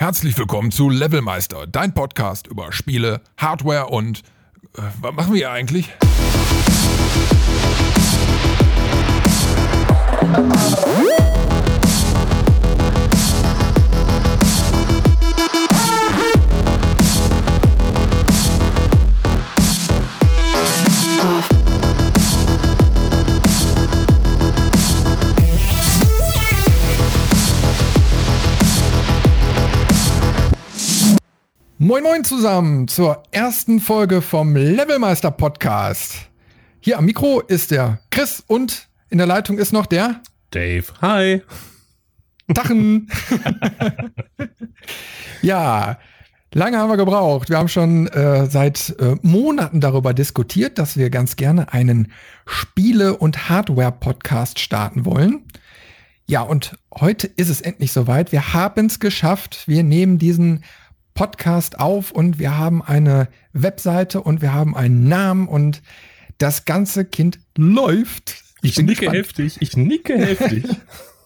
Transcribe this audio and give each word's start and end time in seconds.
Herzlich 0.00 0.38
willkommen 0.38 0.70
zu 0.70 0.90
Levelmeister, 0.90 1.66
dein 1.66 1.92
Podcast 1.92 2.46
über 2.46 2.70
Spiele, 2.70 3.20
Hardware 3.36 3.86
und... 3.86 4.20
Äh, 4.76 4.82
was 5.00 5.12
machen 5.12 5.32
wir 5.32 5.38
hier 5.38 5.50
eigentlich? 5.50 5.90
Moin 31.88 32.02
Moin 32.02 32.22
zusammen 32.22 32.86
zur 32.86 33.22
ersten 33.30 33.80
Folge 33.80 34.20
vom 34.20 34.54
Levelmeister 34.54 35.30
Podcast. 35.30 36.28
Hier 36.80 36.98
am 36.98 37.06
Mikro 37.06 37.40
ist 37.40 37.70
der 37.70 38.00
Chris 38.10 38.44
und 38.46 38.90
in 39.08 39.16
der 39.16 39.26
Leitung 39.26 39.56
ist 39.56 39.72
noch 39.72 39.86
der 39.86 40.20
Dave. 40.50 40.84
Hi. 41.00 41.40
Tachen. 42.52 43.10
ja, 45.42 45.98
lange 46.52 46.76
haben 46.76 46.90
wir 46.90 46.98
gebraucht. 46.98 47.48
Wir 47.48 47.56
haben 47.56 47.68
schon 47.68 48.06
äh, 48.08 48.44
seit 48.44 48.94
äh, 49.00 49.16
Monaten 49.22 49.80
darüber 49.80 50.12
diskutiert, 50.12 50.78
dass 50.78 50.98
wir 50.98 51.08
ganz 51.08 51.36
gerne 51.36 51.72
einen 51.72 52.12
Spiele- 52.44 53.16
und 53.16 53.48
Hardware-Podcast 53.48 54.58
starten 54.58 55.06
wollen. 55.06 55.46
Ja, 56.26 56.42
und 56.42 56.76
heute 57.00 57.28
ist 57.28 57.48
es 57.48 57.62
endlich 57.62 57.92
soweit. 57.92 58.30
Wir 58.30 58.52
haben 58.52 58.84
es 58.84 59.00
geschafft. 59.00 59.66
Wir 59.66 59.82
nehmen 59.82 60.18
diesen 60.18 60.64
Podcast 61.18 61.80
auf 61.80 62.12
und 62.12 62.38
wir 62.38 62.56
haben 62.58 62.80
eine 62.80 63.26
Webseite 63.52 64.20
und 64.20 64.40
wir 64.40 64.54
haben 64.54 64.76
einen 64.76 65.08
Namen 65.08 65.48
und 65.48 65.82
das 66.38 66.64
ganze 66.64 67.04
Kind 67.04 67.40
läuft. 67.56 68.44
Ich, 68.62 68.78
ich 68.78 68.84
nicke 68.84 69.00
gespannt. 69.00 69.16
heftig, 69.16 69.56
ich 69.58 69.76
nicke 69.76 70.16
heftig. 70.16 70.64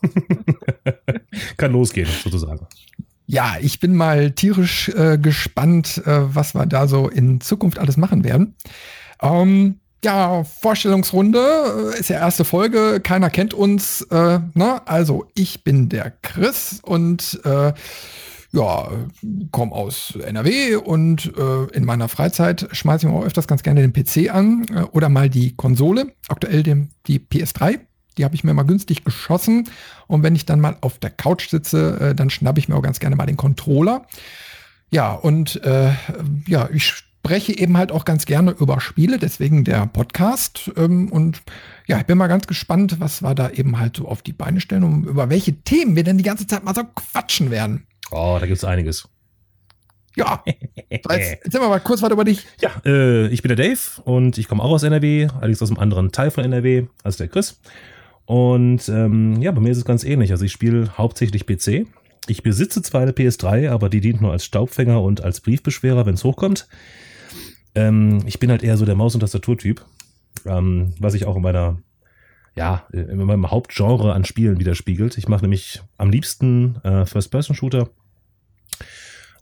Kann 1.58 1.72
losgehen, 1.72 2.08
sozusagen. 2.24 2.66
Ja, 3.26 3.56
ich 3.60 3.80
bin 3.80 3.94
mal 3.94 4.30
tierisch 4.30 4.88
äh, 4.88 5.18
gespannt, 5.18 6.00
äh, 6.06 6.34
was 6.34 6.54
wir 6.54 6.64
da 6.64 6.88
so 6.88 7.10
in 7.10 7.42
Zukunft 7.42 7.78
alles 7.78 7.98
machen 7.98 8.24
werden. 8.24 8.54
Ähm, 9.20 9.78
ja, 10.02 10.42
Vorstellungsrunde 10.44 11.92
äh, 11.94 12.00
ist 12.00 12.08
ja 12.08 12.18
erste 12.18 12.46
Folge. 12.46 13.00
Keiner 13.02 13.28
kennt 13.28 13.52
uns. 13.52 14.00
Äh, 14.10 14.38
ne? 14.54 14.80
Also, 14.86 15.26
ich 15.34 15.64
bin 15.64 15.90
der 15.90 16.14
Chris 16.22 16.80
und 16.82 17.40
äh, 17.44 17.74
ja, 18.52 18.90
komme 19.50 19.72
aus 19.72 20.14
NRW 20.14 20.76
und 20.76 21.32
äh, 21.36 21.64
in 21.74 21.84
meiner 21.84 22.08
Freizeit 22.08 22.68
schmeiße 22.70 23.06
ich 23.06 23.12
mir 23.12 23.18
auch 23.18 23.24
öfters 23.24 23.46
ganz 23.46 23.62
gerne 23.62 23.80
den 23.80 23.92
PC 23.94 24.32
an 24.32 24.66
äh, 24.74 24.82
oder 24.92 25.08
mal 25.08 25.30
die 25.30 25.56
Konsole, 25.56 26.12
aktuell 26.28 26.62
dem, 26.62 26.90
die 27.06 27.18
PS3. 27.18 27.80
Die 28.18 28.24
habe 28.24 28.34
ich 28.34 28.44
mir 28.44 28.52
mal 28.52 28.64
günstig 28.64 29.04
geschossen. 29.04 29.70
Und 30.06 30.22
wenn 30.22 30.36
ich 30.36 30.44
dann 30.44 30.60
mal 30.60 30.76
auf 30.82 30.98
der 30.98 31.08
Couch 31.08 31.48
sitze, 31.48 31.98
äh, 31.98 32.14
dann 32.14 32.28
schnappe 32.28 32.58
ich 32.58 32.68
mir 32.68 32.76
auch 32.76 32.82
ganz 32.82 33.00
gerne 33.00 33.16
mal 33.16 33.24
den 33.24 33.38
Controller. 33.38 34.06
Ja, 34.90 35.14
und 35.14 35.64
äh, 35.64 35.92
ja, 36.46 36.68
ich 36.70 36.84
spreche 36.84 37.56
eben 37.56 37.78
halt 37.78 37.90
auch 37.90 38.04
ganz 38.04 38.26
gerne 38.26 38.50
über 38.50 38.82
Spiele, 38.82 39.18
deswegen 39.18 39.64
der 39.64 39.86
Podcast. 39.86 40.70
Ähm, 40.76 41.10
und 41.10 41.40
ja, 41.86 41.98
ich 41.98 42.04
bin 42.04 42.18
mal 42.18 42.26
ganz 42.26 42.46
gespannt, 42.46 43.00
was 43.00 43.22
wir 43.22 43.34
da 43.34 43.48
eben 43.48 43.78
halt 43.78 43.96
so 43.96 44.08
auf 44.08 44.20
die 44.20 44.34
Beine 44.34 44.60
stellen 44.60 44.84
und 44.84 45.06
über 45.06 45.30
welche 45.30 45.54
Themen 45.62 45.96
wir 45.96 46.04
denn 46.04 46.18
die 46.18 46.24
ganze 46.24 46.46
Zeit 46.46 46.64
mal 46.64 46.74
so 46.74 46.82
quatschen 46.84 47.50
werden. 47.50 47.86
Oh, 48.12 48.36
da 48.38 48.46
gibt 48.46 48.58
es 48.58 48.64
einiges. 48.64 49.08
Ja, 50.16 50.42
jetzt 50.90 51.08
erzähl 51.08 51.60
mal, 51.60 51.68
mal 51.68 51.80
kurz 51.80 52.02
was 52.02 52.10
über 52.10 52.24
dich. 52.24 52.46
Ja, 52.60 52.70
äh, 52.84 53.28
ich 53.28 53.42
bin 53.42 53.48
der 53.48 53.56
Dave 53.56 53.80
und 54.04 54.36
ich 54.36 54.46
komme 54.46 54.62
auch 54.62 54.70
aus 54.70 54.82
NRW, 54.82 55.28
allerdings 55.34 55.62
aus 55.62 55.70
einem 55.70 55.78
anderen 55.78 56.12
Teil 56.12 56.30
von 56.30 56.44
NRW 56.44 56.86
als 57.02 57.16
der 57.16 57.28
Chris. 57.28 57.60
Und 58.26 58.88
ähm, 58.88 59.40
ja, 59.40 59.50
bei 59.50 59.60
mir 59.60 59.70
ist 59.70 59.78
es 59.78 59.84
ganz 59.84 60.04
ähnlich. 60.04 60.30
Also 60.30 60.44
ich 60.44 60.52
spiele 60.52 60.96
hauptsächlich 60.96 61.46
PC. 61.46 61.86
Ich 62.28 62.42
besitze 62.42 62.82
zwar 62.82 63.00
eine 63.00 63.12
PS3, 63.12 63.70
aber 63.70 63.88
die 63.88 64.00
dient 64.00 64.20
nur 64.20 64.32
als 64.32 64.44
Staubfänger 64.44 65.02
und 65.02 65.22
als 65.22 65.40
Briefbeschwerer, 65.40 66.06
wenn 66.06 66.14
es 66.14 66.24
hochkommt. 66.24 66.68
Ähm, 67.74 68.22
ich 68.26 68.38
bin 68.38 68.50
halt 68.50 68.62
eher 68.62 68.76
so 68.76 68.84
der 68.84 68.94
Maus- 68.94 69.14
und 69.14 69.20
Tastaturtyp, 69.20 69.84
ähm, 70.44 70.94
was 71.00 71.14
ich 71.14 71.24
auch 71.24 71.36
in 71.36 71.42
meiner 71.42 71.78
ja, 72.54 72.86
in 72.92 73.16
meinem 73.16 73.50
Hauptgenre 73.50 74.12
an 74.12 74.26
Spielen 74.26 74.60
widerspiegelt. 74.60 75.16
Ich 75.16 75.26
mache 75.26 75.40
nämlich 75.40 75.80
am 75.96 76.10
liebsten 76.10 76.76
äh, 76.84 77.06
First-Person-Shooter 77.06 77.88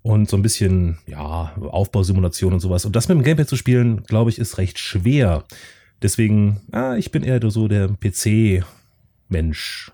und 0.02 0.28
so 0.28 0.36
ein 0.36 0.42
bisschen, 0.42 0.98
ja, 1.06 1.52
Aufbausimulation 1.60 2.52
und 2.52 2.60
sowas. 2.60 2.84
Und 2.84 2.96
das 2.96 3.08
mit 3.08 3.18
dem 3.18 3.24
Gamepad 3.24 3.48
zu 3.48 3.56
spielen, 3.56 4.02
glaube 4.04 4.30
ich, 4.30 4.38
ist 4.38 4.58
recht 4.58 4.78
schwer. 4.78 5.44
Deswegen, 6.02 6.60
ja, 6.72 6.96
ich 6.96 7.10
bin 7.10 7.22
eher 7.22 7.40
so 7.50 7.68
der 7.68 7.88
PC-Mensch. 7.88 9.92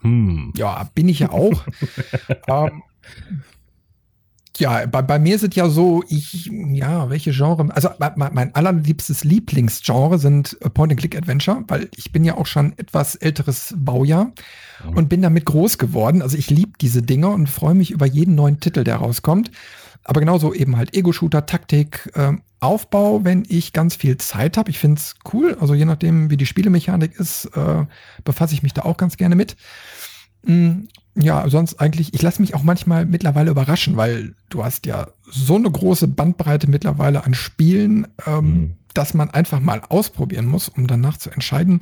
Hm. 0.00 0.52
Ja, 0.56 0.90
bin 0.94 1.08
ich 1.08 1.20
ja 1.20 1.30
auch. 1.30 1.64
ähm, 2.48 2.82
ja, 4.58 4.86
bei, 4.86 5.02
bei 5.02 5.18
mir 5.18 5.34
ist 5.34 5.44
es 5.44 5.54
ja 5.54 5.68
so, 5.68 6.04
ich, 6.08 6.46
ja, 6.46 7.08
welche 7.10 7.32
Genre, 7.32 7.74
also 7.74 7.90
mein, 7.98 8.34
mein 8.34 8.54
allerliebstes 8.54 9.24
Lieblingsgenre 9.24 10.18
sind 10.18 10.58
Point-and-Click-Adventure, 10.74 11.64
weil 11.68 11.88
ich 11.96 12.12
bin 12.12 12.24
ja 12.24 12.36
auch 12.36 12.46
schon 12.46 12.76
etwas 12.76 13.14
älteres 13.14 13.74
Baujahr 13.76 14.32
mhm. 14.84 14.96
und 14.96 15.08
bin 15.08 15.22
damit 15.22 15.46
groß 15.46 15.78
geworden. 15.78 16.22
Also 16.22 16.36
ich 16.36 16.50
liebe 16.50 16.72
diese 16.80 17.02
Dinge 17.02 17.28
und 17.28 17.48
freue 17.48 17.74
mich 17.74 17.90
über 17.90 18.06
jeden 18.06 18.34
neuen 18.34 18.60
Titel, 18.60 18.84
der 18.84 18.96
rauskommt. 18.96 19.50
Aber 20.04 20.20
genauso 20.20 20.52
eben 20.52 20.76
halt 20.76 20.96
Ego-Shooter, 20.96 21.46
Taktik, 21.46 22.10
äh, 22.14 22.32
Aufbau, 22.60 23.24
wenn 23.24 23.44
ich 23.48 23.72
ganz 23.72 23.96
viel 23.96 24.18
Zeit 24.18 24.56
habe. 24.56 24.70
Ich 24.70 24.78
finde 24.78 24.98
es 24.98 25.14
cool. 25.32 25.56
Also 25.60 25.74
je 25.74 25.84
nachdem, 25.84 26.30
wie 26.30 26.36
die 26.36 26.46
Spielemechanik 26.46 27.18
ist, 27.18 27.46
äh, 27.56 27.86
befasse 28.24 28.54
ich 28.54 28.62
mich 28.62 28.72
da 28.72 28.82
auch 28.82 28.96
ganz 28.96 29.16
gerne 29.16 29.34
mit. 29.34 29.56
Mm, 30.44 30.88
ja, 31.14 31.48
sonst 31.48 31.78
eigentlich, 31.80 32.14
ich 32.14 32.22
lasse 32.22 32.40
mich 32.40 32.54
auch 32.54 32.62
manchmal 32.62 33.04
mittlerweile 33.04 33.50
überraschen, 33.50 33.96
weil 33.96 34.34
du 34.48 34.64
hast 34.64 34.86
ja 34.86 35.08
so 35.30 35.56
eine 35.56 35.70
große 35.70 36.08
Bandbreite 36.08 36.68
mittlerweile 36.68 37.24
an 37.24 37.34
Spielen, 37.34 38.08
ähm, 38.26 38.44
mhm. 38.44 38.76
dass 38.94 39.14
man 39.14 39.30
einfach 39.30 39.60
mal 39.60 39.82
ausprobieren 39.88 40.46
muss, 40.46 40.68
um 40.68 40.86
danach 40.86 41.18
zu 41.18 41.30
entscheiden, 41.30 41.80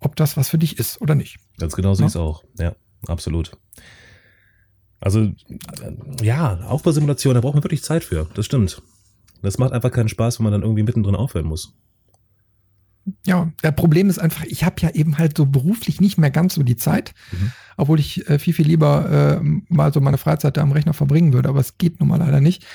ob 0.00 0.16
das 0.16 0.36
was 0.36 0.48
für 0.48 0.58
dich 0.58 0.78
ist 0.78 1.00
oder 1.00 1.14
nicht. 1.14 1.38
Ganz 1.58 1.76
genau 1.76 1.94
so 1.94 2.02
ja? 2.02 2.06
ist 2.06 2.16
auch. 2.16 2.44
Ja, 2.58 2.74
absolut. 3.06 3.52
Also, 5.00 5.30
ja, 6.22 6.60
Aufbausimulation, 6.62 7.34
da 7.34 7.40
braucht 7.40 7.54
man 7.54 7.64
wirklich 7.64 7.84
Zeit 7.84 8.04
für. 8.04 8.26
Das 8.34 8.46
stimmt. 8.46 8.82
Das 9.42 9.58
macht 9.58 9.72
einfach 9.72 9.92
keinen 9.92 10.08
Spaß, 10.08 10.38
wenn 10.38 10.44
man 10.44 10.52
dann 10.52 10.62
irgendwie 10.62 10.82
mittendrin 10.82 11.14
aufhören 11.14 11.46
muss. 11.46 11.74
Ja, 13.24 13.52
der 13.62 13.70
Problem 13.70 14.08
ist 14.08 14.18
einfach, 14.18 14.44
ich 14.44 14.64
habe 14.64 14.76
ja 14.80 14.90
eben 14.90 15.18
halt 15.18 15.36
so 15.36 15.46
beruflich 15.46 16.00
nicht 16.00 16.18
mehr 16.18 16.30
ganz 16.30 16.54
so 16.54 16.62
die 16.62 16.76
Zeit, 16.76 17.14
mhm. 17.30 17.52
obwohl 17.76 18.00
ich 18.00 18.28
äh, 18.28 18.38
viel, 18.38 18.52
viel 18.52 18.66
lieber 18.66 19.40
äh, 19.40 19.44
mal 19.68 19.92
so 19.92 20.00
meine 20.00 20.18
Freizeit 20.18 20.56
da 20.56 20.62
am 20.62 20.72
Rechner 20.72 20.92
verbringen 20.92 21.32
würde, 21.32 21.48
aber 21.48 21.60
es 21.60 21.78
geht 21.78 22.00
nun 22.00 22.08
mal 22.08 22.18
leider 22.18 22.40
nicht. 22.40 22.66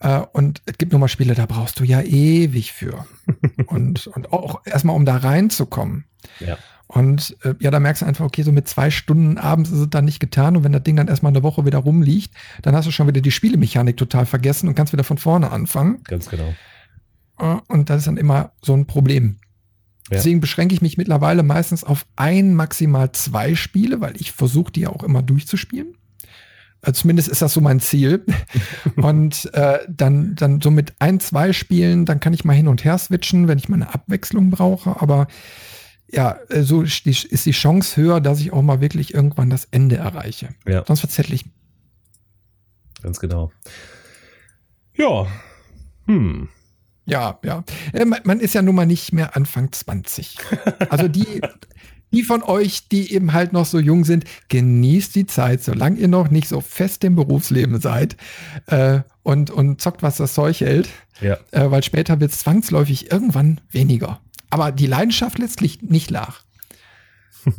Äh, 0.00 0.20
und 0.32 0.62
es 0.66 0.78
gibt 0.78 0.92
nun 0.92 1.00
mal 1.00 1.08
Spiele, 1.08 1.34
da 1.34 1.46
brauchst 1.46 1.80
du 1.80 1.84
ja 1.84 2.02
ewig 2.02 2.72
für. 2.72 3.06
und, 3.66 4.06
und 4.06 4.32
auch 4.32 4.62
erstmal, 4.64 4.96
um 4.96 5.04
da 5.04 5.16
reinzukommen. 5.16 6.04
Ja. 6.38 6.58
Und 6.86 7.36
äh, 7.42 7.54
ja, 7.60 7.70
da 7.70 7.80
merkst 7.80 8.02
du 8.02 8.06
einfach, 8.06 8.24
okay, 8.24 8.42
so 8.42 8.52
mit 8.52 8.68
zwei 8.68 8.90
Stunden 8.90 9.38
abends 9.38 9.70
ist 9.70 9.78
es 9.78 9.90
dann 9.90 10.04
nicht 10.04 10.20
getan. 10.20 10.56
Und 10.56 10.64
wenn 10.64 10.72
das 10.72 10.82
Ding 10.82 10.96
dann 10.96 11.08
erstmal 11.08 11.32
eine 11.32 11.42
Woche 11.42 11.64
wieder 11.64 11.78
rumliegt, 11.78 12.32
dann 12.62 12.76
hast 12.76 12.86
du 12.86 12.90
schon 12.90 13.08
wieder 13.08 13.20
die 13.20 13.30
Spielemechanik 13.30 13.96
total 13.96 14.26
vergessen 14.26 14.68
und 14.68 14.74
kannst 14.74 14.92
wieder 14.92 15.04
von 15.04 15.18
vorne 15.18 15.50
anfangen. 15.50 16.02
Ganz 16.04 16.28
genau. 16.28 16.54
Äh, 17.38 17.56
und 17.68 17.90
das 17.90 17.98
ist 17.98 18.06
dann 18.06 18.16
immer 18.16 18.52
so 18.62 18.74
ein 18.74 18.86
Problem. 18.86 19.38
Ja. 20.10 20.16
Deswegen 20.16 20.40
beschränke 20.40 20.74
ich 20.74 20.82
mich 20.82 20.98
mittlerweile 20.98 21.42
meistens 21.42 21.82
auf 21.82 22.06
ein, 22.16 22.54
maximal 22.54 23.12
zwei 23.12 23.54
Spiele, 23.54 24.00
weil 24.00 24.16
ich 24.20 24.32
versuche, 24.32 24.70
die 24.72 24.86
auch 24.86 25.02
immer 25.02 25.22
durchzuspielen. 25.22 25.96
Also 26.82 27.00
zumindest 27.00 27.28
ist 27.28 27.40
das 27.40 27.54
so 27.54 27.62
mein 27.62 27.80
Ziel. 27.80 28.24
und 28.96 29.50
äh, 29.54 29.78
dann, 29.88 30.34
dann 30.34 30.60
so 30.60 30.70
mit 30.70 30.92
ein, 30.98 31.20
zwei 31.20 31.52
Spielen, 31.54 32.04
dann 32.04 32.20
kann 32.20 32.34
ich 32.34 32.44
mal 32.44 32.52
hin 32.52 32.68
und 32.68 32.84
her 32.84 32.98
switchen, 32.98 33.48
wenn 33.48 33.58
ich 33.58 33.70
mal 33.70 33.76
eine 33.76 33.94
Abwechslung 33.94 34.50
brauche. 34.50 35.00
Aber 35.00 35.26
ja, 36.10 36.38
äh, 36.50 36.62
so 36.62 36.82
ist 36.82 37.06
die 37.06 37.50
Chance 37.52 38.00
höher, 38.00 38.20
dass 38.20 38.40
ich 38.40 38.52
auch 38.52 38.62
mal 38.62 38.82
wirklich 38.82 39.14
irgendwann 39.14 39.48
das 39.48 39.66
Ende 39.70 39.96
erreiche. 39.96 40.50
Ja. 40.66 40.84
Sonst 40.86 41.00
verzettel 41.00 41.34
ich. 41.34 41.46
Ganz 43.02 43.20
genau. 43.20 43.52
Ja. 44.94 45.26
Hm. 46.06 46.48
Ja, 47.06 47.38
ja. 47.44 47.64
Äh, 47.92 48.04
man 48.04 48.40
ist 48.40 48.54
ja 48.54 48.62
nun 48.62 48.74
mal 48.74 48.86
nicht 48.86 49.12
mehr 49.12 49.36
Anfang 49.36 49.72
20. 49.72 50.36
Also 50.88 51.08
die, 51.08 51.40
die 52.12 52.22
von 52.22 52.42
euch, 52.42 52.88
die 52.88 53.12
eben 53.12 53.32
halt 53.32 53.52
noch 53.52 53.66
so 53.66 53.78
jung 53.78 54.04
sind, 54.04 54.24
genießt 54.48 55.14
die 55.14 55.26
Zeit, 55.26 55.62
solange 55.62 55.98
ihr 55.98 56.08
noch 56.08 56.30
nicht 56.30 56.48
so 56.48 56.60
fest 56.60 57.04
im 57.04 57.16
Berufsleben 57.16 57.80
seid 57.80 58.16
äh, 58.66 59.00
und, 59.22 59.50
und 59.50 59.80
zockt, 59.80 60.02
was 60.02 60.16
das 60.16 60.34
Zeug 60.34 60.60
hält. 60.60 60.88
Ja. 61.20 61.38
Äh, 61.50 61.70
weil 61.70 61.82
später 61.82 62.20
wird 62.20 62.32
es 62.32 62.38
zwangsläufig 62.38 63.10
irgendwann 63.10 63.60
weniger. 63.70 64.20
Aber 64.50 64.72
die 64.72 64.86
Leidenschaft 64.86 65.38
letztlich 65.38 65.82
nicht 65.82 66.10
nach. 66.10 66.42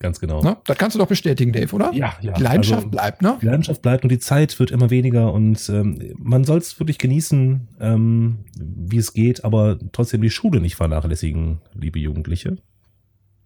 Ganz 0.00 0.20
genau. 0.20 0.42
Ne? 0.42 0.56
Das 0.64 0.78
kannst 0.78 0.94
du 0.94 0.98
doch 1.00 1.08
bestätigen, 1.08 1.52
Dave, 1.52 1.74
oder? 1.74 1.92
Ja, 1.92 2.14
ja. 2.20 2.32
Die 2.32 2.42
Leidenschaft 2.42 2.78
Also, 2.84 2.88
bleibt, 2.90 3.20
ne? 3.22 3.36
Die 3.42 3.46
Leidenschaft 3.46 3.82
bleibt 3.82 4.04
und 4.04 4.10
die 4.12 4.20
Zeit 4.20 4.58
wird 4.60 4.70
immer 4.70 4.90
weniger 4.90 5.32
und 5.32 5.68
ähm, 5.68 6.14
man 6.18 6.44
soll 6.44 6.58
es 6.58 6.78
wirklich 6.78 6.98
genießen, 6.98 7.68
ähm, 7.80 8.44
wie 8.56 8.98
es 8.98 9.12
geht, 9.12 9.44
aber 9.44 9.78
trotzdem 9.92 10.22
die 10.22 10.30
Schule 10.30 10.60
nicht 10.60 10.76
vernachlässigen, 10.76 11.60
liebe 11.74 11.98
Jugendliche. 11.98 12.58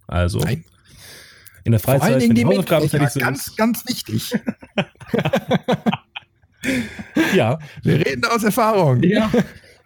Also 0.07 0.41
Nein. 0.41 0.65
in 1.65 1.73
der 1.73 1.81
Vor 1.81 1.95
allen 1.95 2.03
Freizeit, 2.03 2.23
Dingen 2.23 2.35
die 2.35 2.43
die 2.43 2.47
Hausaufgaben 2.47 2.89
fertig 2.89 3.09
sind. 3.09 3.23
ganz, 3.23 3.57
ganz 3.57 3.89
wichtig. 3.89 4.35
ja, 7.35 7.59
Wir 7.83 8.07
reden 8.07 8.25
aus 8.27 8.45
Erfahrung. 8.45 9.03
ja. 9.03 9.31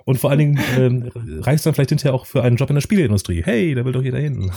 Und 0.04 0.18
vor 0.20 0.30
allen 0.30 0.38
Dingen 0.38 0.60
ähm, 0.76 1.10
reicht 1.42 1.66
dann 1.66 1.74
vielleicht 1.74 1.90
hinterher 1.90 2.14
auch 2.14 2.26
für 2.26 2.42
einen 2.44 2.56
Job 2.56 2.70
in 2.70 2.74
der 2.76 2.80
Spieleindustrie. 2.80 3.42
Hey, 3.44 3.74
da 3.74 3.84
will 3.84 3.92
doch 3.92 4.02
jeder 4.04 4.18
hin. 4.18 4.52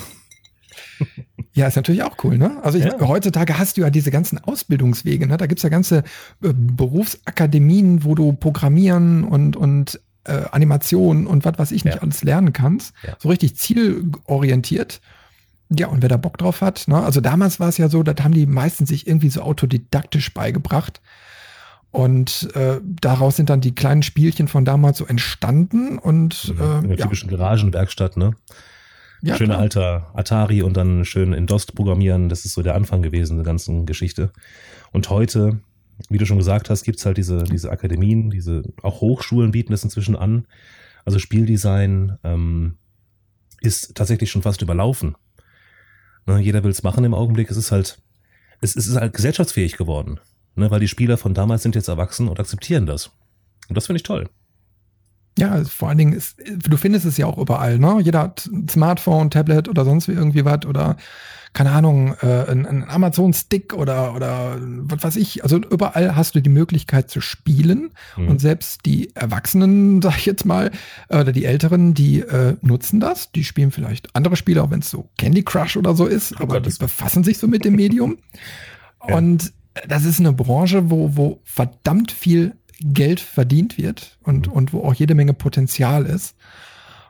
Ja, 1.54 1.68
ist 1.68 1.76
natürlich 1.76 2.04
auch 2.04 2.16
cool, 2.24 2.38
ne? 2.38 2.58
Also 2.64 2.78
ich, 2.78 2.86
Ja. 2.86 3.00
heutzutage 3.02 3.58
hast 3.58 3.78
du 3.78 3.82
ja 3.82 3.90
diese 3.90 4.12
ganzen 4.12 4.38
Ausbildungswege, 4.38 5.28
ne? 5.28 5.38
Da 5.38 5.48
gibt's 5.48 5.64
ja 5.64 5.70
ganze 5.70 6.00
äh, 6.44 6.54
Berufsakademien, 6.54 8.04
wo 8.04 8.16
du 8.16 8.34
Programmieren 8.34 9.24
und, 9.24 9.56
und 9.56 10.00
äh, 10.26 10.42
Animation 10.52 11.26
und 11.28 11.46
was 11.46 11.58
weiß 11.58 11.72
ich 11.72 11.86
nicht 11.86 11.96
Ja. 11.96 12.02
alles 12.02 12.24
lernen 12.24 12.54
kannst. 12.54 12.94
Ja. 13.06 13.16
So 13.20 13.30
richtig 13.30 13.56
zielorientiert. 13.58 15.02
Ja, 15.72 15.88
und 15.88 16.02
wer 16.02 16.10
da 16.10 16.18
Bock 16.18 16.38
drauf 16.38 16.62
hat, 16.62 16.88
ne? 16.88 16.98
Also 17.04 17.22
damals 17.22 17.60
war 17.60 17.70
es 17.70 17.78
ja 17.78 17.90
so, 17.90 18.02
das 18.04 18.24
haben 18.24 18.34
die 18.34 18.46
meisten 18.48 18.86
sich 18.86 19.08
irgendwie 19.08 19.30
so 19.30 19.42
autodidaktisch 19.42 20.34
beigebracht. 20.34 21.02
Und 21.92 22.50
äh, 22.56 22.80
daraus 22.84 23.36
sind 23.38 23.50
dann 23.50 23.62
die 23.62 23.74
kleinen 23.74 24.04
Spielchen 24.04 24.48
von 24.48 24.64
damals 24.66 25.00
so 25.00 25.06
entstanden 25.08 25.98
und 25.98 26.50
In 26.50 26.58
der 26.58 26.92
äh, 26.92 26.96
ja, 26.98 27.04
typischen 27.06 27.30
Garagenwerkstatt, 27.30 28.16
ne? 28.18 28.34
Ja, 29.22 29.36
Schöner 29.36 29.56
klar. 29.56 29.62
alter 29.62 30.12
Atari 30.14 30.62
und 30.62 30.78
dann 30.78 31.04
schön 31.04 31.34
in 31.34 31.46
DOS 31.46 31.66
programmieren. 31.68 32.30
Das 32.30 32.46
ist 32.46 32.54
so 32.54 32.62
der 32.62 32.76
Anfang 32.76 33.02
gewesen 33.02 33.38
der 33.38 33.46
ganzen 33.46 33.86
Geschichte. 33.86 34.32
Und 34.92 35.10
heute, 35.10 35.60
wie 36.10 36.18
du 36.18 36.26
schon 36.26 36.38
gesagt 36.38 36.70
hast, 36.70 36.84
gibt's 36.84 37.06
halt 37.06 37.18
diese, 37.18 37.44
diese 37.44 37.70
Akademien, 37.70 38.30
diese 38.30 38.64
auch 38.82 39.02
Hochschulen 39.02 39.52
bieten 39.52 39.72
das 39.72 39.84
inzwischen 39.84 40.16
an. 40.16 40.48
Also 41.06 41.20
Spieldesign 41.20 42.18
ähm, 42.24 42.78
ist 43.62 43.96
tatsächlich 43.96 44.32
schon 44.32 44.42
fast 44.42 44.62
überlaufen. 44.62 45.16
Ne, 46.26 46.40
jeder 46.40 46.64
will's 46.64 46.84
machen 46.84 47.04
im 47.04 47.14
Augenblick. 47.14 47.52
Es 47.52 47.58
ist 47.58 47.72
halt, 47.72 48.02
es, 48.62 48.76
es 48.76 48.88
ist 48.88 48.96
halt 48.96 49.14
gesellschaftsfähig 49.14 49.76
geworden. 49.76 50.20
Ne, 50.56 50.72
weil 50.72 50.80
die 50.80 50.88
Spieler 50.88 51.18
von 51.18 51.34
damals 51.34 51.64
sind 51.64 51.76
jetzt 51.76 51.88
erwachsen 51.90 52.28
und 52.30 52.40
akzeptieren 52.40 52.86
das. 52.86 53.12
Und 53.68 53.76
das 53.76 53.88
finde 53.88 53.98
ich 53.98 54.04
toll. 54.04 54.30
Ja, 55.40 55.52
also 55.52 55.70
vor 55.70 55.90
allen 55.90 55.98
Dingen, 55.98 56.14
ist, 56.14 56.38
du 56.48 56.78
findest 56.78 57.06
es 57.06 57.18
ja 57.18 57.26
auch 57.26 57.38
überall, 57.38 57.80
ne? 57.80 58.00
Jeder 58.02 58.20
hat 58.20 58.46
ein 58.52 58.68
Smartphone, 58.70 59.30
Tablet 59.30 59.68
oder 59.70 59.86
sonst 59.86 60.08
wie 60.08 60.14
irgendwie 60.14 60.46
was 60.46 60.66
oder 60.66 60.98
keine 61.52 61.72
Ahnung, 61.72 62.14
äh, 62.22 62.52
ein, 62.52 62.68
ein 62.68 62.88
Amazon-Stick 62.88 63.74
oder, 63.74 64.14
oder 64.14 64.58
was 64.62 65.04
weiß 65.04 65.16
ich. 65.16 65.42
Also 65.44 65.58
überall 65.58 66.16
hast 66.16 66.36
du 66.36 66.42
die 66.42 66.50
Möglichkeit 66.50 67.10
zu 67.10 67.22
spielen 67.22 67.90
Mhm. 68.18 68.28
und 68.28 68.40
selbst 68.40 68.86
die 68.86 69.16
Erwachsenen, 69.16 70.00
sag 70.04 70.18
ich 70.18 70.28
jetzt 70.28 70.46
mal, 70.46 70.70
äh, 71.10 71.22
oder 71.22 71.32
die 71.32 71.46
Älteren, 71.46 71.96
die 71.96 72.20
äh, 72.20 72.56
nutzen 72.62 73.00
das. 73.00 73.32
Die 73.32 73.44
spielen 73.44 73.72
vielleicht 73.72 74.16
andere 74.16 74.36
Spiele, 74.36 74.62
auch 74.62 74.70
wenn 74.70 74.82
es 74.82 74.92
so 74.92 75.10
Candy 75.18 75.42
Crush 75.42 75.76
oder 75.76 75.96
so 75.96 76.06
ist, 76.06 76.34
Oh 76.34 76.44
aber 76.44 76.62
Gott, 76.62 76.68
die 76.72 76.78
befassen 76.78 77.24
sich 77.24 77.40
so 77.40 77.48
mit 77.48 77.66
dem 77.66 77.76
Medium. 77.78 78.20
Ja. 79.08 79.16
Und 79.16 79.52
das 79.88 80.06
ist 80.06 80.20
eine 80.20 80.34
Branche, 80.34 80.92
wo, 80.92 81.16
wo 81.18 81.40
verdammt 81.46 82.12
viel 82.12 82.54
Geld 82.82 83.20
verdient 83.20 83.78
wird 83.78 84.18
und, 84.24 84.48
Mhm. 84.48 84.54
und 84.54 84.74
wo 84.74 84.84
auch 84.84 84.94
jede 84.94 85.16
Menge 85.16 85.34
Potenzial 85.34 86.06
ist. 86.06 86.36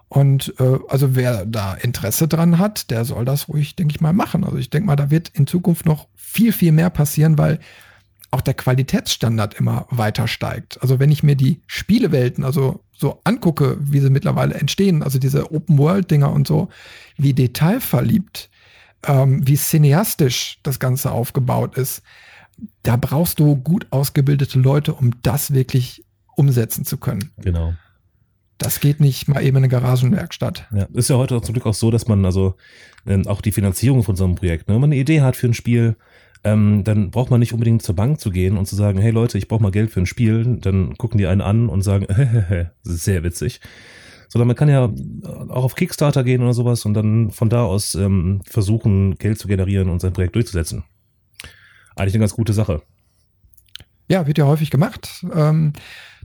Und 0.08 0.56
äh, 0.60 0.80
also 0.88 1.16
wer 1.16 1.46
da 1.46 1.76
Interesse 1.76 2.28
dran 2.28 2.58
hat, 2.58 2.90
der 2.90 3.06
soll 3.06 3.26
das 3.26 3.48
ruhig, 3.48 3.76
denke 3.76 3.94
ich 3.94 4.02
mal, 4.02 4.14
machen. 4.14 4.44
Also 4.44 4.58
ich 4.58 4.72
denke 4.72 4.88
mal, 4.88 4.96
da 4.96 5.12
wird 5.12 5.30
in 5.30 5.46
Zukunft 5.46 5.86
noch 5.86 6.08
viel, 6.16 6.52
viel 6.52 6.72
mehr 6.72 6.90
passieren, 6.90 7.38
weil 7.38 7.60
auch 8.32 8.42
der 8.42 8.56
Qualitätsstandard 8.56 9.56
immer 9.56 9.86
weiter 9.90 10.28
steigt. 10.28 10.82
Also 10.82 11.00
wenn 11.00 11.12
ich 11.12 11.24
mir 11.24 11.36
die 11.36 11.62
Spielewelten 11.68 12.44
also 12.44 12.84
so 12.96 13.22
angucke, 13.24 13.78
wie 13.80 14.00
sie 14.00 14.10
mittlerweile 14.10 14.56
entstehen, 14.56 15.04
also 15.04 15.20
diese 15.20 15.52
Open-World-Dinger 15.52 16.32
und 16.32 16.48
so, 16.48 16.70
wie 17.18 17.34
detailverliebt, 17.34 18.50
ähm, 19.06 19.48
wie 19.48 19.56
cineastisch 19.56 20.60
das 20.64 20.80
Ganze 20.80 21.12
aufgebaut 21.12 21.78
ist, 21.78 22.02
da 22.84 22.96
brauchst 22.96 23.40
du 23.40 23.56
gut 23.56 23.88
ausgebildete 23.92 24.60
Leute, 24.60 24.94
um 24.94 25.12
das 25.22 25.54
wirklich 25.54 26.04
umsetzen 26.36 26.86
zu 26.86 26.98
können. 26.98 27.32
Genau. 27.42 27.74
Das 28.58 28.80
geht 28.82 29.00
nicht 29.00 29.28
mal 29.28 29.42
eben 29.42 29.58
in 29.58 29.64
eine 29.64 29.70
Garagenwerkstatt. 29.70 30.68
Ja, 30.74 30.88
ist 30.94 31.10
ja 31.10 31.18
heute 31.18 31.38
auch 31.38 31.42
zum 31.42 31.54
Glück 31.54 31.66
auch 31.66 31.74
so, 31.74 31.92
dass 31.92 32.08
man 32.08 32.26
also 32.26 32.56
ähm, 33.08 33.26
auch 33.28 33.42
die 33.42 33.54
Finanzierung 33.54 34.04
von 34.04 34.16
so 34.16 34.26
einem 34.26 34.36
Projekt, 34.36 34.68
ne, 34.68 34.74
wenn 34.74 34.82
man 34.82 34.92
eine 34.92 35.00
Idee 35.00 35.22
hat 35.22 35.38
für 35.38 35.48
ein 35.48 35.54
Spiel, 35.54 35.96
ähm, 36.44 36.84
dann 36.84 37.12
braucht 37.12 37.32
man 37.32 37.40
nicht 37.40 37.54
unbedingt 37.54 37.82
zur 37.82 37.96
Bank 37.96 38.20
zu 38.20 38.32
gehen 38.32 38.58
und 38.58 38.66
zu 38.66 38.76
sagen, 38.76 39.00
hey 39.00 39.12
Leute, 39.12 39.38
ich 39.38 39.48
brauche 39.48 39.62
mal 39.62 39.72
Geld 39.72 39.92
für 39.92 40.00
ein 40.00 40.06
Spiel. 40.06 40.58
Dann 40.62 40.98
gucken 40.98 41.18
die 41.18 41.28
einen 41.28 41.42
an 41.42 41.70
und 41.70 41.82
sagen, 41.82 42.06
hehehe, 42.14 42.72
das 42.84 42.94
ist 42.96 43.04
sehr 43.04 43.24
witzig. 43.24 43.60
Sondern 44.30 44.48
man 44.48 44.56
kann 44.56 44.70
ja 44.70 44.86
auch 45.50 45.64
auf 45.64 45.76
Kickstarter 45.76 46.24
gehen 46.24 46.42
oder 46.42 46.54
sowas 46.54 46.86
und 46.86 46.94
dann 46.94 47.32
von 47.32 47.50
da 47.50 47.64
aus 47.64 47.96
ähm, 47.96 48.42
versuchen, 48.46 49.16
Geld 49.16 49.40
zu 49.40 49.48
generieren 49.48 49.90
und 49.90 50.00
sein 50.00 50.14
Projekt 50.14 50.36
durchzusetzen. 50.36 50.84
Eigentlich 52.00 52.16
eine 52.16 52.22
ganz 52.22 52.34
gute 52.34 52.54
Sache. 52.54 52.82
Ja, 54.08 54.26
wird 54.26 54.38
ja 54.38 54.46
häufig 54.46 54.72
gemacht. 54.72 55.26
Ähm, 55.36 55.74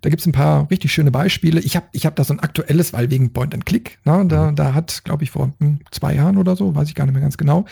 da 0.01 0.11
gibt's 0.11 0.27
ein 0.27 0.33
paar 0.33 0.71
richtig 0.71 0.93
schöne 0.93 1.11
Beispiele. 1.11 1.61
Ich 1.61 1.77
habe 1.77 1.87
ich 1.93 2.07
hab 2.07 2.15
da 2.15 2.25
so 2.25 2.33
ein 2.33 2.41
aktuelles, 2.41 2.93
weil 2.93 3.11
wegen 3.11 3.33
Point 3.33 3.55
and 3.55 3.67
Click, 3.67 3.99
ne, 4.05 4.25
da, 4.27 4.53
da 4.53 4.73
hat, 4.73 5.03
glaube 5.05 5.25
ich, 5.25 5.31
vor 5.31 5.53
hm, 5.59 5.81
zwei 5.91 6.15
Jahren 6.15 6.37
oder 6.37 6.57
so, 6.57 6.75
weiß 6.75 6.89
ich 6.89 6.95
gar 6.95 7.07
nicht 7.07 7.15
mehr 7.15 7.23
ganz 7.23 7.37
genau, 7.37 7.65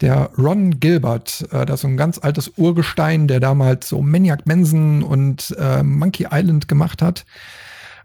der 0.00 0.30
Ron 0.36 0.80
Gilbert, 0.80 1.46
äh, 1.52 1.64
das 1.64 1.76
ist 1.76 1.80
so 1.82 1.88
ein 1.88 1.96
ganz 1.96 2.18
altes 2.18 2.52
Urgestein, 2.56 3.28
der 3.28 3.38
damals 3.38 3.88
so 3.88 4.02
Maniac 4.02 4.46
Manson 4.46 5.02
und 5.02 5.54
äh, 5.58 5.82
Monkey 5.82 6.26
Island 6.30 6.68
gemacht 6.68 7.02
hat. 7.02 7.24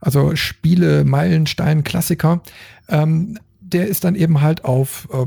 Also 0.02 0.36
Spiele, 0.36 1.06
Meilenstein, 1.06 1.84
Klassiker. 1.84 2.42
Ähm, 2.88 3.40
der 3.60 3.88
ist 3.88 4.04
dann 4.04 4.16
eben 4.16 4.42
halt 4.42 4.64
auf 4.64 5.08
äh, 5.12 5.26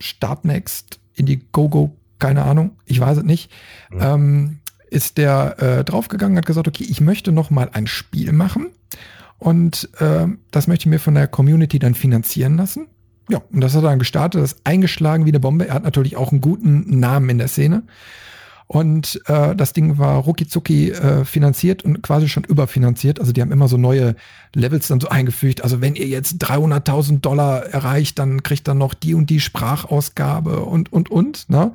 Startnext, 0.00 1.00
Indiegogo, 1.14 1.96
keine 2.24 2.44
Ahnung, 2.44 2.70
ich 2.86 2.98
weiß 2.98 3.18
es 3.18 3.24
nicht. 3.24 3.50
Mhm. 3.90 4.00
Ähm, 4.00 4.58
ist 4.88 5.18
der 5.18 5.56
äh, 5.58 5.84
draufgegangen, 5.84 6.38
hat 6.38 6.46
gesagt, 6.46 6.66
okay, 6.66 6.86
ich 6.88 7.02
möchte 7.02 7.32
noch 7.32 7.50
mal 7.50 7.68
ein 7.74 7.86
Spiel 7.86 8.32
machen 8.32 8.68
und 9.38 9.90
äh, 9.98 10.26
das 10.50 10.66
möchte 10.66 10.84
ich 10.84 10.86
mir 10.86 10.98
von 10.98 11.14
der 11.14 11.26
Community 11.26 11.78
dann 11.78 11.94
finanzieren 11.94 12.56
lassen. 12.56 12.86
Ja, 13.28 13.42
und 13.52 13.60
das 13.60 13.74
hat 13.74 13.82
er 13.82 13.90
dann 13.90 13.98
gestartet, 13.98 14.40
das 14.40 14.52
ist 14.52 14.60
eingeschlagen 14.64 15.26
wie 15.26 15.32
eine 15.32 15.40
Bombe. 15.40 15.68
Er 15.68 15.74
hat 15.74 15.84
natürlich 15.84 16.16
auch 16.16 16.32
einen 16.32 16.40
guten 16.40 16.98
Namen 16.98 17.28
in 17.28 17.36
der 17.36 17.48
Szene. 17.48 17.82
Und 18.66 19.20
äh, 19.26 19.54
das 19.54 19.74
Ding 19.74 19.98
war 19.98 20.16
rucki 20.16 20.90
äh, 20.90 21.24
finanziert 21.24 21.82
und 21.84 22.02
quasi 22.02 22.28
schon 22.28 22.44
überfinanziert. 22.44 23.20
Also 23.20 23.32
die 23.32 23.42
haben 23.42 23.52
immer 23.52 23.68
so 23.68 23.76
neue 23.76 24.16
Levels 24.54 24.88
dann 24.88 25.00
so 25.00 25.08
eingefügt. 25.08 25.62
Also 25.62 25.80
wenn 25.82 25.96
ihr 25.96 26.06
jetzt 26.06 26.42
300.000 26.42 27.20
Dollar 27.20 27.66
erreicht, 27.66 28.18
dann 28.18 28.42
kriegt 28.42 28.66
dann 28.66 28.78
noch 28.78 28.94
die 28.94 29.14
und 29.14 29.28
die 29.28 29.40
Sprachausgabe 29.40 30.60
und, 30.64 30.92
und, 30.92 31.10
und. 31.10 31.50
Ne? 31.50 31.72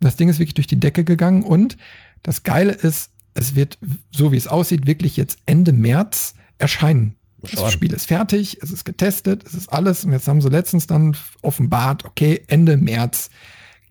Das 0.00 0.16
Ding 0.16 0.28
ist 0.28 0.38
wirklich 0.38 0.54
durch 0.54 0.66
die 0.66 0.80
Decke 0.80 1.04
gegangen 1.04 1.42
und 1.42 1.76
das 2.22 2.42
Geile 2.42 2.72
ist, 2.72 3.10
es 3.34 3.54
wird, 3.54 3.78
so 4.10 4.32
wie 4.32 4.36
es 4.36 4.48
aussieht, 4.48 4.86
wirklich 4.86 5.16
jetzt 5.16 5.38
Ende 5.46 5.72
März 5.72 6.34
erscheinen. 6.58 7.16
Das. 7.42 7.72
Spiel 7.72 7.92
ist 7.92 8.06
fertig, 8.06 8.58
es 8.60 8.70
ist 8.70 8.84
getestet, 8.84 9.44
es 9.46 9.54
ist 9.54 9.72
alles. 9.72 10.04
Und 10.04 10.12
jetzt 10.12 10.28
haben 10.28 10.42
sie 10.42 10.50
letztens 10.50 10.86
dann 10.86 11.16
offenbart, 11.40 12.04
okay, 12.04 12.42
Ende 12.48 12.76
März 12.76 13.30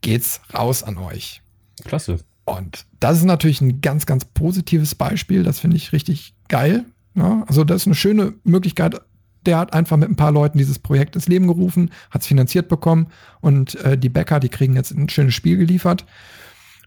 geht's 0.01 0.41
raus 0.53 0.83
an 0.83 0.97
euch. 0.97 1.41
Klasse. 1.83 2.19
Und 2.45 2.85
das 2.99 3.17
ist 3.17 3.25
natürlich 3.25 3.61
ein 3.61 3.81
ganz, 3.81 4.05
ganz 4.05 4.25
positives 4.25 4.95
Beispiel. 4.95 5.43
Das 5.43 5.59
finde 5.59 5.77
ich 5.77 5.93
richtig 5.93 6.35
geil. 6.47 6.85
Ja, 7.15 7.43
also 7.47 7.63
das 7.63 7.81
ist 7.83 7.87
eine 7.87 7.95
schöne 7.95 8.33
Möglichkeit. 8.43 9.01
Der 9.45 9.57
hat 9.57 9.73
einfach 9.73 9.95
mit 9.97 10.09
ein 10.09 10.15
paar 10.15 10.31
Leuten 10.31 10.57
dieses 10.57 10.79
Projekt 10.79 11.15
ins 11.15 11.27
Leben 11.27 11.47
gerufen, 11.47 11.91
hat 12.11 12.21
es 12.21 12.27
finanziert 12.27 12.67
bekommen 12.67 13.07
und 13.41 13.75
äh, 13.83 13.97
die 13.97 14.09
Bäcker, 14.09 14.39
die 14.39 14.49
kriegen 14.49 14.75
jetzt 14.75 14.91
ein 14.91 15.09
schönes 15.09 15.33
Spiel 15.33 15.57
geliefert. 15.57 16.05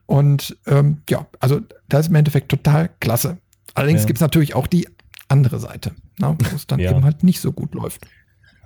Und 0.07 0.57
ähm, 0.67 0.99
ja, 1.09 1.27
also 1.41 1.61
das 1.89 2.01
ist 2.07 2.09
im 2.11 2.17
Endeffekt 2.17 2.49
total 2.51 2.91
klasse. 3.01 3.39
Allerdings 3.75 4.03
Ja. 4.03 4.07
gibt 4.07 4.19
es 4.19 4.21
natürlich 4.21 4.55
auch 4.55 4.67
die 4.67 4.87
andere 5.29 5.59
Seite, 5.59 5.93
na, 6.19 6.37
wo 6.39 6.57
es 6.57 6.67
dann 6.67 6.81
Ja. 6.81 6.91
eben 6.91 7.05
halt 7.05 7.23
nicht 7.25 7.41
so 7.41 7.53
gut 7.53 7.75
läuft. 7.75 8.07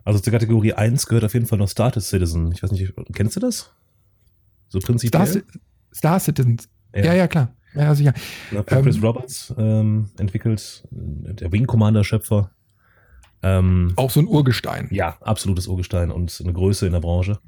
Also 0.05 0.19
zur 0.21 0.33
Kategorie 0.33 0.73
1 0.73 1.07
gehört 1.07 1.25
auf 1.25 1.35
jeden 1.35 1.47
Fall 1.47 1.59
noch 1.59 1.69
Started 1.69 2.03
Citizen. 2.03 2.51
Ich 2.53 2.63
weiß 2.63 2.73
nicht, 2.73 2.93
kennst 3.13 3.37
du 3.37 3.41
das? 3.41 3.73
So 4.69 4.79
prinzipiell? 4.81 5.27
Star, 5.27 5.43
Star 5.95 6.21
Citizens. 6.21 6.69
Ja, 6.95 7.13
ja, 7.15 7.29
klar. 7.29 7.53
Ja, 7.75 7.95
sicher. 7.95 8.15
Ja, 8.51 8.63
von 8.63 8.83
Chris 8.83 8.97
Ähm, 8.97 9.05
Roberts 9.05 9.55
ähm, 9.59 10.11
entwickelt, 10.19 10.85
der 10.91 11.53
Wing 11.53 11.67
Commander 11.67 12.05
Schöpfer. 12.05 12.51
Ähm, 13.47 13.93
Auch 13.97 14.11
so 14.11 14.21
ein 14.21 14.27
Urgestein. 14.27 14.89
ja, 14.91 15.17
absolutes 15.21 15.69
Urgestein 15.69 16.11
und 16.11 16.41
eine 16.43 16.53
Größe 16.53 16.87
in 16.87 16.93
der 16.93 17.01
Branche. 17.01 17.39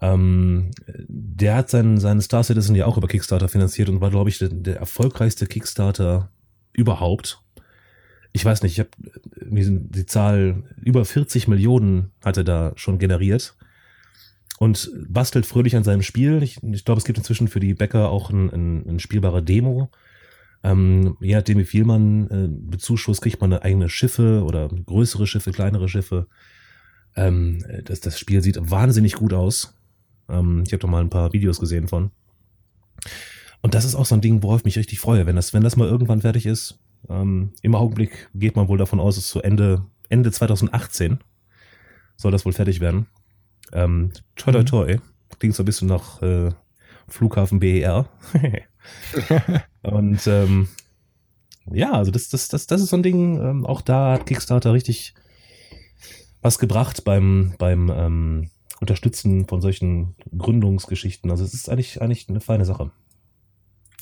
Ähm, 0.00 0.70
der 0.86 1.54
hat 1.56 1.70
seinen, 1.70 1.98
seinen 1.98 2.20
Star 2.22 2.42
Citizen 2.42 2.74
ja 2.74 2.86
auch 2.86 2.96
über 2.96 3.08
Kickstarter 3.08 3.48
finanziert 3.48 3.88
und 3.88 4.00
war, 4.00 4.10
glaube 4.10 4.30
ich, 4.30 4.38
der, 4.38 4.48
der 4.48 4.76
erfolgreichste 4.76 5.46
Kickstarter 5.46 6.30
überhaupt. 6.72 7.40
Ich 8.32 8.44
weiß 8.44 8.62
nicht, 8.62 8.72
ich 8.72 8.78
habe 8.80 8.90
die, 9.42 9.78
die 9.90 10.06
Zahl 10.06 10.64
über 10.82 11.04
40 11.04 11.48
Millionen 11.48 12.12
hat 12.24 12.38
er 12.38 12.44
da 12.44 12.72
schon 12.76 12.98
generiert. 12.98 13.54
und 14.58 14.90
bastelt 15.08 15.44
fröhlich 15.44 15.76
an 15.76 15.84
seinem 15.84 16.02
Spiel. 16.02 16.42
Ich, 16.42 16.62
ich 16.62 16.84
glaube, 16.84 16.98
es 16.98 17.04
gibt 17.04 17.18
inzwischen 17.18 17.48
für 17.48 17.60
die 17.60 17.74
Bäcker 17.74 18.08
auch 18.10 18.30
ein, 18.30 18.48
ein, 18.50 18.88
ein 18.88 18.98
spielbare 19.00 19.42
Demo. 19.42 19.90
Ähm, 20.64 21.16
je 21.20 21.34
nachdem, 21.34 21.58
wie 21.58 21.64
viel 21.64 21.84
man 21.84 22.28
äh, 22.28 22.48
bezuschusst, 22.48 23.22
kriegt 23.22 23.40
man 23.40 23.52
eigene 23.52 23.88
Schiffe 23.88 24.44
oder 24.44 24.68
größere 24.68 25.26
Schiffe, 25.26 25.50
kleinere 25.50 25.88
Schiffe. 25.88 26.28
Ähm, 27.16 27.64
das, 27.84 28.00
das 28.00 28.18
Spiel 28.18 28.42
sieht 28.42 28.58
wahnsinnig 28.70 29.14
gut 29.14 29.32
aus. 29.32 29.74
Ähm, 30.28 30.62
ich 30.66 30.72
habe 30.72 30.80
doch 30.80 30.88
mal 30.88 31.02
ein 31.02 31.10
paar 31.10 31.32
Videos 31.32 31.58
gesehen 31.58 31.88
von. 31.88 32.10
Und 33.60 33.74
das 33.74 33.84
ist 33.84 33.94
auch 33.94 34.06
so 34.06 34.14
ein 34.14 34.20
Ding, 34.20 34.42
worauf 34.42 34.60
ich 34.60 34.64
mich 34.64 34.78
richtig 34.78 35.00
freue, 35.00 35.26
wenn 35.26 35.36
das, 35.36 35.52
wenn 35.52 35.62
das 35.62 35.76
mal 35.76 35.88
irgendwann 35.88 36.20
fertig 36.20 36.46
ist. 36.46 36.78
Ähm, 37.08 37.52
Im 37.62 37.74
Augenblick 37.74 38.30
geht 38.34 38.56
man 38.56 38.68
wohl 38.68 38.78
davon 38.78 39.00
aus, 39.00 39.16
es 39.16 39.28
zu 39.28 39.40
Ende, 39.40 39.84
Ende 40.08 40.30
2018 40.30 41.18
soll 42.16 42.32
das 42.32 42.44
wohl 42.44 42.52
fertig 42.52 42.80
werden. 42.80 43.06
Ähm, 43.72 44.12
toi, 44.36 44.52
toi, 44.52 44.60
mhm. 44.60 44.66
toi. 44.66 44.98
Klingt 45.38 45.54
so 45.54 45.62
ein 45.62 45.66
bisschen 45.66 45.88
nach 45.88 46.22
äh, 46.22 46.50
Flughafen 47.08 47.58
BER. 47.58 48.08
und 49.82 50.26
ähm, 50.26 50.68
ja, 51.70 51.92
also 51.92 52.10
das, 52.10 52.28
das, 52.28 52.48
das, 52.48 52.66
das 52.66 52.82
ist 52.82 52.90
so 52.90 52.96
ein 52.96 53.02
Ding, 53.02 53.40
ähm, 53.40 53.66
auch 53.66 53.80
da 53.80 54.14
hat 54.14 54.26
Kickstarter 54.26 54.72
richtig 54.72 55.14
was 56.40 56.58
gebracht 56.58 57.04
beim, 57.04 57.54
beim 57.58 57.90
ähm, 57.94 58.50
Unterstützen 58.80 59.46
von 59.46 59.60
solchen 59.60 60.16
Gründungsgeschichten. 60.36 61.30
Also 61.30 61.44
es 61.44 61.54
ist 61.54 61.68
eigentlich, 61.68 62.02
eigentlich 62.02 62.28
eine 62.28 62.40
feine 62.40 62.64
Sache. 62.64 62.90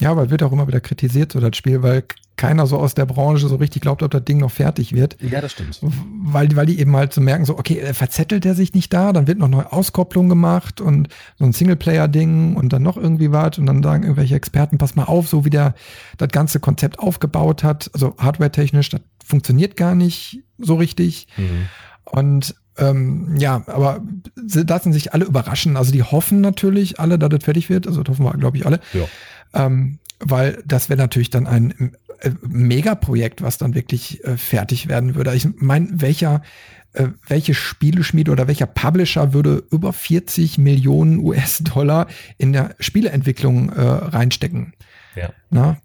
Ja, 0.01 0.17
weil 0.17 0.31
wird 0.31 0.43
auch 0.43 0.53
immer 0.53 0.67
wieder 0.67 0.81
kritisiert, 0.81 1.33
so 1.33 1.41
das 1.41 1.57
Spiel, 1.57 1.83
weil 1.83 2.05
keiner 2.37 2.67
so 2.67 2.79
aus 2.79 2.95
der 2.95 3.05
Branche 3.05 3.49
so 3.49 3.57
richtig 3.57 3.83
glaubt, 3.83 4.03
ob 4.03 4.11
das 4.11 4.25
Ding 4.25 4.39
noch 4.39 4.51
fertig 4.51 4.95
wird. 4.95 5.17
Ja, 5.21 5.43
das 5.43 5.53
stimmt. 5.53 5.79
Weil, 5.83 6.57
weil 6.57 6.65
die 6.65 6.81
eben 6.81 6.97
halt 6.97 7.13
so 7.13 7.21
merken, 7.21 7.45
so, 7.45 7.59
okay, 7.59 7.79
äh, 7.79 7.93
verzettelt 7.93 8.47
er 8.47 8.55
sich 8.55 8.73
nicht 8.73 8.93
da, 8.95 9.13
dann 9.13 9.27
wird 9.27 9.39
noch 9.39 9.49
neue 9.49 9.71
Auskopplung 9.71 10.31
gemacht 10.31 10.81
und 10.81 11.09
so 11.39 11.45
ein 11.45 11.53
Singleplayer-Ding 11.53 12.57
und 12.57 12.73
dann 12.73 12.83
noch 12.83 12.97
irgendwie 12.97 13.31
was 13.31 13.59
und 13.59 13.67
dann 13.67 13.83
sagen 13.83 14.05
irgendwelche 14.05 14.37
Experten, 14.37 14.79
pass 14.79 14.97
mal 14.97 15.05
auf, 15.05 15.29
so 15.29 15.45
wie 15.45 15.51
der 15.51 15.75
das 16.17 16.31
ganze 16.31 16.61
Konzept 16.61 16.99
aufgebaut 16.99 17.63
hat, 17.63 17.91
also 17.93 18.15
hardware-technisch, 18.19 18.89
das 18.89 19.03
funktioniert 19.23 19.77
gar 19.77 19.95
nicht 19.95 20.43
so 20.57 20.77
richtig. 20.77 21.29
Mhm. 21.37 21.69
Und 22.07 22.55
ähm, 22.79 23.37
ja, 23.37 23.63
aber 23.67 24.01
sie 24.47 24.63
lassen 24.63 24.93
sich 24.93 25.13
alle 25.13 25.27
überraschen. 25.27 25.77
Also 25.77 25.93
die 25.93 26.03
hoffen 26.03 26.41
natürlich 26.41 26.99
alle, 26.99 27.19
dass 27.19 27.29
das 27.29 27.45
fertig 27.45 27.69
wird. 27.69 27.87
Also 27.87 28.03
das 28.03 28.13
hoffen 28.13 28.25
wir, 28.25 28.33
glaube 28.33 28.57
ich, 28.57 28.67
alle. 28.67 28.81
Ja. 28.95 29.05
Ähm, 29.53 29.99
weil 30.21 30.63
das 30.67 30.89
wäre 30.89 30.99
natürlich 30.99 31.31
dann 31.31 31.47
ein 31.47 31.97
äh, 32.21 32.31
Megaprojekt, 32.47 33.43
was 33.43 33.59
dann 33.59 33.75
wirklich 33.75 34.23
äh, 34.25 34.37
fertig 34.37 34.89
werden 34.89 35.15
würde. 35.15 35.35
Ich 35.35 35.49
meine, 35.57 35.89
welcher, 35.93 36.43
äh, 36.93 37.09
welche 37.27 37.55
Spieleschmiede 37.55 38.31
oder 38.31 38.47
welcher 38.47 38.67
Publisher 38.67 39.33
würde 39.33 39.65
über 39.71 39.93
40 39.93 40.59
Millionen 40.59 41.19
US-Dollar 41.19 42.07
in 42.37 42.53
der 42.53 42.75
Spieleentwicklung 42.79 43.71
äh, 43.71 43.81
reinstecken? 43.81 44.75
Ja. 45.17 45.31
Na? 45.49 45.79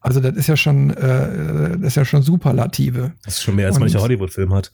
Also 0.00 0.20
das 0.20 0.34
ist 0.34 0.48
ja 0.48 0.56
schon, 0.56 0.90
äh, 0.90 1.78
das 1.78 1.88
ist 1.88 1.96
ja 1.96 2.04
schon 2.04 2.22
Superlative. 2.22 3.12
Das 3.24 3.34
ist 3.34 3.42
schon 3.42 3.54
mehr 3.56 3.66
als 3.66 3.76
Und, 3.76 3.82
mancher 3.82 4.00
Hollywood-Film 4.00 4.52
hat. 4.52 4.72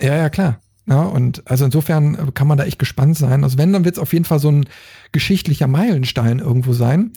Ja, 0.00 0.16
ja, 0.16 0.28
klar. 0.28 0.60
Ja, 0.86 1.02
und 1.02 1.48
also 1.50 1.64
insofern 1.64 2.34
kann 2.34 2.46
man 2.46 2.58
da 2.58 2.64
echt 2.64 2.78
gespannt 2.78 3.16
sein. 3.16 3.42
Also 3.42 3.56
wenn, 3.56 3.72
dann 3.72 3.84
wird 3.84 3.96
es 3.96 4.02
auf 4.02 4.12
jeden 4.12 4.24
Fall 4.24 4.38
so 4.38 4.50
ein 4.50 4.66
geschichtlicher 5.12 5.66
Meilenstein 5.66 6.40
irgendwo 6.40 6.72
sein 6.72 7.12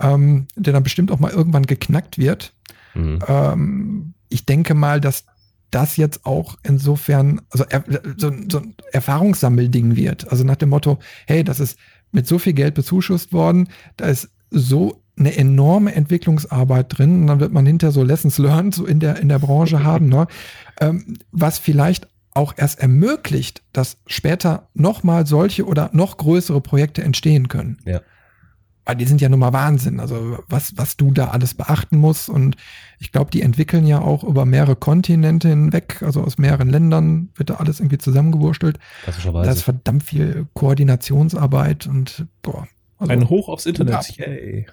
ähm, 0.00 0.46
der 0.56 0.72
dann 0.72 0.82
bestimmt 0.82 1.10
auch 1.10 1.20
mal 1.20 1.30
irgendwann 1.30 1.66
geknackt 1.66 2.18
wird. 2.18 2.52
Mhm. 2.94 3.18
Ähm, 3.26 4.14
ich 4.28 4.46
denke 4.46 4.74
mal, 4.74 5.00
dass 5.00 5.24
das 5.70 5.96
jetzt 5.96 6.26
auch 6.26 6.56
insofern, 6.62 7.42
also 7.50 7.64
er, 7.68 7.84
so, 8.16 8.32
so 8.48 8.58
ein 8.58 8.74
Erfahrungssammelding 8.92 9.96
wird. 9.96 10.30
Also 10.30 10.44
nach 10.44 10.56
dem 10.56 10.70
Motto, 10.70 10.98
hey, 11.26 11.44
das 11.44 11.60
ist 11.60 11.78
mit 12.12 12.26
so 12.26 12.38
viel 12.38 12.54
Geld 12.54 12.74
bezuschusst 12.74 13.32
worden, 13.32 13.68
da 13.96 14.06
ist 14.06 14.30
so 14.50 15.02
eine 15.16 15.36
enorme 15.36 15.94
Entwicklungsarbeit 15.94 16.98
drin 16.98 17.20
und 17.20 17.26
dann 17.26 17.40
wird 17.40 17.52
man 17.52 17.66
hinter 17.66 17.92
so 17.92 18.02
Lessons 18.02 18.38
learned 18.38 18.74
so 18.74 18.86
in 18.86 19.00
der, 19.00 19.18
in 19.18 19.28
der 19.28 19.38
Branche 19.38 19.84
haben, 19.84 20.08
ne? 20.08 20.26
ähm, 20.80 21.18
was 21.30 21.58
vielleicht 21.58 22.08
auch 22.32 22.54
erst 22.56 22.78
ermöglicht, 22.80 23.62
dass 23.72 23.98
später 24.06 24.68
nochmal 24.74 25.26
solche 25.26 25.66
oder 25.66 25.90
noch 25.92 26.16
größere 26.16 26.60
Projekte 26.60 27.02
entstehen 27.02 27.48
können. 27.48 27.78
Ja. 27.84 28.00
Weil 28.84 28.96
die 28.96 29.04
sind 29.04 29.20
ja 29.20 29.28
nun 29.28 29.40
mal 29.40 29.52
Wahnsinn. 29.52 30.00
Also 30.00 30.38
was, 30.48 30.76
was 30.76 30.96
du 30.96 31.12
da 31.12 31.28
alles 31.28 31.54
beachten 31.54 31.98
musst. 31.98 32.28
Und 32.28 32.56
ich 32.98 33.12
glaube, 33.12 33.30
die 33.30 33.42
entwickeln 33.42 33.86
ja 33.86 34.00
auch 34.00 34.24
über 34.24 34.44
mehrere 34.44 34.76
Kontinente 34.76 35.48
hinweg, 35.48 36.02
also 36.02 36.22
aus 36.22 36.38
mehreren 36.38 36.68
Ländern 36.68 37.30
wird 37.36 37.50
da 37.50 37.54
alles 37.54 37.80
irgendwie 37.80 37.98
zusammengewurstelt. 37.98 38.78
Da 39.06 39.50
ist 39.50 39.62
verdammt 39.62 40.02
viel 40.02 40.46
Koordinationsarbeit 40.54 41.86
und 41.86 42.26
boah. 42.42 42.66
Also, 42.98 43.12
Ein 43.12 43.28
Hoch 43.30 43.48
aufs 43.48 43.66
Internet, 43.66 44.16
ja. 44.16 44.26
yay. 44.26 44.66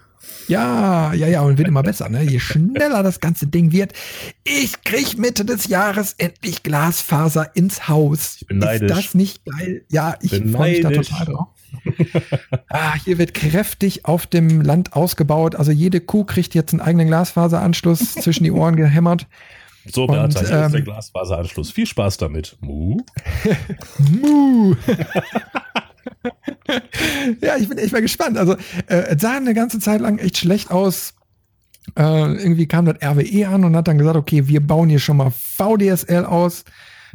Ja, 0.48 1.14
ja, 1.14 1.28
ja, 1.28 1.42
und 1.42 1.58
wird 1.58 1.68
immer 1.68 1.84
besser, 1.84 2.10
ne? 2.10 2.24
Je 2.24 2.40
schneller 2.40 3.04
das 3.04 3.20
ganze 3.20 3.48
Ding 3.48 3.72
wird. 3.72 3.94
Ich 4.44 4.84
krieg 4.84 5.18
Mitte 5.18 5.46
des 5.46 5.68
Jahres 5.68 6.14
endlich 6.18 6.64
Glasfaser 6.64 7.56
ins 7.56 7.88
Haus. 7.88 8.38
Ich 8.42 8.48
bin 8.48 8.60
neidisch. 8.60 8.90
Ist 8.90 8.98
das 8.98 9.14
nicht 9.14 9.46
geil? 9.46 9.86
Ja, 9.90 10.16
ich 10.22 10.32
freue 10.52 10.72
mich 10.72 10.82
da 10.82 10.90
total 10.90 11.26
drauf. 11.26 11.48
ah, 12.70 12.94
hier 13.04 13.18
wird 13.18 13.34
kräftig 13.34 14.06
auf 14.06 14.28
dem 14.28 14.62
Land 14.62 14.94
ausgebaut. 14.94 15.56
Also 15.56 15.72
jede 15.72 16.02
Kuh 16.02 16.24
kriegt 16.24 16.56
jetzt 16.56 16.74
einen 16.74 16.82
eigenen 16.82 17.08
Glasfaseranschluss 17.08 18.14
zwischen 18.16 18.44
die 18.44 18.52
Ohren 18.52 18.76
gehämmert. 18.76 19.28
So, 19.90 20.06
Bertha, 20.08 20.42
hier 20.42 20.52
ähm, 20.52 20.66
ist 20.66 20.74
der 20.74 20.82
Glasfaseranschluss. 20.82 21.72
Viel 21.72 21.86
Spaß 21.86 22.18
damit. 22.18 22.58
Mu. 22.60 22.98
Mu. 24.00 24.76
ja, 27.42 27.56
ich 27.58 27.70
bin 27.70 27.78
echt 27.78 27.94
mal 27.94 28.02
gespannt. 28.02 28.38
Also, 28.38 28.54
äh, 28.88 29.16
es 29.16 29.22
sah 29.22 29.38
eine 29.38 29.54
ganze 29.54 29.80
Zeit 29.80 30.02
lang 30.02 30.18
echt 30.18 30.38
schlecht 30.38 30.72
aus. 30.72 31.14
Äh, 31.96 32.34
irgendwie 32.34 32.68
kam 32.68 32.86
das 32.86 32.98
RWE 33.02 33.48
an 33.48 33.64
und 33.64 33.76
hat 33.76 33.88
dann 33.88 33.98
gesagt, 33.98 34.18
okay, 34.18 34.48
wir 34.48 34.60
bauen 34.60 34.90
hier 34.90 35.00
schon 35.00 35.18
mal 35.18 35.32
VDSL 35.32 36.26
aus. 36.26 36.66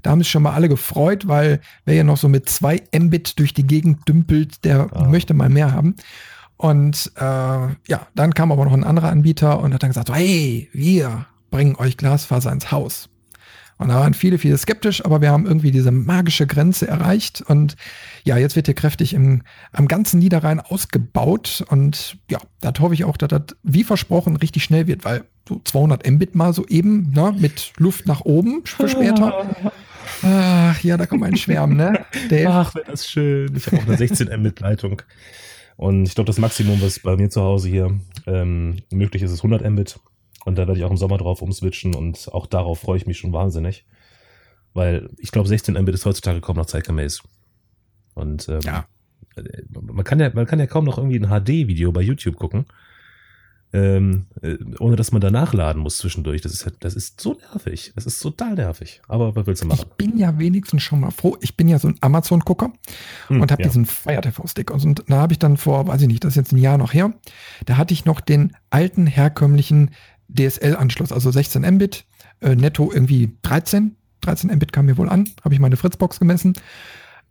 Da 0.02 0.10
haben 0.10 0.20
sich 0.20 0.30
schon 0.30 0.42
mal 0.42 0.52
alle 0.52 0.68
gefreut, 0.68 1.28
weil 1.28 1.60
wer 1.84 1.94
ja 1.94 2.04
noch 2.04 2.16
so 2.16 2.28
mit 2.28 2.48
zwei 2.48 2.82
Mbit 2.96 3.38
durch 3.38 3.54
die 3.54 3.66
Gegend 3.66 4.08
dümpelt, 4.08 4.64
der 4.64 4.88
ah. 4.92 5.04
möchte 5.08 5.34
mal 5.34 5.48
mehr 5.48 5.72
haben. 5.72 5.96
Und 6.56 7.10
äh, 7.16 7.20
ja, 7.22 8.06
dann 8.14 8.34
kam 8.34 8.52
aber 8.52 8.64
noch 8.64 8.72
ein 8.72 8.84
anderer 8.84 9.10
Anbieter 9.10 9.60
und 9.60 9.74
hat 9.74 9.82
dann 9.82 9.90
gesagt, 9.90 10.12
hey, 10.12 10.68
wir 10.72 11.26
bringen 11.50 11.76
euch 11.76 11.96
Glasfaser 11.96 12.52
ins 12.52 12.70
Haus. 12.70 13.08
Und 13.82 13.88
da 13.88 13.96
waren 13.96 14.14
viele, 14.14 14.38
viele 14.38 14.56
skeptisch, 14.56 15.04
aber 15.04 15.20
wir 15.20 15.32
haben 15.32 15.44
irgendwie 15.44 15.72
diese 15.72 15.90
magische 15.90 16.46
Grenze 16.46 16.86
erreicht. 16.86 17.42
Und 17.42 17.74
ja, 18.22 18.36
jetzt 18.36 18.54
wird 18.54 18.66
hier 18.66 18.76
kräftig 18.76 19.12
im, 19.12 19.42
am 19.72 19.88
ganzen 19.88 20.20
Niederrhein 20.20 20.60
ausgebaut. 20.60 21.64
Und 21.68 22.16
ja, 22.30 22.38
da 22.60 22.72
hoffe 22.78 22.94
ich 22.94 23.04
auch, 23.04 23.16
dass 23.16 23.28
das 23.28 23.56
wie 23.64 23.82
versprochen 23.82 24.36
richtig 24.36 24.62
schnell 24.62 24.86
wird, 24.86 25.04
weil 25.04 25.24
so 25.48 25.60
200 25.64 26.08
Mbit 26.08 26.36
mal 26.36 26.52
so 26.52 26.64
eben, 26.68 27.10
ne, 27.10 27.34
mit 27.36 27.72
Luft 27.76 28.06
nach 28.06 28.20
oben 28.20 28.62
für 28.64 28.88
später. 28.88 29.46
Ach 30.22 30.80
ja, 30.82 30.96
da 30.96 31.06
kommt 31.06 31.24
ein 31.24 31.36
Schwärmen, 31.36 31.76
ne? 31.76 32.04
Dave. 32.28 32.48
Ach, 32.48 32.74
wäre 32.74 32.90
das 32.90 33.08
schön. 33.08 33.54
Ich 33.56 33.66
habe 33.66 33.78
auch 33.78 33.86
eine 33.86 33.96
16 33.96 34.28
Mbit-Leitung. 34.28 35.02
Und 35.76 36.04
ich 36.04 36.14
glaube, 36.14 36.26
das 36.26 36.38
Maximum, 36.38 36.80
was 36.80 37.00
bei 37.00 37.16
mir 37.16 37.30
zu 37.30 37.42
Hause 37.42 37.68
hier 37.68 37.98
ähm, 38.26 38.76
möglich 38.92 39.22
ist, 39.22 39.32
ist 39.32 39.40
100 39.40 39.68
Mbit. 39.68 39.98
Und 40.44 40.56
da 40.56 40.66
werde 40.66 40.78
ich 40.78 40.84
auch 40.84 40.90
im 40.90 40.96
Sommer 40.96 41.18
drauf 41.18 41.42
umswitchen 41.42 41.94
und 41.94 42.28
auch 42.32 42.46
darauf 42.46 42.80
freue 42.80 42.96
ich 42.96 43.06
mich 43.06 43.18
schon 43.18 43.32
wahnsinnig. 43.32 43.84
Weil 44.74 45.08
ich 45.18 45.30
glaube, 45.30 45.48
16 45.48 45.74
Mbit 45.74 45.94
ist 45.94 46.06
heutzutage 46.06 46.40
kaum 46.40 46.56
noch 46.56 46.66
zeitgemäß. 46.66 47.22
Und 48.14 48.48
ähm, 48.48 48.60
ja. 48.64 48.86
man, 49.70 50.04
kann 50.04 50.20
ja, 50.20 50.30
man 50.32 50.46
kann 50.46 50.58
ja 50.58 50.66
kaum 50.66 50.84
noch 50.84 50.98
irgendwie 50.98 51.18
ein 51.18 51.28
HD-Video 51.28 51.92
bei 51.92 52.02
YouTube 52.02 52.36
gucken 52.36 52.66
ähm, 53.72 54.26
äh, 54.42 54.56
ohne 54.80 54.96
dass 54.96 55.12
man 55.12 55.20
da 55.20 55.30
nachladen 55.30 55.80
muss 55.80 55.98
zwischendurch. 55.98 56.42
Das 56.42 56.52
ist, 56.52 56.64
halt, 56.64 56.76
das 56.80 56.94
ist 56.94 57.20
so 57.20 57.34
nervig. 57.34 57.92
Das 57.94 58.04
ist 58.04 58.20
total 58.20 58.54
nervig. 58.54 59.00
Aber 59.08 59.34
was 59.34 59.46
willst 59.46 59.62
du 59.62 59.66
machen? 59.66 59.86
Ich 59.88 59.96
bin 59.96 60.18
ja 60.18 60.38
wenigstens 60.38 60.82
schon 60.82 61.00
mal 61.00 61.10
froh. 61.10 61.36
Ich 61.40 61.56
bin 61.56 61.68
ja 61.68 61.78
so 61.78 61.88
ein 61.88 61.96
Amazon-Gucker 62.00 62.72
hm, 63.28 63.40
und 63.40 63.50
habe 63.50 63.62
ja. 63.62 63.68
diesen 63.68 63.86
Fire 63.86 64.20
TV-Stick. 64.20 64.70
Und 64.70 65.04
da 65.08 65.16
habe 65.16 65.32
ich 65.32 65.38
dann 65.38 65.56
vor, 65.56 65.86
weiß 65.86 66.02
ich 66.02 66.08
nicht, 66.08 66.22
das 66.24 66.32
ist 66.32 66.36
jetzt 66.36 66.52
ein 66.52 66.58
Jahr 66.58 66.76
noch 66.76 66.92
her, 66.92 67.14
da 67.64 67.76
hatte 67.78 67.94
ich 67.94 68.04
noch 68.04 68.20
den 68.20 68.52
alten 68.70 69.06
herkömmlichen 69.06 69.90
DSL-Anschluss, 70.28 71.12
also 71.12 71.30
16 71.30 71.62
Mbit, 71.62 72.04
äh, 72.40 72.54
netto 72.54 72.90
irgendwie 72.92 73.36
13. 73.42 73.96
13 74.20 74.50
Mbit 74.54 74.72
kam 74.72 74.86
mir 74.86 74.98
wohl 74.98 75.08
an, 75.08 75.28
habe 75.42 75.54
ich 75.54 75.60
meine 75.60 75.76
Fritzbox 75.76 76.18
gemessen. 76.18 76.54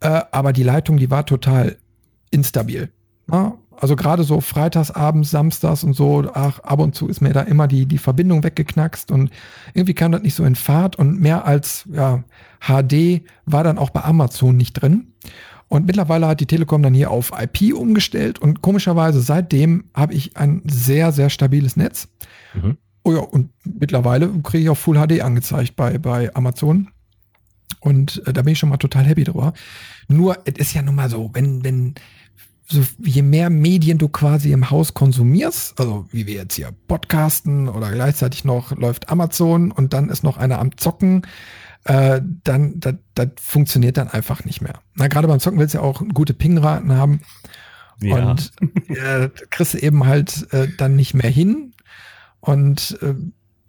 Äh, 0.00 0.22
aber 0.30 0.52
die 0.52 0.64
Leitung, 0.64 0.96
die 0.96 1.10
war 1.10 1.24
total 1.24 1.78
instabil. 2.30 2.90
Ja, 3.30 3.56
also 3.80 3.96
gerade 3.96 4.24
so 4.24 4.40
freitagsabends, 4.40 5.30
samstags 5.30 5.84
und 5.84 5.94
so, 5.94 6.30
ach, 6.34 6.58
ab 6.60 6.78
und 6.78 6.94
zu 6.94 7.08
ist 7.08 7.20
mir 7.20 7.32
da 7.32 7.42
immer 7.42 7.68
die, 7.68 7.86
die 7.86 7.98
Verbindung 7.98 8.44
weggeknackst 8.44 9.10
und 9.10 9.30
irgendwie 9.74 9.94
kam 9.94 10.12
das 10.12 10.22
nicht 10.22 10.34
so 10.34 10.44
in 10.44 10.54
Fahrt 10.54 10.96
und 10.96 11.20
mehr 11.20 11.44
als 11.44 11.88
ja, 11.92 12.24
HD 12.60 13.22
war 13.44 13.64
dann 13.64 13.78
auch 13.78 13.90
bei 13.90 14.02
Amazon 14.02 14.56
nicht 14.56 14.74
drin. 14.74 15.08
Und 15.68 15.86
mittlerweile 15.86 16.26
hat 16.26 16.40
die 16.40 16.46
Telekom 16.46 16.82
dann 16.82 16.92
hier 16.92 17.10
auf 17.10 17.32
IP 17.38 17.74
umgestellt 17.74 18.38
und 18.38 18.60
komischerweise 18.60 19.22
seitdem 19.22 19.84
habe 19.94 20.12
ich 20.12 20.36
ein 20.36 20.60
sehr, 20.66 21.12
sehr 21.12 21.30
stabiles 21.30 21.76
Netz. 21.76 22.08
Mhm. 22.52 22.76
Oh 23.04 23.12
ja, 23.12 23.20
und 23.20 23.50
mittlerweile 23.64 24.28
kriege 24.42 24.64
ich 24.64 24.70
auch 24.70 24.76
Full 24.76 24.96
HD 24.96 25.22
angezeigt 25.22 25.74
bei, 25.74 25.98
bei 25.98 26.34
Amazon. 26.34 26.88
Und 27.80 28.22
äh, 28.26 28.32
da 28.32 28.42
bin 28.42 28.52
ich 28.52 28.58
schon 28.58 28.68
mal 28.68 28.76
total 28.76 29.04
happy 29.04 29.24
drüber. 29.24 29.54
Nur, 30.08 30.38
es 30.44 30.54
ist 30.58 30.74
ja 30.74 30.82
nun 30.82 30.94
mal 30.94 31.10
so, 31.10 31.30
wenn, 31.32 31.64
wenn, 31.64 31.94
so 32.66 32.82
je 32.98 33.22
mehr 33.22 33.50
Medien 33.50 33.98
du 33.98 34.08
quasi 34.08 34.52
im 34.52 34.70
Haus 34.70 34.94
konsumierst, 34.94 35.78
also 35.78 36.06
wie 36.10 36.26
wir 36.26 36.34
jetzt 36.34 36.54
hier 36.54 36.72
podcasten 36.88 37.68
oder 37.68 37.90
gleichzeitig 37.90 38.44
noch 38.44 38.76
läuft 38.76 39.08
Amazon 39.08 39.70
und 39.70 39.92
dann 39.92 40.08
ist 40.08 40.22
noch 40.22 40.36
einer 40.36 40.58
am 40.58 40.76
Zocken, 40.76 41.22
äh, 41.84 42.20
dann 42.44 42.78
das, 42.80 42.94
das 43.14 43.28
funktioniert 43.40 43.96
dann 43.96 44.08
einfach 44.08 44.44
nicht 44.44 44.60
mehr. 44.60 44.80
Na, 44.94 45.08
gerade 45.08 45.28
beim 45.28 45.40
Zocken 45.40 45.58
willst 45.58 45.74
du 45.74 45.78
ja 45.78 45.84
auch 45.84 46.02
gute 46.14 46.34
Pingraten 46.34 46.92
haben. 46.92 47.20
Ja. 48.00 48.30
Und 48.30 48.52
äh, 48.88 49.28
kriegst 49.50 49.74
du 49.74 49.78
eben 49.78 50.06
halt 50.06 50.52
äh, 50.52 50.68
dann 50.76 50.96
nicht 50.96 51.14
mehr 51.14 51.30
hin. 51.30 51.74
Und 52.40 52.98
äh, 53.02 53.14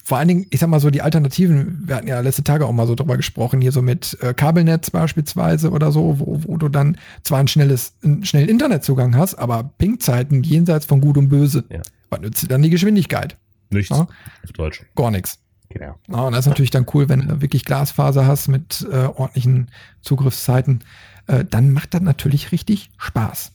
vor 0.06 0.18
allen 0.18 0.28
Dingen, 0.28 0.46
ich 0.50 0.60
sag 0.60 0.68
mal 0.68 0.82
so, 0.82 0.90
die 0.90 1.02
Alternativen, 1.02 1.84
wir 1.86 1.96
hatten 1.96 2.08
ja 2.08 2.20
letzte 2.20 2.44
Tage 2.44 2.66
auch 2.66 2.74
mal 2.74 2.88
so 2.88 2.94
drüber 2.94 3.16
gesprochen, 3.16 3.62
hier 3.62 3.72
so 3.72 3.82
mit 3.82 4.18
äh, 4.22 4.34
Kabelnetz 4.34 4.90
beispielsweise 4.90 5.72
oder 5.72 5.94
so, 5.94 6.20
wo, 6.20 6.42
wo 6.44 6.58
du 6.58 6.68
dann 6.68 6.98
zwar 7.24 7.40
ein 7.40 7.48
schnelles, 7.48 7.94
einen 8.04 8.26
schnellen 8.26 8.50
Internetzugang 8.50 9.16
hast, 9.16 9.36
aber 9.36 9.72
Pingzeiten 9.78 10.44
jenseits 10.44 10.86
von 10.86 11.00
Gut 11.00 11.18
und 11.18 11.30
Böse. 11.30 11.64
Ja. 11.70 11.82
Was 12.10 12.20
nützt 12.20 12.44
dir 12.44 12.48
dann 12.48 12.62
die 12.62 12.70
Geschwindigkeit? 12.70 13.38
Nichts. 13.70 13.96
Ja. 13.96 14.02
Auf 14.02 14.52
Deutsch. 14.54 14.86
Gar 14.96 15.12
nichts. 15.12 15.40
Genau. 15.70 15.96
Ja, 16.10 16.22
und 16.24 16.34
das 16.34 16.42
ist 16.42 16.50
natürlich 16.50 16.72
dann 16.72 16.86
cool, 16.94 17.08
wenn 17.08 17.28
du 17.28 17.42
wirklich 17.42 17.64
Glasfaser 17.64 18.28
hast 18.28 18.50
mit 18.50 18.86
äh, 18.92 19.06
ordentlichen 19.06 19.72
Zugriffszeiten. 20.02 20.84
Äh, 21.28 21.46
dann 21.50 21.72
macht 21.72 21.94
das 21.94 22.02
natürlich 22.02 22.52
richtig 22.52 22.92
Spaß. 22.98 23.54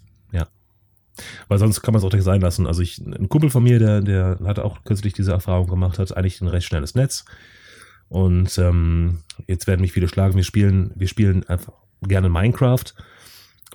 Weil 1.48 1.58
sonst 1.58 1.82
kann 1.82 1.92
man 1.92 1.98
es 2.00 2.04
auch 2.04 2.12
nicht 2.12 2.24
sein 2.24 2.40
lassen. 2.40 2.66
Also 2.66 2.82
ich, 2.82 2.98
ein 2.98 3.28
Kumpel 3.28 3.50
von 3.50 3.62
mir, 3.62 3.78
der, 3.78 4.00
der 4.00 4.38
hat 4.44 4.58
auch 4.58 4.84
kürzlich 4.84 5.12
diese 5.12 5.32
Erfahrung 5.32 5.68
gemacht, 5.68 5.98
hat 5.98 6.16
eigentlich 6.16 6.40
ein 6.40 6.48
recht 6.48 6.66
schnelles 6.66 6.94
Netz. 6.94 7.24
Und 8.08 8.56
ähm, 8.58 9.18
jetzt 9.46 9.66
werden 9.66 9.80
mich 9.82 9.92
viele 9.92 10.08
schlagen. 10.08 10.36
Wir 10.36 10.44
spielen, 10.44 10.92
wir 10.94 11.08
spielen 11.08 11.44
einfach 11.48 11.72
gerne 12.02 12.28
Minecraft. 12.28 12.94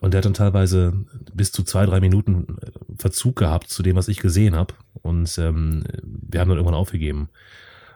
Und 0.02 0.14
der 0.14 0.20
hat 0.20 0.26
dann 0.26 0.34
teilweise 0.34 0.94
bis 1.34 1.52
zu 1.52 1.64
zwei, 1.64 1.86
drei 1.86 2.00
Minuten 2.00 2.58
äh, 2.62 2.72
Verzug 2.98 3.38
gehabt 3.38 3.70
zu 3.70 3.84
dem, 3.84 3.96
was 3.96 4.08
ich 4.08 4.20
gesehen 4.20 4.56
habe. 4.56 4.74
Und 5.02 5.38
ähm, 5.38 5.84
wir 6.04 6.40
haben 6.40 6.50
dann 6.50 6.58
irgendwann 6.58 6.78
aufgegeben. 6.78 7.30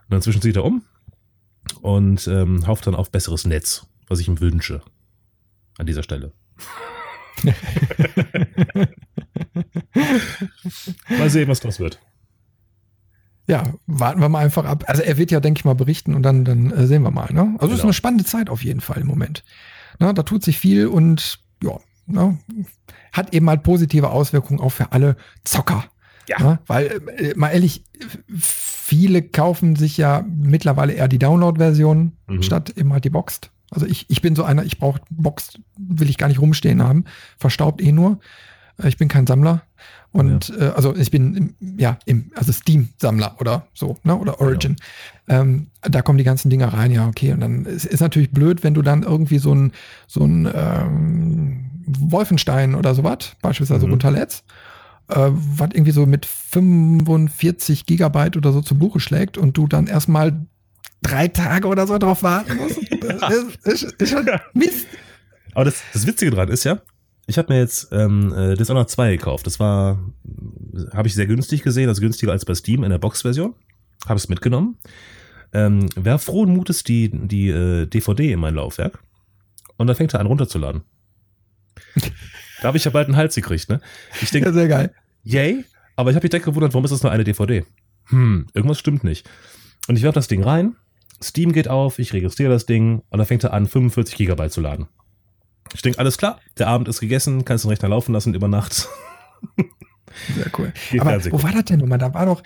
Und 0.09 0.15
inzwischen 0.15 0.41
zieht 0.41 0.55
er 0.55 0.63
um 0.63 0.83
und 1.81 2.27
ähm, 2.27 2.65
hofft 2.65 2.87
dann 2.87 2.95
auf 2.95 3.11
besseres 3.11 3.45
Netz, 3.45 3.87
was 4.07 4.19
ich 4.19 4.27
ihm 4.27 4.39
wünsche. 4.39 4.81
An 5.77 5.85
dieser 5.85 6.03
Stelle. 6.03 6.31
Mal 11.17 11.29
sehen, 11.29 11.47
was 11.47 11.59
das 11.59 11.79
wird. 11.79 11.99
Ja, 13.49 13.63
warten 13.85 14.19
wir 14.19 14.27
mal 14.29 14.43
einfach 14.43 14.65
ab. 14.65 14.83
Also 14.87 15.01
er 15.03 15.17
wird 15.17 15.31
ja, 15.31 15.39
denke 15.39 15.59
ich 15.59 15.65
mal, 15.65 15.73
berichten 15.75 16.13
und 16.15 16.23
dann, 16.23 16.43
dann 16.43 16.69
äh, 16.71 16.85
sehen 16.85 17.03
wir 17.03 17.11
mal. 17.11 17.31
Ne? 17.31 17.55
Also 17.59 17.67
es 17.67 17.71
ist 17.71 17.77
Genau. 17.77 17.83
eine 17.83 17.93
spannende 17.93 18.25
Zeit 18.25 18.49
auf 18.49 18.63
jeden 18.63 18.81
Fall 18.81 18.99
im 18.99 19.07
Moment. 19.07 19.43
Na, 19.99 20.11
da 20.11 20.23
tut 20.23 20.43
sich 20.43 20.59
viel 20.59 20.87
und 20.87 21.39
ja, 21.63 21.79
ne, 22.07 22.37
hat 23.13 23.33
eben 23.33 23.49
halt 23.49 23.63
positive 23.63 24.09
Auswirkungen 24.09 24.59
auch 24.59 24.71
für 24.71 24.91
alle 24.91 25.15
Zocker. 25.45 25.85
Ja. 26.27 26.39
Ne? 26.39 26.59
Weil, 26.67 27.01
äh, 27.17 27.33
mal 27.35 27.49
ehrlich, 27.51 27.85
viele 28.37 29.21
kaufen 29.21 29.77
sich 29.77 29.95
ja 29.95 30.25
mittlerweile 30.27 30.91
eher 30.93 31.07
die 31.07 31.19
Download-Version 31.19 32.17
Mhm. 32.27 32.43
statt 32.43 32.73
eben 32.75 32.91
halt 32.91 33.05
die 33.05 33.09
Boxed. 33.09 33.51
Also 33.71 33.85
ich, 33.85 34.05
ich 34.09 34.21
bin 34.21 34.35
so 34.35 34.43
einer, 34.43 34.63
ich 34.65 34.77
brauche 34.77 34.99
Boxed, 35.09 35.59
will 35.77 36.09
ich 36.09 36.17
gar 36.17 36.27
nicht 36.27 36.39
rumstehen 36.41 36.83
haben. 36.83 37.05
Verstaubt 37.37 37.81
eh 37.81 37.93
nur. 37.93 38.19
Äh, 38.81 38.87
Ich 38.89 38.97
bin 38.97 39.07
kein 39.07 39.27
Sammler. 39.27 39.61
Und 40.11 40.53
äh, 40.59 40.71
also 40.75 40.95
ich 40.95 41.11
bin 41.11 41.35
im, 41.59 41.77
ja 41.77 41.99
im, 42.05 42.31
also 42.35 42.51
Steam-Sammler 42.51 43.35
oder 43.39 43.67
so, 43.73 43.97
ne? 44.03 44.15
Oder 44.15 44.39
Origin. 44.41 44.75
Ähm, 45.27 45.67
da 45.81 46.01
kommen 46.01 46.17
die 46.17 46.23
ganzen 46.23 46.49
Dinger 46.49 46.73
rein, 46.73 46.91
ja, 46.91 47.07
okay. 47.07 47.33
Und 47.33 47.41
dann 47.41 47.65
ist, 47.65 47.85
ist 47.85 47.99
natürlich 47.99 48.31
blöd, 48.31 48.63
wenn 48.63 48.73
du 48.73 48.81
dann 48.81 49.03
irgendwie 49.03 49.37
so 49.37 49.53
ein, 49.53 49.73
so 50.07 50.23
ein 50.25 50.49
ähm, 50.53 51.65
Wolfenstein 51.85 52.73
oder 52.75 52.95
sowas 52.95 53.33
beispielsweise 53.41 53.85
Mhm. 53.85 53.91
runterlädst, 53.93 54.43
äh, 55.09 55.15
was 55.29 55.69
irgendwie 55.73 55.91
so 55.91 56.05
mit 56.05 56.25
45 56.25 57.85
Gigabyte 57.85 58.37
oder 58.37 58.51
so 58.51 58.61
zu 58.61 58.77
Buche 58.77 58.99
schlägt 58.99 59.37
und 59.37 59.55
du 59.57 59.67
dann 59.67 59.87
erstmal 59.87 60.45
drei 61.01 61.27
Tage 61.27 61.67
oder 61.67 61.85
so 61.87 61.97
drauf 61.97 62.23
warten 62.23 62.57
musst. 62.57 62.79
Das 63.19 63.33
ist, 63.33 63.83
ist, 63.83 63.83
ist 64.01 64.09
schon 64.09 64.27
Mist. 64.53 64.85
Aber 65.53 65.65
das, 65.65 65.81
das 65.93 66.05
Witzige 66.05 66.31
dran 66.31 66.49
ist 66.49 66.65
ja, 66.65 66.79
ich 67.27 67.37
habe 67.37 67.53
mir 67.53 67.59
jetzt 67.59 67.89
ähm, 67.91 68.33
äh, 68.33 68.55
Dishonored 68.55 68.89
2 68.89 69.11
gekauft. 69.17 69.45
Das 69.45 69.59
war, 69.59 69.99
habe 70.93 71.07
ich 71.07 71.13
sehr 71.13 71.27
günstig 71.27 71.61
gesehen, 71.61 71.89
also 71.89 72.01
günstiger 72.01 72.31
als 72.31 72.45
bei 72.45 72.55
Steam 72.55 72.83
in 72.83 72.89
der 72.89 72.97
Box-Version. 72.97 73.53
Habe 74.05 74.17
es 74.17 74.29
mitgenommen. 74.29 74.77
Ähm, 75.53 75.87
Wer 75.95 76.19
frohen 76.19 76.53
Mutes 76.53 76.83
die, 76.83 77.09
die 77.09 77.49
äh, 77.49 77.85
DVD 77.85 78.31
in 78.31 78.39
mein 78.39 78.55
Laufwerk. 78.55 78.99
Und 79.77 79.87
dann 79.87 79.95
fängt 79.95 80.13
er 80.13 80.19
an 80.21 80.27
runterzuladen. 80.27 80.81
da 82.61 82.67
habe 82.69 82.77
ich 82.77 82.85
ja 82.85 82.91
bald 82.91 83.07
einen 83.07 83.17
Hals 83.17 83.35
gekriegt, 83.35 83.69
ne? 83.69 83.81
Ich 84.21 84.31
denke, 84.31 84.49
Ja, 84.49 84.53
sehr 84.53 84.67
geil. 84.67 84.93
yay, 85.23 85.63
aber 85.95 86.09
ich 86.09 86.15
habe 86.15 86.23
mich 86.25 86.31
direkt 86.31 86.45
gewundert, 86.45 86.73
warum 86.73 86.85
ist 86.85 86.91
das 86.91 87.03
nur 87.03 87.11
eine 87.11 87.23
DVD? 87.23 87.65
Hm, 88.05 88.47
irgendwas 88.53 88.79
stimmt 88.79 89.03
nicht. 89.03 89.29
Und 89.87 89.95
ich 89.95 90.03
werfe 90.03 90.15
das 90.15 90.27
Ding 90.27 90.43
rein, 90.43 90.75
Steam 91.21 91.51
geht 91.51 91.67
auf, 91.67 91.99
ich 91.99 92.13
registriere 92.13 92.51
das 92.51 92.65
Ding 92.65 93.01
und 93.09 93.17
dann 93.17 93.25
fängt 93.27 93.43
er 93.43 93.53
an, 93.53 93.67
45 93.67 94.15
Gigabyte 94.15 94.51
zu 94.51 94.61
laden. 94.61 94.87
Ich 95.73 95.81
denke, 95.81 95.99
alles 95.99 96.17
klar, 96.17 96.39
der 96.57 96.67
Abend 96.67 96.87
ist 96.87 96.99
gegessen, 96.99 97.45
kannst 97.45 97.63
den 97.65 97.69
Rechner 97.69 97.89
laufen 97.89 98.13
lassen 98.13 98.33
über 98.33 98.47
Nacht. 98.47 98.87
Sehr 100.35 100.47
cool. 100.57 100.73
Geht 100.91 101.01
Aber 101.01 101.23
wo 101.31 101.43
war 101.43 101.51
das 101.51 101.65
denn 101.65 101.79
nochmal? 101.79 101.97
Da 101.99 102.13
war 102.13 102.25
doch 102.25 102.41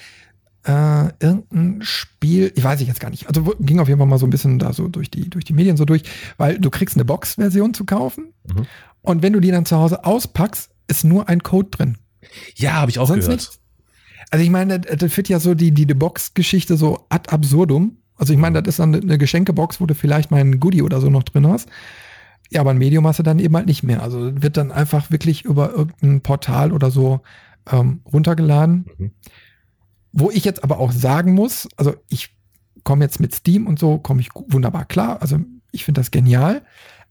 äh, 0.63 1.10
irgendein 1.19 1.79
Spiel, 1.81 2.51
ich 2.55 2.63
weiß 2.63 2.81
ich 2.81 2.88
jetzt 2.88 2.99
gar 2.99 3.10
nicht. 3.10 3.27
Also 3.27 3.55
ging 3.60 3.79
auf 3.79 3.88
jeden 3.88 3.99
Fall 3.99 4.07
mal 4.07 4.17
so 4.19 4.27
ein 4.27 4.29
bisschen 4.29 4.60
da 4.60 4.73
so 4.73 4.88
durch 4.88 5.10
die, 5.10 5.29
durch 5.29 5.45
die 5.45 5.53
Medien 5.53 5.77
so 5.77 5.86
durch, 5.86 6.03
weil 6.38 6.60
du 6.60 6.69
kriegst 6.69 6.95
eine 6.97 7.05
Box-Version 7.05 7.73
zu 7.73 7.86
kaufen 7.86 8.34
Mhm. 8.51 8.65
und 9.01 9.21
wenn 9.21 9.34
du 9.34 9.39
die 9.39 9.51
dann 9.51 9.65
zu 9.65 9.77
Hause 9.77 10.03
auspackst, 10.03 10.71
ist 10.88 11.03
nur 11.03 11.29
ein 11.29 11.43
Code 11.43 11.69
drin. 11.69 11.97
Ja, 12.55 12.73
habe 12.73 12.89
ich 12.91 12.97
auch 12.99 13.07
Sonst 13.07 13.25
gehört. 13.25 13.39
nichts. 13.41 13.60
Also 14.31 14.43
ich 14.43 14.49
meine, 14.49 14.79
das, 14.79 14.97
das 14.97 15.13
führt 15.13 15.29
ja 15.29 15.39
so 15.39 15.53
die, 15.53 15.71
die, 15.71 15.86
die 15.86 15.93
Box-Geschichte 15.93 16.75
so 16.77 17.05
ad 17.10 17.29
absurdum. 17.31 17.97
Also 18.15 18.34
ich 18.34 18.39
meine, 18.39 18.62
das 18.62 18.73
ist 18.73 18.79
dann 18.79 18.93
eine 18.95 19.17
Geschenkebox, 19.17 19.79
wo 19.81 19.86
du 19.86 19.93
vielleicht 19.95 20.31
mal 20.31 20.41
ein 20.41 20.60
Goodie 20.60 20.81
oder 20.84 21.01
so 21.01 21.10
noch 21.10 21.23
drin 21.23 21.47
hast. 21.47 21.69
Ja, 22.52 22.62
aber 22.62 22.72
ein 22.72 22.78
Medium 22.78 23.08
hast 23.08 23.20
du 23.20 23.24
dann 23.24 23.40
eben 23.40 23.56
halt 23.56 23.66
nicht 23.66 23.84
mehr. 23.84 24.04
Also 24.04 24.42
wird 24.42 24.58
dann 24.58 24.72
einfach 24.72 25.10
wirklich 25.10 25.46
über 25.46 25.72
irgendein 25.72 26.22
Portal 26.22 26.74
oder 26.74 26.92
so 26.92 27.22
ähm, 27.72 28.02
runtergeladen. 28.12 28.86
Mhm. 28.98 29.12
Wo 30.12 30.30
ich 30.30 30.44
jetzt 30.44 30.64
aber 30.64 30.80
auch 30.80 30.92
sagen 30.92 31.34
muss, 31.34 31.70
also 31.78 31.96
ich 32.10 32.36
komme 32.84 33.06
jetzt 33.06 33.22
mit 33.22 33.34
Steam 33.34 33.68
und 33.68 33.80
so, 33.80 33.98
komme 34.00 34.20
ich 34.20 34.30
wunderbar 34.34 34.86
klar. 34.86 35.22
Also 35.22 35.40
ich 35.72 35.86
finde 35.86 36.02
das 36.02 36.12
genial. 36.12 36.62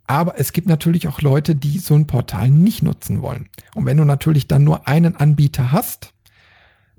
Aber 0.07 0.38
es 0.38 0.53
gibt 0.53 0.66
natürlich 0.66 1.09
auch 1.09 1.22
Leute, 1.22 1.55
die 1.55 1.79
so 1.79 1.94
ein 1.94 2.07
Portal 2.07 2.50
nicht 2.50 2.83
nutzen 2.83 3.22
wollen. 3.22 3.48
Und 3.74 3.87
wenn 3.87 3.96
du 3.96 4.05
natürlich 4.05 4.48
dann 4.48 4.64
nur 4.64 4.88
einen 4.88 5.16
Anbieter 5.16 5.72
hast, 5.72 6.12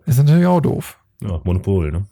ist 0.06 0.18
natürlich 0.18 0.48
auch 0.48 0.62
doof. 0.62 0.98
Ja, 1.22 1.42
Monopol, 1.44 1.92
ne? 1.92 2.06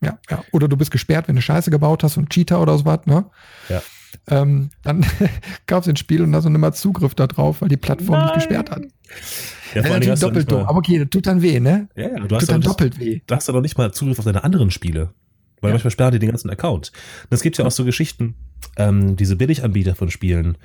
Ja, 0.00 0.18
ja. 0.30 0.42
Oder 0.52 0.68
du 0.68 0.76
bist 0.76 0.92
gesperrt, 0.92 1.28
wenn 1.28 1.34
du 1.36 1.42
Scheiße 1.42 1.70
gebaut 1.70 2.04
hast 2.04 2.16
und 2.16 2.30
Cheater 2.30 2.62
oder 2.62 2.78
sowas, 2.78 3.00
ne? 3.04 3.26
Ja. 3.68 3.82
Ähm, 4.28 4.70
dann 4.82 5.04
kaufst 5.66 5.86
du 5.86 5.92
ein 5.92 5.96
Spiel 5.96 6.22
und 6.22 6.34
hast 6.34 6.44
dann 6.44 6.54
immer 6.54 6.72
Zugriff 6.72 7.14
da 7.14 7.26
drauf, 7.26 7.60
weil 7.62 7.68
die 7.68 7.76
Plattform 7.76 8.24
dich 8.26 8.34
gesperrt 8.34 8.70
hat. 8.70 8.82
Ja, 9.74 9.82
Das 9.82 9.84
ist 9.84 9.88
vor 9.90 10.00
du 10.00 10.06
doppelt 10.16 10.34
nicht 10.36 10.50
doof. 10.52 10.62
mal, 10.62 10.68
Aber 10.68 10.78
okay, 10.78 10.98
das 10.98 11.10
tut 11.10 11.26
dann 11.26 11.42
weh, 11.42 11.60
ne? 11.60 11.88
ja, 11.94 12.08
ja, 12.08 12.18
du 12.20 12.34
hast 12.36 12.42
Tut 12.46 12.50
dann 12.50 12.60
doch- 12.62 12.70
doppelt 12.70 12.98
weh. 12.98 13.20
da 13.26 13.36
hast 13.36 13.48
du 13.48 13.52
doch 13.52 13.60
nicht 13.60 13.76
mal 13.78 13.92
Zugriff 13.92 14.18
auf 14.18 14.24
deine 14.24 14.44
anderen 14.44 14.70
Spiele. 14.70 15.12
Weil 15.60 15.70
Ja. 15.70 15.74
manchmal 15.74 15.90
sperren 15.90 16.12
die 16.12 16.18
den 16.20 16.28
ganzen 16.30 16.48
Account. 16.50 16.92
Und 17.24 17.34
es 17.34 17.42
gibt 17.42 17.58
ja 17.58 17.66
auch 17.66 17.70
so 17.72 17.84
Geschichten, 17.84 18.34
ähm, 18.76 19.16
diese 19.16 19.34
Billiganbieter 19.36 19.94
von 19.94 20.10
Spielen, 20.10 20.56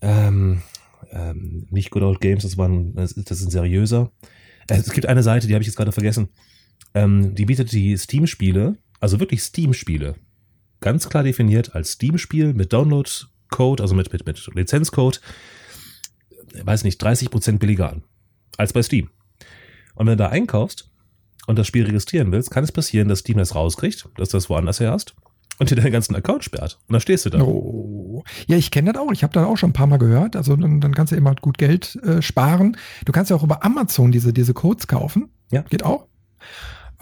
ähm, 0.00 0.62
ähm, 1.12 1.66
nicht 1.70 1.90
Good 1.90 2.02
Old 2.02 2.20
Games, 2.20 2.42
das, 2.42 2.56
waren, 2.56 2.94
das, 2.94 3.12
ist- 3.12 3.30
das 3.30 3.40
ist 3.40 3.46
ein 3.46 3.50
seriöser. 3.50 4.10
Äh, 4.68 4.76
Es 4.76 4.92
gibt 4.92 5.06
eine 5.06 5.22
Seite, 5.22 5.46
die 5.46 5.54
habe 5.54 5.62
ich 5.62 5.66
jetzt 5.66 5.76
gerade 5.76 5.92
vergessen. 5.92 6.28
Ähm, 6.94 7.34
die 7.34 7.44
bietet 7.46 7.72
die 7.72 7.96
Steam-Spiele, 7.96 8.76
also 9.00 9.20
wirklich 9.20 9.42
Steam-Spiele, 9.42 10.14
ganz 10.80 11.08
klar 11.08 11.22
definiert 11.22 11.74
als 11.74 11.92
Steam-Spiel 11.92 12.54
mit 12.54 12.72
Download-Code, 12.72 13.82
also 13.82 13.94
mit, 13.94 14.12
mit, 14.12 14.26
mit 14.26 14.54
Lizenzcode, 14.54 15.20
äh, 16.54 16.66
weiß 16.66 16.84
nicht, 16.84 17.02
30% 17.02 17.58
billiger 17.58 17.90
an 17.90 18.02
als 18.56 18.72
bei 18.72 18.82
Steam. 18.82 19.10
Und 19.94 20.06
wenn 20.06 20.18
du 20.18 20.24
da 20.24 20.28
einkaufst 20.28 20.90
und 21.46 21.58
das 21.58 21.66
Spiel 21.66 21.84
registrieren 21.84 22.32
willst, 22.32 22.50
kann 22.50 22.64
es 22.64 22.72
passieren, 22.72 23.08
dass 23.08 23.20
Steam 23.20 23.38
das 23.38 23.54
rauskriegt, 23.54 24.08
dass 24.16 24.30
du 24.30 24.36
das 24.36 24.48
woanders 24.50 24.80
her 24.80 24.92
hast 24.92 25.14
und 25.58 25.70
dir 25.70 25.76
deinen 25.76 25.92
ganzen 25.92 26.16
Account 26.16 26.42
sperrt. 26.42 26.78
Und 26.88 26.94
dann 26.94 27.00
stehst 27.00 27.26
du 27.26 27.30
da. 27.30 27.42
Oh. 27.42 28.24
Ja, 28.46 28.56
ich 28.56 28.70
kenne 28.70 28.92
das 28.92 29.00
auch. 29.00 29.12
Ich 29.12 29.22
habe 29.22 29.34
das 29.34 29.44
auch 29.44 29.56
schon 29.56 29.70
ein 29.70 29.74
paar 29.74 29.86
Mal 29.86 29.98
gehört. 29.98 30.34
Also 30.34 30.56
dann, 30.56 30.80
dann 30.80 30.94
kannst 30.94 31.12
du 31.12 31.16
immer 31.16 31.34
gut 31.34 31.58
Geld 31.58 31.96
äh, 31.96 32.22
sparen. 32.22 32.76
Du 33.04 33.12
kannst 33.12 33.30
ja 33.30 33.36
auch 33.36 33.42
über 33.42 33.64
Amazon 33.64 34.10
diese, 34.10 34.32
diese 34.32 34.54
Codes 34.54 34.86
kaufen. 34.86 35.28
Ja. 35.50 35.62
Geht 35.62 35.84
auch. 35.84 36.06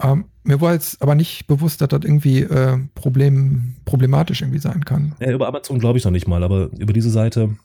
Ähm, 0.01 0.25
mir 0.43 0.61
war 0.61 0.73
jetzt 0.73 1.01
aber 1.01 1.15
nicht 1.15 1.47
bewusst, 1.47 1.81
dass 1.81 1.89
das 1.89 2.01
irgendwie 2.03 2.41
äh, 2.41 2.77
problem, 2.95 3.75
problematisch 3.85 4.41
irgendwie 4.41 4.59
sein 4.59 4.85
kann. 4.85 5.13
Ja, 5.19 5.31
über 5.31 5.47
Amazon 5.47 5.79
glaube 5.79 5.97
ich 5.97 6.05
noch 6.05 6.11
nicht 6.11 6.27
mal, 6.27 6.43
aber 6.43 6.69
über 6.77 6.93
diese 6.93 7.09
Seite. 7.09 7.57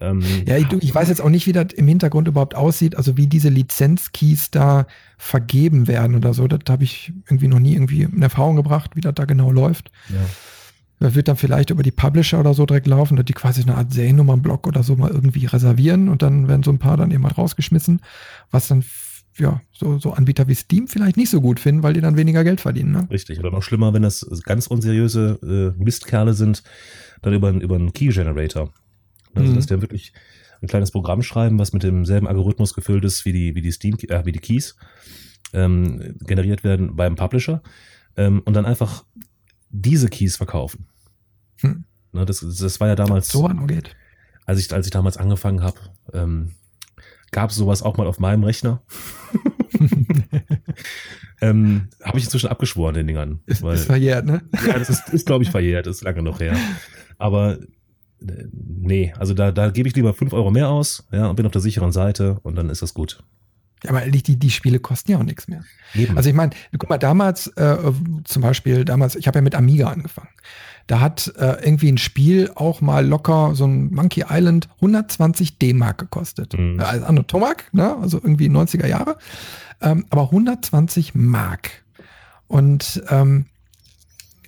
Ähm, 0.00 0.22
Ja, 0.46 0.56
ich, 0.56 0.72
ich 0.72 0.94
weiß 0.94 1.08
jetzt 1.08 1.20
auch 1.20 1.28
nicht, 1.28 1.46
wie 1.46 1.52
das 1.52 1.72
im 1.74 1.86
Hintergrund 1.88 2.28
überhaupt 2.28 2.54
aussieht, 2.54 2.96
also 2.96 3.16
wie 3.16 3.26
diese 3.26 3.48
Lizenzkeys 3.48 4.50
da 4.50 4.86
vergeben 5.18 5.88
werden 5.88 6.16
oder 6.16 6.32
so. 6.32 6.46
Das 6.46 6.60
habe 6.70 6.84
ich 6.84 7.12
irgendwie 7.26 7.48
noch 7.48 7.58
nie 7.58 7.74
irgendwie 7.74 8.02
in 8.02 8.22
Erfahrung 8.22 8.56
gebracht, 8.56 8.92
wie 8.94 9.00
das 9.00 9.14
da 9.14 9.24
genau 9.24 9.50
läuft. 9.50 9.90
ja. 10.08 10.20
Da 11.00 11.16
wird 11.16 11.26
dann 11.26 11.36
vielleicht 11.36 11.70
über 11.70 11.82
die 11.82 11.90
Publisher 11.90 12.38
oder 12.38 12.54
so 12.54 12.64
direkt 12.64 12.86
laufen, 12.86 13.16
dass 13.16 13.24
die 13.24 13.32
quasi 13.32 13.60
eine 13.60 13.76
Art 13.76 13.92
Seriennummernblock 13.92 14.68
oder 14.68 14.84
so 14.84 14.94
mal 14.94 15.10
irgendwie 15.10 15.46
reservieren 15.46 16.08
und 16.08 16.22
dann 16.22 16.46
werden 16.46 16.62
so 16.62 16.70
ein 16.70 16.78
paar 16.78 16.96
dann 16.96 17.10
eben 17.10 17.22
mal 17.22 17.32
rausgeschmissen, 17.32 18.02
was 18.52 18.68
dann 18.68 18.84
ja, 19.38 19.60
so, 19.72 19.98
so 19.98 20.12
Anbieter 20.12 20.48
wie 20.48 20.54
Steam 20.54 20.88
vielleicht 20.88 21.16
nicht 21.16 21.30
so 21.30 21.40
gut 21.40 21.58
finden, 21.58 21.82
weil 21.82 21.94
die 21.94 22.00
dann 22.00 22.16
weniger 22.16 22.44
Geld 22.44 22.60
verdienen. 22.60 22.92
Ne? 22.92 23.08
Richtig. 23.10 23.38
Oder 23.38 23.50
noch 23.50 23.62
schlimmer, 23.62 23.94
wenn 23.94 24.02
das 24.02 24.26
ganz 24.44 24.66
unseriöse 24.66 25.74
äh, 25.78 25.82
Mistkerle 25.82 26.34
sind, 26.34 26.62
dann 27.22 27.32
über, 27.32 27.50
über 27.50 27.76
einen 27.76 27.92
Key 27.92 28.08
Generator. 28.08 28.72
Also, 29.34 29.50
mhm. 29.50 29.56
dass 29.56 29.66
der 29.66 29.80
wirklich 29.80 30.12
ein 30.60 30.68
kleines 30.68 30.90
Programm 30.90 31.22
schreiben, 31.22 31.58
was 31.58 31.72
mit 31.72 31.82
demselben 31.82 32.28
Algorithmus 32.28 32.74
gefüllt 32.74 33.04
ist 33.04 33.24
wie 33.24 33.32
die, 33.32 33.54
wie 33.54 33.62
die 33.62 33.72
Steam, 33.72 33.96
äh, 34.08 34.24
wie 34.24 34.32
die 34.32 34.38
Keys, 34.38 34.76
ähm, 35.52 36.16
generiert 36.20 36.62
werden 36.62 36.94
beim 36.96 37.16
Publisher 37.16 37.62
ähm, 38.16 38.42
und 38.44 38.54
dann 38.54 38.66
einfach 38.66 39.04
diese 39.70 40.08
Keys 40.08 40.36
verkaufen. 40.36 40.86
Hm. 41.60 41.84
Ne, 42.12 42.26
das, 42.26 42.40
das 42.40 42.80
war 42.80 42.88
ja 42.88 42.94
damals. 42.94 43.28
So 43.28 43.46
angeht. 43.46 43.96
Als 44.44 44.58
ich, 44.58 44.72
als 44.72 44.86
ich 44.86 44.92
damals 44.92 45.16
angefangen 45.16 45.62
habe, 45.62 45.78
ähm, 46.12 46.52
gab 47.32 47.50
es 47.50 47.56
sowas 47.56 47.82
auch 47.82 47.96
mal 47.96 48.06
auf 48.06 48.20
meinem 48.20 48.44
Rechner. 48.44 48.82
ähm, 51.40 51.88
habe 52.02 52.18
ich 52.18 52.24
inzwischen 52.24 52.48
abgeschworen, 52.48 52.94
den 52.94 53.06
Dingern. 53.06 53.40
Ist, 53.46 53.62
weil, 53.62 53.74
ist 53.74 53.86
verjährt, 53.86 54.26
ne? 54.26 54.42
ja, 54.66 54.78
das 54.78 54.90
ist, 54.90 55.08
ist 55.08 55.26
glaube 55.26 55.42
ich, 55.42 55.50
verjährt, 55.50 55.86
ist 55.86 56.04
lange 56.04 56.22
noch 56.22 56.38
her. 56.40 56.56
Aber 57.18 57.58
äh, 58.20 58.44
nee, 58.52 59.12
also 59.18 59.34
da, 59.34 59.50
da 59.50 59.70
gebe 59.70 59.88
ich 59.88 59.96
lieber 59.96 60.14
fünf 60.14 60.32
Euro 60.32 60.50
mehr 60.50 60.68
aus, 60.68 61.08
ja, 61.10 61.26
und 61.28 61.36
bin 61.36 61.46
auf 61.46 61.52
der 61.52 61.60
sicheren 61.60 61.90
Seite 61.90 62.38
und 62.42 62.54
dann 62.54 62.70
ist 62.70 62.82
das 62.82 62.94
gut. 62.94 63.24
Ja, 63.84 63.90
aber 63.90 64.02
ehrlich, 64.02 64.22
die, 64.22 64.36
die 64.36 64.50
Spiele 64.50 64.78
kosten 64.78 65.12
ja 65.12 65.18
auch 65.18 65.24
nichts 65.24 65.48
mehr. 65.48 65.64
Eben. 65.94 66.16
Also 66.16 66.28
ich 66.28 66.34
meine, 66.34 66.50
guck 66.78 66.88
mal, 66.88 66.98
damals, 66.98 67.48
äh, 67.48 67.76
zum 68.24 68.42
Beispiel, 68.42 68.84
damals, 68.84 69.16
ich 69.16 69.26
habe 69.26 69.38
ja 69.38 69.42
mit 69.42 69.54
Amiga 69.54 69.88
angefangen. 69.88 70.28
Da 70.86 71.00
hat 71.00 71.32
äh, 71.38 71.64
irgendwie 71.64 71.90
ein 71.90 71.98
Spiel 71.98 72.50
auch 72.54 72.80
mal 72.80 73.06
locker, 73.06 73.54
so 73.54 73.64
ein 73.64 73.92
Monkey 73.92 74.24
Island, 74.28 74.68
120 74.76 75.58
D-Mark 75.58 75.98
gekostet. 75.98 76.56
Mhm. 76.58 76.80
Also 76.80 77.06
Anno 77.06 77.22
Tomac, 77.22 77.64
ne? 77.72 77.96
also 77.96 78.18
irgendwie 78.18 78.48
90er 78.48 78.86
Jahre. 78.86 79.16
Ähm, 79.80 80.06
aber 80.10 80.24
120 80.24 81.14
Mark. 81.14 81.70
Und 82.48 83.02
ähm, 83.08 83.46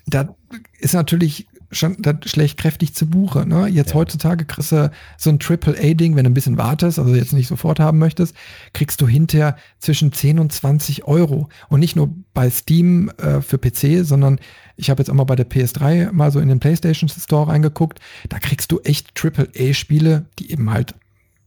da 0.07 0.35
ist 0.79 0.95
natürlich 0.95 1.49
schon, 1.75 1.97
das 1.99 2.17
schlägt 2.25 2.57
kräftig 2.57 2.95
zu 2.95 3.07
Buche. 3.07 3.47
Ne? 3.47 3.67
Jetzt 3.69 3.91
ja. 3.91 3.97
heutzutage 3.97 4.45
kriegst 4.45 4.73
du 4.73 4.91
so 5.19 5.31
ein 5.31 5.39
Triple-A-Ding, 5.39 6.17
wenn 6.17 6.25
du 6.25 6.31
ein 6.31 6.35
bisschen 6.35 6.59
wartest, 6.59 6.99
also 6.99 7.15
jetzt 7.15 7.33
nicht 7.33 7.49
sofort 7.49 7.81
haben 7.81 7.99
möchtest, 7.99 8.35
kriegst 8.73 9.01
du 9.01 9.09
hinterher 9.09 9.57
zwischen 9.79 10.13
10 10.13 10.39
und 10.39 10.53
20 10.53 11.05
Euro. 11.05 11.49
Und 11.69 11.81
nicht 11.81 11.97
nur 11.97 12.15
bei 12.33 12.51
Steam 12.51 13.11
äh, 13.19 13.41
für 13.41 13.59
PC, 13.59 14.05
sondern 14.05 14.39
ich 14.77 14.91
habe 14.91 15.01
jetzt 15.01 15.11
auch 15.11 15.15
mal 15.15 15.25
bei 15.25 15.37
der 15.37 15.49
PS3 15.49 16.13
mal 16.13 16.31
so 16.31 16.41
in 16.41 16.49
den 16.49 16.61
PlayStation 16.61 17.09
Store 17.09 17.49
reingeguckt. 17.49 18.01
Da 18.29 18.39
kriegst 18.39 18.73
du 18.73 18.81
echt 18.81 19.15
Triple-A-Spiele, 19.15 20.27
die 20.39 20.51
eben 20.51 20.71
halt 20.71 20.95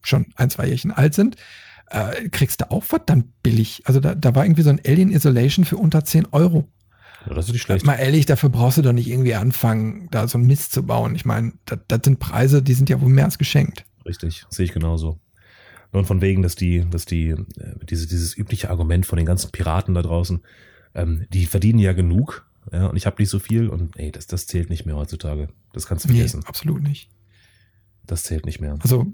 schon 0.02 0.28
ein, 0.36 0.50
zwei 0.50 0.68
Jährchen 0.68 0.92
alt 0.92 1.14
sind. 1.14 1.36
Äh, 1.90 2.30
kriegst 2.30 2.62
du 2.62 2.72
auch 2.72 2.84
verdammt 2.84 3.28
billig. 3.44 3.84
Also 3.86 4.00
da, 4.00 4.16
da 4.16 4.36
war 4.36 4.46
irgendwie 4.46 4.64
so 4.64 4.70
ein 4.70 4.82
Alien 4.86 5.12
Isolation 5.12 5.66
für 5.66 5.78
unter 5.78 6.04
10 6.04 6.28
Euro. 6.32 6.68
Das 7.36 7.48
ist 7.48 7.54
nicht 7.54 7.62
schlecht. 7.62 7.86
Mal 7.86 7.96
ehrlich, 7.96 8.26
dafür 8.26 8.50
brauchst 8.50 8.78
du 8.78 8.82
doch 8.82 8.94
nicht 8.94 9.08
irgendwie 9.08 9.36
anfangen, 9.36 10.08
da 10.12 10.28
so 10.28 10.38
ein 10.38 10.46
Mist 10.46 10.72
zu 10.72 10.84
bauen. 10.84 11.16
Ich 11.16 11.26
meine, 11.26 11.54
das, 11.66 11.80
das 11.88 12.02
sind 12.04 12.20
Preise, 12.20 12.62
die 12.62 12.74
sind 12.74 12.90
ja 12.90 13.02
wohl 13.02 13.10
mehr 13.10 13.26
als 13.26 13.38
geschenkt. 13.38 13.86
Richtig, 14.06 14.46
sehe 14.50 14.66
ich 14.66 14.74
genauso. 14.74 15.20
Nur 15.94 16.06
von 16.06 16.22
wegen, 16.22 16.42
dass 16.42 16.56
die, 16.56 16.86
dass 16.90 17.06
die, 17.06 17.30
äh, 17.30 17.46
diese, 17.90 18.08
dieses 18.08 18.38
übliche 18.38 18.70
Argument 18.70 19.06
von 19.06 19.18
den 19.18 19.26
ganzen 19.26 19.52
Piraten 19.52 19.94
da 19.94 20.02
draußen, 20.02 20.42
ähm, 20.96 21.26
die 21.32 21.46
verdienen 21.46 21.80
ja 21.80 21.94
genug, 21.94 22.46
ja, 22.72 22.88
und 22.88 22.98
ich 22.98 23.06
habe 23.06 23.16
nicht 23.22 23.30
so 23.30 23.40
viel 23.40 23.70
und 23.70 23.98
ey, 23.98 24.12
das, 24.12 24.28
das 24.28 24.46
zählt 24.46 24.70
nicht 24.70 24.86
mehr 24.86 24.96
heutzutage. 24.96 25.48
Das 25.74 25.88
kannst 25.88 26.06
du 26.06 26.10
vergessen. 26.10 26.42
Nee, 26.42 26.48
absolut 26.48 26.84
nicht. 26.84 27.10
Das 28.06 28.24
zählt 28.24 28.46
nicht 28.46 28.60
mehr. 28.60 28.78
Also 28.82 29.08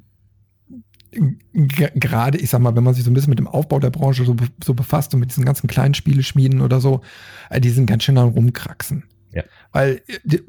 gerade, 1.53 2.37
ich 2.37 2.49
sag 2.49 2.61
mal, 2.61 2.75
wenn 2.75 2.83
man 2.83 2.93
sich 2.93 3.03
so 3.03 3.11
ein 3.11 3.13
bisschen 3.13 3.29
mit 3.29 3.39
dem 3.39 3.47
Aufbau 3.47 3.79
der 3.79 3.89
Branche 3.89 4.25
so, 4.25 4.35
so 4.63 4.73
befasst 4.73 5.13
und 5.13 5.19
mit 5.19 5.29
diesen 5.29 5.45
ganzen 5.45 5.67
kleinen 5.67 5.93
Spieleschmieden 5.93 6.61
oder 6.61 6.79
so, 6.81 7.01
äh, 7.49 7.61
die 7.61 7.69
sind 7.69 7.85
ganz 7.85 8.03
schön 8.03 8.17
am 8.17 8.29
rumkraxen. 8.29 9.03
Ja. 9.31 9.43
Weil 9.71 10.01
äh, 10.07 10.39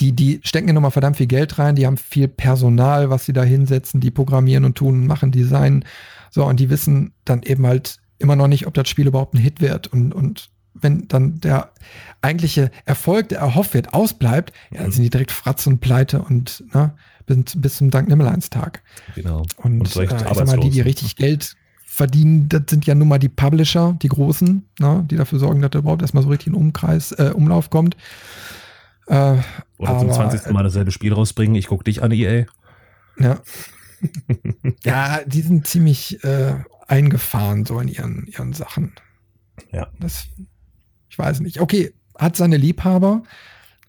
die, 0.00 0.12
die 0.12 0.40
stecken 0.42 0.68
ja 0.68 0.74
nochmal 0.74 0.90
verdammt 0.90 1.16
viel 1.16 1.26
Geld 1.26 1.58
rein, 1.58 1.74
die 1.74 1.86
haben 1.86 1.96
viel 1.96 2.28
Personal, 2.28 3.10
was 3.10 3.26
sie 3.26 3.32
da 3.32 3.42
hinsetzen, 3.42 4.00
die 4.00 4.10
programmieren 4.10 4.64
und 4.64 4.76
tun 4.76 5.06
machen 5.06 5.32
Design. 5.32 5.84
So, 6.30 6.44
und 6.44 6.60
die 6.60 6.70
wissen 6.70 7.12
dann 7.24 7.42
eben 7.42 7.66
halt 7.66 7.98
immer 8.18 8.36
noch 8.36 8.48
nicht, 8.48 8.66
ob 8.66 8.74
das 8.74 8.88
Spiel 8.88 9.08
überhaupt 9.08 9.34
ein 9.34 9.38
Hit 9.38 9.60
wird. 9.60 9.88
Und, 9.88 10.14
und 10.14 10.50
wenn 10.74 11.08
dann 11.08 11.40
der 11.40 11.72
eigentliche 12.22 12.70
Erfolg, 12.84 13.30
der 13.30 13.40
erhofft 13.40 13.74
wird, 13.74 13.92
ausbleibt, 13.92 14.52
ja, 14.70 14.78
dann 14.78 14.88
mhm. 14.88 14.92
sind 14.92 15.04
die 15.04 15.10
direkt 15.10 15.32
fratz 15.32 15.66
und 15.66 15.80
pleite 15.80 16.22
und 16.22 16.64
ne, 16.72 16.94
bis, 17.36 17.60
bis 17.60 17.76
zum 17.76 17.90
Dank 17.90 18.08
Nimmerleinstag. 18.08 18.82
Genau. 19.14 19.42
Und, 19.56 19.80
und 19.80 19.96
äh, 19.96 20.04
ich 20.04 20.10
sag 20.10 20.46
mal, 20.46 20.58
die, 20.58 20.70
die 20.70 20.80
richtig 20.80 21.16
Geld 21.16 21.56
verdienen, 21.84 22.48
das 22.48 22.62
sind 22.68 22.86
ja 22.86 22.94
nun 22.94 23.08
mal 23.08 23.18
die 23.18 23.28
Publisher, 23.28 23.96
die 24.02 24.08
großen, 24.08 24.64
ne, 24.78 25.06
die 25.10 25.16
dafür 25.16 25.38
sorgen, 25.38 25.60
dass 25.60 25.70
da 25.70 25.80
überhaupt 25.80 26.02
erstmal 26.02 26.22
so 26.22 26.28
richtig 26.28 26.48
in 26.48 26.54
Umkreis, 26.54 27.12
äh, 27.12 27.32
Umlauf 27.34 27.70
kommt. 27.70 27.96
Äh, 29.06 29.36
Oder 29.78 29.98
zum 29.98 30.10
20. 30.10 30.52
Mal 30.52 30.62
dasselbe 30.62 30.92
Spiel 30.92 31.12
rausbringen, 31.12 31.56
ich 31.56 31.66
gucke 31.66 31.84
dich 31.84 32.02
an, 32.02 32.12
EA. 32.12 32.46
Ja. 33.18 33.40
ja, 34.84 35.20
die 35.26 35.40
sind 35.42 35.66
ziemlich 35.66 36.22
äh, 36.24 36.54
eingefahren 36.86 37.66
so 37.66 37.78
in 37.80 37.88
ihren, 37.88 38.26
ihren 38.26 38.52
Sachen. 38.52 38.92
Ja. 39.72 39.88
Das, 39.98 40.28
ich 41.08 41.18
weiß 41.18 41.40
nicht. 41.40 41.60
Okay, 41.60 41.92
hat 42.16 42.36
seine 42.36 42.56
Liebhaber, 42.56 43.22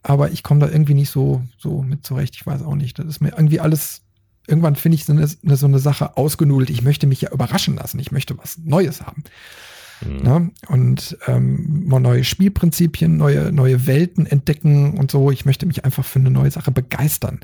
aber 0.04 0.32
ich 0.32 0.44
komme 0.44 0.60
da 0.60 0.72
irgendwie 0.72 0.94
nicht 0.94 1.10
so, 1.10 1.42
so 1.58 1.82
mit 1.82 2.06
zurecht. 2.06 2.36
Ich 2.36 2.46
weiß 2.46 2.64
auch 2.64 2.76
nicht. 2.76 2.98
Das 2.98 3.06
ist 3.06 3.22
mir 3.22 3.30
irgendwie 3.30 3.60
alles, 3.60 4.02
irgendwann 4.48 4.76
finde 4.76 4.96
ich 4.96 5.06
so 5.06 5.14
eine, 5.14 5.28
so 5.28 5.66
eine 5.66 5.80
Sache 5.80 6.18
ausgenudelt. 6.18 6.70
Ich 6.70 6.82
möchte 6.82 7.08
mich 7.08 7.22
ja 7.22 7.32
überraschen 7.32 7.76
lassen. 7.76 8.00
Ich 8.00 8.12
möchte 8.12 8.38
was 8.38 8.58
Neues 8.58 9.02
haben. 9.02 9.24
Mhm. 10.06 10.18
Ne? 10.24 10.52
Und 10.68 11.18
ähm, 11.28 11.88
mal 11.88 12.00
neue 12.00 12.24
Spielprinzipien, 12.24 13.18
neue, 13.18 13.52
neue 13.52 13.88
Welten 13.88 14.26
entdecken 14.26 14.98
und 14.98 15.12
so. 15.12 15.32
Ich 15.32 15.46
möchte 15.46 15.66
mich 15.66 15.86
einfach 15.86 16.06
für 16.06 16.20
eine 16.20 16.32
neue 16.32 16.52
Sache 16.52 16.72
begeistern. 16.72 17.40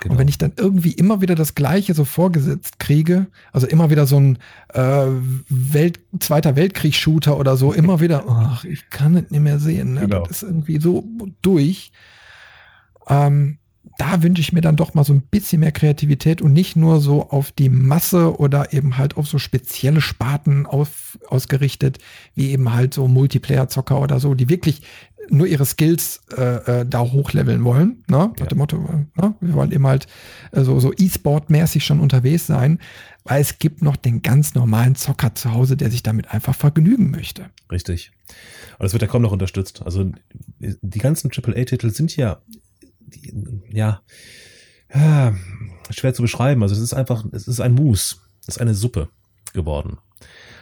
Genau. 0.00 0.12
Und 0.12 0.18
wenn 0.18 0.28
ich 0.28 0.38
dann 0.38 0.52
irgendwie 0.56 0.92
immer 0.92 1.20
wieder 1.20 1.34
das 1.34 1.54
Gleiche 1.54 1.94
so 1.94 2.04
vorgesetzt 2.04 2.78
kriege, 2.78 3.26
also 3.52 3.66
immer 3.66 3.90
wieder 3.90 4.06
so 4.06 4.18
ein 4.18 4.38
äh, 4.74 5.06
Welt, 5.48 6.00
Zweiter 6.20 6.56
Weltkrieg-Shooter 6.56 7.38
oder 7.38 7.56
so, 7.56 7.72
immer 7.72 8.00
wieder, 8.00 8.24
ach, 8.28 8.64
ich 8.64 8.90
kann 8.90 9.16
es 9.16 9.30
nicht 9.30 9.40
mehr 9.40 9.58
sehen. 9.58 9.94
Ne? 9.94 10.00
Genau. 10.02 10.26
Das 10.26 10.42
ist 10.42 10.48
irgendwie 10.48 10.80
so 10.80 11.04
durch. 11.40 11.92
Ähm, 13.08 13.58
da 13.98 14.22
wünsche 14.22 14.40
ich 14.40 14.52
mir 14.52 14.60
dann 14.60 14.76
doch 14.76 14.94
mal 14.94 15.04
so 15.04 15.12
ein 15.12 15.22
bisschen 15.22 15.60
mehr 15.60 15.72
Kreativität 15.72 16.40
und 16.42 16.52
nicht 16.52 16.76
nur 16.76 17.00
so 17.00 17.28
auf 17.30 17.52
die 17.52 17.68
Masse 17.68 18.38
oder 18.38 18.72
eben 18.72 18.96
halt 18.96 19.16
auf 19.16 19.26
so 19.28 19.38
spezielle 19.38 20.00
Sparten 20.00 20.66
auf, 20.66 21.18
ausgerichtet, 21.28 21.98
wie 22.34 22.50
eben 22.50 22.72
halt 22.72 22.94
so 22.94 23.06
Multiplayer-Zocker 23.06 24.00
oder 24.00 24.18
so, 24.20 24.34
die 24.34 24.48
wirklich 24.48 24.82
nur 25.28 25.46
ihre 25.46 25.64
Skills 25.64 26.20
äh, 26.36 26.80
äh, 26.80 26.86
da 26.86 27.00
hochleveln 27.00 27.64
wollen. 27.64 28.04
Ne? 28.08 28.32
Nach 28.38 28.46
dem 28.46 28.58
Motto, 28.58 28.76
äh, 28.76 29.20
ne? 29.20 29.34
wir 29.40 29.54
wollen 29.54 29.72
eben 29.72 29.86
halt 29.86 30.06
äh, 30.52 30.62
so, 30.62 30.80
so 30.80 30.92
E-Sport-mäßig 30.92 31.84
schon 31.84 32.00
unterwegs 32.00 32.46
sein, 32.46 32.78
weil 33.24 33.40
es 33.40 33.58
gibt 33.58 33.82
noch 33.82 33.96
den 33.96 34.22
ganz 34.22 34.54
normalen 34.54 34.94
Zocker 34.94 35.34
zu 35.34 35.52
Hause, 35.52 35.76
der 35.76 35.90
sich 35.90 36.02
damit 36.02 36.32
einfach 36.32 36.54
vergnügen 36.54 37.10
möchte. 37.10 37.46
Richtig. 37.70 38.10
Aber 38.74 38.84
das 38.84 38.92
wird 38.92 39.02
ja 39.02 39.08
kaum 39.08 39.22
noch 39.22 39.32
unterstützt. 39.32 39.82
Also 39.84 40.10
die 40.58 40.98
ganzen 40.98 41.30
AAA-Titel 41.30 41.90
sind 41.90 42.16
ja 42.16 42.42
ja, 43.70 44.02
ja, 44.94 45.34
schwer 45.90 46.14
zu 46.14 46.22
beschreiben. 46.22 46.62
Also 46.62 46.74
es 46.74 46.80
ist 46.80 46.94
einfach, 46.94 47.24
es 47.32 47.48
ist 47.48 47.60
ein 47.60 47.74
Mus, 47.74 48.22
es 48.42 48.56
ist 48.56 48.60
eine 48.60 48.74
Suppe 48.74 49.08
geworden. 49.52 49.98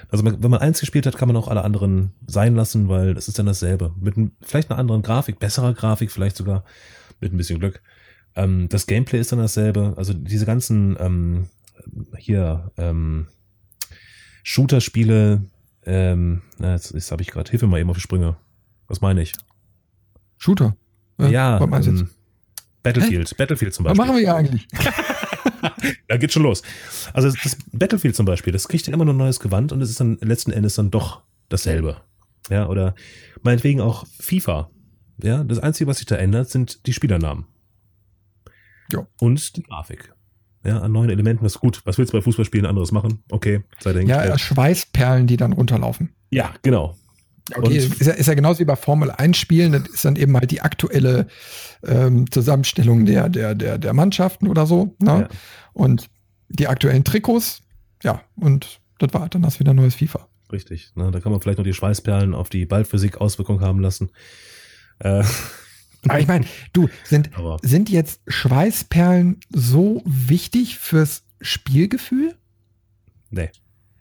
Also 0.08 0.24
wenn 0.24 0.50
man 0.50 0.60
eins 0.60 0.80
gespielt 0.80 1.06
hat, 1.06 1.16
kann 1.16 1.28
man 1.28 1.36
auch 1.36 1.48
alle 1.48 1.62
anderen 1.62 2.12
sein 2.26 2.56
lassen, 2.56 2.88
weil 2.88 3.16
es 3.16 3.28
ist 3.28 3.38
dann 3.38 3.46
dasselbe. 3.46 3.94
Mit 3.98 4.16
ein, 4.16 4.32
vielleicht 4.42 4.70
einer 4.70 4.80
anderen 4.80 5.02
Grafik, 5.02 5.38
besserer 5.38 5.72
Grafik, 5.72 6.10
vielleicht 6.10 6.36
sogar 6.36 6.64
mit 7.20 7.32
ein 7.32 7.36
bisschen 7.36 7.60
Glück. 7.60 7.80
Ähm, 8.34 8.68
das 8.68 8.86
Gameplay 8.86 9.20
ist 9.20 9.30
dann 9.30 9.38
dasselbe. 9.38 9.94
Also 9.96 10.12
diese 10.12 10.46
ganzen 10.46 10.96
ähm, 10.98 11.48
hier 12.16 12.72
ähm, 12.76 13.28
Shooter-Spiele, 14.42 15.44
ähm, 15.84 16.42
na, 16.58 16.72
jetzt, 16.72 16.92
jetzt 16.92 17.12
habe 17.12 17.22
ich 17.22 17.28
gerade, 17.28 17.48
hilf 17.50 17.62
mir 17.62 17.68
mal 17.68 17.80
eben 17.80 17.90
auf 17.90 17.96
die 17.96 18.02
Sprünge. 18.02 18.36
Was 18.88 19.00
meine 19.00 19.22
ich? 19.22 19.32
Shooter? 20.38 20.76
Ja, 21.18 21.28
ja 21.28 21.60
ähm, 21.62 22.10
Battlefield, 22.82 23.30
Hä? 23.30 23.34
Battlefield 23.38 23.74
zum 23.74 23.84
Beispiel. 23.84 23.98
Was 23.98 24.06
machen 24.06 24.16
wir 24.16 24.22
hier 24.22 24.34
eigentlich? 24.34 24.66
da 26.08 26.16
geht 26.16 26.32
schon 26.32 26.42
los. 26.42 26.62
Also 27.12 27.30
das 27.30 27.56
Battlefield 27.72 28.16
zum 28.16 28.26
Beispiel, 28.26 28.52
das 28.52 28.68
kriegt 28.68 28.86
ja 28.86 28.92
immer 28.92 29.04
nur 29.04 29.14
ein 29.14 29.18
neues 29.18 29.40
Gewand 29.40 29.72
und 29.72 29.82
es 29.82 29.90
ist 29.90 30.00
dann 30.00 30.18
letzten 30.20 30.52
Endes 30.52 30.74
dann 30.74 30.90
doch 30.90 31.22
dasselbe. 31.48 32.00
Ja, 32.48 32.68
oder 32.68 32.94
meinetwegen 33.42 33.80
auch 33.80 34.06
FIFA. 34.18 34.70
Ja, 35.22 35.44
das 35.44 35.58
Einzige, 35.58 35.88
was 35.88 35.98
sich 35.98 36.06
da 36.06 36.16
ändert, 36.16 36.48
sind 36.48 36.86
die 36.86 36.92
Spielernamen. 36.92 37.46
Ja. 38.92 39.06
Und 39.20 39.56
die 39.56 39.62
Grafik. 39.62 40.14
Ja, 40.64 40.80
an 40.80 40.92
neuen 40.92 41.10
Elementen 41.10 41.46
ist 41.46 41.58
gut. 41.58 41.80
Was 41.84 41.96
willst 41.96 42.12
du 42.12 42.18
bei 42.18 42.22
Fußballspielen 42.22 42.66
anderes 42.66 42.92
machen? 42.92 43.22
Okay, 43.30 43.62
sei 43.78 43.92
denkt. 43.92 44.10
Ja, 44.10 44.24
ja, 44.26 44.38
Schweißperlen, 44.38 45.26
die 45.26 45.36
dann 45.36 45.52
runterlaufen. 45.52 46.14
Ja, 46.30 46.54
genau. 46.62 46.96
Okay, 47.56 47.76
ist 47.76 48.00
ja, 48.00 48.12
ist 48.12 48.26
ja 48.26 48.34
genauso 48.34 48.60
wie 48.60 48.64
bei 48.64 48.76
Formel 48.76 49.10
1 49.10 49.36
Spielen, 49.36 49.72
das 49.72 49.86
ist 49.88 50.04
dann 50.04 50.16
eben 50.16 50.36
halt 50.36 50.50
die 50.50 50.60
aktuelle 50.60 51.26
ähm, 51.86 52.30
Zusammenstellung 52.30 53.04
der, 53.06 53.28
der, 53.28 53.54
der, 53.54 53.78
der 53.78 53.92
Mannschaften 53.92 54.48
oder 54.48 54.66
so. 54.66 54.94
Ne? 54.98 55.28
Ja. 55.28 55.28
Und 55.72 56.08
die 56.48 56.68
aktuellen 56.68 57.04
Trikots, 57.04 57.62
ja, 58.02 58.22
und 58.36 58.80
das 58.98 59.12
war 59.14 59.28
dann 59.28 59.42
das 59.42 59.60
wieder 59.60 59.74
neues 59.74 59.94
FIFA. 59.94 60.28
Richtig, 60.52 60.92
ne? 60.94 61.10
da 61.10 61.20
kann 61.20 61.32
man 61.32 61.40
vielleicht 61.40 61.58
noch 61.58 61.64
die 61.64 61.74
Schweißperlen 61.74 62.34
auf 62.34 62.50
die 62.50 62.66
Ballphysik 62.66 63.18
Auswirkungen 63.18 63.60
haben 63.60 63.80
lassen. 63.80 64.10
Äh. 64.98 65.24
Aber 66.08 66.18
ich 66.18 66.26
meine, 66.26 66.46
du, 66.72 66.88
sind, 67.04 67.30
sind 67.62 67.90
jetzt 67.90 68.20
Schweißperlen 68.26 69.40
so 69.50 70.02
wichtig 70.04 70.78
fürs 70.78 71.24
Spielgefühl? 71.40 72.34
Nee. 73.30 73.50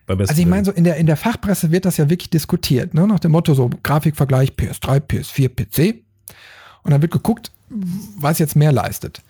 Also 0.10 0.42
ich 0.42 0.48
meine, 0.48 0.66
so 0.66 0.72
in 0.72 0.84
der, 0.84 0.96
in 0.98 1.06
der 1.06 1.18
Fachpresse 1.18 1.72
wird 1.72 1.86
das 1.86 1.98
ja 1.98 2.10
wirklich 2.10 2.30
diskutiert, 2.30 2.94
ne? 2.94 3.08
nach 3.08 3.20
dem 3.20 3.32
Motto 3.32 3.54
so 3.54 3.70
Grafikvergleich 3.84 4.52
PS3, 4.52 5.00
PS4, 5.02 5.50
PC. 5.50 6.04
Und 6.84 6.92
dann 6.92 7.02
wird 7.02 7.12
geguckt, 7.12 7.52
was 7.70 8.40
jetzt 8.40 8.56
mehr 8.56 8.72
leistet. 8.72 9.22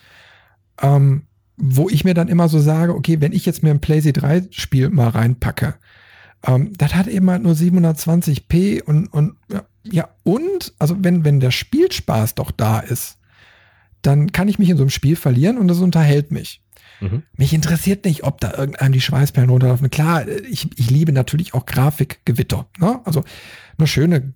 Ähm, 0.81 1.23
wo 1.57 1.89
ich 1.89 2.05
mir 2.05 2.13
dann 2.13 2.29
immer 2.29 2.47
so 2.47 2.59
sage, 2.59 2.95
okay, 2.95 3.19
wenn 3.19 3.33
ich 3.33 3.45
jetzt 3.45 3.63
mir 3.63 3.71
ein 3.71 3.81
PlayStation 3.81 4.23
3 4.23 4.47
Spiel 4.51 4.89
mal 4.89 5.09
reinpacke, 5.09 5.75
ähm, 6.45 6.71
das 6.77 6.95
hat 6.95 7.07
eben 7.07 7.29
halt 7.29 7.43
nur 7.43 7.53
720p 7.53 8.83
und, 8.83 9.07
und 9.07 9.35
ja, 9.83 10.09
und, 10.23 10.73
also 10.79 10.95
wenn, 10.99 11.25
wenn 11.25 11.39
der 11.39 11.51
Spielspaß 11.51 12.35
doch 12.35 12.51
da 12.51 12.79
ist, 12.79 13.17
dann 14.01 14.31
kann 14.31 14.47
ich 14.47 14.59
mich 14.59 14.69
in 14.69 14.77
so 14.77 14.83
einem 14.83 14.89
Spiel 14.89 15.17
verlieren 15.17 15.57
und 15.57 15.67
das 15.67 15.79
unterhält 15.79 16.31
mich. 16.31 16.61
Mhm. 16.99 17.23
Mich 17.38 17.53
interessiert 17.53 18.05
nicht, 18.05 18.23
ob 18.23 18.39
da 18.41 18.53
irgendeinem 18.57 18.93
die 18.93 19.01
Schweißperlen 19.01 19.49
runterlaufen. 19.49 19.89
Klar, 19.89 20.27
ich, 20.27 20.67
ich 20.77 20.89
liebe 20.89 21.12
natürlich 21.12 21.53
auch 21.53 21.65
Grafikgewitter. 21.65 22.67
Ne? 22.79 22.99
Also 23.05 23.23
eine 23.77 23.88
schöne, 23.88 24.33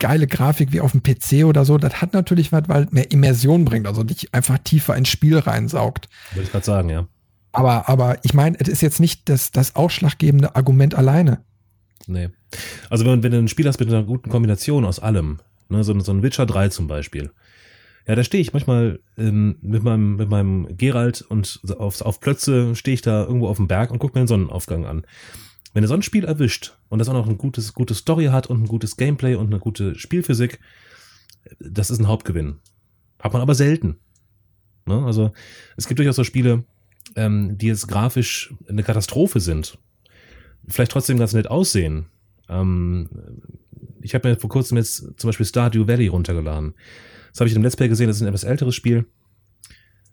geile 0.00 0.26
Grafik 0.26 0.72
wie 0.72 0.80
auf 0.80 0.92
dem 0.92 1.02
PC 1.02 1.44
oder 1.44 1.64
so, 1.64 1.78
das 1.78 2.00
hat 2.00 2.12
natürlich 2.12 2.50
was, 2.50 2.68
weil 2.68 2.88
mehr 2.90 3.12
Immersion 3.12 3.64
bringt, 3.64 3.86
also 3.86 4.02
dich 4.02 4.34
einfach 4.34 4.58
tiefer 4.58 4.96
ins 4.96 5.08
Spiel 5.08 5.38
reinsaugt. 5.38 6.08
Wollte 6.32 6.46
ich 6.46 6.52
gerade 6.52 6.64
sagen, 6.64 6.88
ja. 6.88 7.06
Aber, 7.52 7.88
aber 7.88 8.18
ich 8.24 8.34
meine, 8.34 8.58
es 8.58 8.68
ist 8.68 8.80
jetzt 8.80 9.00
nicht 9.00 9.28
das, 9.28 9.52
das 9.52 9.76
ausschlaggebende 9.76 10.56
Argument 10.56 10.94
alleine. 10.94 11.44
Nee. 12.06 12.30
Also 12.88 13.04
wenn, 13.04 13.22
wenn 13.22 13.32
du 13.32 13.38
ein 13.38 13.48
Spiel 13.48 13.68
hast 13.68 13.78
mit 13.78 13.88
einer 13.88 14.02
guten 14.02 14.30
Kombination 14.30 14.84
aus 14.84 14.98
allem, 14.98 15.40
ne, 15.68 15.84
so, 15.84 15.98
so 16.00 16.12
ein 16.12 16.22
Witcher 16.22 16.46
3 16.46 16.68
zum 16.68 16.86
Beispiel, 16.86 17.30
ja, 18.06 18.14
da 18.14 18.24
stehe 18.24 18.40
ich 18.40 18.52
manchmal 18.52 19.00
ähm, 19.18 19.56
mit, 19.60 19.82
meinem, 19.82 20.16
mit 20.16 20.28
meinem 20.28 20.76
Geralt 20.76 21.22
und 21.22 21.60
auf, 21.78 22.00
auf 22.00 22.20
Plötze 22.20 22.74
stehe 22.74 22.94
ich 22.94 23.02
da 23.02 23.24
irgendwo 23.24 23.48
auf 23.48 23.58
dem 23.58 23.68
Berg 23.68 23.90
und 23.90 23.98
gucke 23.98 24.18
mir 24.18 24.24
den 24.24 24.28
Sonnenaufgang 24.28 24.86
an. 24.86 25.04
Wenn 25.72 25.82
du 25.82 25.88
so 25.88 25.94
ein 25.94 26.02
Spiel 26.02 26.24
erwischt 26.24 26.76
und 26.88 26.98
das 26.98 27.08
auch 27.08 27.14
noch 27.14 27.28
ein 27.28 27.38
gutes, 27.38 27.74
gute 27.74 27.94
Story 27.94 28.26
hat 28.26 28.48
und 28.48 28.62
ein 28.62 28.68
gutes 28.68 28.96
Gameplay 28.96 29.34
und 29.34 29.46
eine 29.46 29.60
gute 29.60 29.96
Spielphysik, 29.96 30.58
das 31.60 31.90
ist 31.90 32.00
ein 32.00 32.08
Hauptgewinn. 32.08 32.56
Hat 33.20 33.32
man 33.32 33.42
aber 33.42 33.54
selten. 33.54 33.98
Ne? 34.86 35.04
Also 35.04 35.32
es 35.76 35.86
gibt 35.86 35.98
durchaus 35.98 36.16
so 36.16 36.24
Spiele, 36.24 36.64
ähm, 37.16 37.56
die 37.58 37.66
jetzt 37.66 37.86
grafisch 37.86 38.52
eine 38.68 38.82
Katastrophe 38.82 39.40
sind. 39.40 39.78
Vielleicht 40.66 40.92
trotzdem 40.92 41.18
ganz 41.18 41.32
nett 41.32 41.48
aussehen. 41.48 42.06
Ähm, 42.48 43.08
ich 44.02 44.14
habe 44.14 44.28
mir 44.28 44.36
vor 44.36 44.50
kurzem 44.50 44.76
jetzt 44.76 44.96
zum 45.16 45.28
Beispiel 45.28 45.46
Stardew 45.46 45.86
Valley 45.86 46.08
runtergeladen. 46.08 46.74
Das 47.30 47.40
habe 47.40 47.48
ich 47.48 47.56
im 47.56 47.62
Let's 47.62 47.76
Play 47.76 47.88
gesehen, 47.88 48.08
das 48.08 48.16
ist 48.16 48.22
ein 48.22 48.28
etwas 48.28 48.44
älteres 48.44 48.74
Spiel. 48.74 49.06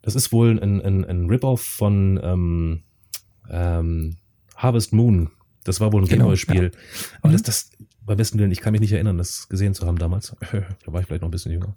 Das 0.01 0.15
ist 0.15 0.31
wohl 0.31 0.59
ein, 0.59 0.81
ein, 0.81 1.05
ein 1.05 1.29
Rip-Off 1.29 1.61
von 1.61 2.19
ähm, 2.23 2.83
ähm, 3.49 4.17
Harvest 4.55 4.93
Moon. 4.93 5.31
Das 5.63 5.81
war 5.81 5.91
wohl 5.91 6.01
ein 6.01 6.07
genau, 6.07 6.25
Gameboy-Spiel. 6.25 6.71
Ja. 6.73 6.79
Aber 7.21 7.29
mhm. 7.29 7.33
das, 7.33 7.41
das, 7.43 7.69
beim 8.05 8.17
besten 8.17 8.39
Willen, 8.39 8.51
ich 8.51 8.61
kann 8.61 8.71
mich 8.71 8.79
nicht 8.79 8.93
erinnern, 8.93 9.17
das 9.17 9.49
gesehen 9.49 9.73
zu 9.73 9.85
haben 9.85 9.97
damals. 9.97 10.33
da 10.51 10.93
war 10.93 11.01
ich 11.01 11.07
vielleicht 11.07 11.21
noch 11.21 11.27
ein 11.27 11.31
bisschen 11.31 11.51
jünger. 11.51 11.75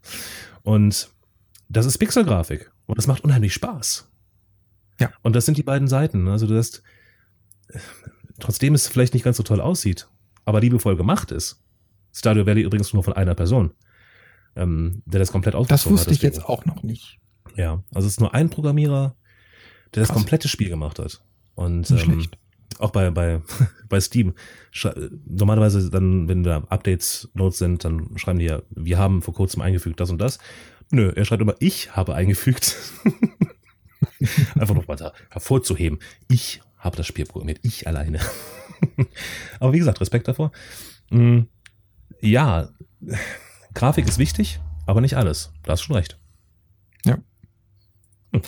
Und 0.63 1.11
das 1.69 1.87
ist 1.87 1.99
Pixel-Grafik. 1.99 2.71
Und 2.87 2.99
das 2.99 3.07
macht 3.07 3.25
unheimlich 3.25 3.53
Spaß. 3.55 4.09
Ja. 5.01 5.11
Und 5.23 5.35
das 5.35 5.47
sind 5.47 5.57
die 5.57 5.63
beiden 5.63 5.89
Seiten. 5.89 6.29
Also 6.29 6.47
du 6.47 6.57
hast, 6.57 6.83
trotzdem 8.39 8.75
es 8.75 8.87
vielleicht 8.87 9.15
nicht 9.15 9.25
ganz 9.25 9.39
so 9.39 9.43
toll 9.43 9.61
aussieht, 9.61 10.09
aber 10.45 10.61
liebevoll 10.61 10.97
gemacht 10.97 11.33
ist. 11.33 11.63
Stadio 12.13 12.47
Valley 12.47 12.63
übrigens 12.63 12.93
nur 12.93 13.03
von 13.03 13.15
einer 13.15 13.35
Person 13.35 13.73
ähm, 14.61 15.03
der 15.07 15.19
das 15.19 15.33
komplett 15.33 15.55
ausgezogen 15.55 15.75
hat. 15.75 15.87
Das 15.87 15.91
wusste 15.91 16.11
hat, 16.11 16.17
ich 16.17 16.23
jetzt 16.23 16.45
auch 16.45 16.65
noch 16.65 16.83
nicht. 16.83 17.19
Ja, 17.57 17.83
also 17.95 18.07
es 18.07 18.15
ist 18.15 18.21
nur 18.21 18.35
ein 18.35 18.51
Programmierer, 18.51 19.17
der 19.95 20.03
Krass. 20.03 20.09
das 20.09 20.15
komplette 20.15 20.49
Spiel 20.49 20.69
gemacht 20.69 20.99
hat. 20.99 21.23
Und 21.55 21.91
ähm, 21.91 22.29
auch 22.79 22.91
bei, 22.91 23.11
bei, 23.11 23.43
bei 23.89 24.01
Steam, 24.01 24.35
normalerweise 25.27 25.91
dann, 25.91 26.29
wenn 26.29 26.43
da 26.43 26.59
Updates 26.69 27.31
Notes 27.35 27.59
sind, 27.59 27.85
dann 27.85 28.17
schreiben 28.17 28.39
die 28.39 28.47
ja, 28.47 28.63
wir 28.71 28.99
haben 28.99 29.23
vor 29.23 29.35
kurzem 29.35 29.63
eingefügt 29.63 30.01
das 30.01 30.11
und 30.11 30.19
das. 30.19 30.39
Nö, 30.91 31.13
er 31.15 31.25
schreibt 31.25 31.43
immer, 31.43 31.55
ich 31.61 31.95
habe 31.97 32.15
eingefügt. 32.15 32.77
Einfach 34.59 34.75
noch 34.75 34.89
weiter 34.89 35.13
hervorzuheben. 35.31 35.99
Ich 36.29 36.63
habe 36.79 36.97
das 36.97 37.07
Spiel 37.07 37.27
programmiert, 37.27 37.61
ich 37.63 37.87
alleine. 37.87 38.21
Aber 39.61 39.73
wie 39.73 39.79
gesagt, 39.79 40.01
Respekt 40.01 40.27
davor. 40.29 40.53
Mm, 41.11 41.41
ja, 42.21 42.71
Grafik 43.75 44.07
ist 44.09 44.19
wichtig, 44.19 44.61
aber 44.87 45.01
nicht 45.01 45.17
alles. 45.17 45.53
Da 45.63 45.73
hast 45.73 45.81
du 45.81 45.87
schon 45.87 45.97
recht. 45.97 46.19
Ja. 47.05 47.19
Hm. 48.33 48.43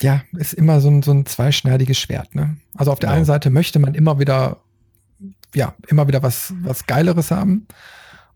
Ja, 0.00 0.22
ist 0.32 0.54
immer 0.54 0.80
so 0.80 0.88
ein, 0.88 1.02
so 1.02 1.12
ein 1.12 1.26
zweischneidiges 1.26 1.98
Schwert. 1.98 2.34
Ne? 2.34 2.56
Also 2.74 2.90
auf 2.90 2.98
der 2.98 3.08
genau. 3.08 3.16
einen 3.18 3.26
Seite 3.26 3.50
möchte 3.50 3.78
man 3.78 3.94
immer 3.94 4.18
wieder, 4.18 4.58
ja, 5.54 5.74
immer 5.88 6.08
wieder 6.08 6.22
was, 6.22 6.54
was 6.62 6.86
Geileres 6.86 7.30
haben. 7.30 7.66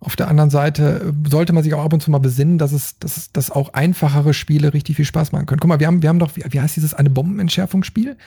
Auf 0.01 0.17
der 0.17 0.29
anderen 0.29 0.51
Seite 0.51 1.15
sollte 1.27 1.55
man 1.55 1.63
sich 1.63 1.73
auch 1.73 1.83
ab 1.83 1.95
und 1.95 2.03
zu 2.03 2.11
mal 2.11 2.19
besinnen, 2.19 2.59
dass 2.59 2.73
es, 2.73 2.99
dass, 2.99 3.33
dass 3.33 3.51
auch 3.51 3.73
einfachere 3.73 4.35
Spiele 4.35 4.75
richtig 4.75 4.97
viel 4.97 5.07
Spaß 5.07 5.33
machen 5.33 5.47
können. 5.47 5.61
Guck 5.61 5.69
mal, 5.69 5.81
wir 5.81 5.87
haben, 5.87 6.03
wir 6.03 6.11
haben 6.11 6.19
doch, 6.19 6.37
wie, 6.37 6.45
wie 6.47 6.61
heißt 6.61 6.77
dieses 6.77 6.93
eine 6.93 7.09
Bombenentschärfungsspiel? 7.09 8.19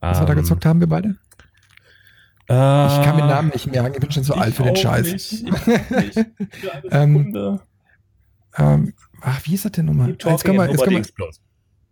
Was 0.00 0.18
um, 0.18 0.22
wir 0.22 0.26
da 0.26 0.32
ähm. 0.34 0.40
gezockt 0.40 0.66
haben, 0.66 0.80
wir 0.80 0.88
beide? 0.88 1.16
Ich 2.52 3.02
kann 3.04 3.16
mir 3.16 3.22
den 3.22 3.28
Namen 3.28 3.48
nicht 3.50 3.70
merken, 3.70 3.94
ich 3.94 4.00
bin 4.00 4.10
schon 4.10 4.24
zu 4.24 4.34
alt 4.34 4.54
für 4.54 4.64
den 4.64 4.76
Scheiß. 4.76 5.12
Nicht. 5.12 5.32
Ich 5.32 5.42
nicht. 5.90 6.26
ähm, 6.90 7.60
ähm, 8.56 8.94
ach, 9.20 9.40
wie 9.44 9.54
ist 9.54 9.64
das 9.64 9.72
denn 9.72 9.86
nochmal? 9.86 10.10
Jetzt 10.10 10.44
können 10.44 10.58
wir, 10.58 10.68
jetzt 10.68 10.82
können 10.82 10.96
wir, 10.96 11.30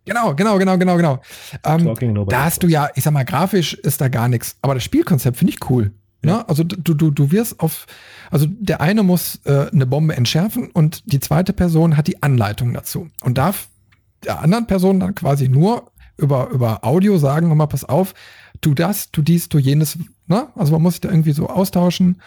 Genau, 0.05 0.33
genau, 0.33 0.57
genau, 0.57 0.77
genau, 0.77 0.97
genau. 0.97 1.21
Ähm, 1.63 2.25
da 2.27 2.45
hast 2.45 2.63
du 2.63 2.67
ja, 2.67 2.89
ich 2.95 3.03
sag 3.03 3.13
mal, 3.13 3.25
grafisch 3.25 3.75
ist 3.75 4.01
da 4.01 4.07
gar 4.07 4.27
nichts, 4.27 4.57
aber 4.61 4.73
das 4.73 4.83
Spielkonzept 4.83 5.37
finde 5.37 5.53
ich 5.53 5.69
cool. 5.69 5.91
Ja. 6.23 6.37
Ne? 6.37 6.49
Also 6.49 6.63
du, 6.63 6.93
du, 6.93 7.11
du 7.11 7.31
wirst 7.31 7.59
auf, 7.59 7.85
also 8.31 8.45
der 8.49 8.81
eine 8.81 9.03
muss 9.03 9.39
äh, 9.45 9.69
eine 9.71 9.85
Bombe 9.85 10.17
entschärfen 10.17 10.71
und 10.71 11.03
die 11.11 11.19
zweite 11.19 11.53
Person 11.53 11.95
hat 11.95 12.07
die 12.07 12.21
Anleitung 12.23 12.73
dazu 12.73 13.07
und 13.21 13.37
darf 13.37 13.69
der 14.25 14.41
anderen 14.41 14.67
Person 14.67 14.99
dann 14.99 15.15
quasi 15.15 15.47
nur 15.47 15.91
über, 16.17 16.49
über 16.49 16.83
Audio 16.83 17.17
sagen, 17.17 17.47
nochmal, 17.47 17.67
pass 17.67 17.85
auf, 17.85 18.13
tu 18.61 18.73
das, 18.73 19.11
tu 19.11 19.21
dies, 19.21 19.49
tu 19.49 19.59
jenes. 19.59 19.97
Ne? 20.27 20.47
Also 20.55 20.73
man 20.73 20.81
muss 20.81 20.93
sich 20.93 21.01
da 21.01 21.09
irgendwie 21.09 21.31
so 21.31 21.47
austauschen 21.47 22.21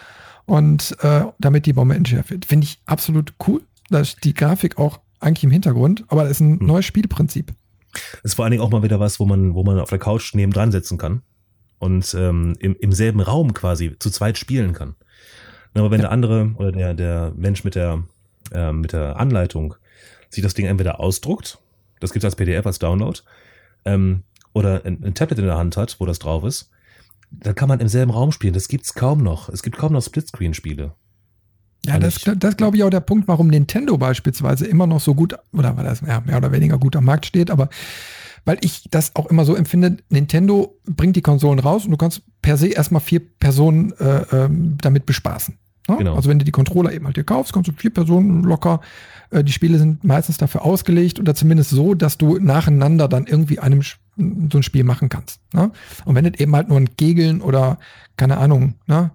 und 0.46 0.96
äh, 1.00 1.24
damit 1.38 1.66
die 1.66 1.72
Bombe 1.72 1.94
entschärft 1.94 2.30
wird. 2.30 2.44
Finde 2.44 2.64
ich 2.66 2.80
absolut 2.86 3.34
cool. 3.46 3.62
Da 3.90 4.00
ist 4.00 4.24
die 4.24 4.34
Grafik 4.34 4.78
auch 4.78 5.00
eigentlich 5.20 5.44
im 5.44 5.50
Hintergrund, 5.50 6.04
aber 6.08 6.22
das 6.22 6.32
ist 6.32 6.40
ein 6.40 6.60
hm. 6.60 6.66
neues 6.66 6.84
Spielprinzip. 6.84 7.52
Das 7.92 8.32
ist 8.32 8.34
vor 8.34 8.44
allen 8.44 8.52
Dingen 8.52 8.62
auch 8.62 8.70
mal 8.70 8.82
wieder 8.82 9.00
was, 9.00 9.20
wo 9.20 9.26
man, 9.26 9.54
wo 9.54 9.64
man 9.64 9.78
auf 9.78 9.90
der 9.90 9.98
Couch 9.98 10.34
nebendran 10.34 10.72
setzen 10.72 10.98
kann 10.98 11.22
und 11.78 12.14
ähm, 12.14 12.54
im, 12.58 12.76
im 12.80 12.92
selben 12.92 13.20
Raum 13.20 13.54
quasi 13.54 13.96
zu 13.98 14.10
zweit 14.10 14.38
spielen 14.38 14.72
kann. 14.72 14.94
Aber 15.74 15.90
wenn 15.90 16.00
ja. 16.00 16.06
der 16.06 16.12
andere 16.12 16.52
oder 16.56 16.72
der, 16.72 16.94
der 16.94 17.32
Mensch 17.36 17.64
mit 17.64 17.74
der, 17.74 18.04
äh, 18.52 18.72
mit 18.72 18.92
der 18.92 19.16
Anleitung 19.16 19.74
sich 20.30 20.42
das 20.42 20.54
Ding 20.54 20.66
entweder 20.66 21.00
ausdruckt, 21.00 21.58
das 22.00 22.12
gibt 22.12 22.24
es 22.24 22.26
als 22.26 22.36
PDF, 22.36 22.66
als 22.66 22.78
Download, 22.78 23.18
ähm, 23.84 24.22
oder 24.52 24.84
ein, 24.84 25.02
ein, 25.04 25.14
Tablet 25.14 25.38
in 25.38 25.46
der 25.46 25.56
Hand 25.56 25.76
hat, 25.76 25.96
wo 25.98 26.06
das 26.06 26.18
drauf 26.18 26.44
ist, 26.44 26.70
dann 27.30 27.54
kann 27.54 27.68
man 27.68 27.80
im 27.80 27.88
selben 27.88 28.10
Raum 28.10 28.32
spielen. 28.32 28.54
Das 28.54 28.68
gibt's 28.68 28.94
kaum 28.94 29.22
noch. 29.22 29.48
Es 29.48 29.62
gibt 29.62 29.76
kaum 29.78 29.92
noch 29.92 30.02
Splitscreen-Spiele. 30.02 30.92
Ja, 31.86 31.98
das, 31.98 32.20
das 32.36 32.56
glaube 32.56 32.76
ich 32.76 32.84
auch 32.84 32.90
der 32.90 33.00
Punkt, 33.00 33.26
warum 33.26 33.48
Nintendo 33.48 33.98
beispielsweise 33.98 34.66
immer 34.66 34.86
noch 34.86 35.00
so 35.00 35.14
gut, 35.14 35.34
oder 35.52 35.76
weil 35.76 35.84
das 35.84 36.00
ja, 36.00 36.20
mehr 36.20 36.36
oder 36.36 36.52
weniger 36.52 36.78
gut 36.78 36.94
am 36.94 37.04
Markt 37.04 37.26
steht, 37.26 37.50
aber 37.50 37.70
weil 38.44 38.58
ich 38.60 38.88
das 38.90 39.14
auch 39.16 39.26
immer 39.26 39.44
so 39.44 39.54
empfinde, 39.54 39.96
Nintendo 40.08 40.78
bringt 40.84 41.16
die 41.16 41.22
Konsolen 41.22 41.58
raus 41.58 41.84
und 41.84 41.90
du 41.90 41.96
kannst 41.96 42.22
per 42.40 42.56
se 42.56 42.68
erstmal 42.68 43.00
vier 43.00 43.20
Personen 43.20 43.92
äh, 43.98 44.24
ähm, 44.32 44.78
damit 44.80 45.06
bespaßen. 45.06 45.58
Ne? 45.88 45.96
Genau. 45.98 46.14
Also 46.14 46.28
wenn 46.28 46.38
du 46.38 46.44
die 46.44 46.52
Controller 46.52 46.92
eben 46.92 47.06
halt 47.06 47.16
dir 47.16 47.24
kaufst, 47.24 47.52
kannst 47.52 47.68
du 47.68 47.72
vier 47.72 47.92
Personen 47.92 48.42
locker. 48.42 48.80
Äh, 49.30 49.44
die 49.44 49.52
Spiele 49.52 49.78
sind 49.78 50.04
meistens 50.04 50.38
dafür 50.38 50.64
ausgelegt 50.64 51.20
oder 51.20 51.34
zumindest 51.34 51.70
so, 51.70 51.94
dass 51.94 52.18
du 52.18 52.38
nacheinander 52.38 53.08
dann 53.08 53.26
irgendwie 53.26 53.58
einem 53.58 53.82
so 54.16 54.58
ein 54.58 54.62
Spiel 54.62 54.84
machen 54.84 55.08
kannst. 55.08 55.40
Ne? 55.52 55.70
Und 56.04 56.14
wenn 56.14 56.26
es 56.26 56.38
eben 56.38 56.54
halt 56.54 56.68
nur 56.68 56.78
ein 56.78 56.96
Kegeln 56.96 57.40
oder 57.40 57.78
keine 58.16 58.38
Ahnung, 58.38 58.74
ne? 58.86 59.10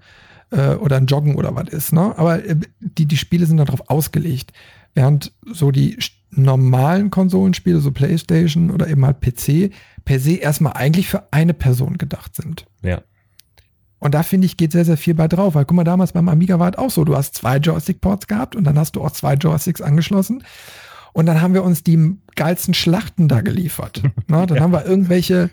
Äh, 0.49 0.75
oder 0.75 0.95
ein 0.97 1.07
Joggen 1.07 1.35
oder 1.35 1.55
was 1.55 1.69
ist, 1.69 1.93
ne? 1.93 2.17
Aber 2.17 2.43
äh, 2.43 2.55
die, 2.79 3.05
die 3.05 3.17
Spiele 3.17 3.45
sind 3.45 3.57
darauf 3.57 3.89
ausgelegt. 3.89 4.53
Während 4.93 5.33
so 5.45 5.71
die 5.71 5.97
normalen 6.31 7.11
Konsolenspiele, 7.11 7.79
so 7.79 7.91
PlayStation 7.91 8.71
oder 8.71 8.87
eben 8.87 9.05
halt 9.05 9.21
PC, 9.21 9.71
per 10.05 10.19
se 10.19 10.35
erstmal 10.35 10.73
eigentlich 10.73 11.09
für 11.09 11.31
eine 11.31 11.53
Person 11.53 11.97
gedacht 11.97 12.35
sind. 12.35 12.65
Ja. 12.81 13.01
Und 13.99 14.13
da 14.13 14.23
finde 14.23 14.45
ich, 14.45 14.57
geht 14.57 14.71
sehr, 14.71 14.85
sehr 14.85 14.97
viel 14.97 15.15
bei 15.15 15.27
drauf. 15.27 15.55
Weil 15.55 15.65
guck 15.65 15.75
mal, 15.75 15.83
damals 15.83 16.13
beim 16.13 16.29
Amiga 16.29 16.59
war 16.59 16.71
es 16.71 16.77
auch 16.77 16.91
so. 16.91 17.03
Du 17.03 17.15
hast 17.15 17.35
zwei 17.35 17.57
Joystick-Ports 17.57 18.27
gehabt 18.27 18.55
und 18.55 18.63
dann 18.63 18.77
hast 18.77 18.95
du 18.95 19.03
auch 19.03 19.11
zwei 19.11 19.33
Joysticks 19.33 19.81
angeschlossen. 19.81 20.43
Und 21.17 21.25
dann 21.25 21.41
haben 21.41 21.55
wir 21.55 21.63
uns 21.63 21.81
die 21.81 22.15
geilsten 22.35 22.75
Schlachten 22.75 23.27
da 23.27 23.41
geliefert. 23.41 24.03
Na, 24.27 24.45
dann 24.45 24.57
ja. 24.57 24.61
haben 24.61 24.71
wir 24.71 24.85
irgendwelche, 24.85 25.49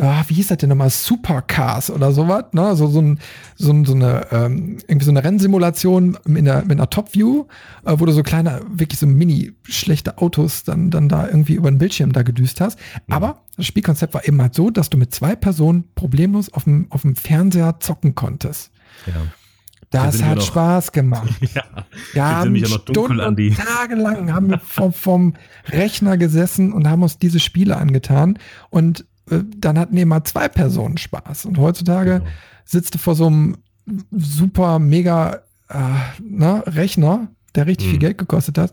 ah, 0.00 0.24
wie 0.28 0.32
hieß 0.32 0.46
das 0.46 0.56
denn 0.56 0.70
nochmal, 0.70 0.88
Supercars 0.88 1.90
oder 1.90 2.10
sowas, 2.12 2.44
ne? 2.52 2.74
So, 2.74 2.86
so, 2.86 3.02
ein, 3.02 3.20
so, 3.54 3.70
ein, 3.70 3.84
so 3.84 3.92
eine, 3.92 4.26
ähm, 4.32 4.78
irgendwie 4.88 5.04
so 5.04 5.10
eine 5.10 5.22
Rennsimulation 5.22 6.16
in 6.24 6.46
der, 6.46 6.62
mit 6.62 6.78
einer 6.78 6.88
Top-View, 6.88 7.44
äh, 7.84 7.96
wo 7.98 8.06
du 8.06 8.12
so 8.12 8.22
kleine, 8.22 8.62
wirklich 8.70 8.98
so 8.98 9.06
mini 9.06 9.52
schlechte 9.64 10.16
Autos 10.16 10.64
dann, 10.64 10.90
dann 10.90 11.10
da 11.10 11.26
irgendwie 11.26 11.52
über 11.52 11.70
den 11.70 11.76
Bildschirm 11.76 12.14
da 12.14 12.22
gedüst 12.22 12.62
hast. 12.62 12.78
Mhm. 12.78 13.12
Aber 13.12 13.42
das 13.58 13.66
Spielkonzept 13.66 14.14
war 14.14 14.26
eben 14.26 14.40
halt 14.40 14.54
so, 14.54 14.70
dass 14.70 14.88
du 14.88 14.96
mit 14.96 15.14
zwei 15.14 15.36
Personen 15.36 15.84
problemlos 15.96 16.50
auf 16.50 16.64
dem, 16.64 16.86
auf 16.88 17.02
dem 17.02 17.14
Fernseher 17.14 17.78
zocken 17.80 18.14
konntest. 18.14 18.70
Ja. 19.06 19.12
Das 19.90 20.22
hat 20.22 20.42
Spaß 20.42 20.92
gemacht. 20.92 21.32
ja, 21.54 21.64
ja 22.12 22.36
haben 22.36 22.54
ja 22.54 22.68
noch 22.68 22.84
tagelang 22.84 24.32
haben 24.32 24.50
wir 24.50 24.58
vom, 24.58 24.92
vom 24.92 25.34
Rechner 25.68 26.18
gesessen 26.18 26.72
und 26.72 26.88
haben 26.88 27.02
uns 27.02 27.18
diese 27.18 27.40
Spiele 27.40 27.76
angetan. 27.76 28.38
Und 28.70 29.06
äh, 29.30 29.40
dann 29.56 29.78
hatten 29.78 29.96
immer 29.96 30.24
zwei 30.24 30.48
Personen 30.48 30.98
Spaß. 30.98 31.46
Und 31.46 31.58
heutzutage 31.58 32.18
genau. 32.18 32.30
sitzt 32.64 32.94
du 32.94 32.98
vor 32.98 33.14
so 33.14 33.26
einem 33.26 33.56
super, 34.10 34.78
mega 34.78 35.40
äh, 35.68 35.78
na, 36.22 36.60
Rechner, 36.66 37.28
der 37.54 37.66
richtig 37.66 37.86
mhm. 37.86 37.90
viel 37.92 38.00
Geld 38.00 38.18
gekostet 38.18 38.58
hat. 38.58 38.72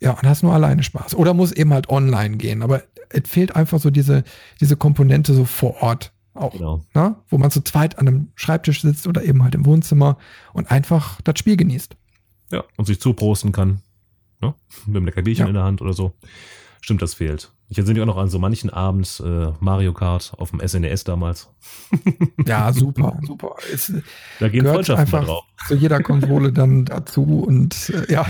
Ja, 0.00 0.12
und 0.12 0.26
hast 0.26 0.42
nur 0.42 0.54
alleine 0.54 0.82
Spaß. 0.82 1.14
Oder 1.14 1.34
muss 1.34 1.52
eben 1.52 1.72
halt 1.72 1.88
online 1.90 2.38
gehen. 2.38 2.62
Aber 2.62 2.82
es 3.10 3.28
fehlt 3.28 3.54
einfach 3.54 3.78
so 3.78 3.90
diese, 3.90 4.24
diese 4.60 4.76
Komponente 4.76 5.34
so 5.34 5.44
vor 5.44 5.82
Ort 5.82 6.12
auch. 6.40 6.52
Genau. 6.52 6.84
Na? 6.94 7.22
Wo 7.28 7.38
man 7.38 7.50
zu 7.50 7.62
zweit 7.62 7.98
an 7.98 8.08
einem 8.08 8.28
Schreibtisch 8.34 8.82
sitzt 8.82 9.06
oder 9.06 9.22
eben 9.22 9.42
halt 9.42 9.54
im 9.54 9.64
Wohnzimmer 9.66 10.18
und 10.52 10.70
einfach 10.70 11.20
das 11.22 11.38
Spiel 11.38 11.56
genießt. 11.56 11.96
Ja, 12.50 12.64
und 12.76 12.86
sich 12.86 13.00
zuprosten 13.00 13.52
kann. 13.52 13.82
Ne? 14.40 14.54
Mit 14.86 14.96
einem 14.96 15.06
lecker 15.06 15.22
Bierchen 15.22 15.44
ja. 15.44 15.48
in 15.48 15.54
der 15.54 15.64
Hand 15.64 15.80
oder 15.80 15.92
so. 15.92 16.14
Stimmt, 16.80 17.02
das 17.02 17.14
fehlt. 17.14 17.52
Ich 17.68 17.78
erinnere 17.78 17.94
mich 17.94 18.02
auch 18.02 18.14
noch 18.16 18.16
an 18.16 18.28
so 18.28 18.38
manchen 18.38 18.70
Abend 18.70 19.22
äh, 19.24 19.52
Mario 19.60 19.92
Kart 19.92 20.32
auf 20.38 20.50
dem 20.50 20.66
SNES 20.66 21.04
damals. 21.04 21.48
Ja, 22.46 22.72
super, 22.72 23.20
super. 23.26 23.54
Es 23.72 23.92
da 24.40 24.48
gehen 24.48 24.64
Freundschaften 24.64 25.04
einfach 25.04 25.24
drauf. 25.24 25.44
zu 25.68 25.74
jeder 25.74 26.02
Konsole 26.02 26.52
dann 26.52 26.86
dazu 26.86 27.44
und 27.46 27.90
äh, 27.90 28.12
ja. 28.12 28.26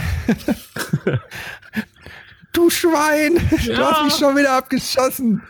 du 2.53 2.69
Schwein, 2.71 3.37
ja. 3.65 3.77
du 3.77 3.85
hast 3.85 4.05
mich 4.05 4.15
schon 4.15 4.37
wieder 4.37 4.59
abgeschossen. 4.59 5.43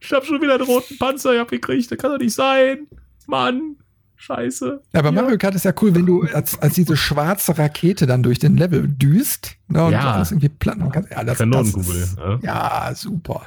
Ich 0.00 0.12
hab 0.12 0.24
schon 0.24 0.40
wieder 0.40 0.54
einen 0.54 0.64
roten 0.64 0.96
Panzer 0.98 1.40
abgekriegt. 1.40 1.90
Das 1.90 1.98
kann 1.98 2.12
doch 2.12 2.18
nicht 2.18 2.34
sein. 2.34 2.86
Mann. 3.26 3.76
Scheiße. 4.20 4.82
Ja, 4.92 4.98
aber 4.98 5.12
ja. 5.12 5.22
Mario 5.22 5.38
Kart 5.38 5.54
ist 5.54 5.64
ja 5.64 5.72
cool, 5.80 5.94
wenn 5.94 6.04
du 6.04 6.22
als, 6.34 6.60
als 6.60 6.74
diese 6.74 6.96
schwarze 6.96 7.56
Rakete 7.56 8.04
dann 8.06 8.24
durch 8.24 8.40
den 8.40 8.56
Level 8.56 8.88
düst 8.88 9.56
ne, 9.68 9.84
und 9.84 9.92
ja. 9.92 10.14
alles 10.14 10.32
irgendwie 10.32 10.48
platt 10.48 10.76
machen 10.76 10.90
kannst. 10.90 11.10
Ja, 11.12 11.22
das, 11.22 11.38
Kanonenkugel. 11.38 12.00
Das 12.00 12.10
ist, 12.10 12.18
ja. 12.18 12.38
ja, 12.42 12.94
super. 12.94 13.46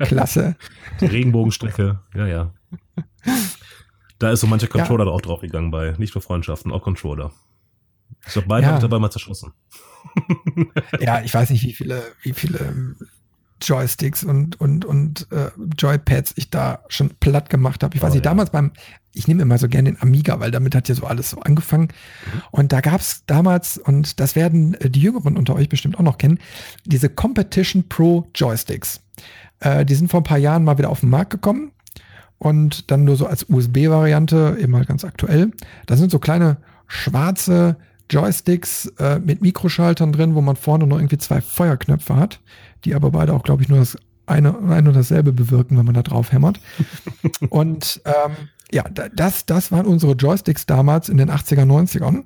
Klasse. 0.00 0.54
Die 1.00 1.06
Regenbogenstrecke. 1.06 2.00
Ja, 2.14 2.26
ja. 2.26 2.52
Da 4.18 4.30
ist 4.32 4.40
so 4.40 4.46
mancher 4.46 4.66
Controller 4.66 5.06
ja. 5.06 5.10
auch 5.10 5.22
draufgegangen 5.22 5.70
bei. 5.70 5.94
Nicht 5.96 6.14
nur 6.14 6.20
Freundschaften, 6.20 6.72
auch 6.72 6.82
Controller. 6.82 7.32
Ich 8.26 8.34
glaube, 8.34 8.48
beide 8.48 8.62
ja. 8.64 8.68
habe 8.68 8.78
ich 8.78 8.82
dabei 8.82 8.98
mal 8.98 9.10
zerschossen. 9.10 9.52
ja, 11.00 11.22
ich 11.22 11.32
weiß 11.32 11.48
nicht, 11.50 11.64
wie 11.64 11.72
viele, 11.72 12.02
wie 12.22 12.34
viele 12.34 12.96
Joysticks 13.62 14.24
und, 14.24 14.60
und, 14.60 14.84
und 14.84 15.26
äh, 15.30 15.50
Joypads 15.78 16.34
ich 16.36 16.50
da 16.50 16.80
schon 16.88 17.10
platt 17.20 17.50
gemacht 17.50 17.82
habe. 17.82 17.94
Ich 17.96 18.02
weiß 18.02 18.10
oh, 18.10 18.14
nicht, 18.14 18.24
ja. 18.24 18.30
damals 18.30 18.50
beim, 18.50 18.72
ich 19.12 19.28
nehme 19.28 19.42
immer 19.42 19.58
so 19.58 19.68
gerne 19.68 19.92
den 19.92 20.02
Amiga, 20.02 20.40
weil 20.40 20.50
damit 20.50 20.74
hat 20.74 20.88
ja 20.88 20.94
so 20.94 21.06
alles 21.06 21.30
so 21.30 21.40
angefangen. 21.40 21.84
Mhm. 21.84 22.42
Und 22.50 22.72
da 22.72 22.80
gab 22.80 23.00
es 23.00 23.24
damals, 23.26 23.78
und 23.78 24.20
das 24.20 24.36
werden 24.36 24.74
äh, 24.74 24.90
die 24.90 25.00
Jüngeren 25.00 25.36
unter 25.36 25.54
euch 25.54 25.68
bestimmt 25.68 25.98
auch 25.98 26.02
noch 26.02 26.18
kennen, 26.18 26.38
diese 26.84 27.08
Competition 27.08 27.88
Pro 27.88 28.26
Joysticks. 28.34 29.00
Äh, 29.60 29.84
die 29.84 29.94
sind 29.94 30.10
vor 30.10 30.20
ein 30.20 30.24
paar 30.24 30.38
Jahren 30.38 30.64
mal 30.64 30.78
wieder 30.78 30.90
auf 30.90 31.00
den 31.00 31.10
Markt 31.10 31.30
gekommen 31.30 31.72
und 32.38 32.90
dann 32.90 33.04
nur 33.04 33.16
so 33.16 33.26
als 33.26 33.46
USB-Variante, 33.48 34.58
eben 34.60 34.72
mal 34.72 34.84
ganz 34.84 35.04
aktuell. 35.04 35.52
Da 35.86 35.96
sind 35.96 36.10
so 36.10 36.18
kleine 36.18 36.56
schwarze 36.88 37.76
Joysticks 38.10 38.92
äh, 38.98 39.20
mit 39.20 39.40
Mikroschaltern 39.40 40.12
drin, 40.12 40.34
wo 40.34 40.40
man 40.40 40.56
vorne 40.56 40.86
noch 40.86 40.98
irgendwie 40.98 41.18
zwei 41.18 41.40
Feuerknöpfe 41.40 42.16
hat 42.16 42.40
die 42.84 42.94
aber 42.94 43.10
beide 43.10 43.32
auch, 43.32 43.42
glaube 43.42 43.62
ich, 43.62 43.68
nur 43.68 43.78
das 43.78 43.96
eine, 44.26 44.56
ein 44.68 44.86
und 44.86 44.94
dasselbe 44.94 45.32
bewirken, 45.32 45.76
wenn 45.76 45.84
man 45.84 45.94
da 45.94 46.02
drauf 46.02 46.32
hämmert. 46.32 46.60
und 47.50 48.00
ähm, 48.04 48.48
ja, 48.72 48.84
das, 48.88 49.46
das 49.46 49.70
waren 49.72 49.86
unsere 49.86 50.12
Joysticks 50.12 50.66
damals 50.66 51.08
in 51.08 51.18
den 51.18 51.30
80er, 51.30 51.64
90ern. 51.64 52.24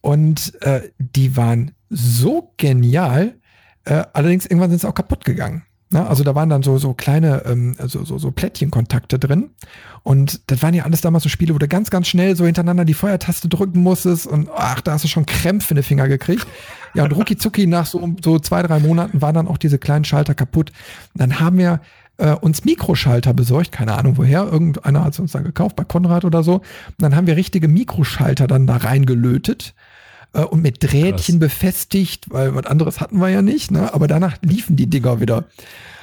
Und 0.00 0.60
äh, 0.62 0.90
die 0.98 1.36
waren 1.36 1.72
so 1.88 2.52
genial. 2.56 3.36
Äh, 3.84 4.04
allerdings 4.12 4.46
irgendwann 4.46 4.70
sind 4.70 4.80
sie 4.80 4.88
auch 4.88 4.94
kaputt 4.94 5.24
gegangen. 5.24 5.62
Ne? 5.92 6.06
Also 6.06 6.24
da 6.24 6.34
waren 6.34 6.48
dann 6.48 6.62
so, 6.62 6.78
so 6.78 6.94
kleine, 6.94 7.44
ähm, 7.46 7.74
also 7.78 8.04
so, 8.04 8.18
so 8.18 8.30
Plättchenkontakte 8.30 9.18
drin. 9.18 9.50
Und 10.02 10.50
das 10.50 10.62
waren 10.62 10.74
ja 10.74 10.84
alles 10.84 11.00
damals 11.00 11.22
so 11.22 11.28
Spiele, 11.28 11.54
wo 11.54 11.58
du 11.58 11.68
ganz, 11.68 11.90
ganz 11.90 12.08
schnell 12.08 12.36
so 12.36 12.44
hintereinander 12.44 12.84
die 12.84 12.94
Feuertaste 12.94 13.48
drücken 13.48 13.82
musstest 13.82 14.26
und 14.26 14.48
ach, 14.54 14.80
da 14.80 14.92
hast 14.92 15.04
du 15.04 15.08
schon 15.08 15.26
Krämpfe 15.26 15.70
in 15.70 15.76
den 15.76 15.84
Finger 15.84 16.08
gekriegt. 16.08 16.46
Ja, 16.94 17.04
und 17.04 17.12
rucki 17.12 17.36
zucki 17.36 17.66
nach 17.66 17.86
so, 17.86 18.16
so 18.22 18.38
zwei, 18.38 18.62
drei 18.62 18.80
Monaten 18.80 19.22
waren 19.22 19.34
dann 19.34 19.48
auch 19.48 19.58
diese 19.58 19.78
kleinen 19.78 20.04
Schalter 20.04 20.34
kaputt. 20.34 20.72
dann 21.14 21.40
haben 21.40 21.58
wir 21.58 21.80
äh, 22.18 22.32
uns 22.34 22.64
Mikroschalter 22.64 23.32
besorgt, 23.32 23.72
keine 23.72 23.94
Ahnung 23.94 24.16
woher, 24.16 24.44
irgendeiner 24.44 25.04
hat 25.04 25.14
es 25.14 25.20
uns 25.20 25.32
dann 25.32 25.44
gekauft, 25.44 25.76
bei 25.76 25.84
Konrad 25.84 26.24
oder 26.24 26.42
so. 26.42 26.56
Und 26.56 26.64
dann 26.98 27.16
haben 27.16 27.26
wir 27.26 27.36
richtige 27.36 27.68
Mikroschalter 27.68 28.46
dann 28.46 28.66
da 28.66 28.76
reingelötet 28.76 29.74
äh, 30.32 30.42
und 30.42 30.62
mit 30.62 30.82
Drähtchen 30.82 31.38
Krass. 31.38 31.50
befestigt, 31.50 32.30
weil 32.30 32.54
was 32.54 32.66
anderes 32.66 33.00
hatten 33.00 33.18
wir 33.18 33.28
ja 33.28 33.42
nicht, 33.42 33.70
ne? 33.70 33.92
aber 33.92 34.06
danach 34.06 34.36
liefen 34.42 34.76
die 34.76 34.88
Dinger 34.88 35.20
wieder. 35.20 35.44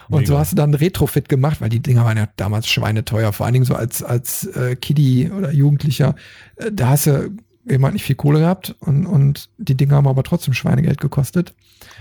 Und 0.10 0.22
Mega. 0.22 0.28
so 0.28 0.40
hast 0.40 0.52
du 0.54 0.56
dann 0.56 0.74
Retrofit 0.74 1.30
gemacht, 1.30 1.62
weil 1.62 1.70
die 1.70 1.82
Dinger 1.82 2.04
waren 2.04 2.18
ja 2.18 2.28
damals 2.36 2.68
schweineteuer, 2.68 3.32
vor 3.32 3.46
allen 3.46 3.54
Dingen 3.54 3.66
so 3.66 3.76
als, 3.76 4.02
als 4.02 4.46
äh, 4.48 4.76
Kiddie 4.76 5.30
oder 5.30 5.52
Jugendlicher. 5.52 6.16
Äh, 6.56 6.72
da 6.72 6.90
hast 6.90 7.06
du 7.06 7.32
jemand 7.66 7.94
nicht 7.94 8.04
viel 8.04 8.16
Kohle 8.16 8.40
gehabt 8.40 8.76
und, 8.80 9.06
und 9.06 9.50
die 9.58 9.76
Dinger 9.76 9.96
haben 9.96 10.08
aber 10.08 10.24
trotzdem 10.24 10.56
Schweinegeld 10.56 11.00
gekostet. 11.00 11.54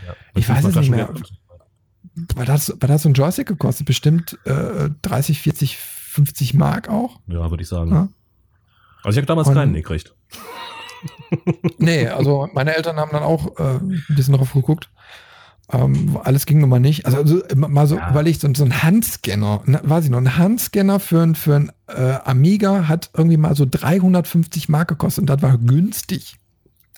Ja, 0.07 0.15
ich 0.35 0.49
weiß 0.49 0.65
es 0.65 0.75
nicht 0.75 0.91
mehr. 0.91 1.13
War 2.35 2.47
das, 2.47 2.75
war 2.81 2.89
das 2.89 3.03
so 3.03 3.11
ein 3.11 3.15
Joystick 3.15 3.47
gekostet? 3.47 3.87
Bestimmt 3.87 4.39
äh, 4.45 4.89
30, 5.03 5.41
40, 5.41 5.77
50 5.77 6.55
Mark 6.55 6.89
auch? 6.89 7.21
Ja, 7.27 7.51
würde 7.51 7.63
ich 7.63 7.69
sagen. 7.69 7.91
Ja. 7.91 8.09
Also 9.05 9.11
ich 9.11 9.17
habe 9.19 9.27
damals 9.27 9.49
und, 9.49 9.55
keinen 9.55 9.75
gekriegt. 9.75 10.15
Nee, 11.79 12.07
also 12.07 12.49
meine 12.53 12.75
Eltern 12.75 12.99
haben 12.99 13.11
dann 13.13 13.23
auch 13.23 13.59
äh, 13.59 13.77
ein 13.77 14.05
bisschen 14.09 14.35
drauf 14.35 14.53
geguckt. 14.53 14.91
Ähm, 15.71 16.19
alles 16.25 16.47
ging 16.47 16.61
nun 16.61 16.71
mal 16.71 16.81
nicht. 16.81 17.05
Also, 17.05 17.19
also 17.19 17.43
mal 17.55 17.87
so 17.87 17.97
ja. 17.97 18.11
überlegt, 18.11 18.41
so, 18.41 18.49
so 18.55 18.65
ein 18.65 18.83
Handscanner, 18.83 19.63
ne, 19.67 19.81
weiß 19.83 20.05
ich 20.05 20.11
noch, 20.11 20.19
ein 20.19 20.39
Handscanner 20.39 20.99
für, 20.99 21.21
ein, 21.21 21.35
für 21.35 21.57
ein 21.57 21.73
äh, 21.89 22.15
Amiga 22.25 22.89
hat 22.89 23.11
irgendwie 23.15 23.37
mal 23.37 23.55
so 23.55 23.67
350 23.71 24.69
Mark 24.71 24.89
gekostet 24.89 25.23
und 25.23 25.27
das 25.27 25.43
war 25.43 25.59
günstig. 25.59 26.37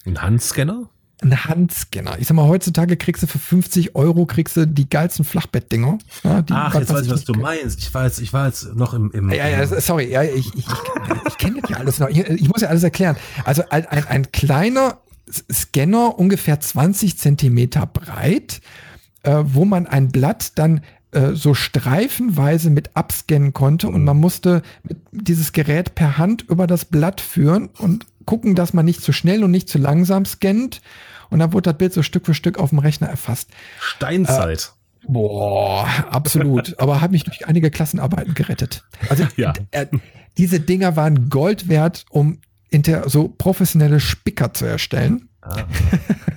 Ein 0.07 0.23
Handscanner? 0.23 0.89
Ein 1.23 1.45
Handscanner. 1.45 2.19
Ich 2.19 2.27
sag 2.27 2.35
mal, 2.35 2.49
heutzutage 2.49 2.97
kriegst 2.97 3.23
du 3.23 3.27
für 3.27 3.39
50 3.39 3.95
Euro 3.95 4.25
kriegst 4.25 4.57
du 4.57 4.67
die 4.67 4.89
geilsten 4.89 5.25
Flachbettdinger. 5.25 5.99
Ja, 6.25 6.43
Ach, 6.51 6.75
jetzt 6.75 6.93
weiß 6.93 7.07
ich, 7.07 7.11
was 7.11 7.25
du 7.25 7.35
meinst. 7.35 7.79
Ich 7.79 7.93
war 7.93 8.05
jetzt, 8.05 8.21
ich 8.21 8.33
war 8.33 8.47
jetzt 8.47 8.75
noch 8.75 8.95
im, 8.95 9.11
im 9.13 9.31
Ja, 9.31 9.47
ja, 9.49 9.67
sorry, 9.67 10.11
ja, 10.11 10.23
ich, 10.23 10.47
ich, 10.55 10.57
ich, 10.57 10.67
ich 11.29 11.39
kenne 11.39 11.61
das 11.61 11.71
ja 11.71 11.77
alles 11.77 11.99
noch. 11.99 12.09
Ich, 12.09 12.19
ich, 12.19 12.49
muss 12.49 12.63
ja 12.63 12.69
alles 12.69 12.83
erklären. 12.83 13.17
Also 13.45 13.63
ein, 13.69 13.87
ein, 13.87 14.07
ein 14.07 14.33
kleiner 14.33 14.99
Scanner 15.53 16.19
ungefähr 16.19 16.59
20 16.59 17.19
Zentimeter 17.19 17.87
breit, 17.87 18.61
äh, 19.23 19.43
wo 19.45 19.65
man 19.65 19.87
ein 19.87 20.09
Blatt 20.09 20.53
dann 20.59 20.81
äh, 21.13 21.33
so 21.33 21.55
streifenweise 21.55 22.71
mit 22.71 22.97
abscannen 22.97 23.53
konnte 23.53 23.89
und 23.89 24.05
man 24.05 24.17
musste 24.17 24.63
dieses 25.13 25.53
Gerät 25.53 25.95
per 25.95 26.19
Hand 26.19 26.43
über 26.49 26.67
das 26.67 26.85
Blatt 26.85 27.21
führen 27.21 27.69
und 27.79 28.07
gucken, 28.31 28.55
dass 28.55 28.73
man 28.73 28.85
nicht 28.85 29.03
zu 29.03 29.13
schnell 29.13 29.43
und 29.43 29.51
nicht 29.51 29.69
zu 29.69 29.79
langsam 29.79 30.25
scannt. 30.25 30.81
Und 31.31 31.41
dann 31.41 31.53
wurde 31.53 31.71
das 31.71 31.79
Bild 31.79 31.93
so 31.93 32.05
Stück 32.05 32.27
für 32.27 32.35
Stück 32.35 32.61
auf 32.61 32.71
dem 32.71 32.79
Rechner 32.79 33.09
erfasst. 33.09 33.51
Steinzeit. 33.81 34.73
Äh, 35.03 35.07
boah, 35.09 35.89
absolut. 36.09 36.79
Aber 36.79 37.01
hat 37.01 37.11
mich 37.11 37.25
durch 37.25 37.49
einige 37.49 37.73
Klassenarbeiten 37.73 38.35
gerettet. 38.35 38.85
Also 39.09 39.27
ja. 39.37 39.53
äh, 39.73 39.87
diese 40.39 40.61
Dinger 40.61 40.95
waren 40.95 41.29
Gold 41.29 41.69
wert, 41.69 42.05
um 42.09 42.39
inter 42.69 43.11
so 43.11 43.27
professionelle 43.27 43.99
Spicker 43.99 44.55
zu 44.55 44.65
erstellen. 44.65 45.29
Ah. 45.43 45.65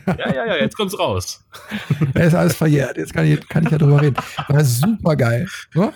Ja, 0.07 0.33
ja, 0.33 0.45
ja, 0.47 0.55
jetzt 0.55 0.75
kommt's 0.75 0.97
raus. 0.97 1.43
Er 2.15 2.25
ist 2.25 2.33
alles 2.33 2.55
verjährt. 2.55 2.97
Jetzt 2.97 3.13
kann 3.13 3.25
ich, 3.25 3.47
kann 3.47 3.65
ich 3.65 3.71
ja 3.71 3.77
drüber 3.77 4.01
reden. 4.01 4.15
War 4.47 4.65
super 4.65 5.15
geil. 5.15 5.47
So? 5.73 5.93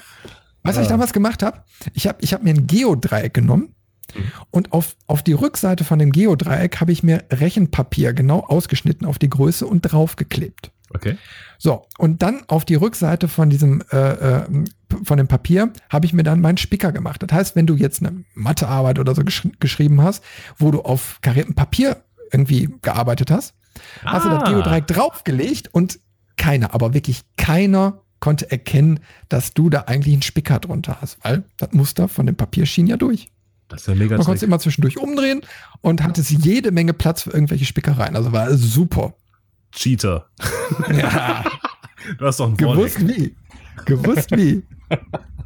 Was 0.61 0.75
ja. 0.75 0.83
ich 0.83 0.87
damals 0.89 1.11
gemacht 1.11 1.41
habe, 1.41 1.63
ich 1.93 2.07
habe 2.07 2.19
ich 2.21 2.33
hab 2.33 2.43
mir 2.43 2.51
ein 2.51 2.67
Geodreieck 2.67 3.33
genommen. 3.33 3.73
Und 4.51 4.73
auf, 4.73 4.95
auf 5.07 5.23
die 5.23 5.33
Rückseite 5.33 5.83
von 5.83 5.99
dem 5.99 6.11
Geodreieck 6.11 6.79
habe 6.79 6.91
ich 6.91 7.03
mir 7.03 7.23
Rechenpapier 7.31 8.13
genau 8.13 8.39
ausgeschnitten 8.39 9.05
auf 9.05 9.19
die 9.19 9.29
Größe 9.29 9.65
und 9.65 9.81
draufgeklebt. 9.81 10.71
Okay. 10.93 11.17
So, 11.57 11.85
und 11.97 12.21
dann 12.21 12.43
auf 12.47 12.63
die 12.63 12.75
Rückseite 12.75 13.27
von 13.27 13.49
diesem, 13.49 13.83
äh, 13.91 14.11
äh, 14.11 14.45
von 15.03 15.17
dem 15.17 15.27
Papier 15.27 15.73
habe 15.89 16.05
ich 16.05 16.13
mir 16.13 16.23
dann 16.23 16.39
meinen 16.39 16.57
Spicker 16.57 16.91
gemacht. 16.91 17.21
Das 17.23 17.31
heißt, 17.31 17.55
wenn 17.55 17.67
du 17.67 17.75
jetzt 17.75 18.01
eine 18.01 18.23
Mathearbeit 18.35 18.99
oder 18.99 19.13
so 19.13 19.23
gesch 19.23 19.47
geschrieben 19.59 20.01
hast, 20.01 20.23
wo 20.57 20.71
du 20.71 20.81
auf 20.81 21.19
kariertem 21.21 21.55
Papier 21.55 22.03
irgendwie 22.31 22.69
gearbeitet 22.81 23.31
hast, 23.31 23.53
ah. 24.03 24.13
hast 24.13 24.25
du 24.25 24.29
das 24.29 24.43
ah. 24.43 24.49
Geodreieck 24.49 24.87
draufgelegt 24.87 25.73
und 25.73 25.99
keiner, 26.37 26.73
aber 26.73 26.93
wirklich 26.93 27.21
keiner 27.35 28.01
konnte 28.19 28.49
erkennen, 28.49 28.99
dass 29.29 29.53
du 29.53 29.69
da 29.69 29.81
eigentlich 29.81 30.13
einen 30.13 30.21
Spicker 30.21 30.59
drunter 30.59 30.97
hast, 31.01 31.17
weil 31.23 31.43
das 31.57 31.71
Muster 31.73 32.07
von 32.07 32.25
dem 32.25 32.35
Papier 32.35 32.65
schien 32.65 32.87
ja 32.87 32.97
durch. 32.97 33.29
Das 33.67 33.81
ist 33.81 33.87
ja 33.87 33.95
mega 33.95 34.15
Man 34.17 34.25
konnte 34.25 34.37
es 34.37 34.43
immer 34.43 34.59
zwischendurch 34.59 34.97
umdrehen 34.97 35.41
und 35.81 36.03
hatte 36.03 36.21
jede 36.21 36.71
Menge 36.71 36.93
Platz 36.93 37.23
für 37.23 37.31
irgendwelche 37.31 37.65
Spickereien. 37.65 38.15
Also 38.15 38.31
war 38.31 38.53
super. 38.55 39.13
Cheater. 39.71 40.27
Ja. 40.89 41.43
Du 42.19 42.25
hast 42.25 42.39
doch 42.39 42.47
ein 42.47 42.55
Gewusst 42.55 43.05
wie. 43.05 43.35
Gewusst 43.83 44.31
wie. 44.31 44.63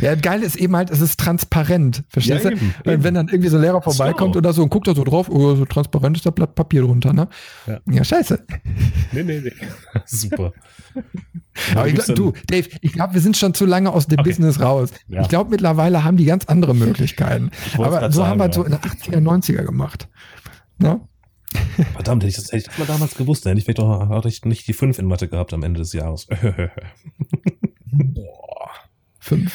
Ja, 0.00 0.14
geil 0.14 0.42
ist 0.42 0.56
eben 0.56 0.76
halt, 0.76 0.90
es 0.90 1.00
ist 1.00 1.18
transparent. 1.18 2.04
Verstehst 2.08 2.44
ja, 2.44 2.50
du? 2.50 2.56
Eben, 2.56 2.74
wenn, 2.84 3.04
wenn 3.04 3.14
dann 3.14 3.28
irgendwie 3.28 3.48
so 3.48 3.56
ein 3.56 3.62
Lehrer 3.62 3.82
vorbeikommt 3.82 4.34
so. 4.34 4.38
oder 4.38 4.52
so 4.52 4.62
und 4.62 4.70
guckt 4.70 4.88
da 4.88 4.94
so 4.94 5.04
drauf, 5.04 5.28
oh, 5.28 5.54
so 5.54 5.64
transparent 5.64 6.16
ist 6.16 6.26
das 6.26 6.34
Blatt 6.34 6.54
Papier 6.54 6.82
drunter, 6.82 7.12
ne? 7.12 7.28
Ja, 7.66 7.80
ja 7.90 8.04
scheiße. 8.04 8.44
Nee, 9.12 9.22
nee, 9.22 9.40
nee. 9.40 9.52
Super. 10.06 10.52
Aber 11.74 11.88
ich 11.88 11.94
glaub, 11.94 12.16
du, 12.16 12.32
Dave, 12.46 12.68
ich 12.80 12.92
glaube, 12.92 13.14
wir 13.14 13.20
sind 13.20 13.36
schon 13.36 13.54
zu 13.54 13.66
lange 13.66 13.92
aus 13.92 14.06
dem 14.06 14.20
okay. 14.20 14.30
Business 14.30 14.60
raus. 14.60 14.90
Ja. 15.08 15.22
Ich 15.22 15.28
glaube, 15.28 15.50
mittlerweile 15.50 16.04
haben 16.04 16.16
die 16.16 16.24
ganz 16.24 16.46
andere 16.46 16.74
Möglichkeiten. 16.74 17.50
Aber 17.74 18.10
so 18.10 18.20
sagen, 18.20 18.30
haben 18.30 18.38
wir 18.40 18.46
ja. 18.46 18.52
so 18.52 18.64
in 18.64 18.72
den 18.72 18.80
80er, 18.80 19.20
90er 19.20 19.64
gemacht. 19.64 20.08
Ne? 20.78 21.00
Verdammt, 21.94 22.22
hätte 22.22 22.30
ich 22.30 22.36
das, 22.36 22.52
hätte 22.52 22.70
ich 22.70 22.78
mal 22.78 22.86
damals 22.86 23.16
gewusst, 23.16 23.44
hätte 23.44 23.58
ich 23.58 23.64
vielleicht 23.64 23.78
doch 23.78 24.08
hatte 24.08 24.28
ich 24.28 24.44
nicht 24.44 24.68
die 24.68 24.72
5 24.72 24.98
in 24.98 25.06
Mathe 25.06 25.28
gehabt 25.28 25.52
am 25.52 25.62
Ende 25.62 25.80
des 25.80 25.92
Jahres. 25.92 26.26
Boah. 27.92 28.70
5. 29.18 29.52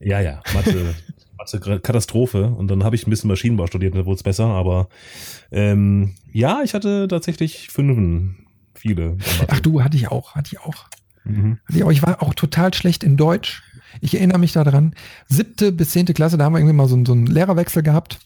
Ja, 0.00 0.20
ja, 0.20 0.42
Mathe, 0.54 0.94
Mathe 1.38 1.80
Katastrophe. 1.80 2.46
Und 2.46 2.68
dann 2.68 2.84
habe 2.84 2.96
ich 2.96 3.06
ein 3.06 3.10
bisschen 3.10 3.28
Maschinenbau 3.28 3.66
studiert, 3.66 3.94
da 3.94 4.06
wurde 4.06 4.16
es 4.16 4.22
besser. 4.22 4.46
Aber 4.46 4.88
ähm, 5.52 6.14
ja, 6.32 6.62
ich 6.64 6.74
hatte 6.74 7.06
tatsächlich 7.08 7.68
Fünfen. 7.68 8.46
Viele. 8.74 9.18
Ach 9.48 9.60
du, 9.60 9.82
hatte 9.82 9.96
ich 9.96 10.08
auch, 10.08 10.34
hatte 10.34 10.50
ich 10.52 10.60
auch. 10.60 10.86
Mhm. 11.24 11.58
Hatte 11.66 11.78
ich, 11.78 11.84
auch. 11.84 11.90
ich 11.90 12.02
war 12.02 12.22
auch 12.22 12.34
total 12.34 12.72
schlecht 12.72 13.04
in 13.04 13.18
Deutsch. 13.18 13.62
Ich 14.00 14.14
erinnere 14.14 14.38
mich 14.38 14.52
daran, 14.52 14.94
siebte 15.28 15.72
bis 15.72 15.90
zehnte 15.90 16.14
Klasse, 16.14 16.38
da 16.38 16.44
haben 16.44 16.54
wir 16.54 16.60
irgendwie 16.60 16.76
mal 16.76 16.88
so, 16.88 17.04
so 17.04 17.12
einen 17.12 17.26
Lehrerwechsel 17.26 17.82
gehabt. 17.82 18.20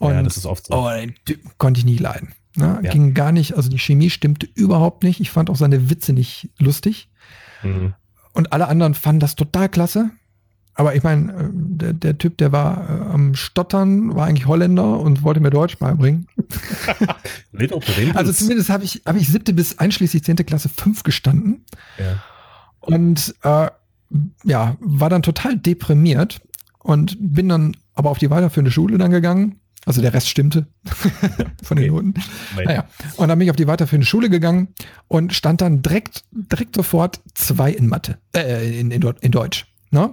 Und, 0.00 0.12
ja, 0.12 0.22
das 0.22 0.36
ist 0.36 0.46
oft 0.46 0.66
so. 0.66 0.74
Oh, 0.74 0.90
den 1.28 1.38
konnte 1.58 1.78
ich 1.78 1.84
nie 1.84 1.98
leiden. 1.98 2.34
Ne? 2.56 2.80
Ja. 2.82 2.90
Ging 2.90 3.14
gar 3.14 3.32
nicht, 3.32 3.54
also 3.54 3.68
die 3.68 3.78
Chemie 3.78 4.10
stimmte 4.10 4.48
überhaupt 4.54 5.04
nicht. 5.04 5.20
Ich 5.20 5.30
fand 5.30 5.50
auch 5.50 5.56
seine 5.56 5.90
Witze 5.90 6.12
nicht 6.12 6.50
lustig. 6.58 7.08
Mhm. 7.62 7.94
Und 8.32 8.52
alle 8.52 8.68
anderen 8.68 8.94
fanden 8.94 9.20
das 9.20 9.36
total 9.36 9.68
klasse. 9.68 10.10
Aber 10.74 10.94
ich 10.94 11.02
meine, 11.02 11.32
äh, 11.32 11.48
der, 11.52 11.92
der, 11.92 12.18
Typ, 12.18 12.38
der 12.38 12.52
war 12.52 12.88
äh, 12.88 13.12
am 13.12 13.34
Stottern, 13.34 14.14
war 14.14 14.26
eigentlich 14.26 14.46
Holländer 14.46 14.98
und 14.98 15.22
wollte 15.22 15.40
mir 15.40 15.50
Deutsch 15.50 15.78
beibringen. 15.78 16.26
also 18.14 18.32
zumindest 18.32 18.70
habe 18.70 18.84
ich, 18.84 19.02
hab 19.06 19.16
ich 19.16 19.28
siebte 19.28 19.52
bis 19.52 19.78
einschließlich 19.78 20.24
zehnte 20.24 20.44
Klasse 20.44 20.68
fünf 20.68 21.02
gestanden. 21.02 21.64
Ja. 21.98 22.22
Und 22.80 23.34
äh, 23.42 23.68
ja, 24.44 24.76
war 24.80 25.10
dann 25.10 25.22
total 25.22 25.56
deprimiert 25.56 26.40
und 26.80 27.16
bin 27.20 27.48
dann 27.48 27.76
aber 27.94 28.10
auf 28.10 28.18
die 28.18 28.30
weiterführende 28.30 28.70
Schule 28.70 28.98
dann 28.98 29.10
gegangen 29.10 29.60
also 29.86 30.00
der 30.00 30.14
Rest 30.14 30.28
stimmte 30.28 30.66
von 31.62 31.76
den 31.76 31.90
okay. 31.90 32.02
Noten. 32.02 32.14
Naja. 32.64 32.88
Und 33.16 33.28
dann 33.28 33.38
bin 33.38 33.46
ich 33.46 33.50
auf 33.50 33.56
die 33.56 33.66
weiterführende 33.66 34.06
Schule 34.06 34.30
gegangen 34.30 34.68
und 35.08 35.34
stand 35.34 35.60
dann 35.60 35.82
direkt, 35.82 36.24
direkt 36.30 36.76
sofort 36.76 37.20
zwei 37.34 37.70
in 37.70 37.86
Mathe, 37.88 38.18
äh, 38.34 38.80
in, 38.80 38.90
in, 38.90 39.02
in 39.02 39.30
Deutsch. 39.30 39.66
Ne? 39.90 40.10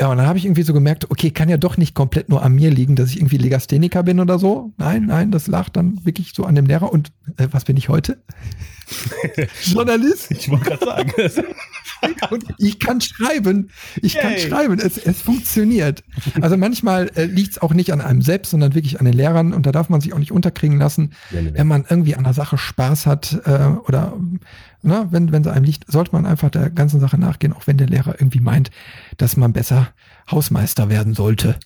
Ja, 0.00 0.08
und 0.08 0.18
dann 0.18 0.26
habe 0.26 0.38
ich 0.38 0.44
irgendwie 0.44 0.62
so 0.62 0.72
gemerkt, 0.72 1.10
okay, 1.10 1.32
kann 1.32 1.48
ja 1.48 1.56
doch 1.56 1.76
nicht 1.76 1.94
komplett 1.94 2.28
nur 2.28 2.42
an 2.44 2.52
mir 2.52 2.70
liegen, 2.70 2.94
dass 2.94 3.10
ich 3.10 3.16
irgendwie 3.16 3.36
Legastheniker 3.36 4.04
bin 4.04 4.20
oder 4.20 4.38
so. 4.38 4.72
Nein, 4.76 5.06
nein, 5.06 5.32
das 5.32 5.48
lag 5.48 5.70
dann 5.70 6.04
wirklich 6.04 6.32
so 6.34 6.44
an 6.44 6.54
dem 6.54 6.66
Lehrer. 6.66 6.92
Und 6.92 7.10
äh, 7.36 7.48
was 7.50 7.64
bin 7.64 7.76
ich 7.76 7.88
heute? 7.88 8.22
Journalist. 9.64 10.30
Ich 10.30 10.48
wollte 10.50 10.76
gerade 10.76 10.84
sagen. 10.84 11.12
Und 12.30 12.44
ich 12.58 12.78
kann 12.78 13.00
schreiben. 13.00 13.70
Ich 14.00 14.14
Yay. 14.14 14.22
kann 14.22 14.38
schreiben. 14.38 14.78
Es, 14.78 14.98
es 14.98 15.20
funktioniert. 15.20 16.04
Also 16.40 16.56
manchmal 16.56 17.10
äh, 17.16 17.24
liegt 17.24 17.52
es 17.52 17.58
auch 17.58 17.74
nicht 17.74 17.92
an 17.92 18.00
einem 18.00 18.22
selbst, 18.22 18.50
sondern 18.50 18.76
wirklich 18.76 19.00
an 19.00 19.04
den 19.04 19.14
Lehrern. 19.14 19.52
Und 19.52 19.66
da 19.66 19.72
darf 19.72 19.88
man 19.88 20.00
sich 20.00 20.12
auch 20.12 20.18
nicht 20.18 20.30
unterkriegen 20.32 20.78
lassen. 20.78 21.12
Ja, 21.32 21.42
nee, 21.42 21.50
nee. 21.50 21.58
Wenn 21.58 21.66
man 21.66 21.84
irgendwie 21.88 22.14
an 22.14 22.22
der 22.22 22.34
Sache 22.34 22.56
Spaß 22.56 23.06
hat 23.06 23.40
äh, 23.44 23.66
oder 23.88 24.16
ne, 24.82 25.08
wenn, 25.10 25.32
wenn 25.32 25.42
es 25.42 25.48
einem 25.48 25.64
liegt, 25.64 25.90
sollte 25.90 26.12
man 26.12 26.26
einfach 26.26 26.50
der 26.50 26.70
ganzen 26.70 27.00
Sache 27.00 27.18
nachgehen, 27.18 27.52
auch 27.52 27.66
wenn 27.66 27.78
der 27.78 27.88
Lehrer 27.88 28.20
irgendwie 28.20 28.40
meint, 28.40 28.70
dass 29.16 29.36
man 29.36 29.52
besser 29.52 29.88
Hausmeister 30.30 30.88
werden 30.88 31.14
sollte. 31.14 31.58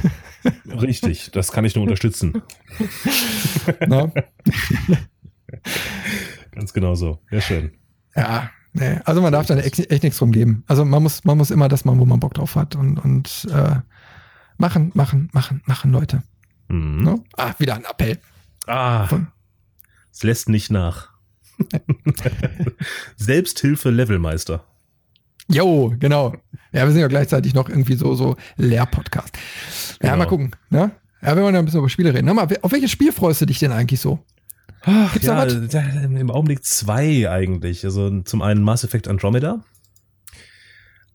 Richtig, 0.66 1.30
das 1.32 1.52
kann 1.52 1.64
ich 1.64 1.74
nur 1.74 1.84
unterstützen. 1.84 2.42
Ganz 6.52 6.72
genau 6.72 6.94
so. 6.94 7.20
Ja, 7.30 7.40
schön. 7.40 7.72
Ja, 8.14 8.50
nee. 8.72 8.98
also 9.04 9.20
man 9.20 9.32
darf 9.32 9.46
da 9.46 9.56
echt, 9.56 9.78
echt 9.90 10.02
nichts 10.02 10.18
drum 10.18 10.32
geben. 10.32 10.64
Also 10.66 10.84
man 10.84 11.02
muss, 11.02 11.24
man 11.24 11.36
muss 11.36 11.50
immer 11.50 11.68
das 11.68 11.84
machen, 11.84 11.98
wo 11.98 12.06
man 12.06 12.20
Bock 12.20 12.34
drauf 12.34 12.56
hat 12.56 12.76
und, 12.76 12.98
und 12.98 13.46
äh, 13.52 13.76
machen, 14.56 14.90
machen, 14.94 15.28
machen, 15.32 15.62
machen, 15.66 15.92
Leute. 15.92 16.22
Mhm. 16.68 17.02
No? 17.02 17.12
Ne? 17.12 17.24
Ah, 17.36 17.54
wieder 17.58 17.74
ein 17.74 17.84
Appell. 17.84 18.18
Ah, 18.66 19.08
es 20.12 20.22
lässt 20.22 20.48
nicht 20.48 20.70
nach. 20.70 21.15
Selbsthilfe-Levelmeister. 23.16 24.64
Jo, 25.48 25.94
genau. 25.98 26.34
Ja, 26.72 26.84
wir 26.84 26.90
sind 26.90 27.00
ja 27.00 27.08
gleichzeitig 27.08 27.54
noch 27.54 27.68
irgendwie 27.68 27.94
so, 27.94 28.14
so 28.14 28.36
Lehr-Podcast. 28.56 29.36
Ja, 30.02 30.10
genau. 30.10 30.16
mal 30.16 30.26
gucken. 30.26 30.50
Ne? 30.70 30.90
Ja, 31.22 31.36
wir 31.36 31.42
wollen 31.42 31.54
ja 31.54 31.60
ein 31.60 31.64
bisschen 31.64 31.80
über 31.80 31.88
Spiele 31.88 32.12
reden. 32.12 32.26
Mal, 32.34 32.48
auf 32.62 32.72
welches 32.72 32.90
Spiel 32.90 33.12
freust 33.12 33.40
du 33.40 33.46
dich 33.46 33.58
denn 33.58 33.72
eigentlich 33.72 34.00
so? 34.00 34.20
Ach, 34.82 35.12
Gibt's 35.12 35.26
ja, 35.26 35.44
da 35.44 35.80
im 35.80 36.30
Augenblick 36.30 36.64
zwei 36.64 37.28
eigentlich. 37.28 37.84
Also 37.84 38.20
zum 38.22 38.42
einen 38.42 38.62
Mass 38.62 38.84
Effect 38.84 39.08
Andromeda. 39.08 39.64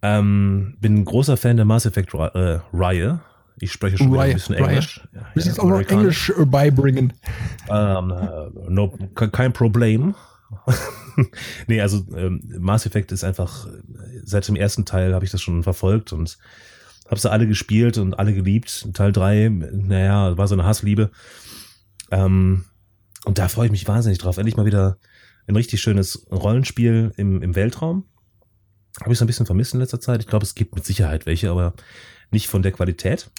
Ähm, 0.01 0.77
bin 0.79 0.95
ein 0.95 1.05
großer 1.05 1.37
Fan 1.37 1.57
der 1.57 1.65
Mass 1.65 1.85
Effect 1.85 2.13
äh, 2.13 2.59
Reihe. 2.73 3.21
Ich 3.59 3.71
spreche 3.71 3.97
schon 3.97 4.11
Riot, 4.11 4.23
ein 4.23 4.33
bisschen 4.33 4.55
Englisch. 4.55 5.01
Ja, 5.13 5.21
du 5.35 5.39
ja, 5.39 5.59
auch 5.59 5.69
noch 5.69 5.81
Englisch 5.81 6.31
äh, 6.35 6.45
beibringen? 6.45 7.13
Ähm, 7.69 8.13
no, 8.69 8.97
kein 9.13 9.53
Problem. 9.53 10.15
nee, 11.67 11.81
also 11.81 12.05
ähm, 12.15 12.41
Mass 12.59 12.85
Effect 12.85 13.11
ist 13.11 13.23
einfach, 13.23 13.67
seit 14.23 14.47
dem 14.47 14.55
ersten 14.55 14.85
Teil 14.85 15.13
habe 15.13 15.25
ich 15.25 15.31
das 15.31 15.41
schon 15.41 15.63
verfolgt 15.63 16.13
und 16.13 16.37
habe 17.07 17.19
sie 17.19 17.31
alle 17.31 17.47
gespielt 17.47 17.97
und 17.97 18.17
alle 18.17 18.33
geliebt. 18.33 18.87
Teil 18.93 19.11
3, 19.11 19.49
naja, 19.49 20.37
war 20.37 20.47
so 20.47 20.55
eine 20.55 20.63
Hassliebe. 20.63 21.11
Ähm, 22.09 22.65
und 23.25 23.37
da 23.37 23.47
freue 23.47 23.65
ich 23.65 23.71
mich 23.71 23.87
wahnsinnig 23.87 24.19
drauf. 24.19 24.37
Endlich 24.37 24.57
mal 24.57 24.65
wieder 24.65 24.97
ein 25.47 25.55
richtig 25.55 25.81
schönes 25.81 26.25
Rollenspiel 26.31 27.11
im, 27.17 27.41
im 27.41 27.55
Weltraum. 27.55 28.05
Habe 29.01 29.13
ich 29.13 29.19
so 29.19 29.25
ein 29.25 29.27
bisschen 29.27 29.45
vermisst 29.45 29.73
in 29.73 29.79
letzter 29.79 29.99
Zeit. 29.99 30.21
Ich 30.21 30.27
glaube, 30.27 30.45
es 30.45 30.55
gibt 30.55 30.75
mit 30.75 30.85
Sicherheit 30.85 31.25
welche, 31.25 31.49
aber 31.49 31.73
nicht 32.31 32.47
von 32.47 32.61
der 32.61 32.71
Qualität. 32.71 33.29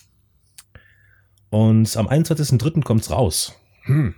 Und 1.51 1.97
am 1.97 2.09
21.03. 2.09 2.83
kommt's 2.83 3.11
raus. 3.11 3.55
Hm. 3.83 4.15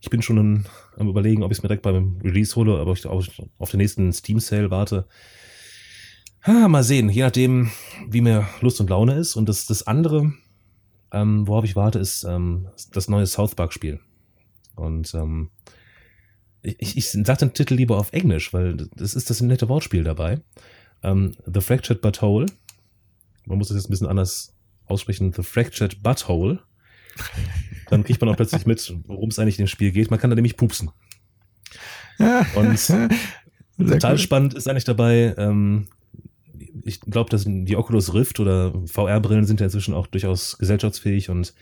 Ich 0.00 0.10
bin 0.10 0.22
schon 0.22 0.64
am 0.98 1.08
überlegen, 1.08 1.42
ob 1.42 1.52
ich 1.52 1.58
es 1.58 1.62
mir 1.62 1.68
direkt 1.68 1.82
beim 1.82 2.18
Release 2.22 2.54
hole, 2.56 2.78
aber 2.78 2.92
ich 2.92 3.06
auf 3.06 3.70
den 3.70 3.78
nächsten 3.78 4.12
Steam 4.12 4.40
Sale 4.40 4.70
warte. 4.70 5.06
Ah, 6.42 6.68
mal 6.68 6.84
sehen, 6.84 7.08
je 7.08 7.22
nachdem, 7.22 7.70
wie 8.08 8.20
mir 8.20 8.48
Lust 8.60 8.80
und 8.80 8.90
Laune 8.90 9.14
ist. 9.14 9.36
Und 9.36 9.48
das, 9.48 9.66
das 9.66 9.86
andere, 9.86 10.32
ähm, 11.12 11.46
worauf 11.46 11.64
ich 11.64 11.76
warte, 11.76 11.98
ist 11.98 12.24
ähm, 12.24 12.68
das 12.92 13.08
neue 13.08 13.26
South 13.26 13.54
Park 13.54 13.72
Spiel. 13.72 14.00
Und 14.76 15.12
ähm, 15.14 15.50
ich, 16.62 16.96
ich 16.96 17.10
sage 17.10 17.38
den 17.38 17.54
Titel 17.54 17.74
lieber 17.74 17.98
auf 17.98 18.12
Englisch, 18.12 18.52
weil 18.52 18.76
das 18.76 19.14
ist 19.14 19.30
das 19.30 19.40
nette 19.40 19.68
Wortspiel 19.68 20.04
dabei. 20.04 20.40
Ähm, 21.02 21.32
The 21.46 21.60
Fractured 21.60 22.00
Butthole. 22.00 22.46
Man 23.46 23.58
muss 23.58 23.68
das 23.68 23.76
jetzt 23.76 23.88
ein 23.88 23.90
bisschen 23.90 24.06
anders 24.06 24.54
aussprechen. 24.86 25.32
The 25.32 25.42
Fractured 25.42 26.02
Butthole. 26.02 26.60
Dann 27.90 28.04
kriegt 28.04 28.20
man 28.20 28.30
auch 28.30 28.36
plötzlich 28.36 28.66
mit, 28.66 28.94
worum 29.06 29.30
es 29.30 29.38
eigentlich 29.38 29.58
in 29.58 29.64
dem 29.64 29.68
Spiel 29.68 29.92
geht. 29.92 30.10
Man 30.10 30.20
kann 30.20 30.30
da 30.30 30.34
nämlich 30.36 30.56
pupsen. 30.56 30.90
Und 32.54 32.86
total 33.78 34.12
cool. 34.12 34.18
spannend 34.18 34.54
ist 34.54 34.68
eigentlich 34.68 34.84
dabei, 34.84 35.34
ähm, 35.38 35.88
ich 36.84 37.00
glaube, 37.00 37.30
dass 37.30 37.44
die 37.46 37.76
Oculus 37.76 38.14
Rift 38.14 38.40
oder 38.40 38.72
VR-Brillen 38.86 39.44
sind 39.44 39.60
ja 39.60 39.66
inzwischen 39.66 39.94
auch 39.94 40.06
durchaus 40.06 40.58
gesellschaftsfähig 40.58 41.30
und 41.30 41.54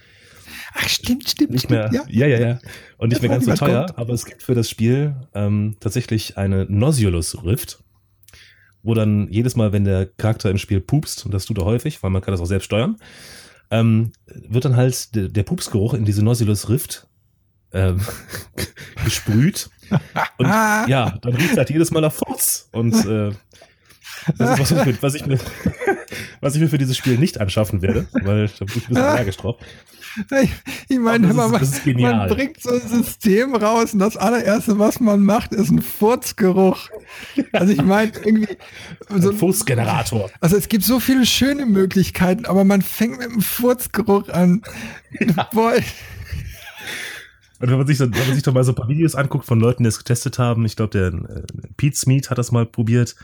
Ach, 0.75 0.89
stimmt, 0.89 1.29
stimmt, 1.29 1.51
nicht 1.51 1.71
mehr, 1.71 1.89
stimmt, 1.89 2.11
ja. 2.11 2.27
ja, 2.27 2.39
ja, 2.39 2.49
ja. 2.49 2.59
Und 2.99 3.09
nicht 3.09 3.17
das 3.17 3.23
mehr 3.23 3.31
ganz 3.31 3.47
so 3.47 3.55
teuer, 3.55 3.87
kommt. 3.87 3.99
aber 3.99 4.13
es 4.13 4.25
gibt 4.25 4.43
für 4.43 4.55
das 4.55 4.71
Spiel 4.71 5.17
ähm, 5.35 5.77
tatsächlich 5.81 6.37
eine 6.37 6.67
Nosulus 6.67 7.43
Rift, 7.45 7.83
wo 8.83 8.95
dann 8.95 9.29
jedes 9.31 9.57
Mal, 9.57 9.73
wenn 9.73 9.85
der 9.85 10.07
Charakter 10.07 10.51
im 10.51 10.59
Spiel 10.59 10.81
pupst, 10.81 11.25
und 11.25 11.35
das 11.35 11.47
tut 11.47 11.59
er 11.59 11.65
häufig, 11.65 12.03
weil 12.03 12.11
man 12.11 12.23
kann 12.23 12.33
das 12.33 12.41
auch 12.41 12.47
selbst 12.47 12.67
steuern, 12.67 12.97
ähm, 13.71 14.13
wird 14.27 14.65
dann 14.65 14.77
halt 14.77 15.15
der, 15.15 15.29
der 15.29 15.43
Pupsgeruch 15.43 15.95
in 15.95 16.05
diese 16.05 16.25
Nosulus 16.25 16.69
Rift 16.69 17.07
ähm, 17.73 18.01
gesprüht 19.05 19.71
Und 20.39 20.47
ja, 20.47 21.19
dann 21.23 21.35
riecht 21.35 21.57
halt 21.57 21.71
jedes 21.71 21.91
Mal 21.91 22.01
nach 22.01 22.13
Furz. 22.13 22.69
Und 22.73 22.95
äh, 23.07 23.33
das 24.39 24.59
ist 24.59 24.73
was, 24.73 25.03
was, 25.03 25.15
ich 25.15 25.27
mir, 25.27 25.39
was 26.41 26.55
ich 26.55 26.61
mir 26.61 26.69
für 26.69 26.79
dieses 26.79 26.97
Spiel 26.97 27.19
nicht 27.19 27.41
anschaffen 27.41 27.83
werde, 27.83 28.07
weil 28.13 28.49
da 28.49 28.65
bin 28.65 28.77
ich 28.77 28.85
ein 28.85 28.89
bisschen 28.89 28.97
allergisch 28.97 29.37
drauf. 29.37 29.57
Ich, 30.89 30.99
meine, 30.99 31.33
man, 31.35 31.51
man, 31.51 32.29
bringt 32.29 32.63
so 32.63 32.71
ein 32.71 32.89
System 32.89 33.55
raus 33.55 33.93
und 33.93 33.99
das 33.99 34.17
allererste, 34.17 34.79
was 34.79 35.01
man 35.01 35.21
macht, 35.23 35.53
ist 35.53 35.71
ein 35.71 35.83
Furzgeruch. 35.83 36.89
Also 37.53 37.73
ich 37.73 37.83
meine, 37.83 38.13
irgendwie. 38.25 38.57
So 39.19 39.31
ein 39.31 39.37
Furzgenerator. 39.37 40.31
Also 40.41 40.57
es 40.57 40.69
gibt 40.69 40.85
so 40.85 41.01
viele 41.01 41.27
schöne 41.27 41.65
Möglichkeiten, 41.65 42.45
aber 42.47 42.65
man 42.65 42.83
fängt 42.83 43.19
mit 43.19 43.31
einem 43.31 43.41
Furzgeruch 43.41 44.29
an. 44.29 44.63
Ja. 45.21 45.49
Boah. 45.53 45.75
Und 47.59 47.71
wenn 47.71 47.79
man, 47.79 47.87
sich, 47.87 48.01
wenn 48.01 48.11
man 48.11 48.35
sich 48.35 48.43
doch 48.43 48.53
mal 48.53 48.65
so 48.65 48.73
ein 48.73 48.75
paar 48.75 48.89
Videos 48.89 49.15
anguckt 49.15 49.47
von 49.47 49.61
Leuten, 49.61 49.85
die 49.85 49.89
es 49.89 49.99
getestet 49.99 50.39
haben, 50.39 50.65
ich 50.65 50.77
glaube, 50.77 50.91
der 50.91 51.07
äh, 51.07 51.43
Pete 51.77 51.97
Smeet 51.97 52.31
hat 52.31 52.39
das 52.39 52.53
mal 52.53 52.67
probiert. 52.67 53.17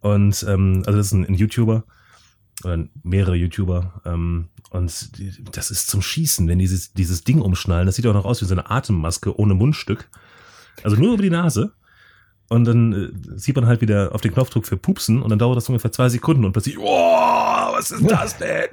Und 0.00 0.44
ähm, 0.48 0.82
also 0.86 0.98
das 0.98 1.06
ist 1.08 1.12
ein, 1.12 1.26
ein 1.26 1.34
YouTuber 1.34 1.84
oder 2.64 2.86
mehrere 3.02 3.36
YouTuber. 3.36 4.02
Ähm, 4.04 4.48
und 4.70 5.18
die, 5.18 5.32
das 5.52 5.70
ist 5.70 5.88
zum 5.88 6.02
Schießen, 6.02 6.48
wenn 6.48 6.58
dieses, 6.58 6.92
dieses 6.92 7.24
Ding 7.24 7.40
umschnallen. 7.40 7.86
Das 7.86 7.96
sieht 7.96 8.06
auch 8.06 8.14
noch 8.14 8.24
aus 8.24 8.42
wie 8.42 8.46
so 8.46 8.54
eine 8.54 8.70
Atemmaske 8.70 9.38
ohne 9.38 9.54
Mundstück. 9.54 10.08
Also 10.82 10.96
nur 10.96 11.14
über 11.14 11.22
die 11.22 11.30
Nase. 11.30 11.72
Und 12.50 12.64
dann 12.64 12.92
äh, 12.92 13.38
sieht 13.38 13.56
man 13.56 13.66
halt 13.66 13.82
wieder 13.82 14.14
auf 14.14 14.22
den 14.22 14.32
Knopfdruck 14.32 14.66
für 14.66 14.78
Pupsen 14.78 15.20
und 15.20 15.28
dann 15.28 15.38
dauert 15.38 15.58
das 15.58 15.68
ungefähr 15.68 15.92
zwei 15.92 16.08
Sekunden 16.08 16.46
und 16.46 16.52
plötzlich, 16.52 16.78
oh, 16.78 16.84
was 16.84 17.90
ist 17.90 18.10
das 18.10 18.38
denn? 18.38 18.68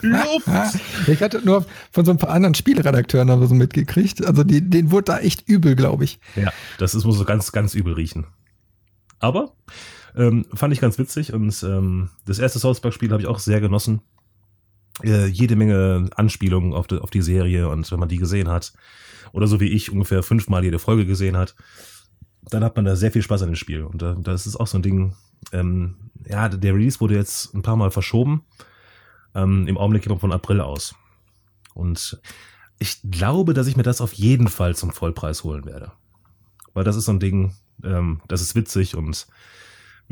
Luft! 0.00 0.78
Ich 1.08 1.20
hatte 1.20 1.44
nur 1.44 1.66
von 1.90 2.04
so 2.04 2.12
ein 2.12 2.18
paar 2.18 2.30
anderen 2.30 2.54
Spielredakteuren 2.54 3.28
aber 3.28 3.48
so 3.48 3.56
mitgekriegt. 3.56 4.24
Also 4.24 4.44
die, 4.44 4.60
denen 4.60 4.92
wurde 4.92 5.06
da 5.06 5.18
echt 5.18 5.48
übel, 5.48 5.74
glaube 5.74 6.04
ich. 6.04 6.20
Ja, 6.36 6.52
das 6.78 6.94
ist, 6.94 7.04
muss 7.04 7.18
so 7.18 7.24
ganz, 7.24 7.50
ganz 7.50 7.74
übel 7.74 7.94
riechen. 7.94 8.26
Aber 9.18 9.52
ähm, 10.16 10.46
fand 10.54 10.72
ich 10.72 10.80
ganz 10.80 10.98
witzig 10.98 11.32
und 11.32 11.62
ähm, 11.62 12.10
das 12.26 12.38
erste 12.38 12.58
South 12.58 12.80
Park-Spiel 12.80 13.10
habe 13.10 13.22
ich 13.22 13.28
auch 13.28 13.38
sehr 13.38 13.60
genossen. 13.60 14.00
Äh, 15.02 15.26
jede 15.26 15.56
Menge 15.56 16.10
Anspielungen 16.16 16.74
auf 16.74 16.86
die, 16.86 16.98
auf 16.98 17.10
die 17.10 17.22
Serie 17.22 17.68
und 17.68 17.90
wenn 17.90 18.00
man 18.00 18.08
die 18.08 18.18
gesehen 18.18 18.48
hat, 18.48 18.72
oder 19.32 19.46
so 19.46 19.60
wie 19.60 19.68
ich 19.68 19.92
ungefähr 19.92 20.22
fünfmal 20.22 20.64
jede 20.64 20.78
Folge 20.78 21.06
gesehen 21.06 21.36
hat, 21.36 21.54
dann 22.42 22.64
hat 22.64 22.76
man 22.76 22.84
da 22.84 22.96
sehr 22.96 23.12
viel 23.12 23.22
Spaß 23.22 23.42
an 23.42 23.50
dem 23.50 23.56
Spiel. 23.56 23.82
Und 23.82 24.02
äh, 24.02 24.14
das 24.18 24.46
ist 24.46 24.56
auch 24.56 24.66
so 24.66 24.78
ein 24.78 24.82
Ding, 24.82 25.14
ähm, 25.52 25.96
ja, 26.26 26.48
der 26.48 26.74
Release 26.74 27.00
wurde 27.00 27.14
jetzt 27.14 27.54
ein 27.54 27.62
paar 27.62 27.76
Mal 27.76 27.90
verschoben. 27.90 28.44
Ähm, 29.34 29.68
Im 29.68 29.78
Augenblick 29.78 30.02
geht 30.02 30.10
man 30.10 30.20
von 30.20 30.32
April 30.32 30.60
aus. 30.60 30.94
Und 31.74 32.20
ich 32.78 33.00
glaube, 33.10 33.54
dass 33.54 33.66
ich 33.66 33.76
mir 33.76 33.82
das 33.82 34.00
auf 34.00 34.12
jeden 34.14 34.48
Fall 34.48 34.74
zum 34.74 34.90
Vollpreis 34.90 35.44
holen 35.44 35.64
werde. 35.64 35.92
Weil 36.74 36.84
das 36.84 36.96
ist 36.96 37.04
so 37.04 37.12
ein 37.12 37.20
Ding, 37.20 37.54
ähm, 37.84 38.20
das 38.28 38.40
ist 38.40 38.54
witzig 38.54 38.96
und 38.96 39.26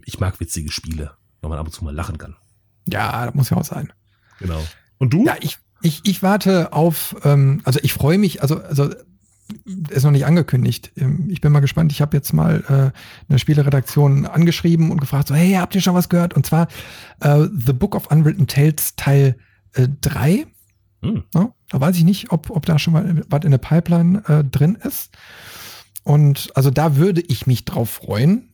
ich 0.05 0.21
mag 0.21 0.41
witzige 0.41 0.71
Spiele, 0.71 1.13
wenn 1.41 1.51
man 1.51 1.59
ab 1.59 1.67
und 1.67 1.73
zu 1.73 1.85
mal 1.85 1.95
lachen 1.95 2.19
kann. 2.19 2.37
Ja, 2.89 3.27
das 3.27 3.35
muss 3.35 3.51
ja 3.51 3.57
auch 3.57 3.65
sein. 3.65 3.93
Genau. 4.39 4.63
Und 4.99 5.13
du? 5.13 5.25
Ja, 5.25 5.37
ich, 5.41 5.59
ich, 5.83 6.01
ich 6.05 6.23
warte 6.23 6.73
auf, 6.73 7.17
ähm, 7.25 7.61
also 7.65 7.81
ich 7.83 7.93
freue 7.93 8.19
mich, 8.19 8.43
also, 8.43 8.61
also 8.61 8.91
ist 9.89 10.05
noch 10.05 10.11
nicht 10.11 10.27
angekündigt. 10.27 10.93
Ähm, 10.97 11.29
ich 11.31 11.41
bin 11.41 11.53
mal 11.53 11.61
gespannt. 11.61 11.93
Ich 11.93 12.01
habe 12.01 12.17
jetzt 12.17 12.33
mal 12.33 12.65
äh, 12.69 13.31
eine 13.31 13.39
Spieleredaktion 13.39 14.27
angeschrieben 14.27 14.91
und 14.91 15.01
gefragt, 15.01 15.29
so, 15.29 15.35
hey, 15.35 15.55
habt 15.55 15.75
ihr 15.75 15.81
schon 15.81 15.95
was 15.95 16.09
gehört? 16.09 16.35
Und 16.35 16.47
zwar 16.47 16.69
äh, 17.21 17.47
The 17.55 17.73
Book 17.73 17.95
of 17.95 18.11
Unwritten 18.11 18.47
Tales 18.47 18.97
Teil 18.97 19.37
3. 19.73 20.31
Äh, 20.31 20.47
hm. 21.03 21.25
ja, 21.35 21.53
da 21.71 21.81
weiß 21.81 21.97
ich 21.97 22.05
nicht, 22.05 22.33
ob, 22.33 22.51
ob 22.51 22.67
da 22.67 22.79
schon 22.79 22.93
mal 22.93 23.23
was 23.29 23.45
in 23.45 23.51
der 23.51 23.59
Pipeline 23.59 24.23
äh, 24.27 24.45
drin 24.45 24.77
ist. 24.83 25.17
Und 26.03 26.51
also 26.55 26.71
da 26.71 26.97
würde 26.97 27.21
ich 27.21 27.47
mich 27.47 27.65
drauf 27.65 27.91
freuen, 27.91 28.48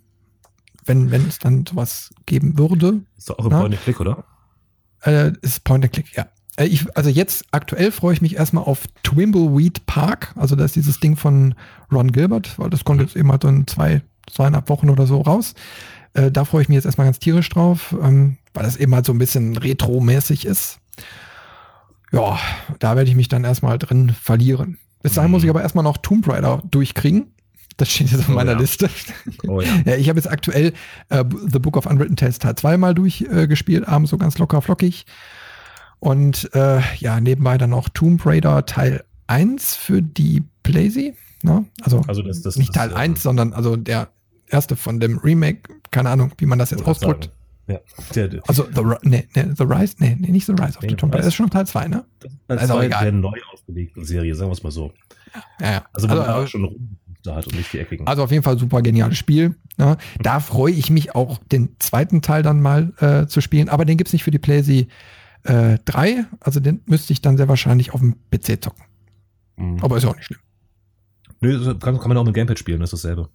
wenn, 0.87 1.11
wenn 1.11 1.27
es 1.27 1.39
dann 1.39 1.65
sowas 1.67 2.13
geben 2.27 2.59
würde. 2.59 3.03
Ist 3.17 3.31
doch 3.31 3.39
auch 3.39 3.45
ein 3.45 3.51
Point-and-Click, 3.51 4.01
oder? 4.01 4.25
Äh, 5.03 5.33
ist 5.43 5.65
Point-and-Click, 5.65 6.17
ja. 6.17 6.27
Äh, 6.57 6.67
ich, 6.67 6.87
also 6.97 7.11
jetzt 7.11 7.45
aktuell 7.51 7.93
freue 7.93 8.15
ich 8.15 8.23
mich 8.23 8.37
erstmal 8.37 8.65
auf 8.65 8.87
Twimbleweed 9.03 9.87
Park. 9.87 10.33
Also 10.37 10.57
da 10.57 10.65
ist 10.65 10.77
dieses 10.77 11.01
Ding 11.01 11.17
von 11.17 11.55
Ron 11.93 12.13
Gilbert, 12.13 12.59
weil 12.59 12.71
das 12.71 12.85
kommt 12.85 13.01
jetzt 13.01 13.17
eben 13.17 13.31
halt 13.31 13.45
in 13.45 13.67
zwei, 13.67 14.03
zweieinhalb 14.31 14.69
Wochen 14.69 14.91
oder 14.91 15.07
so 15.07 15.21
raus. 15.21 15.55
Äh, 16.15 16.31
da 16.31 16.45
freue 16.45 16.63
ich 16.63 16.69
mich 16.69 16.77
jetzt 16.77 16.87
erstmal 16.87 17.07
ganz 17.07 17.19
tierisch 17.19 17.49
drauf, 17.49 17.95
ähm, 18.01 18.39
weil 18.53 18.65
das 18.65 18.77
eben 18.77 18.95
halt 18.95 19.07
so 19.07 19.13
ein 19.13 19.19
bisschen 19.19 19.57
retro-mäßig 19.57 20.47
ist. 20.47 20.79
Ja, 22.13 22.39
da 22.79 22.95
werde 22.95 23.11
ich 23.11 23.17
mich 23.17 23.29
dann 23.29 23.43
erstmal 23.43 23.79
drin 23.79 24.11
verlieren. 24.11 24.79
Bis 25.03 25.15
dahin 25.15 25.33
muss 25.33 25.43
ich 25.43 25.51
aber 25.51 25.63
erstmal 25.63 25.85
noch 25.85 25.99
Tomb 25.99 26.27
Raider 26.29 26.63
durchkriegen. 26.71 27.34
Das 27.77 27.91
steht 27.91 28.11
jetzt 28.11 28.21
auf 28.21 28.29
oh, 28.29 28.33
meiner 28.33 28.53
ja. 28.53 28.59
Liste. 28.59 28.89
Oh, 29.47 29.61
ja. 29.61 29.69
ja 29.85 29.97
ich 29.97 30.09
habe 30.09 30.19
jetzt 30.19 30.31
aktuell 30.31 30.73
äh, 31.09 31.25
The 31.51 31.59
Book 31.59 31.77
of 31.77 31.87
Unwritten 31.87 32.17
Tales 32.17 32.39
Teil 32.39 32.55
2 32.55 32.77
mal 32.77 32.95
durchgespielt, 32.95 33.85
äh, 33.85 33.87
abends 33.87 34.11
so 34.11 34.19
ganz 34.19 34.39
locker 34.39 34.63
flockig. 34.63 35.07
Und 35.99 36.51
äh, 36.55 36.81
ja, 36.99 37.21
nebenbei 37.21 37.59
dann 37.59 37.71
noch 37.71 37.89
Tomb 37.89 38.25
Raider 38.27 38.67
Teil 38.67 39.05
1 39.27 39.75
für 39.75 40.03
die 40.03 40.43
Playsee. 40.63 41.15
Ne? 41.43 41.65
Also, 41.83 42.03
also 42.07 42.23
das, 42.23 42.43
das, 42.43 42.57
nicht 42.57 42.75
Teil 42.75 42.91
das, 42.91 42.99
1, 42.99 43.23
sondern 43.23 43.53
also 43.53 43.77
der 43.77 44.09
erste 44.49 44.77
von 44.77 45.01
dem 45.01 45.19
Remake. 45.19 45.63
Keine 45.91 46.11
Ahnung, 46.11 46.33
wie 46.39 46.47
man 46.47 46.59
das 46.59 46.71
jetzt 46.71 46.87
ausdrückt. 46.87 47.31
Ja. 47.67 47.79
Der, 48.15 48.29
der, 48.29 48.43
also 48.47 48.67
The, 48.75 48.83
nee, 49.03 49.27
nee, 49.35 49.45
The 49.57 49.65
Rise, 49.65 49.97
nee, 49.99 50.17
nee, 50.19 50.31
nicht 50.31 50.45
The 50.45 50.53
Rise 50.53 50.77
of 50.77 50.83
nee, 50.83 50.91
the 50.91 50.97
Tomb 50.97 51.13
Raider. 51.13 51.25
Das 51.25 51.29
ist 51.29 51.35
schon 51.35 51.49
Teil 51.49 51.67
2, 51.67 51.89
ne? 51.89 52.05
Das 52.19 52.31
ist 52.31 52.39
Teil 52.47 52.59
also 52.59 52.75
2 52.75 52.89
der 52.89 53.13
neu 53.13 53.39
aufgelegten 53.53 54.05
Serie, 54.05 54.35
sagen 54.35 54.51
wir 54.51 54.55
es 54.55 54.63
mal 54.63 54.71
so. 54.71 54.93
Ja, 55.61 55.73
ja. 55.73 55.85
Also 55.93 56.09
man 56.09 56.19
also, 56.19 56.47
schon 56.47 56.99
da 57.25 57.37
hat 57.37 57.47
und 57.47 57.57
nicht 57.57 57.73
die 57.73 57.79
eckigen. 57.79 58.07
Also 58.07 58.23
auf 58.23 58.31
jeden 58.31 58.43
Fall 58.43 58.59
super 58.59 58.83
geniales 58.83 59.19
Spiel. 59.19 59.57
Ne? 59.77 59.97
Da 60.21 60.41
freue 60.41 60.73
ich 60.73 60.91
mich 60.91 61.15
auch, 61.15 61.39
den 61.39 61.77
zweiten 61.79 62.23
Teil 62.23 62.43
dann 62.43 62.61
mal 62.61 62.93
äh, 62.99 63.27
zu 63.27 63.41
spielen. 63.41 63.69
Aber 63.69 63.85
den 63.85 63.97
gibt 63.97 64.09
es 64.09 64.13
nicht 64.13 64.25
für 64.25 64.31
die 64.31 64.39
PlayStation 64.39 64.89
äh, 65.45 65.79
3. 65.85 66.27
Also 66.41 66.61
den 66.61 66.81
müsste 66.87 67.13
ich 67.13 67.23
dann 67.23 67.37
sehr 67.37 67.49
wahrscheinlich 67.49 67.93
auf 67.93 68.01
dem 68.01 68.17
PC 68.31 68.63
zocken. 68.63 68.85
Mhm. 69.57 69.79
Aber 69.83 69.97
ist 69.97 70.05
ja 70.05 70.11
auch 70.11 70.17
nicht 70.17 70.27
schlimm. 70.27 70.41
Nö, 71.41 71.75
kann, 71.79 71.99
kann 71.99 72.09
man 72.09 72.17
auch 72.17 72.25
mit 72.25 72.35
Gamepad 72.35 72.59
spielen, 72.59 72.81
das 72.81 72.93
ist 72.93 73.05
dasselbe. 73.05 73.29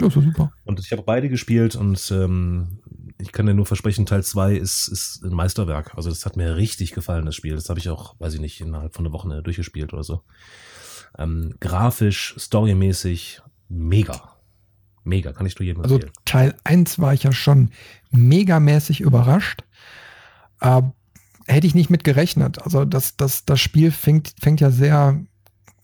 Ja, 0.00 0.06
ist 0.06 0.14
super. 0.14 0.52
Und 0.64 0.80
ich 0.80 0.92
habe 0.92 1.02
beide 1.02 1.28
gespielt 1.28 1.76
und 1.76 2.10
ähm, 2.10 2.80
ich 3.18 3.32
kann 3.32 3.46
dir 3.46 3.54
nur 3.54 3.66
versprechen, 3.66 4.06
Teil 4.06 4.22
2 4.22 4.54
ist, 4.54 4.88
ist 4.88 5.22
ein 5.24 5.34
Meisterwerk. 5.34 5.94
Also 5.96 6.08
das 6.08 6.24
hat 6.26 6.36
mir 6.36 6.56
richtig 6.56 6.92
gefallen, 6.92 7.26
das 7.26 7.34
Spiel. 7.34 7.54
Das 7.54 7.68
habe 7.68 7.78
ich 7.78 7.88
auch, 7.88 8.14
weiß 8.18 8.34
ich 8.34 8.40
nicht, 8.40 8.60
innerhalb 8.60 8.94
von 8.94 9.06
einer 9.06 9.12
Woche 9.12 9.42
durchgespielt 9.42 9.92
oder 9.92 10.04
so. 10.04 10.22
Ähm, 11.18 11.54
grafisch, 11.60 12.34
storymäßig, 12.38 13.42
mega. 13.68 14.36
Mega, 15.04 15.32
kann 15.32 15.46
ich 15.46 15.58
nur 15.58 15.66
jedem 15.66 15.82
also 15.82 15.96
empfehlen. 15.96 16.12
Also 16.14 16.22
Teil 16.24 16.54
1 16.64 16.98
war 16.98 17.14
ich 17.14 17.22
ja 17.22 17.32
schon 17.32 17.70
megamäßig 18.10 19.00
überrascht. 19.00 19.64
Äh, 20.60 20.82
hätte 21.46 21.66
ich 21.66 21.74
nicht 21.74 21.90
mit 21.90 22.04
gerechnet. 22.04 22.62
Also 22.62 22.84
das, 22.84 23.16
das, 23.16 23.44
das 23.44 23.60
Spiel 23.60 23.90
fängt, 23.90 24.34
fängt 24.40 24.60
ja 24.60 24.70
sehr 24.70 25.20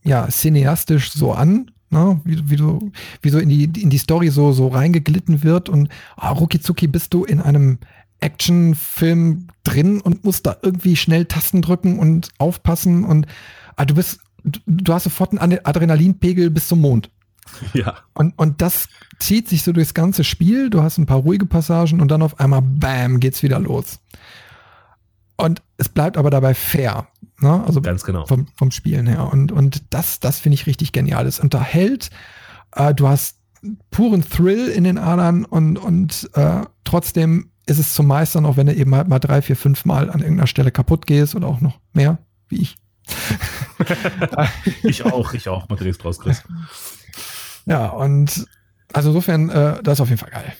ja, 0.04 0.28
cineastisch 0.28 1.10
so 1.12 1.32
an, 1.32 1.70
ne? 1.90 2.20
wie, 2.24 2.48
wie, 2.50 2.56
du, 2.56 2.92
wie 3.22 3.30
so 3.30 3.38
in 3.38 3.48
die, 3.48 3.64
in 3.64 3.90
die 3.90 3.98
Story 3.98 4.28
so, 4.28 4.52
so 4.52 4.68
reingeglitten 4.68 5.42
wird 5.42 5.68
und 5.68 5.88
ah, 6.16 6.30
rucki 6.30 6.60
zucki 6.60 6.86
bist 6.86 7.12
du 7.12 7.24
in 7.24 7.40
einem 7.40 7.78
Actionfilm 8.20 9.48
drin 9.64 10.00
und 10.00 10.24
musst 10.24 10.46
da 10.46 10.56
irgendwie 10.62 10.96
schnell 10.96 11.26
Tasten 11.26 11.60
drücken 11.60 11.98
und 11.98 12.30
aufpassen 12.38 13.04
und 13.04 13.26
ah, 13.74 13.84
du 13.84 13.94
bist 13.94 14.20
du 14.66 14.92
hast 14.92 15.04
sofort 15.04 15.36
einen 15.38 15.64
Adrenalinpegel 15.64 16.50
bis 16.50 16.68
zum 16.68 16.80
Mond. 16.80 17.10
Ja. 17.74 17.94
Und, 18.14 18.36
und 18.38 18.60
das 18.60 18.88
zieht 19.18 19.48
sich 19.48 19.62
so 19.62 19.72
durchs 19.72 19.94
ganze 19.94 20.24
Spiel. 20.24 20.70
Du 20.70 20.82
hast 20.82 20.98
ein 20.98 21.06
paar 21.06 21.18
ruhige 21.18 21.46
Passagen 21.46 22.00
und 22.00 22.10
dann 22.10 22.22
auf 22.22 22.40
einmal, 22.40 22.62
bam, 22.62 23.20
geht's 23.20 23.42
wieder 23.42 23.58
los. 23.58 24.00
Und 25.36 25.62
es 25.76 25.88
bleibt 25.88 26.16
aber 26.16 26.30
dabei 26.30 26.54
fair. 26.54 27.08
Ne? 27.40 27.62
Also 27.66 27.80
Ganz 27.80 28.04
genau. 28.04 28.26
Vom, 28.26 28.46
vom 28.56 28.70
Spielen 28.70 29.06
her. 29.06 29.30
Und, 29.32 29.52
und 29.52 29.82
das, 29.90 30.20
das 30.20 30.38
finde 30.38 30.54
ich 30.54 30.66
richtig 30.66 30.92
genial. 30.92 31.26
Es 31.26 31.40
unterhält. 31.40 32.10
Äh, 32.74 32.94
du 32.94 33.08
hast 33.08 33.38
puren 33.90 34.22
Thrill 34.22 34.68
in 34.68 34.84
den 34.84 34.98
Adern 34.98 35.44
und, 35.44 35.76
und 35.76 36.30
äh, 36.34 36.62
trotzdem 36.84 37.50
ist 37.66 37.78
es 37.78 37.94
zum 37.94 38.06
Meistern, 38.06 38.46
auch 38.46 38.56
wenn 38.56 38.68
du 38.68 38.74
eben 38.74 38.94
halt 38.94 39.08
mal 39.08 39.18
drei, 39.18 39.42
vier, 39.42 39.56
fünf 39.56 39.84
Mal 39.84 40.08
an 40.10 40.20
irgendeiner 40.20 40.46
Stelle 40.46 40.70
kaputt 40.70 41.06
gehst 41.06 41.34
oder 41.34 41.48
auch 41.48 41.60
noch 41.60 41.78
mehr, 41.92 42.18
wie 42.48 42.60
ich. 42.62 42.76
ich 44.82 45.04
auch, 45.04 45.32
ich 45.34 45.48
auch, 45.48 45.68
Matthias 45.68 45.98
draus, 45.98 46.18
Chris. 46.18 46.42
Ja, 47.66 47.88
und 47.88 48.46
also 48.92 49.10
insofern, 49.10 49.50
äh, 49.50 49.82
das 49.82 49.94
ist 49.94 50.00
auf 50.00 50.08
jeden 50.08 50.20
Fall 50.20 50.30
geil. 50.30 50.52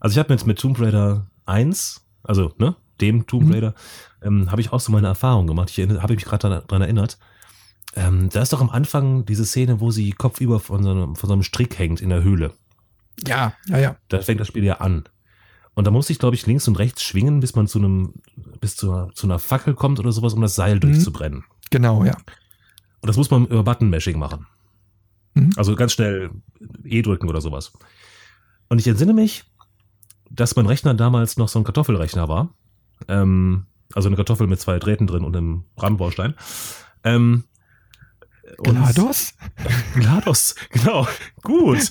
Also 0.00 0.14
ich 0.14 0.18
habe 0.18 0.32
jetzt 0.32 0.46
mit 0.46 0.58
Tomb 0.58 0.78
Raider 0.80 1.26
1, 1.46 2.04
also 2.22 2.52
ne, 2.58 2.76
dem 3.00 3.26
Tomb 3.26 3.46
mhm. 3.46 3.52
Raider, 3.52 3.74
ähm, 4.22 4.50
habe 4.50 4.60
ich 4.60 4.72
auch 4.72 4.80
so 4.80 4.92
meine 4.92 5.08
Erfahrung 5.08 5.46
gemacht. 5.46 5.70
Ich 5.70 5.78
habe 5.78 6.14
mich 6.14 6.24
gerade 6.24 6.62
daran 6.66 6.82
erinnert. 6.82 7.18
Ähm, 7.96 8.28
da 8.30 8.42
ist 8.42 8.52
doch 8.52 8.60
am 8.60 8.70
Anfang 8.70 9.24
diese 9.24 9.44
Szene, 9.44 9.80
wo 9.80 9.90
sie 9.90 10.12
kopfüber 10.12 10.60
von 10.60 10.82
so, 10.82 10.90
einem, 10.90 11.16
von 11.16 11.26
so 11.26 11.32
einem 11.32 11.42
Strick 11.42 11.78
hängt 11.78 12.00
in 12.00 12.10
der 12.10 12.22
Höhle. 12.22 12.52
Ja, 13.26 13.54
ja, 13.66 13.78
ja. 13.78 13.96
Da 14.08 14.20
fängt 14.20 14.40
das 14.40 14.48
Spiel 14.48 14.64
ja 14.64 14.74
an. 14.74 15.04
Und 15.74 15.86
da 15.86 15.90
muss 15.90 16.10
ich, 16.10 16.18
glaube 16.18 16.34
ich, 16.34 16.44
links 16.46 16.68
und 16.68 16.78
rechts 16.78 17.02
schwingen, 17.02 17.40
bis 17.40 17.54
man 17.54 17.66
zu 17.66 17.78
einem, 17.78 18.14
bis 18.60 18.76
zu, 18.76 19.10
zu 19.14 19.26
einer 19.26 19.38
Fackel 19.38 19.74
kommt 19.74 19.98
oder 20.00 20.12
sowas, 20.12 20.34
um 20.34 20.40
das 20.40 20.54
Seil 20.54 20.76
mhm. 20.76 20.80
durchzubrennen. 20.80 21.44
Genau, 21.70 22.04
ja. 22.04 22.16
Und 23.00 23.06
das 23.06 23.16
muss 23.16 23.30
man 23.30 23.46
über 23.46 23.62
Button-Mashing 23.62 24.18
machen. 24.18 24.46
Mhm. 25.34 25.50
Also 25.56 25.74
ganz 25.76 25.92
schnell 25.92 26.30
E 26.84 27.02
drücken 27.02 27.28
oder 27.28 27.40
sowas. 27.40 27.72
Und 28.68 28.78
ich 28.78 28.86
entsinne 28.86 29.14
mich, 29.14 29.44
dass 30.30 30.56
mein 30.56 30.66
Rechner 30.66 30.94
damals 30.94 31.36
noch 31.36 31.48
so 31.48 31.58
ein 31.58 31.64
Kartoffelrechner 31.64 32.28
war. 32.28 32.54
Ähm, 33.06 33.66
also 33.94 34.08
eine 34.08 34.16
Kartoffel 34.16 34.46
mit 34.46 34.60
zwei 34.60 34.78
Drähten 34.78 35.06
drin 35.06 35.24
und 35.24 35.36
einem 35.36 35.64
Rahmenbaustein. 35.76 36.34
Ähm, 37.04 37.44
GLaDOS? 38.62 39.34
GLaDOS, 39.94 40.54
genau. 40.70 41.06
Gut. 41.42 41.90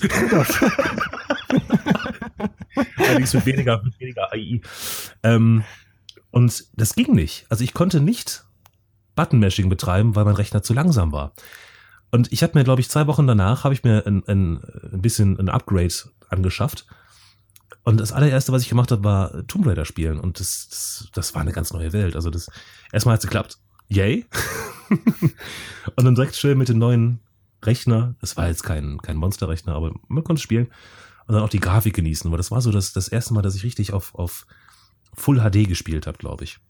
Allerdings 2.96 3.34
mit 3.34 3.46
weniger, 3.46 3.82
mit 3.82 3.98
weniger 3.98 4.32
AI. 4.32 4.60
Ähm, 5.22 5.64
und 6.30 6.64
das 6.74 6.94
ging 6.94 7.14
nicht. 7.14 7.46
Also 7.48 7.64
ich 7.64 7.74
konnte 7.74 8.00
nicht 8.00 8.44
Button-Mashing 9.18 9.68
betreiben, 9.68 10.14
weil 10.14 10.24
mein 10.24 10.36
Rechner 10.36 10.62
zu 10.62 10.74
langsam 10.74 11.10
war. 11.10 11.32
Und 12.12 12.32
ich 12.32 12.44
habe 12.44 12.56
mir, 12.56 12.62
glaube 12.62 12.80
ich, 12.80 12.88
zwei 12.88 13.08
Wochen 13.08 13.26
danach 13.26 13.64
habe 13.64 13.74
ich 13.74 13.82
mir 13.82 14.06
ein, 14.06 14.22
ein, 14.28 14.62
ein 14.92 15.02
bisschen 15.02 15.36
ein 15.40 15.48
Upgrade 15.48 15.92
angeschafft. 16.28 16.86
Und 17.82 17.98
das 17.98 18.12
allererste, 18.12 18.52
was 18.52 18.62
ich 18.62 18.68
gemacht 18.68 18.92
habe, 18.92 19.02
war 19.02 19.44
Tomb 19.48 19.66
Raider 19.66 19.84
spielen. 19.84 20.20
Und 20.20 20.38
das, 20.38 20.68
das, 20.68 21.08
das 21.12 21.34
war 21.34 21.42
eine 21.42 21.50
ganz 21.50 21.72
neue 21.72 21.92
Welt. 21.92 22.14
Also 22.14 22.30
das 22.30 22.48
erstmal 22.92 23.14
hat 23.14 23.20
es 23.20 23.26
geklappt. 23.26 23.58
Yay. 23.88 24.24
und 25.96 26.04
dann 26.04 26.14
direkt 26.14 26.36
schön 26.36 26.56
mit 26.56 26.68
dem 26.68 26.78
neuen 26.78 27.18
Rechner. 27.64 28.14
Es 28.22 28.36
war 28.36 28.46
jetzt 28.46 28.62
kein, 28.62 28.98
kein 28.98 29.16
Monsterrechner, 29.16 29.74
aber 29.74 29.92
man 30.06 30.22
konnte 30.22 30.40
spielen. 30.40 30.68
Und 31.26 31.34
dann 31.34 31.42
auch 31.42 31.48
die 31.48 31.60
Grafik 31.60 31.94
genießen. 31.94 32.30
Weil 32.30 32.38
das 32.38 32.52
war 32.52 32.60
so 32.60 32.70
das, 32.70 32.92
das 32.92 33.08
erste 33.08 33.34
Mal, 33.34 33.42
dass 33.42 33.56
ich 33.56 33.64
richtig 33.64 33.92
auf, 33.92 34.14
auf 34.14 34.46
Full 35.14 35.40
HD 35.40 35.66
gespielt 35.66 36.06
habe, 36.06 36.18
glaube 36.18 36.44
ich. 36.44 36.60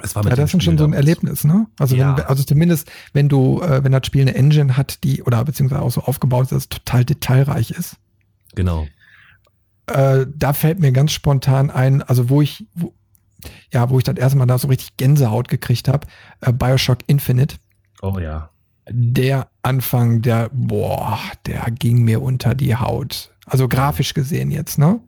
Das 0.00 0.14
war 0.14 0.22
mit 0.22 0.30
ja, 0.30 0.36
das 0.36 0.54
ist 0.54 0.62
schon 0.62 0.78
so 0.78 0.84
ein 0.84 0.92
Erlebnis, 0.92 1.44
ne? 1.44 1.66
Also, 1.78 1.96
ja. 1.96 2.16
wenn, 2.16 2.24
also 2.24 2.44
zumindest, 2.44 2.90
wenn 3.12 3.28
du, 3.28 3.60
äh, 3.60 3.82
wenn 3.82 3.92
das 3.92 4.06
Spiel 4.06 4.22
eine 4.22 4.34
Engine 4.34 4.76
hat, 4.76 5.02
die, 5.02 5.22
oder 5.22 5.44
beziehungsweise 5.44 5.82
auch 5.82 5.90
so 5.90 6.02
aufgebaut 6.02 6.44
ist, 6.44 6.52
dass 6.52 6.62
es 6.64 6.68
total 6.68 7.04
detailreich 7.04 7.72
ist. 7.72 7.96
Genau. 8.54 8.86
Äh, 9.86 10.26
da 10.34 10.52
fällt 10.52 10.78
mir 10.78 10.92
ganz 10.92 11.12
spontan 11.12 11.70
ein, 11.70 12.02
also 12.02 12.28
wo 12.28 12.42
ich, 12.42 12.66
wo, 12.74 12.92
ja, 13.72 13.90
wo 13.90 13.98
ich 13.98 14.04
das 14.04 14.16
erste 14.16 14.38
Mal 14.38 14.46
da 14.46 14.58
so 14.58 14.68
richtig 14.68 14.96
Gänsehaut 14.96 15.48
gekriegt 15.48 15.88
habe, 15.88 16.06
äh, 16.40 16.52
Bioshock 16.52 16.98
Infinite. 17.06 17.56
Oh 18.02 18.18
ja. 18.18 18.50
Der 18.90 19.48
Anfang, 19.62 20.22
der, 20.22 20.50
boah, 20.52 21.18
der 21.46 21.66
ging 21.70 22.04
mir 22.04 22.22
unter 22.22 22.54
die 22.54 22.76
Haut. 22.76 23.34
Also 23.46 23.68
grafisch 23.68 24.14
gesehen 24.14 24.50
jetzt, 24.50 24.78
ne? 24.78 25.00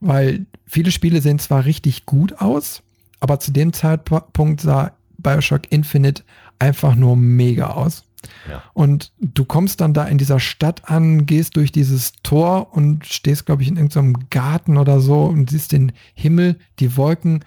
Weil 0.00 0.46
viele 0.66 0.90
Spiele 0.90 1.20
sehen 1.20 1.38
zwar 1.38 1.64
richtig 1.64 2.06
gut 2.06 2.40
aus, 2.40 2.82
aber 3.22 3.38
zu 3.38 3.52
dem 3.52 3.72
Zeitpunkt 3.72 4.60
sah 4.60 4.92
Bioshock 5.16 5.70
Infinite 5.70 6.24
einfach 6.58 6.96
nur 6.96 7.14
mega 7.14 7.68
aus. 7.68 8.04
Ja. 8.50 8.64
Und 8.74 9.12
du 9.20 9.44
kommst 9.44 9.80
dann 9.80 9.94
da 9.94 10.04
in 10.06 10.18
dieser 10.18 10.40
Stadt 10.40 10.90
an, 10.90 11.24
gehst 11.24 11.54
durch 11.54 11.70
dieses 11.70 12.14
Tor 12.24 12.74
und 12.74 13.06
stehst, 13.06 13.46
glaube 13.46 13.62
ich, 13.62 13.68
in 13.68 13.76
irgendeinem 13.76 14.28
Garten 14.28 14.76
oder 14.76 15.00
so 15.00 15.22
und 15.22 15.50
siehst 15.50 15.70
den 15.70 15.92
Himmel, 16.14 16.58
die 16.80 16.96
Wolken, 16.96 17.44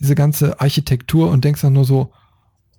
diese 0.00 0.14
ganze 0.14 0.60
Architektur 0.60 1.28
und 1.30 1.44
denkst 1.44 1.62
dann 1.62 1.72
nur 1.72 1.84
so, 1.84 2.12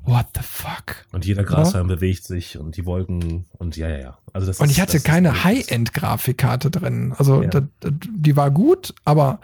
what 0.04 0.28
the 0.34 0.42
fuck? 0.42 1.06
Und 1.12 1.26
jeder 1.26 1.44
Grashalm 1.44 1.90
ja? 1.90 1.96
bewegt 1.96 2.24
sich 2.24 2.58
und 2.58 2.78
die 2.78 2.86
Wolken 2.86 3.44
und 3.58 3.76
ja, 3.76 3.90
ja, 3.90 3.98
ja. 3.98 4.18
Also 4.32 4.48
das 4.48 4.62
und 4.62 4.72
ich 4.72 4.80
hatte 4.80 5.02
keine 5.02 5.44
High-End-Grafikkarte 5.44 6.72
drin. 6.72 7.14
Also 7.18 7.44
ja. 7.44 7.50
das, 7.50 7.64
das, 7.82 7.92
die 8.10 8.38
war 8.38 8.52
gut, 8.52 8.96
aber 9.04 9.42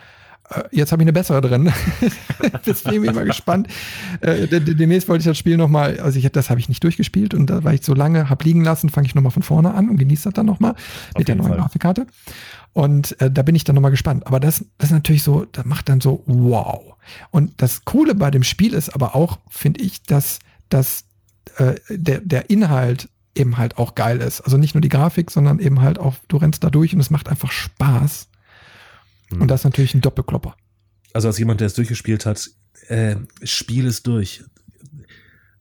jetzt 0.71 0.91
habe 0.91 1.01
ich 1.01 1.05
eine 1.05 1.13
bessere 1.13 1.41
drin. 1.41 1.71
Deswegen 2.65 3.01
bin 3.01 3.11
ich 3.11 3.15
mal 3.15 3.25
gespannt. 3.25 3.67
Äh, 4.21 4.47
demnächst 4.47 5.07
wollte 5.07 5.21
ich 5.21 5.27
das 5.27 5.37
Spiel 5.37 5.57
nochmal, 5.57 5.99
also 5.99 6.17
ich, 6.19 6.29
das 6.31 6.49
habe 6.49 6.59
ich 6.59 6.69
nicht 6.69 6.83
durchgespielt 6.83 7.33
und 7.33 7.49
da 7.49 7.63
war 7.63 7.73
ich 7.73 7.83
so 7.83 7.93
lange, 7.93 8.29
habe 8.29 8.43
liegen 8.43 8.63
lassen, 8.63 8.89
fange 8.89 9.07
ich 9.07 9.15
nochmal 9.15 9.31
von 9.31 9.43
vorne 9.43 9.73
an 9.73 9.89
und 9.89 9.97
genieße 9.97 10.25
das 10.25 10.33
dann 10.33 10.45
nochmal 10.45 10.75
mit 11.17 11.27
der 11.27 11.35
neuen 11.35 11.49
Fall. 11.49 11.57
Grafikkarte. 11.57 12.07
Und 12.73 13.19
äh, 13.21 13.29
da 13.29 13.43
bin 13.43 13.55
ich 13.55 13.63
dann 13.63 13.75
nochmal 13.75 13.91
gespannt. 13.91 14.25
Aber 14.27 14.39
das, 14.39 14.65
das 14.77 14.89
ist 14.89 14.93
natürlich 14.93 15.23
so, 15.23 15.45
das 15.51 15.65
macht 15.65 15.89
dann 15.89 16.01
so 16.01 16.23
wow. 16.25 16.95
Und 17.29 17.61
das 17.61 17.85
Coole 17.85 18.15
bei 18.15 18.31
dem 18.31 18.43
Spiel 18.43 18.73
ist 18.73 18.89
aber 18.89 19.15
auch, 19.15 19.39
finde 19.49 19.81
ich, 19.81 20.03
dass, 20.03 20.39
dass 20.69 21.05
äh, 21.57 21.75
der, 21.89 22.21
der 22.21 22.49
Inhalt 22.49 23.09
eben 23.35 23.57
halt 23.57 23.77
auch 23.77 23.95
geil 23.95 24.21
ist. 24.21 24.41
Also 24.41 24.57
nicht 24.57 24.75
nur 24.75 24.81
die 24.81 24.89
Grafik, 24.89 25.31
sondern 25.31 25.59
eben 25.59 25.81
halt 25.81 25.99
auch, 25.99 26.15
du 26.27 26.37
rennst 26.37 26.63
da 26.63 26.69
durch 26.69 26.93
und 26.93 26.99
es 26.99 27.09
macht 27.09 27.29
einfach 27.29 27.51
Spaß. 27.51 28.27
Und 29.41 29.47
das 29.47 29.61
ist 29.61 29.65
natürlich 29.65 29.93
ein 29.93 30.01
Doppelklopper. 30.01 30.55
Also 31.13 31.27
als 31.27 31.37
jemand, 31.37 31.59
der 31.59 31.67
es 31.67 31.73
durchgespielt 31.73 32.25
hat, 32.25 32.49
äh, 32.87 33.15
spiel 33.43 33.87
es 33.87 34.03
durch. 34.03 34.43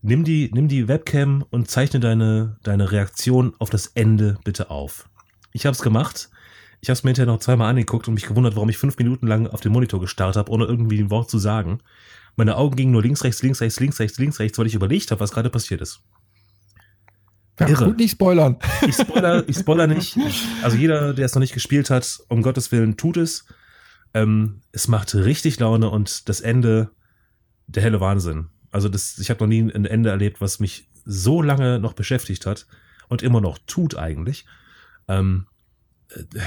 Nimm 0.00 0.24
die, 0.24 0.50
nimm 0.52 0.68
die 0.68 0.88
Webcam 0.88 1.44
und 1.50 1.70
zeichne 1.70 2.00
deine, 2.00 2.58
deine 2.62 2.90
Reaktion 2.90 3.54
auf 3.58 3.70
das 3.70 3.86
Ende 3.88 4.38
bitte 4.44 4.70
auf. 4.70 5.08
Ich 5.52 5.66
habe 5.66 5.74
es 5.74 5.82
gemacht. 5.82 6.30
Ich 6.80 6.88
habe 6.88 6.94
es 6.94 7.04
mir 7.04 7.10
hinterher 7.10 7.32
noch 7.32 7.38
zweimal 7.38 7.70
angeguckt 7.70 8.08
und 8.08 8.14
mich 8.14 8.26
gewundert, 8.26 8.56
warum 8.56 8.68
ich 8.68 8.78
fünf 8.78 8.98
Minuten 8.98 9.28
lang 9.28 9.46
auf 9.46 9.60
den 9.60 9.70
Monitor 9.70 10.00
gestarrt 10.00 10.34
habe, 10.34 10.50
ohne 10.50 10.64
irgendwie 10.64 10.98
ein 10.98 11.10
Wort 11.10 11.30
zu 11.30 11.38
sagen. 11.38 11.78
Meine 12.34 12.56
Augen 12.56 12.74
gingen 12.74 12.90
nur 12.90 13.02
links, 13.02 13.22
rechts, 13.22 13.42
links, 13.42 13.60
rechts, 13.60 13.78
links, 13.78 14.00
rechts, 14.00 14.18
links, 14.18 14.40
rechts, 14.40 14.58
weil 14.58 14.66
ich 14.66 14.74
überlegt 14.74 15.10
habe, 15.12 15.20
was 15.20 15.30
gerade 15.30 15.50
passiert 15.50 15.80
ist. 15.80 16.00
Ja, 17.60 17.68
Irre. 17.68 17.84
Gut, 17.84 17.98
nicht 17.98 18.12
spoilern. 18.12 18.56
Ich 18.86 18.96
spoiler, 18.96 19.48
ich 19.48 19.58
spoiler 19.58 19.86
nicht. 19.86 20.18
Also 20.62 20.76
jeder, 20.76 21.14
der 21.14 21.26
es 21.26 21.34
noch 21.34 21.40
nicht 21.40 21.54
gespielt 21.54 21.90
hat, 21.90 22.20
um 22.28 22.42
Gottes 22.42 22.72
Willen, 22.72 22.96
tut 22.96 23.18
es. 23.18 23.44
Ähm, 24.14 24.60
es 24.72 24.88
macht 24.88 25.14
richtig 25.14 25.58
Laune 25.58 25.90
und 25.90 26.28
das 26.28 26.40
Ende, 26.40 26.90
der 27.66 27.82
helle 27.82 28.00
Wahnsinn. 28.00 28.48
Also 28.70 28.88
das, 28.88 29.18
ich 29.18 29.30
habe 29.30 29.40
noch 29.40 29.48
nie 29.48 29.60
ein 29.60 29.84
Ende 29.84 30.10
erlebt, 30.10 30.40
was 30.40 30.60
mich 30.60 30.88
so 31.04 31.42
lange 31.42 31.78
noch 31.78 31.92
beschäftigt 31.92 32.46
hat 32.46 32.66
und 33.08 33.22
immer 33.22 33.40
noch 33.40 33.58
tut 33.66 33.96
eigentlich. 33.96 34.44
Ähm, 35.08 35.46
äh, 36.10 36.40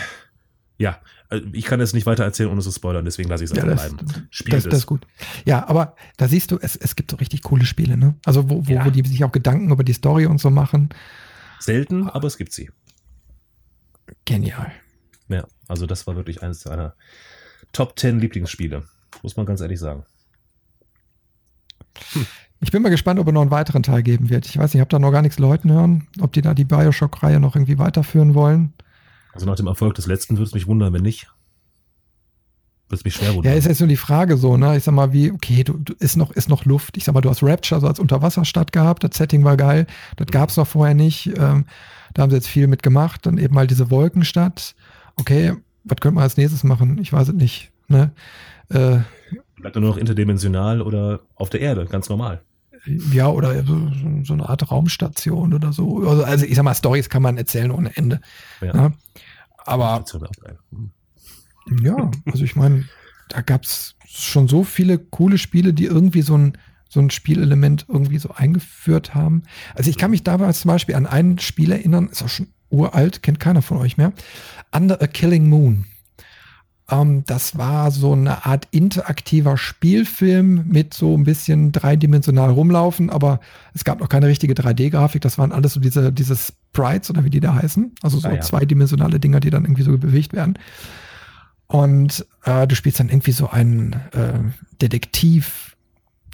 ja, 0.78 0.99
äh, 1.30 1.41
ich 1.53 1.66
kann 1.66 1.80
es 1.80 1.93
nicht 1.93 2.05
weiter 2.05 2.24
erzählen, 2.24 2.49
ohne 2.49 2.61
zu 2.61 2.72
spoilern, 2.72 3.05
deswegen 3.05 3.30
lasse 3.30 3.43
ich 3.43 3.51
es 3.51 3.57
einfach 3.57 3.84
ja, 3.84 3.89
bleiben. 3.89 4.28
Spiel 4.30 4.53
das, 4.53 4.63
das 4.66 4.80
ist 4.80 4.86
gut. 4.86 5.05
Ja, 5.45 5.68
aber 5.68 5.95
da 6.18 6.28
siehst 6.28 6.51
du, 6.51 6.57
es, 6.59 6.76
es 6.76 6.95
gibt 6.95 7.11
so 7.11 7.18
richtig 7.18 7.43
coole 7.43 7.66
Spiele, 7.66 7.97
ne? 7.97 8.16
Also 8.26 8.49
wo, 8.49 8.68
wo, 8.68 8.72
ja. 8.72 8.86
wo 8.86 8.89
die 8.89 9.07
sich 9.07 9.24
auch 9.24 9.32
Gedanken 9.32 9.72
über 9.72 9.84
die 9.84 9.93
Story 9.93 10.26
und 10.26 10.39
so 10.39 10.49
machen. 10.49 10.89
Selten, 11.59 12.09
aber 12.09 12.28
es 12.28 12.38
gibt 12.38 12.53
sie. 12.53 12.70
Genial. 14.26 14.72
Ja, 15.30 15.47
also 15.68 15.86
das 15.86 16.05
war 16.07 16.16
wirklich 16.16 16.43
eines 16.43 16.68
einer 16.68 16.95
Top 17.76 17.99
10 17.99 18.19
Lieblingsspiele. 18.19 18.84
Muss 19.21 19.36
man 19.36 19.45
ganz 19.45 19.59
ehrlich 19.59 19.80
sagen. 19.80 20.05
Hm. 22.13 22.26
Ich 22.61 22.71
bin 22.71 22.82
mal 22.82 22.89
gespannt, 22.89 23.19
ob 23.19 23.28
er 23.28 23.34
noch 23.34 23.41
einen 23.41 23.51
weiteren 23.51 23.84
Teil 23.84 24.01
geben 24.01 24.30
wird. 24.30 24.45
Ich 24.45 24.57
weiß 24.57 24.69
nicht, 24.69 24.76
ich 24.76 24.80
habe 24.80 24.89
da 24.89 24.97
noch 24.97 25.11
gar 25.11 25.21
nichts 25.21 25.39
Leuten 25.39 25.69
hören, 25.69 26.07
ob 26.21 26.32
die 26.32 26.41
da 26.41 26.53
die 26.53 26.63
Bioshock-Reihe 26.63 27.41
noch 27.41 27.55
irgendwie 27.55 27.78
weiterführen 27.78 28.34
wollen. 28.34 28.73
Also 29.34 29.45
nach 29.45 29.57
dem 29.57 29.67
Erfolg 29.67 29.95
des 29.95 30.07
letzten 30.07 30.38
würde 30.38 30.47
es 30.47 30.53
mich 30.53 30.67
wundern, 30.67 30.93
wenn 30.93 31.01
nicht. 31.01 31.28
Würde 32.88 32.95
es 32.95 33.03
mich 33.03 33.15
schwer 33.15 33.36
wundern. 33.36 33.51
Ja, 33.51 33.57
ist 33.57 33.67
jetzt 33.67 33.82
nur 33.82 33.89
die 33.89 33.97
Frage 33.97 34.38
so, 34.38 34.55
ne? 34.55 34.78
Ich 34.78 34.86
sag 34.86 34.93
mal, 34.93 35.11
wie, 35.11 35.32
okay, 35.32 35.65
du, 35.65 35.73
du 35.73 35.93
ist 35.99 36.15
noch, 36.15 36.32
ist 36.32 36.47
noch 36.47 36.63
Luft. 36.63 36.95
Ich 36.95 37.03
sag 37.03 37.13
mal, 37.13 37.19
du 37.19 37.30
hast 37.30 37.43
Rapture 37.43 37.82
so 37.82 37.88
als 37.88 37.99
Unterwasserstadt 37.99 38.71
gehabt, 38.71 39.03
das 39.03 39.17
Setting 39.17 39.43
war 39.43 39.57
geil, 39.57 39.86
das 40.15 40.28
gab 40.28 40.49
es 40.49 40.55
noch 40.55 40.67
vorher 40.67 40.95
nicht. 40.95 41.28
Ähm, 41.38 41.65
da 42.13 42.21
haben 42.21 42.30
sie 42.30 42.38
jetzt 42.38 42.47
viel 42.47 42.67
mitgemacht. 42.67 43.26
Dann 43.26 43.38
eben 43.38 43.53
mal 43.53 43.67
diese 43.67 43.91
Wolkenstadt. 43.91 44.76
Okay, 45.17 45.53
was 45.86 45.97
könnte 45.99 46.15
man 46.15 46.23
als 46.23 46.38
nächstes 46.38 46.63
machen? 46.63 46.97
Ich 46.97 47.13
weiß 47.13 47.29
es 47.29 47.33
nicht. 47.33 47.71
Ne? 47.88 48.11
Äh, 48.69 48.99
Bleibt 49.57 49.75
nur 49.75 49.86
noch 49.89 49.97
interdimensional 49.97 50.81
oder 50.81 51.21
auf 51.36 51.49
der 51.49 51.61
Erde, 51.61 51.86
ganz 51.86 52.09
normal. 52.09 52.41
Ja, 52.86 53.29
oder 53.29 53.63
so, 53.63 53.91
so 54.23 54.33
eine 54.33 54.47
Art 54.47 54.69
Raumstation 54.69 55.53
oder 55.53 55.73
so. 55.73 56.07
Also, 56.07 56.23
also 56.23 56.45
ich 56.45 56.55
sag 56.55 56.63
mal, 56.63 56.75
Stories 56.75 57.09
kann 57.09 57.21
man 57.21 57.38
erzählen 57.38 57.71
ohne 57.71 57.95
Ende. 57.95 58.21
Ja. 58.61 58.73
Ne? 58.73 58.93
Aber 59.57 60.03
hm. 60.71 60.91
ja, 61.81 62.11
also 62.25 62.43
ich 62.43 62.55
meine, 62.55 62.86
da 63.29 63.41
gab 63.41 63.63
es 63.63 63.95
schon 64.05 64.47
so 64.47 64.63
viele 64.63 64.99
coole 64.99 65.38
Spiele, 65.38 65.73
die 65.73 65.86
irgendwie 65.86 66.21
so 66.21 66.38
ein, 66.38 66.57
so 66.88 66.99
ein 66.99 67.09
Spielelement 67.09 67.86
irgendwie 67.88 68.19
so 68.19 68.31
eingeführt 68.31 69.15
haben. 69.15 69.43
Also 69.73 69.89
ich 69.89 69.97
kann 69.97 70.11
mich 70.11 70.23
damals 70.23 70.61
zum 70.61 70.69
Beispiel 70.69 70.95
an 70.95 71.07
ein 71.07 71.39
Spiel 71.39 71.71
erinnern, 71.71 72.09
ist 72.09 72.21
auch 72.21 72.29
schon 72.29 72.47
uralt, 72.70 73.24
kennt 73.24 73.39
keiner 73.39 73.61
von 73.61 73.78
euch 73.78 73.97
mehr. 73.97 74.13
Under 74.72 75.01
a 75.01 75.07
Killing 75.07 75.47
Moon. 75.49 75.86
Ähm, 76.89 77.24
das 77.26 77.57
war 77.57 77.91
so 77.91 78.13
eine 78.13 78.45
Art 78.45 78.68
interaktiver 78.72 79.57
Spielfilm 79.57 80.66
mit 80.68 80.93
so 80.93 81.18
ein 81.18 81.24
bisschen 81.24 81.72
dreidimensional 81.72 82.51
rumlaufen, 82.51 83.09
aber 83.09 83.39
es 83.74 83.84
gab 83.84 83.99
noch 83.99 84.09
keine 84.09 84.28
richtige 84.28 84.53
3D-Grafik. 84.53 85.22
Das 85.22 85.38
waren 85.38 85.51
alles 85.51 85.74
so 85.74 85.80
diese, 85.80 86.11
diese 86.11 86.36
Sprites 86.36 87.09
oder 87.09 87.24
wie 87.24 87.30
die 87.30 87.39
da 87.39 87.55
heißen. 87.55 87.93
Also 88.01 88.20
so 88.20 88.28
ah, 88.28 88.34
ja. 88.36 88.41
zweidimensionale 88.41 89.20
Dinger, 89.20 89.39
die 89.39 89.49
dann 89.49 89.66
irgendwie 89.66 89.84
so 89.84 89.97
bewegt 89.97 90.34
werden. 90.34 90.59
Und 91.68 92.26
äh, 92.43 92.68
du 92.68 92.76
spielst 92.76 92.99
dann 92.99 93.09
irgendwie 93.09 93.32
so 93.32 93.49
einen 93.49 93.93
äh, 94.11 94.39
Detektiv, 94.82 95.76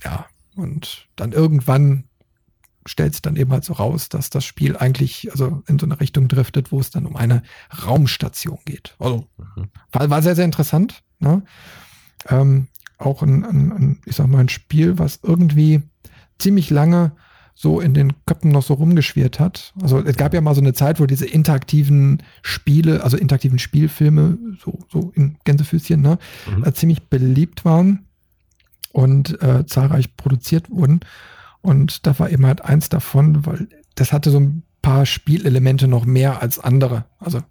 ja, 0.04 0.26
und 0.56 1.08
dann 1.16 1.32
irgendwann 1.32 2.04
stellt 2.86 3.14
sich 3.14 3.22
dann 3.22 3.36
eben 3.36 3.52
halt 3.52 3.64
so 3.64 3.74
raus, 3.74 4.10
dass 4.10 4.30
das 4.30 4.46
Spiel 4.46 4.78
eigentlich 4.78 5.30
also 5.32 5.64
in 5.68 5.80
so 5.80 5.86
eine 5.86 6.00
Richtung 6.00 6.28
driftet, 6.28 6.72
wo 6.72 6.80
es 6.80 6.90
dann 6.90 7.06
um 7.06 7.16
eine 7.16 7.44
Raumstation 7.86 8.60
geht. 8.66 8.96
Also 9.00 9.28
mhm. 9.56 9.70
war, 9.92 10.10
war 10.10 10.22
sehr, 10.22 10.36
sehr 10.36 10.46
interessant. 10.46 11.04
Ne? 11.20 11.44
Ähm, 12.30 12.68
auch 12.98 13.22
ein, 13.22 13.44
ein, 13.44 13.72
ein, 13.72 14.00
ich 14.06 14.16
sag 14.16 14.28
mal, 14.28 14.40
ein 14.40 14.50
Spiel, 14.50 15.00
was 15.00 15.20
irgendwie 15.24 15.82
ziemlich 16.40 16.70
lange 16.70 17.14
so 17.54 17.80
in 17.80 17.94
den 17.94 18.14
Köpfen 18.26 18.52
noch 18.52 18.64
so 18.64 18.74
rumgeschwirrt 18.74 19.40
hat. 19.40 19.74
Also 19.82 20.00
es 20.00 20.16
gab 20.16 20.34
ja 20.34 20.42
mal 20.42 20.56
so 20.56 20.62
eine 20.62 20.74
Zeit, 20.74 21.00
wo 21.00 21.06
diese 21.06 21.28
interaktiven 21.28 22.24
Spiele, 22.42 23.04
also 23.04 23.18
interaktiven 23.18 23.60
Spielfilme, 23.60 24.38
so, 24.64 24.80
so 24.90 25.12
in 25.16 25.38
Gänsefüßchen, 25.44 26.02
ne, 26.02 26.18
mhm. 26.56 26.64
äh, 26.64 26.74
ziemlich 26.74 27.04
beliebt 27.04 27.66
waren 27.66 28.08
und 28.94 29.42
äh, 29.42 29.66
zahlreich 29.66 30.16
produziert 30.18 30.70
wurden. 30.70 31.02
Und 31.62 32.08
da 32.08 32.18
war 32.20 32.30
eben 32.30 32.46
halt 32.46 32.62
eins 32.62 32.90
davon, 32.90 33.46
weil 33.46 33.68
das 33.96 34.14
hatte 34.14 34.32
so 34.32 34.40
ein 34.40 34.64
paar 34.82 35.06
Spielelemente 35.06 35.88
noch 35.88 36.06
mehr 36.06 36.42
als 36.42 36.60
andere. 36.60 37.06
Also 37.20 37.42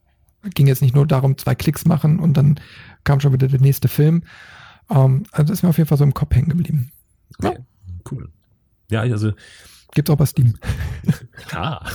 ging 0.54 0.66
jetzt 0.66 0.82
nicht 0.82 0.94
nur 0.94 1.06
darum, 1.06 1.38
zwei 1.38 1.54
Klicks 1.54 1.84
machen 1.84 2.18
und 2.18 2.36
dann 2.36 2.58
kam 3.04 3.20
schon 3.20 3.32
wieder 3.32 3.46
der 3.46 3.60
nächste 3.60 3.88
Film. 3.88 4.24
Ähm, 4.90 5.24
also 5.30 5.44
das 5.48 5.58
ist 5.58 5.62
mir 5.62 5.68
auf 5.68 5.78
jeden 5.78 5.88
Fall 5.88 5.98
so 5.98 6.04
im 6.04 6.14
Kopf 6.14 6.34
hängen 6.34 6.48
geblieben. 6.48 6.90
Okay. 7.38 7.58
Ja. 7.58 7.64
Cool. 8.10 8.30
Ja, 8.90 9.00
also 9.02 9.32
Gibt's 9.92 10.10
auch 10.10 10.16
bei 10.16 10.26
Steam. 10.26 10.54
Klar. 11.48 11.90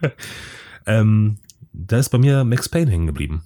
ähm, 0.86 1.38
da 1.72 1.98
ist 1.98 2.10
bei 2.10 2.18
mir 2.18 2.44
Max 2.44 2.68
Payne 2.68 2.90
hängen 2.90 3.06
geblieben. 3.06 3.42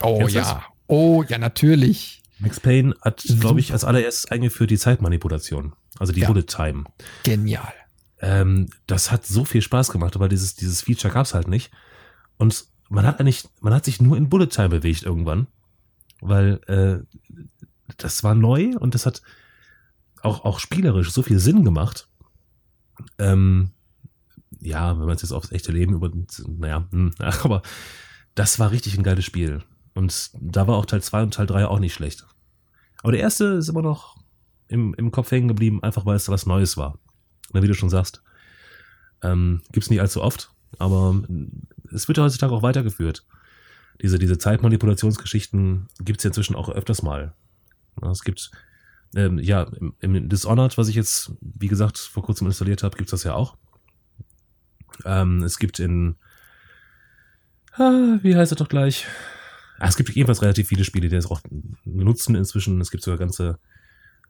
Oh 0.00 0.18
Kennst 0.18 0.34
ja. 0.34 0.42
Das? 0.42 0.62
Oh 0.86 1.22
ja, 1.28 1.38
natürlich. 1.38 2.21
Max 2.42 2.58
Payne 2.58 2.94
hat, 3.00 3.22
glaube 3.40 3.60
ich, 3.60 3.72
als 3.72 3.84
allererstes 3.84 4.30
eingeführt 4.30 4.70
die 4.70 4.78
Zeitmanipulation. 4.78 5.74
Also 5.98 6.12
die 6.12 6.20
ja. 6.20 6.26
Bullet 6.26 6.42
Time. 6.42 6.84
Genial. 7.22 7.72
Ähm, 8.20 8.68
das 8.86 9.12
hat 9.12 9.24
so 9.24 9.44
viel 9.44 9.62
Spaß 9.62 9.92
gemacht, 9.92 10.16
aber 10.16 10.28
dieses, 10.28 10.54
dieses 10.54 10.82
Feature 10.82 11.12
gab 11.12 11.26
es 11.26 11.34
halt 11.34 11.46
nicht. 11.46 11.70
Und 12.38 12.66
man 12.88 13.06
hat 13.06 13.20
eigentlich, 13.20 13.44
man 13.60 13.72
hat 13.72 13.84
sich 13.84 14.00
nur 14.00 14.16
in 14.16 14.28
Bullet 14.28 14.48
Time 14.48 14.70
bewegt 14.70 15.04
irgendwann. 15.04 15.46
Weil 16.20 16.60
äh, 16.66 17.22
das 17.96 18.24
war 18.24 18.34
neu 18.34 18.76
und 18.78 18.94
das 18.94 19.06
hat 19.06 19.22
auch, 20.22 20.44
auch 20.44 20.58
spielerisch 20.58 21.10
so 21.10 21.22
viel 21.22 21.38
Sinn 21.38 21.64
gemacht. 21.64 22.08
Ähm, 23.18 23.70
ja, 24.60 24.98
wenn 24.98 25.06
man 25.06 25.16
es 25.16 25.22
jetzt 25.22 25.32
aufs 25.32 25.52
echte 25.52 25.72
Leben 25.72 25.94
über, 25.94 26.10
naja, 26.46 26.88
hm, 26.90 27.12
aber 27.18 27.62
das 28.34 28.58
war 28.58 28.70
richtig 28.70 28.96
ein 28.96 29.04
geiles 29.04 29.24
Spiel. 29.24 29.62
Und 29.94 30.30
da 30.40 30.66
war 30.66 30.76
auch 30.76 30.86
Teil 30.86 31.02
2 31.02 31.22
und 31.22 31.34
Teil 31.34 31.46
3 31.46 31.66
auch 31.66 31.78
nicht 31.78 31.94
schlecht. 31.94 32.26
Aber 33.02 33.12
der 33.12 33.20
erste 33.20 33.44
ist 33.44 33.68
immer 33.68 33.82
noch 33.82 34.16
im, 34.68 34.94
im 34.94 35.10
Kopf 35.10 35.30
hängen 35.30 35.48
geblieben, 35.48 35.82
einfach 35.82 36.06
weil 36.06 36.16
es 36.16 36.28
was 36.28 36.46
Neues 36.46 36.76
war. 36.76 36.98
Na, 37.52 37.62
wie 37.62 37.68
du 37.68 37.74
schon 37.74 37.90
sagst. 37.90 38.22
Ähm, 39.22 39.62
Gibt 39.72 39.84
es 39.84 39.90
nicht 39.90 40.00
allzu 40.00 40.22
oft, 40.22 40.50
aber 40.78 41.22
es 41.92 42.08
wird 42.08 42.18
heutzutage 42.18 42.52
auch 42.52 42.62
weitergeführt. 42.62 43.26
Diese, 44.00 44.18
diese 44.18 44.38
Zeitmanipulationsgeschichten 44.38 45.88
gibt 46.00 46.20
es 46.20 46.24
ja 46.24 46.28
inzwischen 46.28 46.56
auch 46.56 46.68
öfters 46.70 47.02
mal. 47.02 47.34
Es 48.10 48.24
gibt 48.24 48.50
ähm, 49.14 49.38
ja, 49.38 49.64
im, 49.64 49.94
im, 50.00 50.28
Dishonored, 50.28 50.78
was 50.78 50.88
ich 50.88 50.94
jetzt, 50.94 51.32
wie 51.40 51.68
gesagt, 51.68 51.98
vor 51.98 52.22
kurzem 52.22 52.46
installiert 52.46 52.82
habe, 52.82 52.96
gibt's 52.96 53.10
das 53.10 53.24
ja 53.24 53.34
auch. 53.34 53.56
Ähm, 55.04 55.42
es 55.42 55.58
gibt 55.58 55.78
in, 55.78 56.16
ah, 57.74 58.18
wie 58.22 58.34
heißt 58.34 58.52
es 58.52 58.58
doch 58.58 58.68
gleich? 58.68 59.06
Ah, 59.82 59.88
es 59.88 59.96
gibt 59.96 60.10
jedenfalls 60.10 60.42
relativ 60.42 60.68
viele 60.68 60.84
Spiele, 60.84 61.08
die 61.08 61.16
das 61.16 61.30
auch 61.30 61.40
nutzen 61.84 62.34
inzwischen. 62.34 62.80
Es 62.80 62.90
gibt 62.90 63.02
sogar 63.02 63.18
ganze 63.18 63.58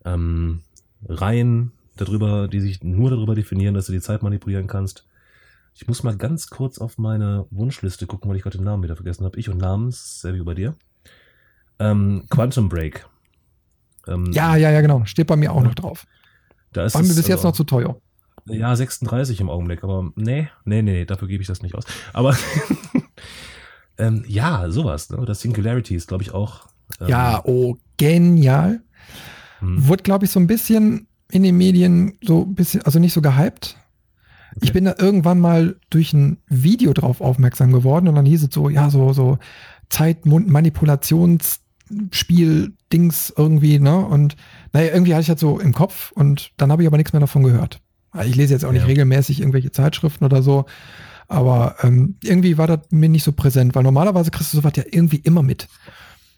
ähm, 0.04 0.62
Reihen 1.06 1.72
darüber, 1.96 2.48
die 2.48 2.60
sich 2.60 2.82
nur 2.82 3.10
darüber 3.10 3.34
definieren, 3.34 3.74
dass 3.74 3.86
du 3.86 3.92
die 3.92 4.00
Zeit 4.00 4.22
manipulieren 4.22 4.66
kannst. 4.66 5.06
Ich 5.74 5.86
muss 5.86 6.02
mal 6.02 6.16
ganz 6.16 6.48
kurz 6.48 6.78
auf 6.78 6.98
meine 6.98 7.46
Wunschliste 7.50 8.06
gucken, 8.06 8.28
weil 8.28 8.36
ich 8.36 8.42
gerade 8.42 8.58
den 8.58 8.64
Namen 8.64 8.82
wieder 8.82 8.96
vergessen 8.96 9.24
habe. 9.24 9.38
Ich 9.38 9.48
und 9.48 9.58
Namens, 9.58 10.20
sehr 10.20 10.34
wie 10.34 10.42
bei 10.42 10.54
dir. 10.54 10.74
Ähm, 11.78 12.24
Quantum 12.28 12.68
Break 12.68 13.06
ähm, 14.06 14.30
ja, 14.32 14.56
ja, 14.56 14.70
ja, 14.70 14.80
genau. 14.80 15.04
Steht 15.04 15.26
bei 15.26 15.36
mir 15.36 15.52
auch 15.52 15.62
noch 15.62 15.74
drauf. 15.74 16.06
Da 16.72 16.84
ist 16.84 16.94
War 16.94 17.02
mir 17.02 17.08
bis 17.08 17.28
jetzt 17.28 17.30
also 17.30 17.48
noch 17.48 17.54
zu 17.54 17.64
teuer. 17.64 17.96
Ja, 18.46 18.74
36 18.74 19.40
im 19.40 19.50
Augenblick, 19.50 19.84
aber 19.84 20.10
nee, 20.16 20.48
nee, 20.64 20.82
nee, 20.82 21.04
dafür 21.04 21.28
gebe 21.28 21.42
ich 21.42 21.46
das 21.46 21.62
nicht 21.62 21.74
aus. 21.76 21.84
Aber 22.12 22.36
ähm, 23.98 24.24
ja, 24.26 24.70
sowas, 24.70 25.10
ne? 25.10 25.24
Das 25.26 25.40
Singularity 25.40 25.94
ist, 25.94 26.08
glaube 26.08 26.22
ich, 26.22 26.32
auch. 26.32 26.68
Ähm, 27.00 27.08
ja, 27.08 27.42
oh, 27.44 27.76
genial. 27.96 28.82
Hm. 29.60 29.88
Wurde, 29.88 30.02
glaube 30.02 30.24
ich, 30.24 30.30
so 30.30 30.40
ein 30.40 30.46
bisschen 30.46 31.06
in 31.30 31.42
den 31.42 31.56
Medien 31.56 32.18
so 32.22 32.42
ein 32.42 32.54
bisschen, 32.54 32.82
also 32.82 32.98
nicht 32.98 33.12
so 33.12 33.22
gehypt. 33.22 33.76
Okay. 34.54 34.64
Ich 34.64 34.72
bin 34.72 34.84
da 34.84 34.94
irgendwann 34.98 35.40
mal 35.40 35.76
durch 35.88 36.12
ein 36.12 36.38
Video 36.46 36.92
drauf 36.92 37.20
aufmerksam 37.20 37.72
geworden 37.72 38.08
und 38.08 38.14
dann 38.16 38.26
hieß 38.26 38.42
es 38.44 38.54
so, 38.54 38.68
ja, 38.68 38.90
so, 38.90 39.12
so 39.12 39.38
Zeitmanipulations- 39.90 41.60
Spiel-Dings 42.10 43.32
irgendwie, 43.36 43.78
ne? 43.78 43.96
Und 43.98 44.36
naja, 44.72 44.92
irgendwie 44.92 45.14
hatte 45.14 45.22
ich 45.22 45.26
das 45.28 45.40
so 45.40 45.58
im 45.58 45.72
Kopf 45.72 46.12
und 46.12 46.52
dann 46.56 46.72
habe 46.72 46.82
ich 46.82 46.86
aber 46.86 46.96
nichts 46.96 47.12
mehr 47.12 47.20
davon 47.20 47.42
gehört. 47.42 47.80
Ich 48.24 48.36
lese 48.36 48.52
jetzt 48.52 48.64
auch 48.64 48.72
nicht 48.72 48.82
ja. 48.82 48.88
regelmäßig 48.88 49.40
irgendwelche 49.40 49.72
Zeitschriften 49.72 50.24
oder 50.24 50.42
so, 50.42 50.66
aber 51.32 51.76
ähm, 51.82 52.16
irgendwie 52.22 52.58
war 52.58 52.66
das 52.66 52.80
mir 52.90 53.08
nicht 53.08 53.24
so 53.24 53.32
präsent, 53.32 53.74
weil 53.74 53.82
normalerweise 53.82 54.30
kriegst 54.30 54.52
du 54.52 54.58
sowas 54.58 54.74
ja 54.76 54.84
irgendwie 54.90 55.16
immer 55.16 55.42
mit. 55.42 55.68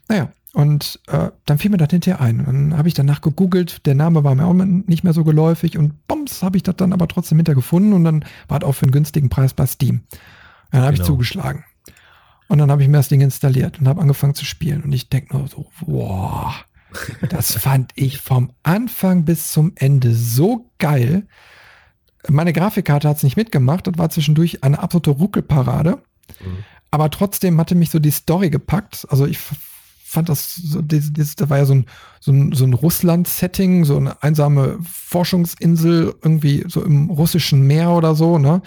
Naja, 0.07 0.31
und 0.53 1.01
äh, 1.07 1.31
dann 1.45 1.57
fiel 1.57 1.69
mir 1.69 1.77
das 1.77 1.89
hinterher 1.89 2.21
ein. 2.21 2.45
Dann 2.45 2.77
habe 2.77 2.87
ich 2.87 2.93
danach 2.93 3.19
gegoogelt, 3.19 3.85
der 3.85 3.93
Name 3.93 4.23
war 4.23 4.35
mir 4.35 4.45
auch 4.45 4.53
nicht 4.53 5.03
mehr 5.03 5.11
so 5.11 5.25
geläufig 5.25 5.77
und 5.77 6.07
bums, 6.07 6.43
habe 6.43 6.55
ich 6.55 6.63
das 6.63 6.77
dann 6.77 6.93
aber 6.93 7.09
trotzdem 7.09 7.37
hinter 7.37 7.55
gefunden 7.55 7.91
und 7.91 8.05
dann 8.05 8.25
war 8.47 8.59
das 8.59 8.69
auch 8.69 8.73
für 8.73 8.83
einen 8.83 8.93
günstigen 8.93 9.29
Preis 9.29 9.53
bei 9.53 9.65
Steam. 9.65 10.03
Dann 10.71 10.81
habe 10.81 10.93
genau. 10.93 11.03
ich 11.03 11.07
zugeschlagen. 11.07 11.65
Und 12.47 12.59
dann 12.59 12.71
habe 12.71 12.81
ich 12.81 12.87
mir 12.87 12.97
das 12.97 13.09
Ding 13.09 13.21
installiert 13.21 13.79
und 13.79 13.87
habe 13.87 14.01
angefangen 14.01 14.35
zu 14.35 14.45
spielen. 14.45 14.83
Und 14.83 14.93
ich 14.93 15.09
denke 15.09 15.35
nur 15.35 15.47
so, 15.47 15.69
wow, 15.81 16.53
das 17.29 17.53
fand 17.53 17.91
ich 17.95 18.21
vom 18.21 18.53
Anfang 18.63 19.25
bis 19.25 19.51
zum 19.51 19.73
Ende 19.75 20.13
so 20.13 20.69
geil. 20.77 21.27
Meine 22.29 22.53
Grafikkarte 22.53 23.07
hat 23.07 23.17
es 23.17 23.23
nicht 23.23 23.37
mitgemacht. 23.37 23.87
Das 23.87 23.97
war 23.97 24.09
zwischendurch 24.09 24.63
eine 24.63 24.79
absolute 24.79 25.11
Ruckelparade. 25.11 25.99
Mhm. 26.39 26.63
Aber 26.91 27.09
trotzdem 27.09 27.59
hatte 27.59 27.75
mich 27.75 27.89
so 27.89 27.99
die 27.99 28.11
Story 28.11 28.49
gepackt. 28.49 29.05
Also 29.09 29.25
ich 29.25 29.39
fand 30.15 30.29
das, 30.29 30.55
so, 30.55 30.81
das, 30.81 31.11
das, 31.11 31.35
das 31.35 31.49
war 31.49 31.57
ja 31.57 31.65
so 31.65 31.75
ein, 31.75 31.85
so 32.19 32.31
ein, 32.31 32.53
so 32.53 32.65
ein 32.65 32.73
Russland-Setting, 32.73 33.85
so 33.85 33.97
eine 33.97 34.23
einsame 34.23 34.79
Forschungsinsel 34.81 36.15
irgendwie 36.23 36.63
so 36.67 36.83
im 36.83 37.09
russischen 37.09 37.67
Meer 37.67 37.91
oder 37.91 38.15
so, 38.15 38.37
ne? 38.37 38.61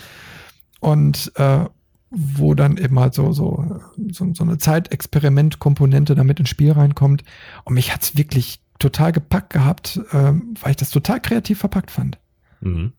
Und 0.80 1.32
äh, 1.36 1.64
wo 2.10 2.54
dann 2.54 2.76
eben 2.76 2.98
halt 2.98 3.14
so, 3.14 3.32
so, 3.32 3.80
so, 4.12 4.32
so 4.34 4.44
eine 4.44 4.58
Zeitexperiment-Komponente 4.58 6.14
damit 6.14 6.40
ins 6.40 6.48
Spiel 6.48 6.72
reinkommt. 6.72 7.24
Und 7.64 7.74
mich 7.74 7.92
hat's 7.92 8.16
wirklich 8.16 8.60
total 8.78 9.12
gepackt 9.12 9.50
gehabt, 9.50 10.00
ähm, 10.12 10.54
weil 10.60 10.70
ich 10.70 10.76
das 10.76 10.90
total 10.90 11.20
kreativ 11.20 11.58
verpackt 11.58 11.90
fand. 11.90 12.18
Mhm. 12.60 12.92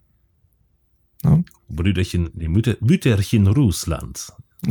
Ja? 1.24 1.44
Brüderchen, 1.68 2.30
die 2.34 2.48
Mütter, 2.48 2.76
Mütterchen 2.80 3.48
Russland. 3.48 4.32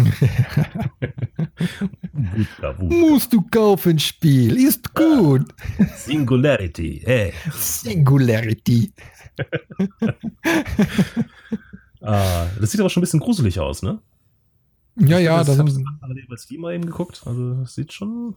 Musst 2.81 3.33
du 3.33 3.41
kaufen, 3.43 3.99
Spiel. 3.99 4.57
Ist 4.57 4.95
gut. 4.95 5.47
Singularity. 5.97 7.01
Hey. 7.05 7.33
Singularity. 7.53 8.93
ah, 12.03 12.47
das 12.61 12.71
sieht 12.71 12.81
aber 12.81 12.91
schon 12.91 13.01
ein 13.01 13.05
bisschen 13.05 13.21
gruselig 13.21 13.59
aus, 13.61 13.83
ne? 13.83 14.01
Ja, 14.97 15.19
ja, 15.19 15.43
das 15.45 15.59
haben 15.59 15.71
sie. 15.71 15.85
bei 16.29 16.37
Steam 16.37 16.61
mal 16.63 16.75
eben 16.75 16.85
geguckt. 16.85 17.23
Also, 17.25 17.55
das 17.55 17.75
sieht 17.75 17.93
schon. 17.93 18.35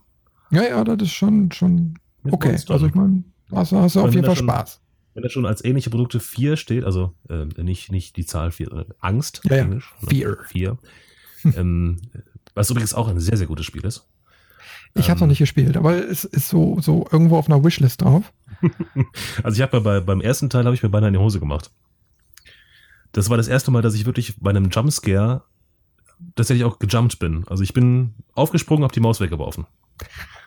Ja, 0.52 0.64
ja, 0.64 0.84
das 0.84 1.02
ist 1.02 1.14
schon, 1.14 1.52
schon 1.52 1.96
okay. 2.30 2.56
Also, 2.70 2.86
ich 2.86 2.94
meine, 2.94 3.24
hast, 3.52 3.72
hast 3.72 3.96
du 3.96 4.02
auf 4.02 4.14
jeden 4.14 4.26
Fall 4.26 4.36
Spaß. 4.36 4.80
Wenn 5.14 5.24
da 5.24 5.30
schon 5.30 5.46
als 5.46 5.64
ähnliche 5.64 5.90
Produkte 5.90 6.20
4 6.20 6.56
steht, 6.56 6.84
also 6.86 7.14
äh, 7.30 7.46
nicht, 7.62 7.92
nicht 7.92 8.16
die 8.16 8.26
Zahl 8.26 8.52
4, 8.52 8.68
sondern 8.70 8.94
Angst, 9.00 9.42
ja, 9.44 9.58
Englisch. 9.58 9.94
Ja. 10.02 10.10
Fear. 10.10 10.38
4. 10.48 10.78
ähm, 11.56 11.98
was 12.54 12.70
übrigens 12.70 12.94
auch 12.94 13.08
ein 13.08 13.20
sehr, 13.20 13.38
sehr 13.38 13.48
gutes 13.48 13.66
Spiel 13.66 13.84
ist. 13.86 14.08
Ich 14.94 15.10
habe 15.10 15.20
noch 15.20 15.24
ähm, 15.24 15.30
nicht 15.30 15.40
gespielt, 15.40 15.78
aber 15.78 15.96
es 15.96 16.26
ist 16.26 16.50
so, 16.50 16.80
so 16.82 17.08
irgendwo 17.12 17.38
auf 17.38 17.50
einer 17.50 17.64
Wishlist 17.64 18.02
drauf. 18.02 18.32
also 19.44 19.56
ich 19.56 19.62
habe 19.62 19.82
bei, 19.82 20.00
beim 20.02 20.22
ersten 20.22 20.50
Teil 20.50 20.66
habe 20.66 20.76
ich 20.76 20.84
mir 20.84 20.90
beinahe 20.90 21.08
in 21.08 21.14
die 21.14 21.20
Hose 21.20 21.40
gemacht. 21.40 21.72
Das 23.14 23.30
war 23.30 23.38
das 23.38 23.48
erste 23.48 23.72
Mal, 23.72 23.82
dass 23.82 23.94
ich 23.94 24.06
wirklich 24.06 24.36
bei 24.40 24.50
einem 24.50 24.70
Jumpscare 24.70 25.44
tatsächlich 26.36 26.66
auch 26.66 26.80
gejumpt 26.80 27.20
bin. 27.20 27.46
Also 27.48 27.64
ich 27.64 27.74
bin 27.74 28.14
aufgesprungen, 28.34 28.84
habe 28.84 28.94
die 28.94 29.00
Maus 29.00 29.20
weggeworfen. 29.20 29.66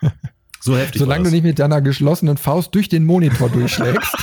So 0.61 0.75
heftig. 0.75 0.97
Solange 0.97 1.25
du 1.25 1.29
nicht 1.29 1.43
mit 1.43 1.59
deiner 1.59 1.79
geschlossenen 1.79 2.37
Faust 2.37 2.73
durch 2.73 2.89
den 2.89 3.05
Monitor 3.05 3.49
durchschlägst. 3.49 4.17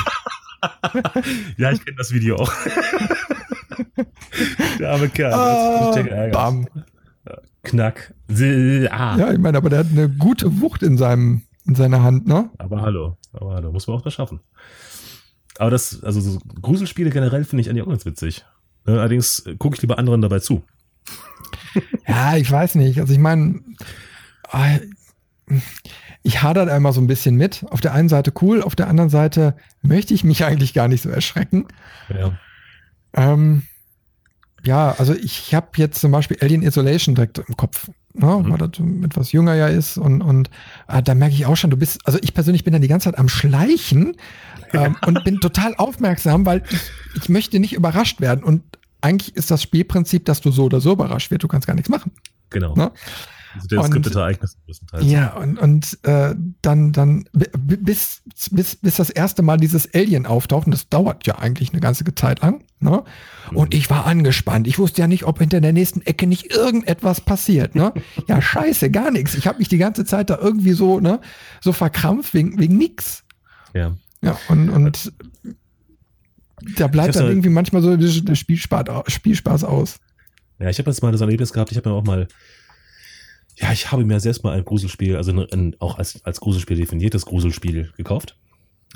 ja, 1.57 1.73
ich 1.73 1.85
kenne 1.85 1.97
das 1.97 2.13
Video 2.13 2.37
auch. 2.37 2.53
Der 4.79 4.91
arme 4.91 5.09
Kerl. 5.09 5.33
Ah, 5.33 6.29
bam. 6.33 6.67
Knack. 7.63 8.15
Ah. 8.29 9.17
Ja, 9.17 9.33
ich 9.33 9.39
meine, 9.39 9.59
aber 9.59 9.71
der 9.71 9.81
hat 9.81 9.89
eine 9.91 10.09
gute 10.09 10.61
Wucht 10.61 10.83
in 10.83 10.97
seinem 10.97 11.43
in 11.65 11.75
seiner 11.75 12.03
Hand, 12.03 12.27
ne? 12.27 12.51
Aber 12.59 12.83
hallo, 12.83 13.17
aber 13.33 13.55
hallo, 13.55 13.71
muss 13.73 13.87
man 13.87 13.97
auch 13.97 14.03
das 14.03 14.15
schaffen. 14.15 14.41
Aber 15.59 15.71
das, 15.71 16.03
also 16.03 16.21
so 16.21 16.41
Gruselspiele 16.61 17.11
generell 17.11 17.45
finde 17.45 17.63
ich 17.63 17.71
eigentlich 17.71 17.85
auch 17.85 17.89
ganz 17.89 18.05
witzig. 18.05 18.45
Ne, 18.85 18.99
allerdings 18.99 19.45
gucke 19.59 19.77
ich 19.77 19.83
lieber 19.83 19.99
anderen 19.99 20.23
dabei 20.23 20.41
zu. 20.41 20.65
ja, 22.07 22.37
ich 22.37 22.51
weiß 22.51 22.75
nicht. 22.77 22.99
Also 23.01 23.13
ich 23.13 23.19
meine, 23.19 23.61
ah, 24.51 24.79
ich 26.23 26.43
hadert 26.43 26.69
einmal 26.69 26.93
so 26.93 27.01
ein 27.01 27.07
bisschen 27.07 27.37
mit. 27.37 27.65
Auf 27.71 27.81
der 27.81 27.93
einen 27.93 28.09
Seite 28.09 28.33
cool, 28.41 28.63
auf 28.63 28.77
der 28.77 28.89
anderen 28.89 29.11
Seite 29.11 29.57
möchte 29.83 30.15
ich 30.15 30.25
mich 30.25 30.45
eigentlich 30.45 30.75
gar 30.75 30.89
nicht 30.89 31.03
so 31.03 31.11
erschrecken. 31.11 31.67
Ja. 32.09 32.33
Ähm, 33.15 33.63
ja, 34.65 34.95
also 34.97 35.15
ich 35.15 35.55
habe 35.55 35.69
jetzt 35.77 36.01
zum 36.01 36.13
Beispiel 36.13 36.39
Alien 36.41 36.63
Isolation 36.63 37.15
direkt 37.15 37.39
im 37.39 37.57
Kopf, 37.57 37.91
ne, 38.15 38.27
mhm. 38.27 38.51
weil 38.51 38.59
das 38.59 38.71
etwas 39.05 39.33
jünger 39.33 39.55
ja 39.55 39.67
ist 39.67 39.99
und, 39.99 40.23
und 40.23 40.51
äh, 40.89 41.03
da 41.03 41.15
merke 41.15 41.35
ich 41.35 41.47
auch 41.47 41.57
schon, 41.57 41.71
du 41.71 41.77
bist, 41.77 42.07
also 42.07 42.19
ich 42.23 42.33
persönlich 42.33 42.63
bin 42.63 42.73
dann 42.73 42.83
die 42.83 42.89
ganze 42.89 43.11
Zeit 43.11 43.19
am 43.19 43.29
Schleichen 43.29 44.17
ähm, 44.73 44.97
und 45.05 45.25
bin 45.25 45.41
total 45.41 45.75
aufmerksam, 45.77 46.47
weil 46.47 46.63
ich, 46.71 46.81
ich 47.23 47.29
möchte 47.29 47.59
nicht 47.59 47.73
überrascht 47.73 48.21
werden 48.21 48.45
und 48.45 48.63
eigentlich 49.01 49.35
ist 49.35 49.51
das 49.51 49.63
Spielprinzip, 49.63 50.25
dass 50.27 50.41
du 50.41 50.53
so 50.53 50.65
oder 50.65 50.81
so 50.81 50.93
überrascht 50.93 51.33
wirst, 51.33 51.43
du 51.43 51.49
kannst 51.49 51.67
gar 51.67 51.75
nichts 51.75 51.89
machen. 51.89 52.13
Genau. 52.51 52.77
Ne? 52.77 52.93
Also 53.55 53.69
der 53.69 53.85
skriptete 53.85 54.19
Ereignis 54.19 54.57
größtenteils. 54.65 55.05
Ja, 55.05 55.35
und, 55.35 55.59
und 55.59 55.99
äh, 56.05 56.35
dann, 56.63 56.93
dann 56.93 57.25
bis, 57.33 58.23
bis, 58.51 58.77
bis 58.77 58.97
das 58.97 59.11
erste 59.11 59.43
Mal 59.43 59.59
dieses 59.59 59.93
Alien 59.95 60.27
auftaucht, 60.27 60.67
und 60.67 60.73
das 60.73 60.89
dauert 60.89 61.27
ja 61.27 61.39
eigentlich 61.39 61.73
eine 61.73 61.81
ganze 61.81 62.05
Zeit 62.15 62.41
lang, 62.41 62.65
ne? 62.81 63.05
Und 63.51 63.75
mhm. 63.75 63.79
ich 63.79 63.91
war 63.91 64.07
angespannt. 64.07 64.67
Ich 64.67 64.79
wusste 64.79 65.03
ja 65.03 65.07
nicht, 65.07 65.25
ob 65.25 65.39
hinter 65.39 65.61
der 65.61 65.73
nächsten 65.73 66.03
Ecke 66.03 66.27
nicht 66.27 66.53
irgendetwas 66.53 67.21
passiert, 67.21 67.75
ne? 67.75 67.93
ja, 68.29 68.41
scheiße, 68.41 68.91
gar 68.91 69.11
nichts. 69.11 69.35
Ich 69.35 69.47
habe 69.47 69.59
mich 69.59 69.69
die 69.69 69.79
ganze 69.79 70.05
Zeit 70.05 70.31
da 70.31 70.39
irgendwie 70.39 70.73
so, 70.73 71.01
ne, 71.01 71.21
so 71.61 71.73
verkrampft 71.73 72.35
wegen, 72.35 72.59
wegen 72.59 72.77
nix. 72.77 73.25
Ja. 73.75 73.97
Ja, 74.23 74.39
und, 74.49 74.71
und 74.71 75.13
da 76.77 76.87
bleibt 76.87 77.17
dann 77.17 77.27
irgendwie 77.27 77.49
manchmal 77.49 77.83
so 77.83 77.97
der 77.97 78.35
Spielspaß, 78.35 78.85
Spielspaß 79.09 79.65
aus. 79.65 79.99
Ja, 80.59 80.71
ich 80.71 80.79
habe 80.79 80.91
jetzt 80.91 81.03
mal 81.03 81.11
das 81.11 81.21
Erlebnis 81.21 81.53
gehabt, 81.53 81.73
ich 81.73 81.77
habe 81.77 81.89
mir 81.89 81.97
auch 81.97 82.05
mal 82.05 82.29
ja, 83.57 83.73
ich 83.73 83.93
habe 83.93 84.05
mir 84.05 84.21
selbst 84.21 84.45
mal 84.45 84.57
ein 84.57 84.65
Gruselspiel, 84.65 85.17
also 85.17 85.33
ein, 85.33 85.47
ein, 85.53 85.77
auch 85.79 85.99
als, 85.99 86.25
als 86.25 86.41
Gruselspiel 86.41 86.77
definiertes 86.77 87.27
Gruselspiel 87.27 87.93
gekauft. 87.97 88.37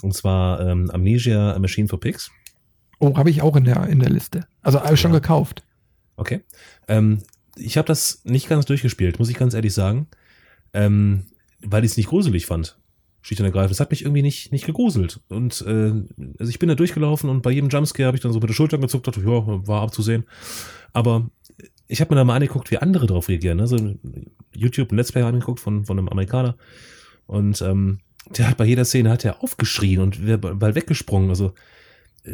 Und 0.03 0.15
zwar 0.15 0.61
ähm, 0.61 0.91
Amnesia 0.91 1.53
A 1.55 1.59
Machine 1.59 1.89
for 1.89 2.01
Pigs. 2.01 2.31
Oh, 2.99 3.17
habe 3.17 3.31
ich 3.31 3.43
auch 3.43 3.57
in 3.57 3.65
der, 3.65 3.87
in 3.89 3.99
der 3.99 4.11
Liste. 4.11 4.47
Also 4.63 4.81
habe 4.83 4.95
ich 4.95 5.01
schon 5.01 5.13
gekauft. 5.13 5.63
Okay. 6.17 6.43
Ähm, 6.89 7.23
ich 7.57 7.77
habe 7.77 7.87
das 7.87 8.23
nicht 8.25 8.49
ganz 8.49 8.65
durchgespielt, 8.67 9.19
muss 9.19 9.29
ich 9.29 9.37
ganz 9.37 9.55
ehrlich 9.55 9.75
sagen. 9.75 10.07
Ähm, 10.73 11.27
weil 11.61 11.85
ich 11.85 11.93
es 11.93 11.97
nicht 11.97 12.09
gruselig 12.09 12.47
fand. 12.47 12.79
Schlicht 13.23 13.41
und 13.41 13.47
ergreifend. 13.47 13.73
Es 13.73 13.81
hat 13.81 13.91
mich 13.91 14.03
irgendwie 14.03 14.23
nicht, 14.23 14.53
nicht 14.53 14.67
gegruselt. 14.67 15.21
Und 15.29 15.63
äh, 15.67 15.93
also 16.39 16.51
ich 16.51 16.59
bin 16.59 16.69
da 16.69 16.75
durchgelaufen 16.75 17.29
und 17.29 17.43
bei 17.43 17.51
jedem 17.51 17.71
Jumpscare 17.71 18.07
habe 18.07 18.17
ich 18.17 18.23
dann 18.23 18.33
so 18.33 18.39
mit 18.39 18.49
den 18.49 18.55
Schultern 18.55 18.81
gezuckt, 18.81 19.07
dachte, 19.07 19.21
ja, 19.21 19.67
war 19.67 19.83
abzusehen. 19.83 20.25
Aber 20.93 21.29
ich 21.89 22.01
habe 22.01 22.15
mir 22.15 22.21
da 22.21 22.25
mal 22.25 22.35
angeguckt, 22.35 22.71
wie 22.71 22.79
andere 22.79 23.07
drauf 23.07 23.29
reagieren. 23.29 23.59
Ne? 23.59 23.67
So 23.67 23.77
YouTube 24.55 24.93
ein 24.93 24.97
Let's 24.97 25.13
Play 25.13 25.23
angeguckt 25.23 25.61
von, 25.61 25.85
von 25.85 25.99
einem 25.99 26.09
Amerikaner. 26.09 26.57
Und 27.27 27.61
ähm, 27.63 28.01
der 28.31 28.51
hat 28.51 28.57
bei 28.57 28.65
jeder 28.65 28.85
Szene 28.85 29.11
hat 29.11 29.25
er 29.25 29.43
aufgeschrien 29.43 30.01
und 30.01 30.27
wäre 30.27 30.39
bald 30.39 30.75
weggesprungen. 30.75 31.31
Also 31.31 31.55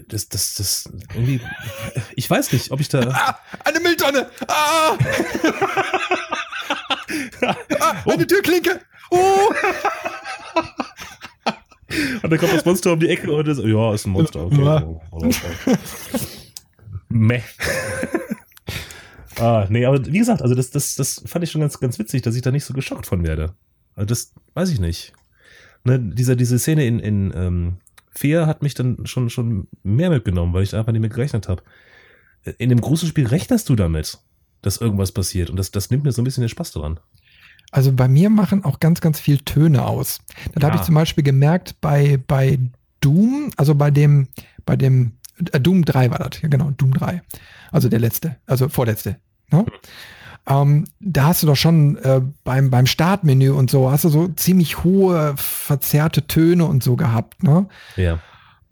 das, 0.09 0.29
das, 0.29 0.55
das 0.55 0.91
irgendwie. 1.15 1.41
Ich 2.17 2.29
weiß 2.29 2.53
nicht, 2.53 2.71
ob 2.71 2.81
ich 2.81 2.89
da. 2.89 3.01
Ah, 3.01 3.39
eine 3.65 3.81
Mülltonne! 3.81 4.31
Ah! 4.49 4.97
ah 7.81 7.97
eine 8.07 8.27
Türklinke! 8.27 8.81
Oh! 9.11 9.51
und 12.23 12.31
dann 12.31 12.39
kommt 12.39 12.55
das 12.55 12.65
Monster 12.65 12.93
um 12.93 13.01
die 13.01 13.09
Ecke 13.09 13.31
und 13.31 13.47
ist, 13.49 13.59
ja, 13.63 13.95
ist 13.95 14.07
ein 14.07 14.11
Monster. 14.11 14.47
Okay. 14.47 14.97
Meh. 17.09 17.43
Ah, 19.39 19.67
nee, 19.69 19.85
aber 19.87 20.05
wie 20.07 20.19
gesagt, 20.19 20.43
also 20.43 20.55
das, 20.55 20.71
das, 20.71 20.95
das 20.95 21.23
fand 21.27 21.45
ich 21.45 21.51
schon 21.51 21.61
ganz, 21.61 21.79
ganz 21.81 21.99
witzig, 21.99 22.23
dass 22.23 22.37
ich 22.37 22.43
da 22.43 22.51
nicht 22.51 22.65
so 22.65 22.75
geschockt 22.75 23.07
von 23.07 23.25
werde. 23.25 23.55
Also 23.95 24.07
das 24.07 24.35
weiß 24.55 24.71
ich 24.71 24.81
nicht. 24.81 25.13
Ne, 25.85 25.99
diese, 25.99 26.37
diese 26.37 26.59
Szene 26.59 26.87
in, 26.87 26.99
in 26.99 27.33
ähm, 27.35 27.77
Fear 28.11 28.47
hat 28.47 28.63
mich 28.63 28.75
dann 28.75 29.07
schon, 29.07 29.31
schon 29.31 29.69
mehr 29.83 30.11
mitgenommen, 30.11 30.53
weil 30.53 30.63
ich 30.63 30.75
einfach 30.75 30.93
nicht 30.93 31.01
mehr 31.01 31.11
gerechnet 31.11 31.49
habe. 31.49 31.63
In 32.59 32.69
dem 32.69 32.81
großen 32.81 33.09
Spiel 33.09 33.27
rechnest 33.27 33.69
du 33.69 33.77
damit, 33.77 34.19
dass 34.61 34.79
irgendwas 34.79 35.13
passiert 35.13 35.51
und 35.51 35.57
das, 35.57 35.71
das 35.71 35.91
nimmt 35.91 36.05
mir 36.05 36.13
so 36.13 36.23
ein 36.23 36.25
bisschen 36.25 36.43
den 36.43 36.49
Spaß 36.49 36.73
daran. 36.73 37.01
Also 37.71 37.93
bei 37.93 38.07
mir 38.07 38.29
machen 38.29 38.65
auch 38.65 38.81
ganz, 38.81 39.01
ganz 39.01 39.19
viel 39.19 39.39
Töne 39.39 39.85
aus. 39.85 40.21
Das 40.53 40.63
ja. 40.63 40.69
habe 40.69 40.77
ich 40.77 40.83
zum 40.83 40.95
Beispiel 40.95 41.25
gemerkt 41.25 41.81
bei, 41.81 42.21
bei 42.27 42.59
Doom, 43.01 43.51
also 43.57 43.75
bei 43.75 43.91
dem, 43.91 44.29
bei 44.67 44.77
dem 44.77 45.13
äh, 45.53 45.61
Doom 45.61 45.85
3 45.85 46.11
war 46.11 46.19
das, 46.19 46.41
ja 46.43 46.49
genau, 46.49 46.71
Doom 46.77 46.95
3. 46.95 47.23
Also 47.71 47.89
der 47.89 48.01
letzte, 48.01 48.37
also 48.47 48.69
vorletzte. 48.69 49.17
Ne? 49.51 49.65
Ähm, 50.47 50.87
da 51.01 51.27
hast 51.27 51.43
du 51.43 51.47
doch 51.47 51.57
schon 51.57 51.97
äh, 51.99 52.21
beim, 52.45 52.71
beim 52.71 52.87
Startmenü 52.87 53.51
und 53.51 53.71
so, 53.71 53.91
hast 53.91 54.05
du 54.05 54.09
so 54.09 54.29
ziemlich 54.29 54.83
hohe, 54.83 55.35
verzerrte 55.37 56.27
Töne 56.27 56.65
und 56.65 56.83
so 56.83 56.97
gehabt, 56.97 57.43
ne? 57.43 57.67
Ja. 57.97 58.19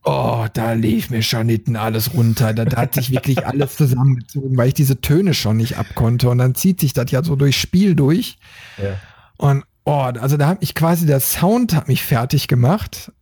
Oh, 0.02 0.46
da 0.52 0.72
lief 0.72 1.11
mir 1.11 1.22
schon 1.22 1.48
hinten 1.48 1.76
alles 1.76 2.14
runter. 2.14 2.54
Da, 2.54 2.64
da 2.64 2.78
hat 2.78 2.94
sich 2.94 3.11
wirklich 3.11 3.46
alles 3.46 3.76
zusammengezogen, 3.76 4.56
weil 4.56 4.68
ich 4.68 4.74
diese 4.74 5.00
Töne 5.00 5.34
schon 5.34 5.58
nicht 5.58 5.76
abkonnte. 5.76 6.30
Und 6.30 6.38
dann 6.38 6.54
zieht 6.54 6.80
sich 6.80 6.94
das 6.94 7.11
ja 7.11 7.22
so 7.22 7.36
durchs 7.36 7.58
Spiel 7.58 7.94
durch. 7.94 8.38
Ja. 8.78 8.96
Und 9.36 9.64
oh, 9.84 9.92
also 9.92 10.38
da 10.38 10.48
hat 10.48 10.62
mich 10.62 10.74
quasi 10.74 11.04
der 11.04 11.20
Sound 11.20 11.74
hat 11.74 11.88
mich 11.88 12.02
fertig 12.02 12.48
gemacht 12.48 13.12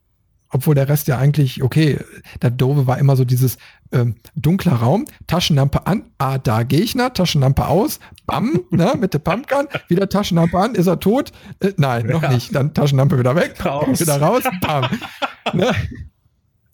obwohl 0.51 0.75
der 0.75 0.89
Rest 0.89 1.09
ja 1.09 1.19
eigentlich, 1.19 1.63
okay, 1.63 1.99
der 2.43 2.51
Dove 2.51 2.87
war 2.87 2.99
immer 2.99 3.17
so 3.17 3.25
dieses 3.25 3.59
ähm, 3.93 4.17
dunkler 4.35 4.75
Raum, 4.75 5.05
Taschenlampe 5.27 5.87
an, 5.87 6.05
ah, 6.19 6.39
da 6.39 6.63
Gegner, 6.63 7.13
Taschenlampe 7.13 7.67
aus, 7.67 8.01
bam, 8.27 8.61
ne, 8.71 8.95
mit 9.01 9.15
der 9.15 9.19
Pumpgun, 9.19 9.69
wieder 9.89 10.09
Taschenlampe 10.09 10.59
an, 10.59 10.75
ist 10.75 10.87
er 10.87 11.01
tot? 11.01 11.33
Äh, 11.61 11.73
nein, 11.77 12.07
noch 12.07 12.23
ja. 12.23 12.33
nicht. 12.33 12.55
Dann 12.55 12.75
Taschenlampe 12.75 13.19
wieder 13.19 13.35
weg, 13.35 13.65
raus. 13.65 14.01
wieder 14.01 14.21
raus, 14.21 14.43
bam. 14.61 14.87
ne? 15.53 15.75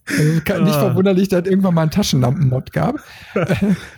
Also 0.07 0.41
kann, 0.43 0.65
nicht 0.65 0.75
ah. 0.75 0.81
verwunderlich, 0.81 1.29
dass 1.29 1.43
es 1.43 1.51
irgendwann 1.51 1.75
mal 1.75 1.83
einen 1.83 1.91
Taschenlampenmod 1.91 2.73
gab. 2.73 2.97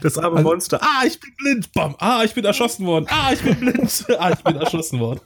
Das 0.00 0.18
arme 0.18 0.36
also, 0.36 0.50
Monster. 0.50 0.80
Ah, 0.80 1.04
ich 1.04 1.18
bin 1.18 1.34
blind. 1.36 1.72
Bam. 1.72 1.96
Ah, 1.98 2.22
ich 2.24 2.32
bin 2.32 2.44
erschossen 2.44 2.86
worden. 2.86 3.06
Ah, 3.08 3.32
ich 3.32 3.42
bin 3.42 3.56
blind. 3.56 4.04
Ah, 4.18 4.30
ich 4.30 4.42
bin 4.42 4.56
erschossen 4.56 5.00
worden. 5.00 5.20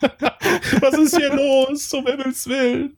Was 0.00 0.98
ist 0.98 1.16
hier 1.16 1.32
los? 1.34 1.92
Um 1.92 2.06
Himmels 2.06 2.46
Willen. 2.48 2.96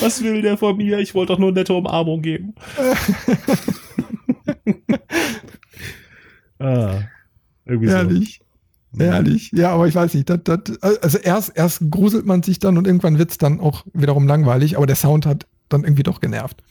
Was 0.00 0.22
will 0.22 0.42
der 0.42 0.56
von 0.56 0.76
mir? 0.76 0.98
Ich 0.98 1.14
wollte 1.14 1.32
doch 1.32 1.38
nur 1.38 1.48
eine 1.48 1.60
nette 1.60 1.74
Umarmung 1.74 2.22
geben. 2.22 2.54
ah, 6.58 7.00
irgendwie 7.64 7.88
Herrlich. 7.88 8.40
So. 8.92 9.04
Herrlich. 9.04 9.50
Ja, 9.52 9.72
aber 9.72 9.88
ich 9.88 9.94
weiß 9.94 10.14
nicht. 10.14 10.30
Das, 10.30 10.40
das, 10.44 10.80
also 10.80 11.18
erst, 11.18 11.56
erst 11.56 11.90
gruselt 11.90 12.26
man 12.26 12.42
sich 12.42 12.58
dann 12.58 12.78
und 12.78 12.86
irgendwann 12.86 13.18
wird 13.18 13.30
es 13.30 13.38
dann 13.38 13.60
auch 13.60 13.84
wiederum 13.92 14.26
langweilig, 14.26 14.76
aber 14.76 14.86
der 14.86 14.96
Sound 14.96 15.26
hat 15.26 15.46
dann 15.68 15.84
irgendwie 15.84 16.02
doch 16.02 16.20
genervt. 16.20 16.62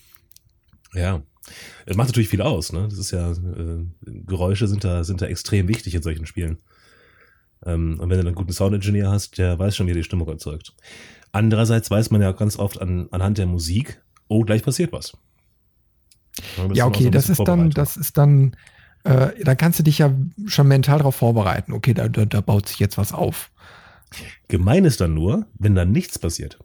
Ja. 0.93 1.21
Es 1.85 1.95
macht 1.95 2.09
natürlich 2.09 2.29
viel 2.29 2.41
aus, 2.41 2.73
ne? 2.73 2.87
Das 2.89 2.97
ist 2.97 3.11
ja, 3.11 3.31
äh, 3.31 3.85
Geräusche 4.01 4.67
sind 4.67 4.83
da, 4.83 5.03
sind 5.03 5.21
da 5.21 5.27
extrem 5.27 5.67
wichtig 5.67 5.93
in 5.93 6.01
solchen 6.01 6.25
Spielen. 6.25 6.57
Ähm, 7.63 7.99
und 7.99 8.09
wenn 8.09 8.19
du 8.19 8.25
einen 8.25 8.35
guten 8.35 8.53
Sound-Engineer 8.53 9.11
hast, 9.11 9.37
der 9.37 9.59
weiß 9.59 9.75
schon, 9.75 9.85
wie 9.85 9.91
er 9.91 9.95
die 9.95 10.03
Stimmung 10.03 10.27
erzeugt. 10.27 10.73
Andererseits 11.35 11.91
weiß 11.91 12.11
man 12.11 12.21
ja 12.21 12.31
ganz 12.31 12.57
oft 12.57 12.81
an, 12.81 13.09
anhand 13.11 13.37
der 13.37 13.45
Musik, 13.45 14.01
oh, 14.29 14.43
gleich 14.43 14.63
passiert 14.63 14.93
was. 14.93 15.17
Ja, 16.73 16.85
okay, 16.85 17.03
so 17.03 17.09
das 17.09 17.29
ist 17.29 17.43
dann, 17.43 17.71
das 17.71 17.97
ist 17.97 18.17
dann, 18.17 18.55
äh, 19.03 19.31
da 19.43 19.53
kannst 19.53 19.77
du 19.79 19.83
dich 19.83 19.97
ja 19.97 20.13
schon 20.45 20.69
mental 20.69 20.99
darauf 20.99 21.17
vorbereiten. 21.17 21.73
Okay, 21.73 21.93
da, 21.93 22.07
da, 22.07 22.23
da 22.23 22.39
baut 22.39 22.69
sich 22.69 22.79
jetzt 22.79 22.97
was 22.97 23.11
auf. 23.11 23.51
Gemein 24.47 24.85
ist 24.85 25.01
dann 25.01 25.13
nur, 25.13 25.45
wenn 25.59 25.75
dann 25.75 25.91
nichts 25.91 26.17
passiert. 26.17 26.57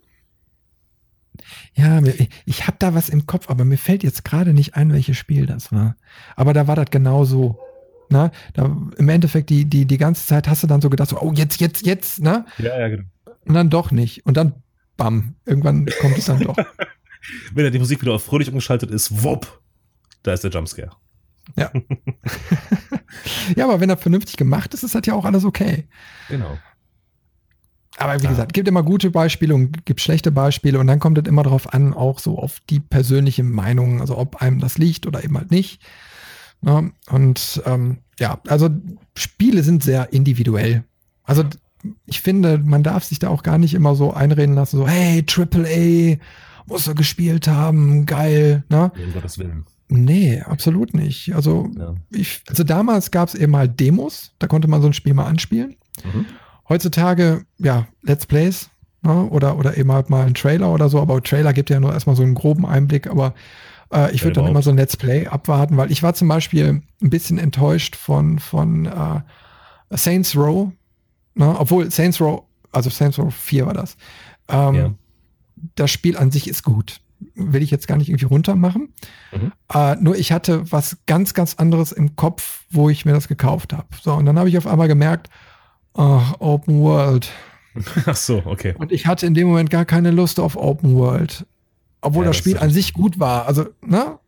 Ja, 1.75 2.01
ich 2.45 2.69
habe 2.69 2.77
da 2.79 2.95
was 2.95 3.09
im 3.09 3.27
Kopf, 3.27 3.51
aber 3.51 3.65
mir 3.65 3.79
fällt 3.79 4.05
jetzt 4.05 4.25
gerade 4.25 4.55
nicht 4.55 4.77
ein, 4.77 4.93
welches 4.93 5.17
Spiel 5.17 5.47
das 5.47 5.73
war. 5.73 5.97
Aber 6.37 6.53
da 6.53 6.69
war 6.69 6.77
das 6.77 6.91
genauso. 6.93 7.59
Na, 8.09 8.31
da, 8.55 8.77
im 8.97 9.09
Endeffekt 9.09 9.51
die, 9.51 9.65
die, 9.65 9.85
die 9.85 9.99
ganze 9.99 10.27
Zeit 10.27 10.49
hast 10.49 10.63
du 10.63 10.69
dann 10.69 10.81
so 10.81 10.91
gedacht, 10.91 11.09
so, 11.09 11.21
oh, 11.21 11.33
jetzt, 11.33 11.61
jetzt, 11.61 11.85
jetzt, 11.85 12.21
ne? 12.21 12.45
Ja, 12.59 12.79
ja, 12.79 12.89
genau. 12.89 13.05
Und 13.45 13.55
dann 13.55 13.71
doch 13.71 13.91
nicht. 13.91 14.27
Und 14.27 14.37
dann, 14.37 14.63
bam, 14.97 15.37
irgendwann 15.45 15.87
kommt 16.01 16.19
es 16.19 16.27
dann 16.27 16.41
doch. 16.41 16.57
Wenn 17.53 17.65
er 17.65 17.71
die 17.71 17.79
Musik 17.79 18.01
wieder 18.01 18.15
auf 18.15 18.25
fröhlich 18.25 18.49
umgeschaltet 18.49 18.91
ist, 18.91 19.23
wupp, 19.23 19.61
da 20.23 20.33
ist 20.33 20.45
der 20.45 20.51
Jumpscare. 20.51 20.91
Ja. 21.57 21.71
ja, 23.57 23.65
aber 23.65 23.81
wenn 23.81 23.91
er 23.91 23.97
vernünftig 23.97 24.37
gemacht 24.37 24.73
ist, 24.75 24.83
ist 24.83 24.95
das 24.95 25.03
ja 25.05 25.15
auch 25.15 25.25
alles 25.25 25.45
okay. 25.45 25.89
Genau. 26.29 26.59
Aber 27.97 28.23
wie 28.23 28.27
gesagt, 28.27 28.55
gibt 28.55 28.67
immer 28.67 28.83
gute 28.83 29.11
Beispiele 29.11 29.55
und 29.55 29.85
gibt 29.85 30.01
schlechte 30.01 30.33
Beispiele 30.33 30.79
und 30.79 30.87
dann 30.87 31.01
kommt 31.01 31.19
es 31.19 31.29
immer 31.29 31.43
darauf 31.43 31.75
an, 31.75 31.93
auch 31.93 32.19
so 32.19 32.39
auf 32.39 32.61
die 32.71 32.81
persönliche 32.81 33.43
Meinung, 33.43 34.01
also 34.01 34.17
ob 34.17 34.37
einem 34.37 34.59
das 34.59 34.79
liegt 34.79 35.07
oder 35.07 35.23
eben 35.23 35.37
halt 35.37 35.51
nicht. 35.51 35.83
Ja, 36.63 36.81
ne? 36.81 36.93
und 37.11 37.63
ähm, 37.67 37.99
ja, 38.19 38.41
also 38.47 38.71
Spiele 39.15 39.63
sind 39.63 39.83
sehr 39.83 40.13
individuell. 40.13 40.85
Also 41.25 41.45
ich 42.07 42.21
finde, 42.21 42.59
man 42.59 42.83
darf 42.83 43.05
sich 43.05 43.19
da 43.19 43.29
auch 43.29 43.43
gar 43.43 43.59
nicht 43.59 43.75
immer 43.75 43.95
so 43.95 44.13
einreden 44.13 44.55
lassen, 44.55 44.79
so, 44.79 44.89
hey, 44.89 45.25
AAA, 45.27 46.19
muss 46.67 46.87
er 46.87 46.95
gespielt 46.95 47.49
haben, 47.49 48.07
geil, 48.07 48.65
ne? 48.69 48.93
Um 48.97 49.15
Willen. 49.39 49.67
Nee, 49.89 50.41
absolut 50.43 50.95
nicht. 50.95 51.35
Also, 51.35 51.69
ja. 51.77 51.95
ich, 52.13 52.43
also 52.49 52.63
damals 52.63 53.11
gab 53.11 53.29
es 53.29 53.35
eben 53.35 53.53
mal 53.53 53.69
Demos, 53.69 54.33
da 54.39 54.47
konnte 54.47 54.69
man 54.69 54.83
so 54.83 54.87
ein 54.87 54.93
Spiel 54.93 55.15
mal 55.15 55.27
anspielen. 55.27 55.77
Mhm. 56.05 56.27
Heutzutage, 56.69 57.45
ja, 57.59 57.89
Let's 58.03 58.27
Plays, 58.27 58.71
ne? 59.03 59.25
oder, 59.31 59.59
oder 59.59 59.77
eben 59.77 59.91
halt 59.91 60.09
mal 60.09 60.27
ein 60.27 60.35
Trailer 60.35 60.73
oder 60.73 60.89
so, 60.89 61.01
aber 61.01 61.23
Trailer 61.23 61.53
gibt 61.53 61.71
ja 61.71 61.81
nur 61.81 61.93
erstmal 61.93 62.15
so 62.15 62.23
einen 62.23 62.35
groben 62.35 62.65
Einblick, 62.67 63.09
aber 63.09 63.35
Äh, 63.93 64.13
ich 64.15 64.23
würde 64.23 64.41
dann 64.41 64.47
immer 64.47 64.63
so 64.63 64.71
ein 64.71 64.77
Let's 64.77 64.97
Play 64.97 65.27
abwarten, 65.27 65.77
weil 65.77 65.91
ich 65.91 66.03
war 66.03 66.15
zum 66.15 66.29
Beispiel 66.29 66.83
ein 67.03 67.11
bisschen 67.11 67.39
enttäuscht 67.39 67.97
von, 67.97 68.39
von 68.39 68.87
äh, 68.87 69.21
Saints 69.97 70.37
Row, 70.37 70.71
ne? 71.35 71.55
obwohl 71.59 71.91
Saints 71.91 72.21
Row, 72.21 72.43
also 72.73 72.91
Saints 72.91 73.19
Row 73.19 73.35
4 73.35 73.67
war 73.67 73.75
das. 73.75 73.97
Ähm, 74.49 74.75
ja. 74.75 74.95
Das 75.75 75.91
Spiel 75.91 76.17
an 76.17 76.31
sich 76.31 76.49
ist 76.49 76.63
gut. 76.63 77.01
Will 77.35 77.63
ich 77.63 77.71
jetzt 77.71 77.87
gar 77.87 77.99
nicht 77.99 78.09
irgendwie 78.09 78.25
runter 78.25 78.57
machen. 78.57 78.95
Mhm. 79.33 79.53
Äh, 79.73 79.97
nur 79.97 80.17
ich 80.17 80.33
hatte 80.33 80.71
was 80.73 80.99
ganz, 81.07 81.35
ganz 81.35 81.55
anderes 81.55 81.93
im 81.93 82.17
Kopf, 82.17 82.65
wo 82.71 82.89
ich 82.89 83.05
mir 83.05 83.13
das 83.13 83.29
gekauft 83.29 83.73
habe. 83.73 83.89
So, 84.01 84.15
und 84.15 84.25
dann 84.25 84.39
habe 84.39 84.49
ich 84.49 84.57
auf 84.57 84.67
einmal 84.67 84.89
gemerkt, 84.89 85.29
oh, 85.95 86.23
Open 86.39 86.81
World. 86.81 87.31
Ach 88.07 88.17
so, 88.17 88.43
okay. 88.47 88.75
Und 88.79 88.91
ich 88.91 89.07
hatte 89.07 89.27
in 89.27 89.35
dem 89.35 89.49
Moment 89.49 89.71
gar 89.71 89.85
keine 89.85 90.11
Lust 90.11 90.41
auf 90.41 90.57
Open 90.57 90.95
World. 90.95 91.47
Obwohl 92.01 92.25
ja, 92.25 92.31
das 92.31 92.39
Spiel 92.39 92.59
an 92.59 92.71
sich 92.71 92.95
gut 92.95 93.21
war. 93.21 93.47
Also, 93.47 93.67
ne? 93.85 94.19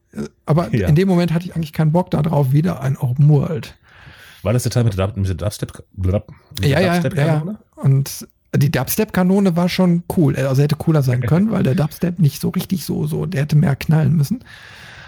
Aber 0.44 0.74
ja. 0.74 0.88
in 0.88 0.94
dem 0.94 1.08
Moment 1.08 1.32
hatte 1.32 1.46
ich 1.46 1.56
eigentlich 1.56 1.72
keinen 1.72 1.92
Bock 1.92 2.10
darauf, 2.10 2.52
wieder 2.52 2.82
ein 2.82 2.98
Open 2.98 3.28
World. 3.30 3.78
War 4.42 4.52
das 4.52 4.64
der 4.64 4.72
Teil 4.72 4.84
mit 4.84 4.96
der, 4.96 5.12
mit 5.14 5.28
der 5.28 5.34
Dubstep? 5.34 5.84
Mit 5.96 6.14
ja, 6.62 6.80
ja, 6.80 6.94
Dubstep 6.94 7.16
ja, 7.16 7.26
ja. 7.26 7.58
Und 7.76 8.26
die 8.54 8.70
Dubstep-Kanone 8.70 9.56
war 9.56 9.68
schon 9.68 10.02
cool. 10.16 10.36
Also 10.36 10.62
hätte 10.62 10.76
cooler 10.76 11.02
sein 11.02 11.20
können, 11.26 11.50
weil 11.50 11.62
der 11.62 11.74
Dubstep 11.74 12.18
nicht 12.18 12.40
so 12.40 12.50
richtig 12.50 12.84
so, 12.84 13.06
so, 13.06 13.26
der 13.26 13.42
hätte 13.42 13.56
mehr 13.56 13.76
knallen 13.76 14.16
müssen. 14.16 14.44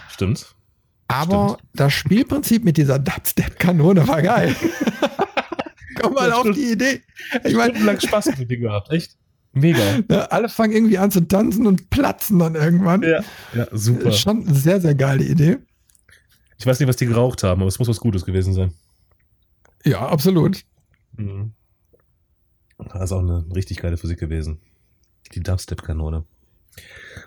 Stimmt. 0.09 0.55
Aber 1.09 1.57
Stimmt. 1.59 1.71
das 1.75 1.93
Spielprinzip 1.93 2.65
mit 2.65 2.77
dieser 2.77 2.99
Dubstep-Kanone 2.99 4.09
war 4.09 4.23
geil. 4.23 4.55
Komm 6.01 6.15
mal 6.15 6.33
auf 6.33 6.51
die 6.51 6.73
Idee. 6.73 7.03
Ich 7.45 7.55
meine, 7.55 7.79
lang 7.79 8.01
Spaß 8.01 8.37
mit 8.39 8.51
dir 8.51 8.59
gehabt, 8.59 8.91
echt? 8.91 9.17
Mega. 9.53 9.81
Ja, 10.11 10.23
alle 10.27 10.49
fangen 10.49 10.73
irgendwie 10.73 10.99
an 10.99 11.11
zu 11.11 11.21
tanzen 11.27 11.67
und 11.67 11.91
platzen 11.91 12.39
dann 12.39 12.55
irgendwann. 12.55 13.03
Ja, 13.03 13.21
ja 13.55 13.67
super. 13.73 14.13
Schon 14.13 14.47
eine 14.47 14.55
sehr, 14.55 14.81
sehr 14.81 14.95
geile 14.95 15.25
Idee. 15.25 15.59
Ich 16.59 16.67
weiß 16.67 16.81
nicht, 16.81 16.89
was 16.89 16.97
die 16.97 17.07
geraucht 17.07 17.43
haben, 17.43 17.61
aber 17.61 17.69
es 17.69 17.79
muss 17.79 17.89
was 17.89 18.01
Gutes 18.01 18.25
gewesen 18.25 18.55
sein. 18.55 18.73
Ja, 19.85 20.09
absolut. 20.09 20.65
Mhm. 21.17 21.53
Das 22.79 23.05
ist 23.05 23.13
auch 23.13 23.21
eine 23.21 23.45
richtig 23.55 23.79
geile 23.79 23.97
Physik 23.97 24.19
gewesen. 24.19 24.59
Die 25.33 25.41
Dubstep-Kanone. 25.41 26.25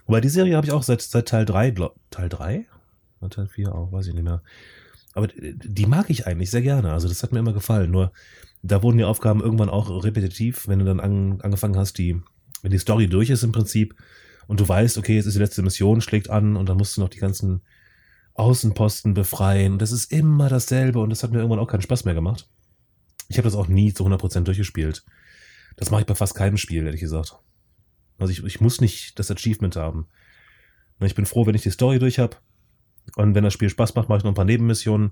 Wobei 0.05 0.21
die 0.21 0.29
Serie 0.29 0.55
habe 0.55 0.67
ich 0.67 0.73
auch 0.73 0.83
seit, 0.83 1.01
seit 1.01 1.27
Teil 1.27 1.45
3, 1.45 1.73
Teil 2.09 2.29
3? 2.29 2.65
Oder 3.19 3.29
Teil 3.29 3.47
4 3.47 3.73
auch, 3.73 3.91
weiß 3.91 4.07
ich 4.07 4.13
nicht 4.13 4.23
mehr. 4.23 4.43
Aber 5.13 5.27
die 5.27 5.85
mag 5.85 6.09
ich 6.09 6.27
eigentlich 6.27 6.51
sehr 6.51 6.61
gerne. 6.61 6.91
Also 6.91 7.07
das 7.07 7.23
hat 7.23 7.31
mir 7.31 7.39
immer 7.39 7.53
gefallen. 7.53 7.89
Nur 7.89 8.11
da 8.61 8.83
wurden 8.83 8.97
die 8.97 9.03
Aufgaben 9.03 9.41
irgendwann 9.41 9.69
auch 9.69 10.03
repetitiv, 10.03 10.67
wenn 10.67 10.79
du 10.79 10.85
dann 10.85 10.99
an, 10.99 11.41
angefangen 11.41 11.77
hast, 11.77 11.97
die, 11.97 12.21
wenn 12.61 12.71
die 12.71 12.77
Story 12.77 13.07
durch 13.07 13.29
ist 13.29 13.43
im 13.43 13.51
Prinzip 13.51 13.95
und 14.47 14.59
du 14.59 14.67
weißt, 14.67 14.97
okay, 14.97 15.15
jetzt 15.15 15.25
ist 15.25 15.35
die 15.35 15.41
letzte 15.41 15.61
Mission, 15.61 16.01
schlägt 16.01 16.29
an 16.29 16.55
und 16.55 16.69
dann 16.69 16.77
musst 16.77 16.97
du 16.97 17.01
noch 17.01 17.09
die 17.09 17.19
ganzen 17.19 17.61
Außenposten 18.37 19.13
befreien. 19.13 19.79
Das 19.79 19.91
ist 19.91 20.11
immer 20.11 20.49
dasselbe 20.49 20.99
und 20.99 21.09
das 21.09 21.23
hat 21.23 21.31
mir 21.31 21.39
irgendwann 21.39 21.59
auch 21.59 21.67
keinen 21.67 21.81
Spaß 21.81 22.05
mehr 22.05 22.13
gemacht. 22.13 22.47
Ich 23.29 23.37
habe 23.37 23.47
das 23.47 23.55
auch 23.55 23.67
nie 23.67 23.93
zu 23.93 24.05
100% 24.05 24.41
durchgespielt. 24.41 25.03
Das 25.75 25.91
mache 25.91 26.01
ich 26.01 26.07
bei 26.07 26.15
fast 26.15 26.35
keinem 26.35 26.57
Spiel, 26.57 26.85
ehrlich 26.85 27.01
gesagt. 27.01 27.37
Also 28.17 28.31
ich, 28.31 28.43
ich 28.43 28.61
muss 28.61 28.79
nicht 28.79 29.19
das 29.19 29.29
Achievement 29.31 29.75
haben. 29.75 30.07
Ich 30.99 31.15
bin 31.15 31.25
froh, 31.25 31.45
wenn 31.45 31.55
ich 31.55 31.63
die 31.63 31.71
Story 31.71 31.99
durch 31.99 32.19
habe. 32.19 32.37
Und 33.15 33.35
wenn 33.35 33.43
das 33.43 33.53
Spiel 33.53 33.69
Spaß 33.69 33.95
macht, 33.95 34.09
mache 34.09 34.19
ich 34.19 34.23
noch 34.23 34.31
ein 34.31 34.35
paar 34.35 34.45
Nebenmissionen. 34.45 35.11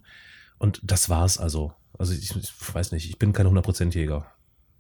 Und 0.57 0.80
das 0.84 1.09
war's 1.09 1.38
also. 1.38 1.73
Also 1.97 2.13
ich, 2.13 2.36
ich 2.36 2.73
weiß 2.73 2.91
nicht, 2.91 3.09
ich 3.09 3.19
bin 3.19 3.34
kein 3.34 3.47
100%-Jäger. 3.47 4.26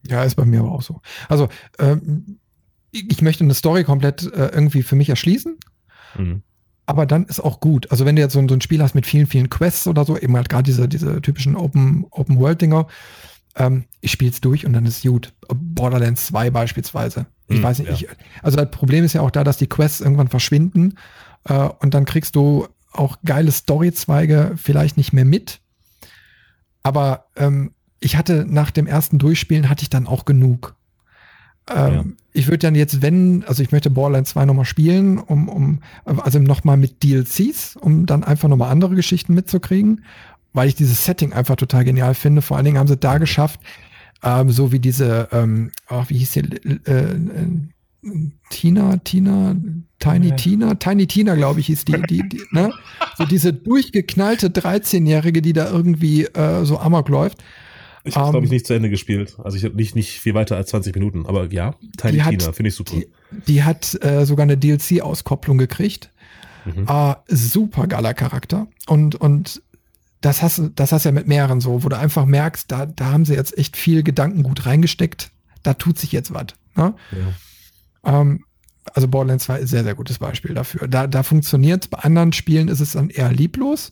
Ja, 0.07 0.23
ist 0.23 0.35
bei 0.35 0.45
mir 0.45 0.61
aber 0.61 0.71
auch 0.71 0.81
so. 0.81 1.01
Also 1.29 1.49
ähm, 1.79 2.39
ich 2.91 3.21
möchte 3.21 3.43
eine 3.43 3.53
Story 3.53 3.83
komplett 3.83 4.23
äh, 4.23 4.47
irgendwie 4.47 4.83
für 4.83 4.95
mich 4.95 5.09
erschließen. 5.09 5.57
Mhm. 6.17 6.43
Aber 6.85 7.05
dann 7.05 7.25
ist 7.25 7.39
auch 7.39 7.59
gut. 7.59 7.89
Also 7.91 8.05
wenn 8.05 8.15
du 8.15 8.21
jetzt 8.21 8.33
so, 8.33 8.47
so 8.47 8.53
ein 8.53 8.61
Spiel 8.61 8.81
hast 8.81 8.93
mit 8.93 9.07
vielen, 9.07 9.27
vielen 9.27 9.49
Quests 9.49 9.87
oder 9.87 10.05
so, 10.05 10.17
eben 10.17 10.35
halt 10.35 10.49
gerade 10.49 10.63
diese, 10.63 10.87
diese 10.87 11.21
typischen 11.21 11.55
Open, 11.55 12.05
Open 12.11 12.37
World-Dinger, 12.37 12.87
ähm, 13.55 13.85
ich 14.01 14.11
spiele 14.11 14.31
es 14.31 14.41
durch 14.41 14.65
und 14.65 14.73
dann 14.73 14.85
ist 14.85 15.03
gut. 15.03 15.33
Borderlands 15.47 16.27
2 16.27 16.51
beispielsweise. 16.51 17.25
Ich 17.47 17.59
mhm, 17.59 17.63
weiß 17.63 17.79
nicht, 17.79 17.89
ja. 17.89 17.95
ich, 17.95 18.07
also 18.43 18.57
das 18.57 18.69
Problem 18.69 19.03
ist 19.03 19.13
ja 19.13 19.21
auch 19.21 19.31
da, 19.31 19.43
dass 19.43 19.57
die 19.57 19.67
Quests 19.67 20.01
irgendwann 20.01 20.27
verschwinden 20.27 20.95
äh, 21.45 21.69
und 21.79 21.93
dann 21.93 22.05
kriegst 22.05 22.35
du 22.35 22.67
auch 22.91 23.17
geile 23.25 23.51
Storyzweige 23.51 24.53
vielleicht 24.55 24.97
nicht 24.97 25.13
mehr 25.13 25.25
mit. 25.25 25.61
Aber 26.83 27.25
ähm, 27.35 27.71
ich 27.99 28.15
hatte 28.15 28.45
nach 28.47 28.71
dem 28.71 28.87
ersten 28.87 29.17
Durchspielen 29.17 29.69
hatte 29.69 29.83
ich 29.83 29.89
dann 29.89 30.07
auch 30.07 30.25
genug. 30.25 30.74
Ähm, 31.69 31.93
ja. 31.93 32.03
Ich 32.33 32.47
würde 32.47 32.59
dann 32.59 32.75
jetzt, 32.75 33.01
wenn, 33.01 33.43
also 33.45 33.63
ich 33.63 33.71
möchte 33.71 33.89
Borderlands 33.89 34.31
2 34.31 34.45
nochmal 34.45 34.65
spielen, 34.65 35.17
um, 35.17 35.49
um, 35.49 35.79
also 36.03 36.39
nochmal 36.39 36.77
mit 36.77 37.03
DLCs, 37.03 37.75
um 37.77 38.05
dann 38.05 38.23
einfach 38.23 38.49
nochmal 38.49 38.71
andere 38.71 38.95
Geschichten 38.95 39.33
mitzukriegen, 39.33 40.03
weil 40.53 40.67
ich 40.67 40.75
dieses 40.75 41.05
Setting 41.05 41.33
einfach 41.33 41.55
total 41.55 41.83
genial 41.83 42.13
finde. 42.13 42.41
Vor 42.41 42.57
allen 42.57 42.65
Dingen 42.65 42.77
haben 42.77 42.87
sie 42.87 42.97
da 42.97 43.17
geschafft, 43.17 43.59
ähm, 44.23 44.51
so 44.51 44.71
wie 44.71 44.79
diese, 44.79 45.29
ähm, 45.31 45.71
oh, 45.89 46.03
wie 46.07 46.17
hieß 46.17 46.31
die, 46.33 46.41
äh, 46.89 47.15
Tina, 48.49 48.97
Tina, 48.97 49.55
Tiny 49.99 50.29
ja. 50.29 50.35
Tina, 50.35 50.75
Tiny 50.75 51.07
Tina, 51.07 51.35
glaube 51.35 51.59
ich, 51.59 51.67
hieß 51.67 51.85
die, 51.85 52.01
die, 52.03 52.29
die 52.29 52.41
ne? 52.51 52.71
So 53.17 53.25
diese 53.25 53.53
durchgeknallte 53.53 54.49
13-Jährige, 54.49 55.41
die 55.41 55.53
da 55.53 55.69
irgendwie 55.69 56.25
äh, 56.25 56.65
so 56.65 56.77
amok 56.79 57.09
läuft. 57.09 57.43
Ich 58.05 58.15
habe, 58.15 58.27
um, 58.27 58.31
glaube 58.31 58.45
ich, 58.45 58.51
nicht 58.51 58.67
zu 58.67 58.73
Ende 58.73 58.89
gespielt. 58.89 59.37
Also 59.43 59.57
ich 59.57 59.65
habe 59.65 59.75
nicht, 59.75 59.95
nicht 59.95 60.19
viel 60.19 60.33
weiter 60.33 60.55
als 60.55 60.69
20 60.69 60.95
Minuten. 60.95 61.25
Aber 61.25 61.51
ja, 61.51 61.75
Tiny 61.97 62.21
Tina, 62.21 62.51
finde 62.51 62.69
ich 62.69 62.75
super. 62.75 62.93
Die, 62.95 63.07
die 63.47 63.63
hat 63.63 63.97
äh, 64.03 64.25
sogar 64.25 64.43
eine 64.43 64.57
DLC-Auskopplung 64.57 65.57
gekriegt. 65.57 66.11
Mhm. 66.65 66.85
Äh, 66.87 67.15
super 67.27 67.87
geiler 67.87 68.13
Charakter. 68.13 68.67
Und, 68.87 69.15
und 69.15 69.61
das 70.21 70.41
hast, 70.41 70.61
das 70.75 70.91
hast 70.91 71.05
ja 71.05 71.11
mit 71.11 71.27
mehreren 71.27 71.61
so, 71.61 71.83
wo 71.83 71.89
du 71.89 71.97
einfach 71.97 72.25
merkst, 72.25 72.71
da, 72.71 72.85
da 72.85 73.11
haben 73.11 73.25
sie 73.25 73.33
jetzt 73.33 73.57
echt 73.57 73.77
viel 73.77 74.03
Gedankengut 74.03 74.65
reingesteckt. 74.65 75.31
Da 75.63 75.73
tut 75.73 75.97
sich 75.97 76.11
jetzt 76.11 76.33
was. 76.33 76.47
Ne? 76.75 76.93
Ja. 77.11 78.21
Ähm, 78.21 78.45
also 78.93 79.07
Borderlands 79.07 79.45
2 79.45 79.59
ist 79.59 79.69
sehr, 79.71 79.83
sehr 79.83 79.95
gutes 79.95 80.19
Beispiel 80.19 80.53
dafür. 80.53 80.87
Da, 80.87 81.07
da 81.07 81.23
funktioniert 81.23 81.89
Bei 81.89 81.99
anderen 81.99 82.33
Spielen 82.33 82.67
ist 82.67 82.79
es 82.79 82.93
dann 82.93 83.09
eher 83.09 83.31
lieblos, 83.31 83.91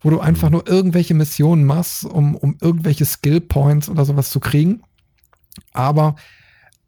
wo 0.00 0.10
du 0.10 0.20
einfach 0.20 0.50
nur 0.50 0.66
irgendwelche 0.66 1.14
Missionen 1.14 1.64
machst, 1.64 2.04
um, 2.04 2.34
um 2.34 2.56
irgendwelche 2.60 3.04
Skill 3.04 3.40
Points 3.40 3.88
oder 3.88 4.04
sowas 4.04 4.30
zu 4.30 4.40
kriegen. 4.40 4.82
Aber 5.72 6.16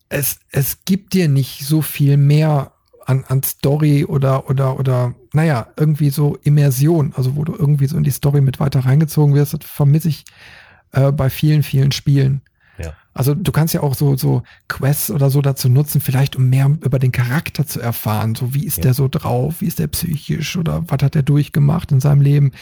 es, 0.09 0.41
es 0.51 0.85
gibt 0.85 1.15
dir 1.15 1.29
nicht 1.29 1.67
so 1.67 1.83
viel 1.83 2.17
mehr 2.17 2.73
an, 3.07 3.25
an 3.29 3.43
Story 3.43 4.05
oder, 4.05 4.49
oder, 4.49 4.79
oder, 4.79 5.15
naja, 5.33 5.69
irgendwie 5.77 6.11
so 6.11 6.37
Immersion, 6.43 7.13
also 7.17 7.37
wo 7.37 7.45
du 7.45 7.55
irgendwie 7.55 7.87
so 7.87 7.97
in 7.97 8.05
die 8.05 8.11
Story 8.11 8.41
mit 8.41 8.61
weiter 8.61 8.81
reingezogen 8.81 9.35
wirst, 9.35 9.55
das 9.55 9.65
vermisse 9.65 10.09
ich 10.09 10.25
äh, 10.93 11.11
bei 11.13 11.31
vielen, 11.31 11.63
vielen 11.63 11.93
Spielen. 11.93 12.43
Also 13.15 13.35
du 13.35 13.53
kannst 13.53 13.75
ja 13.75 13.83
auch 13.83 13.95
so, 13.95 14.17
so 14.17 14.43
Quests 14.69 15.11
oder 15.11 15.29
so 15.29 15.43
dazu 15.43 15.69
nutzen, 15.69 16.01
vielleicht 16.01 16.37
um 16.37 16.49
mehr 16.49 16.67
über 16.81 16.99
den 16.99 17.13
Charakter 17.13 17.67
zu 17.67 17.81
erfahren. 17.81 18.35
So 18.35 18.55
wie 18.55 18.65
ist 18.65 18.79
ja. 18.79 18.85
der 18.85 18.95
so 18.95 19.09
drauf, 19.09 19.61
wie 19.61 19.67
ist 19.67 19.79
der 19.79 19.89
psychisch 19.89 20.57
oder 20.57 20.85
was 20.89 21.03
hat 21.03 21.15
er 21.15 21.23
durchgemacht 21.23 21.93
in 21.93 22.01
seinem 22.01 22.23
Leben. 22.23 22.53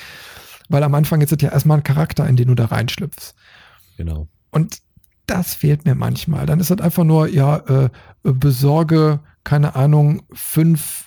Weil 0.69 0.83
am 0.83 0.95
Anfang 0.95 1.21
ist 1.21 1.33
es 1.33 1.41
ja 1.41 1.51
erstmal 1.51 1.79
ein 1.79 1.85
Charakter, 1.85 2.29
in 2.29 2.37
den 2.37 2.49
du 2.49 2.55
da 2.55 2.67
reinschlüpfst. 2.67 3.35
Genau. 3.97 4.29
Und 4.51 4.79
das 5.27 5.55
fehlt 5.55 5.85
mir 5.85 5.95
manchmal. 5.95 6.47
Dann 6.47 6.59
ist 6.59 6.71
es 6.71 6.81
einfach 6.81 7.05
nur, 7.05 7.29
ja, 7.29 7.59
äh, 7.59 7.91
besorge, 8.23 9.21
keine 9.45 9.77
Ahnung, 9.77 10.23
fünf 10.33 11.07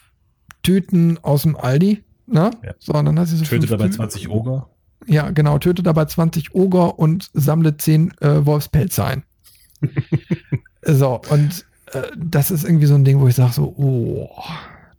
Tüten 0.64 1.20
aus 1.22 1.42
dem 1.42 1.58
Aldi. 1.58 2.04
Ne? 2.28 2.52
Ja. 2.64 2.74
So, 2.80 2.94
dann 2.94 3.20
hast 3.20 3.34
du 3.34 3.38
so 3.38 3.44
Töte 3.44 3.68
dabei 3.68 3.90
20 3.90 4.30
Oger. 4.30 4.70
Ja, 5.06 5.32
genau. 5.32 5.60
Töte 5.60 5.84
dabei 5.84 6.06
20 6.06 6.56
Oger 6.56 6.98
und 6.98 7.30
sammle 7.34 7.76
10 7.76 8.14
äh, 8.22 8.46
Wolfspelze 8.46 9.04
ein 9.04 9.24
so, 10.82 11.22
und 11.30 11.66
äh, 11.94 12.02
das 12.18 12.52
ist 12.52 12.64
irgendwie 12.64 12.86
so 12.86 12.96
ein 12.96 13.04
Ding, 13.04 13.20
wo 13.20 13.28
ich 13.28 13.36
sage 13.36 13.54
so, 13.54 13.74
oh, 13.78 14.30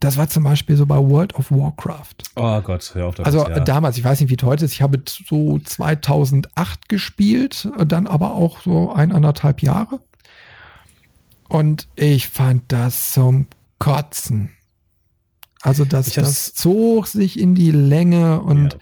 das 0.01 0.17
war 0.19 0.29
zum 0.29 0.45
Beispiel 0.45 0.77
so 0.77 0.85
bei 0.87 0.99
World 0.99 1.35
of 1.35 1.51
Warcraft. 1.51 2.15
Oh 2.37 2.61
Gott, 2.61 2.91
hör 2.95 3.07
auf 3.07 3.15
damit, 3.15 3.27
Also 3.27 3.49
ja. 3.49 3.61
damals, 3.61 3.97
ich 3.97 4.05
weiß 4.05 4.21
nicht, 4.21 4.31
wie 4.31 4.37
es 4.37 4.43
heute 4.43 4.65
ist, 4.67 4.73
ich 4.73 4.83
habe 4.83 5.03
so 5.07 5.59
2008 5.59 6.89
gespielt, 6.89 7.69
dann 7.87 8.07
aber 8.07 8.35
auch 8.35 8.61
so 8.61 8.93
eineinhalb 8.93 9.63
Jahre. 9.63 10.01
Und 11.49 11.89
ich 11.97 12.29
fand 12.29 12.65
das 12.69 13.13
zum 13.13 13.47
Kotzen. 13.79 14.51
Also 15.63 15.87
das, 15.87 16.13
das 16.13 16.53
zog 16.53 17.07
sich 17.07 17.39
in 17.39 17.55
die 17.55 17.71
Länge 17.71 18.43
und 18.43 18.75
ja. 18.75 18.79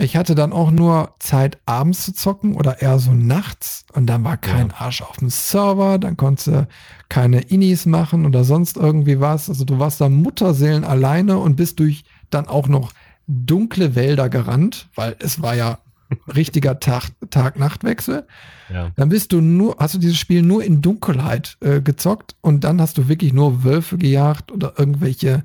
Ich 0.00 0.16
hatte 0.16 0.36
dann 0.36 0.52
auch 0.52 0.70
nur 0.70 1.16
Zeit, 1.18 1.58
abends 1.66 2.04
zu 2.04 2.14
zocken 2.14 2.54
oder 2.54 2.80
eher 2.80 3.00
so 3.00 3.12
nachts. 3.12 3.84
Und 3.92 4.06
dann 4.06 4.22
war 4.22 4.36
kein 4.36 4.68
ja. 4.68 4.74
Arsch 4.78 5.02
auf 5.02 5.16
dem 5.16 5.28
Server. 5.28 5.98
Dann 5.98 6.16
konntest 6.16 6.46
du 6.46 6.68
keine 7.08 7.40
Inis 7.40 7.84
machen 7.84 8.24
oder 8.24 8.44
sonst 8.44 8.76
irgendwie 8.76 9.18
was. 9.20 9.48
Also 9.48 9.64
du 9.64 9.80
warst 9.80 10.00
da 10.00 10.08
Mutterseelen 10.08 10.84
alleine 10.84 11.38
und 11.38 11.56
bist 11.56 11.80
durch 11.80 12.04
dann 12.30 12.46
auch 12.46 12.68
noch 12.68 12.92
dunkle 13.26 13.96
Wälder 13.96 14.28
gerannt, 14.28 14.88
weil 14.94 15.16
es 15.18 15.42
war 15.42 15.56
ja 15.56 15.78
richtiger 16.34 16.78
Tag-Nacht-Wechsel. 16.78 18.24
Ja. 18.72 18.92
Dann 18.94 19.08
bist 19.08 19.32
du 19.32 19.40
nur, 19.40 19.78
hast 19.80 19.94
du 19.94 19.98
dieses 19.98 20.16
Spiel 20.16 20.42
nur 20.42 20.62
in 20.62 20.80
Dunkelheit 20.80 21.56
äh, 21.60 21.80
gezockt 21.80 22.36
und 22.40 22.62
dann 22.62 22.80
hast 22.80 22.98
du 22.98 23.08
wirklich 23.08 23.32
nur 23.32 23.64
Wölfe 23.64 23.98
gejagt 23.98 24.52
oder 24.52 24.74
irgendwelche 24.78 25.42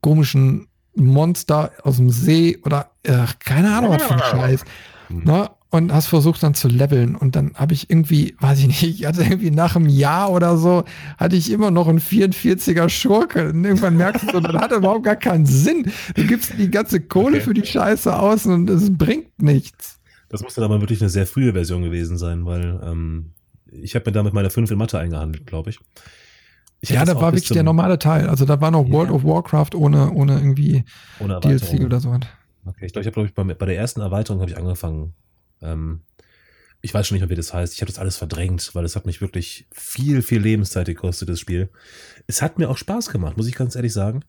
komischen 0.00 0.68
Monster 0.94 1.72
aus 1.82 1.96
dem 1.96 2.10
See 2.10 2.58
oder 2.64 2.90
äh, 3.02 3.26
keine 3.38 3.74
Ahnung 3.74 3.90
was 3.90 4.02
für 4.02 4.14
ein 4.14 4.18
Scheiß. 4.20 4.64
Hm. 5.08 5.24
Ne? 5.24 5.50
Und 5.72 5.92
hast 5.92 6.08
versucht 6.08 6.42
dann 6.42 6.54
zu 6.54 6.66
leveln. 6.66 7.14
Und 7.14 7.36
dann 7.36 7.52
habe 7.54 7.74
ich 7.74 7.88
irgendwie, 7.88 8.34
weiß 8.40 8.58
ich 8.58 8.66
nicht, 8.66 8.82
ich 9.00 9.06
hatte 9.06 9.22
irgendwie 9.22 9.52
nach 9.52 9.76
einem 9.76 9.88
Jahr 9.88 10.32
oder 10.32 10.56
so, 10.56 10.84
hatte 11.16 11.36
ich 11.36 11.50
immer 11.50 11.70
noch 11.70 11.86
einen 11.86 12.00
44er 12.00 12.88
Schurke. 12.88 13.50
Und 13.50 13.64
irgendwann 13.64 13.96
merkst 13.96 14.24
du, 14.24 14.32
so, 14.32 14.40
das 14.40 14.60
hat 14.60 14.72
überhaupt 14.72 15.04
gar 15.04 15.16
keinen 15.16 15.46
Sinn. 15.46 15.92
Du 16.16 16.26
gibst 16.26 16.54
die 16.58 16.70
ganze 16.70 17.00
Kohle 17.00 17.36
Okay. 17.36 17.40
für 17.40 17.54
die 17.54 17.64
Scheiße 17.66 18.18
aus 18.18 18.46
und 18.46 18.68
es 18.68 18.96
bringt 18.96 19.40
nichts. 19.40 20.00
Das 20.28 20.42
muss 20.42 20.54
dann 20.54 20.64
aber 20.64 20.80
wirklich 20.80 21.00
eine 21.00 21.10
sehr 21.10 21.26
frühe 21.26 21.52
Version 21.52 21.82
gewesen 21.82 22.18
sein, 22.18 22.46
weil 22.46 22.80
ähm, 22.84 23.32
ich 23.70 23.94
habe 23.94 24.04
mir 24.06 24.12
damit 24.12 24.32
meine 24.32 24.50
5 24.50 24.70
in 24.70 24.78
Mathe 24.78 24.98
eingehandelt, 24.98 25.46
glaube 25.46 25.70
ich. 25.70 25.78
Ja, 26.84 27.04
da 27.04 27.14
war 27.16 27.32
wirklich 27.32 27.50
der 27.50 27.62
normale 27.62 27.98
Teil. 27.98 28.28
Also 28.28 28.44
da 28.44 28.60
war 28.60 28.70
noch 28.70 28.86
Ja. 28.86 28.92
World 28.92 29.10
of 29.10 29.24
Warcraft 29.24 29.74
ohne, 29.74 30.12
ohne 30.12 30.34
irgendwie 30.34 30.84
ohne 31.18 31.40
DLC 31.40 31.62
Erweiterung. 31.62 31.84
oder 31.86 32.00
so. 32.00 32.18
Okay, 32.64 32.86
ich 32.86 32.92
glaube, 32.92 33.02
ich 33.02 33.06
habe, 33.06 33.14
glaube 33.14 33.28
ich, 33.28 33.34
bei, 33.34 33.44
bei 33.44 33.66
der 33.66 33.76
ersten 33.76 34.00
Erweiterung 34.00 34.40
habe 34.40 34.50
ich 34.50 34.56
angefangen. 34.56 35.14
Ähm, 35.62 36.02
ich 36.82 36.94
weiß 36.94 37.06
schon 37.06 37.16
nicht 37.16 37.22
mehr, 37.22 37.30
wie 37.30 37.34
das 37.34 37.52
heißt. 37.52 37.74
Ich 37.74 37.82
habe 37.82 37.90
das 37.92 37.98
alles 37.98 38.16
verdrängt, 38.16 38.74
weil 38.74 38.84
es 38.84 38.96
hat 38.96 39.04
mich 39.04 39.20
wirklich 39.20 39.66
viel, 39.72 40.22
viel 40.22 40.40
Lebenszeit 40.40 40.86
gekostet, 40.86 41.28
das 41.28 41.38
Spiel. 41.40 41.68
Es 42.26 42.40
hat 42.40 42.58
mir 42.58 42.70
auch 42.70 42.78
Spaß 42.78 43.10
gemacht, 43.10 43.36
muss 43.36 43.46
ich 43.48 43.54
ganz 43.54 43.76
ehrlich 43.76 43.92
sagen. 43.92 44.24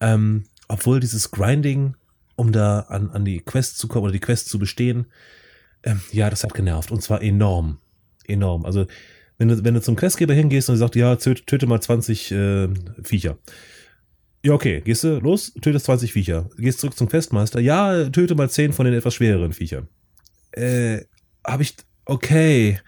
Ähm, 0.00 0.44
obwohl 0.68 1.00
dieses 1.00 1.32
Grinding, 1.32 1.96
um 2.36 2.52
da 2.52 2.80
an, 2.80 3.10
an 3.10 3.24
die 3.24 3.40
Quest 3.40 3.78
zu 3.78 3.88
kommen 3.88 4.04
oder 4.04 4.12
die 4.12 4.20
Quest 4.20 4.48
zu 4.48 4.58
bestehen, 4.58 5.06
ähm, 5.82 6.00
ja, 6.12 6.30
das 6.30 6.44
hat 6.44 6.54
genervt. 6.54 6.92
Und 6.92 7.02
zwar 7.02 7.22
enorm. 7.22 7.78
Enorm. 8.26 8.64
Also, 8.64 8.86
wenn 9.40 9.48
du, 9.48 9.64
wenn 9.64 9.72
du 9.72 9.80
zum 9.80 9.96
Questgeber 9.96 10.34
hingehst 10.34 10.68
und 10.68 10.74
er 10.74 10.78
sagt, 10.78 10.96
ja, 10.96 11.16
töte, 11.16 11.42
töte 11.46 11.66
mal 11.66 11.80
20 11.80 12.30
äh, 12.30 12.68
Viecher. 13.02 13.38
Ja, 14.44 14.52
okay, 14.52 14.82
gehst 14.82 15.02
du 15.02 15.18
los, 15.18 15.54
tötest 15.62 15.86
20 15.86 16.12
Viecher. 16.12 16.50
Gehst 16.58 16.80
zurück 16.80 16.96
zum 16.96 17.08
Questmeister. 17.08 17.58
Ja, 17.58 18.10
töte 18.10 18.34
mal 18.34 18.50
10 18.50 18.74
von 18.74 18.84
den 18.84 18.94
etwas 18.94 19.14
schwereren 19.14 19.54
Viechern. 19.54 19.88
Äh, 20.52 21.04
hab 21.42 21.62
ich, 21.62 21.74
okay. 22.04 22.80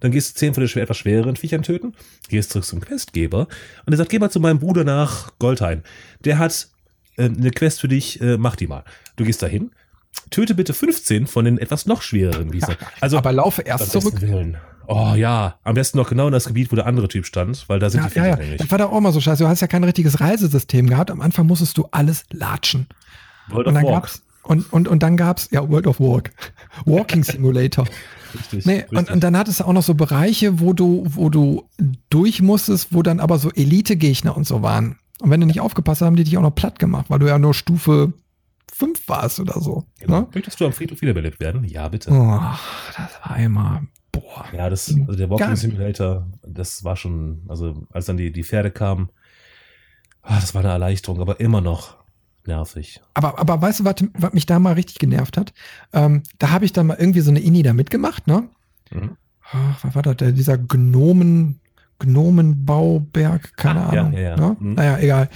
Dann 0.00 0.10
gehst 0.10 0.34
du 0.34 0.38
10 0.38 0.54
von 0.54 0.62
den 0.62 0.68
schwer, 0.68 0.84
etwas 0.84 0.96
schwereren 0.96 1.36
Viechern 1.36 1.62
töten. 1.62 1.94
Gehst 2.30 2.50
zurück 2.50 2.64
zum 2.64 2.80
Questgeber. 2.80 3.46
Und 3.84 3.92
er 3.92 3.98
sagt, 3.98 4.08
geh 4.08 4.18
mal 4.18 4.30
zu 4.30 4.40
meinem 4.40 4.60
Bruder 4.60 4.84
nach 4.84 5.38
Goldhain. 5.38 5.82
Der 6.24 6.38
hat 6.38 6.70
äh, 7.18 7.24
eine 7.24 7.50
Quest 7.50 7.82
für 7.82 7.88
dich, 7.88 8.18
äh, 8.22 8.38
mach 8.38 8.56
die 8.56 8.66
mal. 8.66 8.84
Du 9.16 9.24
gehst 9.24 9.42
dahin. 9.42 9.72
Töte 10.30 10.54
bitte 10.54 10.72
15 10.72 11.26
von 11.26 11.44
den 11.44 11.58
etwas 11.58 11.84
noch 11.84 12.00
schwereren 12.00 12.50
Viechern. 12.50 12.76
Also, 13.00 13.18
Aber 13.18 13.32
laufe 13.32 13.60
erst 13.60 13.92
zurück. 13.92 14.22
Willen. 14.22 14.56
Oh 14.90 15.14
ja, 15.14 15.58
am 15.64 15.74
besten 15.74 15.98
noch 15.98 16.08
genau 16.08 16.26
in 16.28 16.32
das 16.32 16.46
Gebiet, 16.46 16.72
wo 16.72 16.76
der 16.76 16.86
andere 16.86 17.08
Typ 17.08 17.26
stand, 17.26 17.68
weil 17.68 17.78
da 17.78 17.90
sind 17.90 18.00
Ja, 18.02 18.08
die 18.08 18.14
ja, 18.16 18.22
Viecher 18.22 18.28
ja. 18.30 18.36
nämlich. 18.36 18.58
Das 18.60 18.70
war 18.70 18.78
da 18.78 18.86
auch 18.86 19.00
mal 19.00 19.12
so 19.12 19.20
scheiße. 19.20 19.42
Du 19.44 19.48
hast 19.48 19.60
ja 19.60 19.66
kein 19.66 19.84
richtiges 19.84 20.18
Reisesystem 20.20 20.86
gehabt. 20.88 21.10
Am 21.10 21.20
Anfang 21.20 21.46
musstest 21.46 21.76
du 21.76 21.86
alles 21.90 22.24
latschen. 22.30 22.86
World 23.48 23.66
Und 23.66 23.74
of 23.76 23.82
dann 23.82 23.84
Warc. 23.92 24.02
gab's 24.04 24.22
und, 24.44 24.72
und, 24.72 24.88
und 24.88 25.02
dann 25.02 25.18
gab's, 25.18 25.48
ja, 25.50 25.68
World 25.68 25.86
of 25.86 26.00
Walk. 26.00 26.30
Walking 26.86 27.22
Simulator. 27.22 27.84
Richtig, 28.34 28.64
Nee, 28.64 28.76
richtig. 28.80 28.98
und, 28.98 29.10
und 29.10 29.20
dann 29.22 29.36
hattest 29.36 29.60
du 29.60 29.64
auch 29.64 29.72
noch 29.74 29.82
so 29.82 29.92
Bereiche, 29.94 30.58
wo 30.60 30.72
du, 30.72 31.04
wo 31.06 31.28
du 31.28 31.68
durch 32.08 32.40
musstest, 32.40 32.94
wo 32.94 33.02
dann 33.02 33.20
aber 33.20 33.38
so 33.38 33.50
Elite-Gegner 33.50 34.34
und 34.34 34.46
so 34.46 34.62
waren. 34.62 34.98
Und 35.20 35.28
wenn 35.30 35.40
du 35.42 35.46
nicht 35.46 35.60
aufgepasst 35.60 36.00
hast, 36.00 36.06
haben 36.06 36.16
die 36.16 36.24
dich 36.24 36.38
auch 36.38 36.42
noch 36.42 36.54
platt 36.54 36.78
gemacht, 36.78 37.06
weil 37.08 37.18
du 37.18 37.26
ja 37.26 37.38
nur 37.38 37.52
Stufe 37.52 38.14
5 38.72 39.06
warst 39.08 39.38
oder 39.40 39.60
so. 39.60 39.84
Genau. 39.98 40.20
Ne? 40.20 40.26
Möchtest 40.32 40.58
du 40.60 40.64
am 40.66 40.72
Friedhof 40.72 41.02
wiederbelebt 41.02 41.40
werden? 41.40 41.64
Ja, 41.64 41.88
bitte. 41.88 42.10
Oh, 42.10 42.40
das 42.96 43.10
war 43.28 43.36
immer, 43.38 43.82
boah. 44.20 44.44
Ja, 44.52 44.68
das, 44.70 44.94
also 45.06 45.16
der 45.16 45.30
Walking. 45.30 45.56
Simulator, 45.56 46.26
das 46.46 46.84
war 46.84 46.96
schon, 46.96 47.42
also 47.48 47.86
als 47.92 48.06
dann 48.06 48.16
die, 48.16 48.30
die 48.32 48.44
Pferde 48.44 48.70
kamen, 48.70 49.08
ah, 50.22 50.36
das 50.40 50.54
war 50.54 50.62
eine 50.62 50.72
Erleichterung, 50.72 51.20
aber 51.20 51.40
immer 51.40 51.60
noch 51.60 51.96
nervig. 52.46 53.00
Aber, 53.14 53.38
aber 53.38 53.60
weißt 53.60 53.80
du, 53.80 53.84
was, 53.84 53.96
was 54.14 54.32
mich 54.32 54.46
da 54.46 54.58
mal 54.58 54.72
richtig 54.74 54.98
genervt 54.98 55.36
hat? 55.36 55.52
Ähm, 55.92 56.22
da 56.38 56.50
habe 56.50 56.64
ich 56.64 56.72
dann 56.72 56.86
mal 56.86 56.96
irgendwie 56.98 57.20
so 57.20 57.30
eine 57.30 57.40
Inni 57.40 57.62
da 57.62 57.72
mitgemacht, 57.74 58.26
ne? 58.26 58.48
Mhm. 58.90 59.16
Ach, 59.50 59.84
was 59.84 59.94
war 59.94 60.02
das? 60.02 60.16
Der, 60.16 60.32
dieser 60.32 60.56
Gnomen, 60.58 61.60
Gnomenbauberg, 61.98 63.56
keine 63.56 63.86
Ah, 63.86 63.94
ja, 63.94 64.00
Ahnung. 64.02 64.12
ja, 64.14 64.20
ja. 64.20 64.36
Ne? 64.36 64.56
Mhm. 64.58 64.74
Naja, 64.74 64.98
egal. 64.98 65.28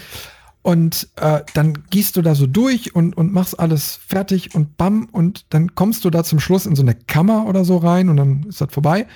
Und 0.63 1.09
äh, 1.17 1.41
dann 1.55 1.85
gehst 1.91 2.17
du 2.17 2.23
da 2.23 2.37
so 2.37 2.47
durch 2.47 2.95
und, 2.95 3.17
und 3.17 3.33
machst 3.33 3.59
alles 3.59 3.97
fertig 4.07 4.55
und 4.55 4.77
bam, 4.77 5.09
und 5.11 5.53
dann 5.53 5.75
kommst 5.75 6.05
du 6.05 6.11
da 6.11 6.23
zum 6.23 6.39
Schluss 6.39 6.67
in 6.67 6.77
so 6.77 6.83
eine 6.83 6.95
Kammer 6.95 7.47
oder 7.47 7.65
so 7.65 7.79
rein 7.79 8.09
und 8.09 8.17
dann 8.17 8.45
ist 8.45 8.61
das 8.61 8.73
vorbei. 8.73 9.07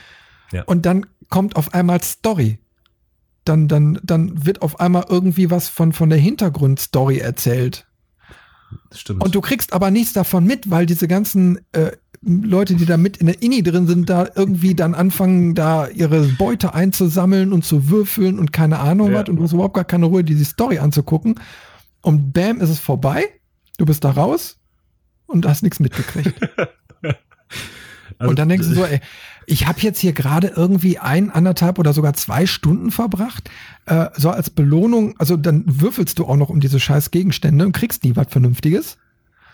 Ja. 0.53 0.64
Und 0.64 0.86
dann 0.86 1.07
kommt 1.30 1.55
auf 1.57 1.72
einmal 1.72 2.03
Story. 2.03 2.59
Dann, 3.44 3.68
dann, 3.68 4.01
dann 4.03 4.44
wird 4.44 4.61
auf 4.62 4.80
einmal 4.80 5.07
irgendwie 5.09 5.51
was 5.51 5.68
von, 5.68 5.92
von 5.92 6.11
der 6.11 6.18
Hintergrundstory 6.18 7.18
erzählt. 7.18 7.86
Stimmt. 8.94 9.22
Und 9.24 9.34
du 9.34 9.40
kriegst 9.40 9.72
aber 9.72 9.90
nichts 9.90 10.12
davon 10.12 10.44
mit, 10.44 10.70
weil 10.70 10.86
diese 10.86 11.06
ganzen 11.08 11.58
äh, 11.72 11.92
Leute, 12.22 12.74
die 12.74 12.86
da 12.86 12.96
mit 12.96 13.18
in 13.18 13.26
der 13.26 13.40
Inni 13.42 13.62
drin 13.62 13.86
sind, 13.86 14.08
da 14.10 14.28
irgendwie 14.34 14.74
dann 14.74 14.94
anfangen, 14.94 15.54
da 15.54 15.86
ihre 15.88 16.22
Beute 16.38 16.74
einzusammeln 16.74 17.52
und 17.52 17.64
zu 17.64 17.88
würfeln 17.88 18.38
und 18.38 18.52
keine 18.52 18.78
Ahnung 18.80 19.12
Ja. 19.12 19.20
was. 19.20 19.28
Und 19.28 19.36
du 19.36 19.42
hast 19.44 19.52
überhaupt 19.52 19.74
gar 19.74 19.84
keine 19.84 20.06
Ruhe, 20.06 20.24
diese 20.24 20.44
Story 20.44 20.78
anzugucken. 20.78 21.38
Und 22.00 22.32
bam, 22.32 22.60
ist 22.60 22.70
es 22.70 22.80
vorbei. 22.80 23.24
Du 23.78 23.84
bist 23.86 24.02
da 24.04 24.10
raus 24.10 24.56
und 25.26 25.46
hast 25.46 25.62
nichts 25.62 25.78
mitgekriegt. 25.80 26.34
Also, 28.18 28.30
und 28.30 28.38
dann 28.38 28.48
denkst 28.48 28.68
du 28.68 28.74
so, 28.74 28.84
ey, 28.86 29.00
ich 29.46 29.66
habe 29.66 29.80
jetzt 29.80 30.00
hier 30.00 30.12
gerade 30.12 30.48
irgendwie 30.48 30.98
ein, 30.98 31.30
anderthalb 31.30 31.78
oder 31.78 31.92
sogar 31.92 32.14
zwei 32.14 32.46
Stunden 32.46 32.90
verbracht, 32.90 33.50
äh, 33.86 34.06
so 34.14 34.30
als 34.30 34.50
Belohnung. 34.50 35.14
Also 35.18 35.36
dann 35.36 35.64
würfelst 35.66 36.18
du 36.18 36.26
auch 36.26 36.36
noch 36.36 36.48
um 36.48 36.60
diese 36.60 36.80
scheiß 36.80 37.10
Gegenstände 37.10 37.64
und 37.64 37.72
kriegst 37.72 38.04
nie 38.04 38.16
was 38.16 38.26
Vernünftiges. 38.30 38.98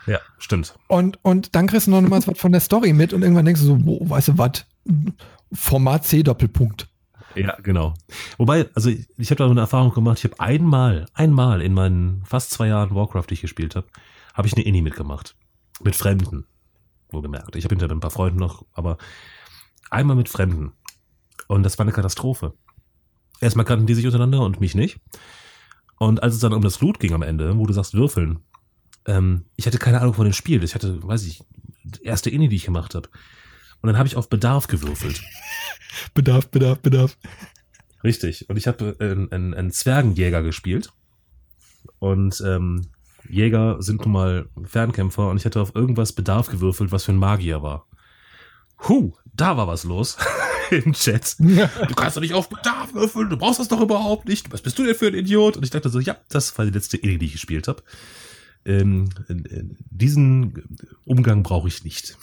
Ja, 0.07 0.19
stimmt. 0.39 0.75
Und, 0.89 1.19
und 1.23 1.55
dann 1.55 1.67
kriegst 1.67 1.87
du 1.87 1.91
noch 1.91 2.01
mal 2.01 2.11
was 2.11 2.39
von 2.39 2.53
der 2.53 2.61
Story 2.61 2.93
mit 2.93 3.13
und 3.13 3.23
irgendwann 3.23 3.45
denkst 3.45 3.61
du 3.61 3.67
so, 3.67 3.85
wo, 3.85 4.09
weißt 4.09 4.29
du 4.29 4.39
was? 4.39 4.65
Format 5.53 6.07
C 6.07 6.23
Doppelpunkt. 6.23 6.89
Ja, 7.35 7.57
genau. 7.63 7.95
Wobei, 8.37 8.69
also 8.75 8.91
ich, 8.91 9.07
ich 9.17 9.31
habe 9.31 9.39
da 9.39 9.51
eine 9.51 9.61
Erfahrung 9.61 9.93
gemacht, 9.93 10.19
ich 10.19 10.25
habe 10.25 10.41
einmal, 10.41 11.07
einmal 11.15 11.63
in 11.63 11.73
meinen 11.73 12.23
fast 12.25 12.51
zwei 12.51 12.69
Jahren 12.69 12.95
Warcraft, 12.95 13.27
die 13.31 13.35
ich 13.35 13.41
gespielt 13.43 13.77
habe, 13.77 13.87
habe 14.35 14.49
ich 14.49 14.55
eine 14.55 14.65
Inni 14.65 14.83
mitgemacht. 14.83 15.35
Mit 15.83 15.97
Fremden. 15.97 16.47
Wohlgemerkt. 17.13 17.57
Ich 17.57 17.65
habe 17.65 17.75
hinterher 17.75 17.95
mit 17.95 17.99
ein 17.99 18.01
paar 18.01 18.11
Freunden 18.11 18.39
noch, 18.39 18.65
aber 18.73 18.99
einmal 19.91 20.17
mit 20.17 20.29
Fremden. 20.29 20.73
Und 21.49 21.63
das 21.63 21.79
war 21.79 21.85
eine 21.85 21.93
Katastrophe. 21.93 22.55
Erstmal 23.41 23.67
kannten 23.67 23.87
die 23.87 23.95
sich 23.95 24.07
untereinander 24.07 24.41
und 24.41 24.61
mich 24.61 24.75
nicht. 24.75 25.01
Und 25.99 26.23
als 26.23 26.35
es 26.35 26.41
dann 26.41 26.53
um 26.53 26.63
das 26.63 26.81
Loot 26.81 27.01
ging 27.01 27.13
am 27.13 27.23
Ende, 27.23 27.59
wo 27.59 27.67
du 27.67 27.73
sagst 27.73 27.95
würfeln, 27.95 28.41
ähm, 29.07 29.45
ich 29.57 29.67
hatte 29.67 29.79
keine 29.79 30.01
Ahnung 30.01 30.15
von 30.15 30.25
dem 30.25 30.33
Spiel. 30.33 30.63
Ich 30.63 30.75
hatte, 30.75 31.03
weiß 31.03 31.27
ich, 31.27 31.45
die 31.85 32.03
erste 32.05 32.31
Inni, 32.31 32.49
die 32.49 32.57
ich 32.57 32.65
gemacht 32.65 32.95
habe. 32.95 33.09
Und 33.81 33.89
dann 33.89 33.99
habe 33.99 34.07
ich 34.07 34.17
auf 34.17 34.29
Bedarf 34.29 34.69
gewürfelt. 34.69 35.23
Bedarf, 36.15 36.49
Bedarf, 36.49 36.79
Bedarf. 36.79 37.19
Richtig. 38.05 38.49
Und 38.49 38.57
ich 38.57 38.67
habe 38.67 38.97
äh, 39.01 39.11
einen, 39.11 39.33
einen, 39.33 39.55
einen 39.55 39.71
Zwergenjäger 39.73 40.43
gespielt. 40.43 40.93
Und 41.99 42.43
ähm, 42.47 42.89
Jäger 43.29 43.81
sind 43.83 44.03
nun 44.03 44.13
mal 44.13 44.49
Fernkämpfer 44.65 45.29
und 45.29 45.37
ich 45.37 45.45
hatte 45.45 45.61
auf 45.61 45.75
irgendwas 45.75 46.13
Bedarf 46.13 46.49
gewürfelt, 46.49 46.93
was 46.93 47.05
für 47.05 47.13
ein 47.13 47.19
Magier 47.19 47.63
war. 47.63 47.87
Huh, 48.89 49.13
da 49.35 49.57
war 49.57 49.67
was 49.67 49.85
los 49.85 50.17
im 50.71 50.93
Chat. 50.93 51.37
Du 51.39 51.95
kannst 51.95 52.17
doch 52.17 52.21
nicht 52.21 52.35
auf 52.35 52.49
Bedarf 52.49 52.95
würfeln, 52.95 53.31
du 53.31 53.37
brauchst 53.37 53.61
das 53.61 53.69
doch 53.69 53.81
überhaupt 53.81 54.29
nicht. 54.29 54.53
Was 54.53 54.63
bist 54.63 54.79
du 54.79 54.85
denn 54.85 54.95
für 54.95 55.07
ein 55.09 55.15
Idiot? 55.15 55.57
Und 55.57 55.65
ich 55.65 55.71
dachte 55.71 55.89
so, 55.89 56.01
ja, 56.01 56.17
das 56.29 56.57
war 56.59 56.65
die 56.65 56.71
letzte 56.71 56.97
Idee, 56.97 57.19
die 57.19 57.27
ich 57.27 57.33
gespielt 57.33 57.69
habe. 57.69 57.83
Ähm, 58.65 59.09
äh, 59.29 59.63
diesen 59.91 60.65
Umgang 61.05 61.43
brauche 61.43 61.69
ich 61.69 61.85
nicht. 61.85 62.17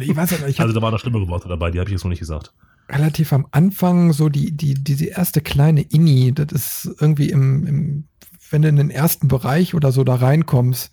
Ich 0.00 0.16
weiß 0.16 0.30
nicht, 0.32 0.46
ich 0.48 0.60
Also 0.60 0.74
da 0.74 0.82
waren 0.82 0.92
noch 0.92 1.00
schlimmere 1.00 1.28
Worte 1.28 1.48
dabei, 1.48 1.70
die 1.70 1.78
habe 1.78 1.88
ich 1.88 1.92
jetzt 1.92 2.04
noch 2.04 2.10
nicht 2.10 2.20
gesagt. 2.20 2.52
relativ 2.88 3.32
am 3.32 3.46
Anfang 3.50 4.12
so 4.12 4.28
die, 4.28 4.52
die, 4.52 4.74
diese 4.74 5.06
erste 5.06 5.40
kleine 5.40 5.82
Inni, 5.82 6.32
das 6.32 6.52
ist 6.52 6.96
irgendwie 7.00 7.30
im, 7.30 7.66
im 7.66 8.04
wenn 8.50 8.62
du 8.62 8.68
in 8.68 8.76
den 8.76 8.90
ersten 8.90 9.28
Bereich 9.28 9.74
oder 9.74 9.92
so 9.92 10.04
da 10.04 10.16
reinkommst, 10.16 10.90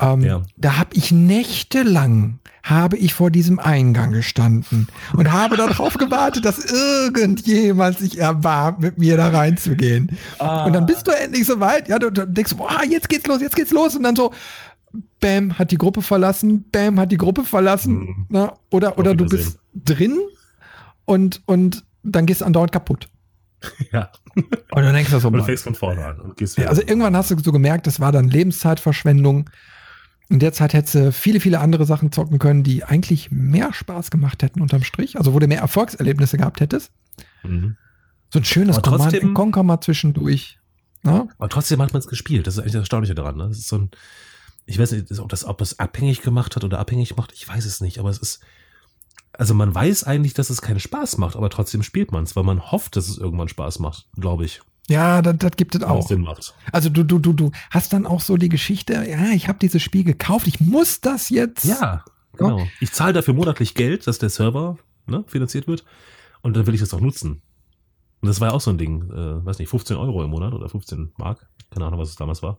ähm, 0.00 0.20
Ja. 0.22 0.42
da 0.56 0.76
habe 0.78 0.90
ich 0.94 1.10
nächtelang 1.12 2.38
habe 2.62 2.98
ich 2.98 3.14
vor 3.14 3.30
diesem 3.30 3.58
Eingang 3.58 4.12
gestanden 4.12 4.88
und 5.14 5.32
habe 5.32 5.56
darauf 5.56 5.94
gewartet, 5.94 6.44
dass 6.44 6.58
irgendjemand 6.70 7.98
sich 7.98 8.18
erbarmt, 8.18 8.80
mit 8.80 8.98
mir 8.98 9.16
da 9.16 9.28
reinzugehen. 9.28 10.10
Und 10.38 10.72
dann 10.74 10.84
bist 10.84 11.06
du 11.06 11.12
endlich 11.12 11.46
so 11.46 11.60
weit, 11.60 11.88
ja, 11.88 11.98
du, 11.98 12.10
du 12.10 12.26
denkst, 12.26 12.54
boah, 12.56 12.82
jetzt 12.88 13.08
geht's 13.08 13.26
los, 13.26 13.40
jetzt 13.40 13.56
geht's 13.56 13.70
los 13.70 13.96
und 13.96 14.02
dann 14.02 14.16
so, 14.16 14.32
bam, 15.20 15.58
hat 15.58 15.70
die 15.70 15.78
Gruppe 15.78 16.02
verlassen, 16.02 16.64
bam, 16.70 17.00
hat 17.00 17.10
die 17.10 17.16
Gruppe 17.16 17.44
verlassen, 17.44 18.00
Mhm. 18.00 18.26
ne? 18.28 18.52
oder, 18.70 18.98
oder 18.98 19.14
du 19.14 19.24
bist 19.24 19.58
drin 19.74 20.18
und, 21.06 21.40
und 21.46 21.84
dann 22.02 22.26
gehst 22.26 22.42
du 22.42 22.44
andauernd 22.44 22.72
kaputt. 22.72 23.08
Ja. 23.92 24.10
Und 24.34 24.52
dann 24.84 24.94
denkst 24.94 25.10
du 25.10 25.18
so, 25.18 25.28
Und 25.28 25.42
fängst 25.42 25.64
von 25.64 25.74
vorne 25.74 26.04
an 26.04 26.20
und 26.20 26.36
gehst 26.36 26.56
wieder. 26.56 26.68
also 26.68 26.80
irgendwann 26.82 27.16
hast 27.16 27.30
du 27.30 27.38
so 27.38 27.50
gemerkt, 27.52 27.86
das 27.86 27.98
war 28.00 28.12
dann 28.12 28.28
Lebenszeitverschwendung. 28.28 29.50
In 30.28 30.38
der 30.38 30.52
Zeit 30.52 30.74
hättest 30.74 30.94
du 30.94 31.12
viele, 31.12 31.40
viele 31.40 31.58
andere 31.60 31.86
Sachen 31.86 32.12
zocken 32.12 32.38
können, 32.38 32.62
die 32.62 32.84
eigentlich 32.84 33.30
mehr 33.30 33.72
Spaß 33.72 34.10
gemacht 34.10 34.42
hätten 34.42 34.60
unterm 34.60 34.84
Strich. 34.84 35.16
Also 35.16 35.32
wo 35.34 35.38
du 35.38 35.46
mehr 35.48 35.60
Erfolgserlebnisse 35.60 36.36
gehabt 36.36 36.60
hättest. 36.60 36.92
Mhm. 37.42 37.76
So 38.30 38.38
ein 38.40 38.44
schönes 38.44 38.78
trotzdem- 38.82 39.32
Conquer 39.34 39.62
mal 39.62 39.80
zwischendurch. 39.80 40.58
Ne? 41.02 41.28
Aber 41.38 41.48
trotzdem 41.48 41.80
hat 41.80 41.92
man 41.94 42.00
es 42.00 42.08
gespielt. 42.08 42.46
Das 42.46 42.54
ist 42.54 42.60
eigentlich 42.60 42.72
das 42.74 42.80
Erstaunliche 42.82 43.14
daran. 43.14 43.36
Ne? 43.36 43.48
Das 43.48 43.58
ist 43.58 43.68
so 43.68 43.78
ein, 43.78 43.90
ich 44.66 44.78
weiß 44.78 44.92
nicht, 44.92 45.18
ob 45.18 45.30
das, 45.30 45.44
ob 45.46 45.58
das 45.58 45.78
abhängig 45.78 46.20
gemacht 46.20 46.56
hat 46.56 46.62
oder 46.64 46.78
abhängig 46.78 47.16
macht, 47.16 47.32
ich 47.32 47.48
weiß 47.48 47.64
es 47.64 47.80
nicht, 47.80 47.98
aber 47.98 48.10
es 48.10 48.18
ist, 48.18 48.40
also 49.32 49.54
man 49.54 49.74
weiß 49.74 50.04
eigentlich, 50.04 50.34
dass 50.34 50.50
es 50.50 50.62
keinen 50.62 50.80
Spaß 50.80 51.18
macht, 51.18 51.36
aber 51.36 51.50
trotzdem 51.50 51.82
spielt 51.82 52.12
man 52.12 52.24
es, 52.24 52.36
weil 52.36 52.44
man 52.44 52.70
hofft, 52.70 52.96
dass 52.96 53.08
es 53.08 53.18
irgendwann 53.18 53.48
Spaß 53.48 53.78
macht, 53.78 54.08
glaube 54.16 54.44
ich. 54.44 54.60
Ja, 54.88 55.20
das, 55.20 55.36
das 55.38 55.52
gibt 55.52 55.74
es 55.74 55.82
auch. 55.82 56.08
Sinn 56.08 56.22
macht. 56.22 56.54
Also 56.72 56.88
du, 56.88 57.04
du, 57.04 57.18
du, 57.18 57.32
du 57.34 57.50
hast 57.70 57.92
dann 57.92 58.06
auch 58.06 58.20
so 58.20 58.36
die 58.36 58.48
Geschichte, 58.48 58.94
ja, 58.94 59.32
ich 59.34 59.48
habe 59.48 59.58
dieses 59.58 59.82
Spiel 59.82 60.02
gekauft, 60.02 60.46
ich 60.46 60.60
muss 60.60 61.00
das 61.00 61.28
jetzt. 61.28 61.64
Ja, 61.64 62.04
genau. 62.36 62.66
Ich 62.80 62.92
zahle 62.92 63.12
dafür 63.12 63.34
monatlich 63.34 63.74
Geld, 63.74 64.06
dass 64.06 64.18
der 64.18 64.30
Server 64.30 64.78
ne, 65.06 65.24
finanziert 65.26 65.68
wird 65.68 65.84
und 66.40 66.56
dann 66.56 66.66
will 66.66 66.74
ich 66.74 66.80
das 66.80 66.94
auch 66.94 67.00
nutzen. 67.00 67.42
Und 68.20 68.28
das 68.28 68.40
war 68.40 68.48
ja 68.48 68.54
auch 68.54 68.60
so 68.60 68.70
ein 68.70 68.78
Ding, 68.78 69.10
äh, 69.10 69.44
weiß 69.44 69.58
nicht, 69.58 69.68
15 69.68 69.96
Euro 69.96 70.24
im 70.24 70.30
Monat 70.30 70.54
oder 70.54 70.68
15 70.68 71.12
Mark, 71.18 71.46
keine 71.70 71.86
Ahnung, 71.86 72.00
was 72.00 72.08
es 72.08 72.16
damals 72.16 72.42
war. 72.42 72.58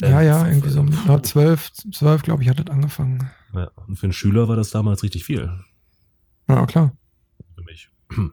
Ja, 0.00 0.20
Ähm, 0.20 0.26
ja, 0.26 0.46
irgendwie 0.46 0.70
so 0.70 0.82
na, 1.06 1.22
12, 1.22 1.72
12 1.92 2.22
glaube 2.22 2.42
ich, 2.42 2.48
hat 2.48 2.58
das 2.58 2.66
angefangen. 2.74 3.30
Ja, 3.54 3.70
und 3.86 3.96
für 3.96 4.04
einen 4.04 4.12
Schüler 4.12 4.48
war 4.48 4.56
das 4.56 4.70
damals 4.70 5.02
richtig 5.02 5.24
viel. 5.24 5.50
Ja, 6.48 6.66
klar. 6.66 6.92
Für 7.54 7.62
mich. 7.62 7.90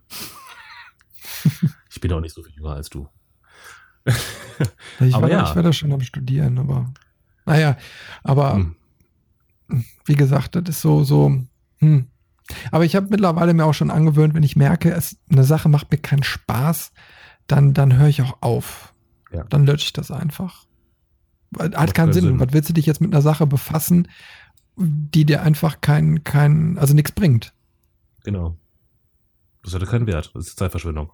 ich 1.89 2.01
bin 2.01 2.11
auch 2.13 2.21
nicht 2.21 2.33
so 2.33 2.43
viel 2.43 2.53
jünger 2.55 2.71
als 2.73 2.89
du. 2.89 3.07
Ich 4.99 5.13
Aber 5.13 5.23
war, 5.23 5.29
ja. 5.29 5.43
ich 5.43 5.55
war 5.55 5.63
da 5.63 5.73
schon 5.73 5.91
am 5.91 6.01
Studieren, 6.01 6.57
aber 6.57 6.93
naja, 7.45 7.77
aber 8.23 8.55
Hm. 8.55 8.75
wie 10.05 10.15
gesagt, 10.15 10.55
das 10.55 10.63
ist 10.69 10.81
so, 10.81 11.03
so, 11.03 11.37
hm. 11.79 12.07
Aber 12.71 12.85
ich 12.85 12.95
habe 12.95 13.07
mittlerweile 13.09 13.53
mir 13.53 13.65
auch 13.65 13.73
schon 13.73 13.91
angewöhnt, 13.91 14.33
wenn 14.33 14.43
ich 14.43 14.55
merke, 14.55 14.91
es, 14.91 15.17
eine 15.29 15.43
Sache 15.43 15.67
macht 15.67 15.91
mir 15.91 15.97
keinen 15.97 16.23
Spaß, 16.23 16.93
dann, 17.47 17.73
dann 17.73 17.97
höre 17.97 18.07
ich 18.07 18.21
auch 18.21 18.37
auf. 18.41 18.93
Ja. 19.33 19.43
Dann 19.43 19.65
lösche 19.65 19.85
ich 19.87 19.93
das 19.93 20.11
einfach. 20.11 20.65
Hat 21.53 21.73
Macht 21.73 21.73
keinen 21.73 21.93
keinen 21.93 22.13
Sinn. 22.13 22.23
Sinn. 22.23 22.39
Was 22.39 22.53
willst 22.53 22.69
du 22.69 22.73
dich 22.73 22.85
jetzt 22.85 23.01
mit 23.01 23.13
einer 23.13 23.21
Sache 23.21 23.47
befassen, 23.47 24.07
die 24.75 25.25
dir 25.25 25.41
einfach 25.43 25.81
kein, 25.81 26.23
kein, 26.23 26.77
also 26.77 26.93
nichts 26.93 27.11
bringt? 27.11 27.53
Genau. 28.23 28.57
Das 29.63 29.73
hatte 29.73 29.85
keinen 29.85 30.07
Wert. 30.07 30.31
Das 30.33 30.47
ist 30.47 30.59
Zeitverschwendung. 30.59 31.11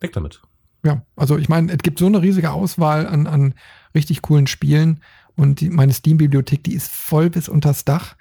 Weg 0.00 0.12
damit. 0.12 0.42
Ja, 0.84 1.04
also 1.16 1.36
ich 1.36 1.48
meine, 1.48 1.72
es 1.72 1.78
gibt 1.78 1.98
so 1.98 2.06
eine 2.06 2.22
riesige 2.22 2.52
Auswahl 2.52 3.06
an, 3.06 3.26
an 3.26 3.54
richtig 3.94 4.22
coolen 4.22 4.46
Spielen 4.46 5.00
und 5.34 5.60
die, 5.60 5.70
meine 5.70 5.92
Steam-Bibliothek, 5.92 6.62
die 6.64 6.74
ist 6.74 6.90
voll 6.90 7.30
bis 7.30 7.48
unters 7.48 7.84
Dach. 7.84 8.16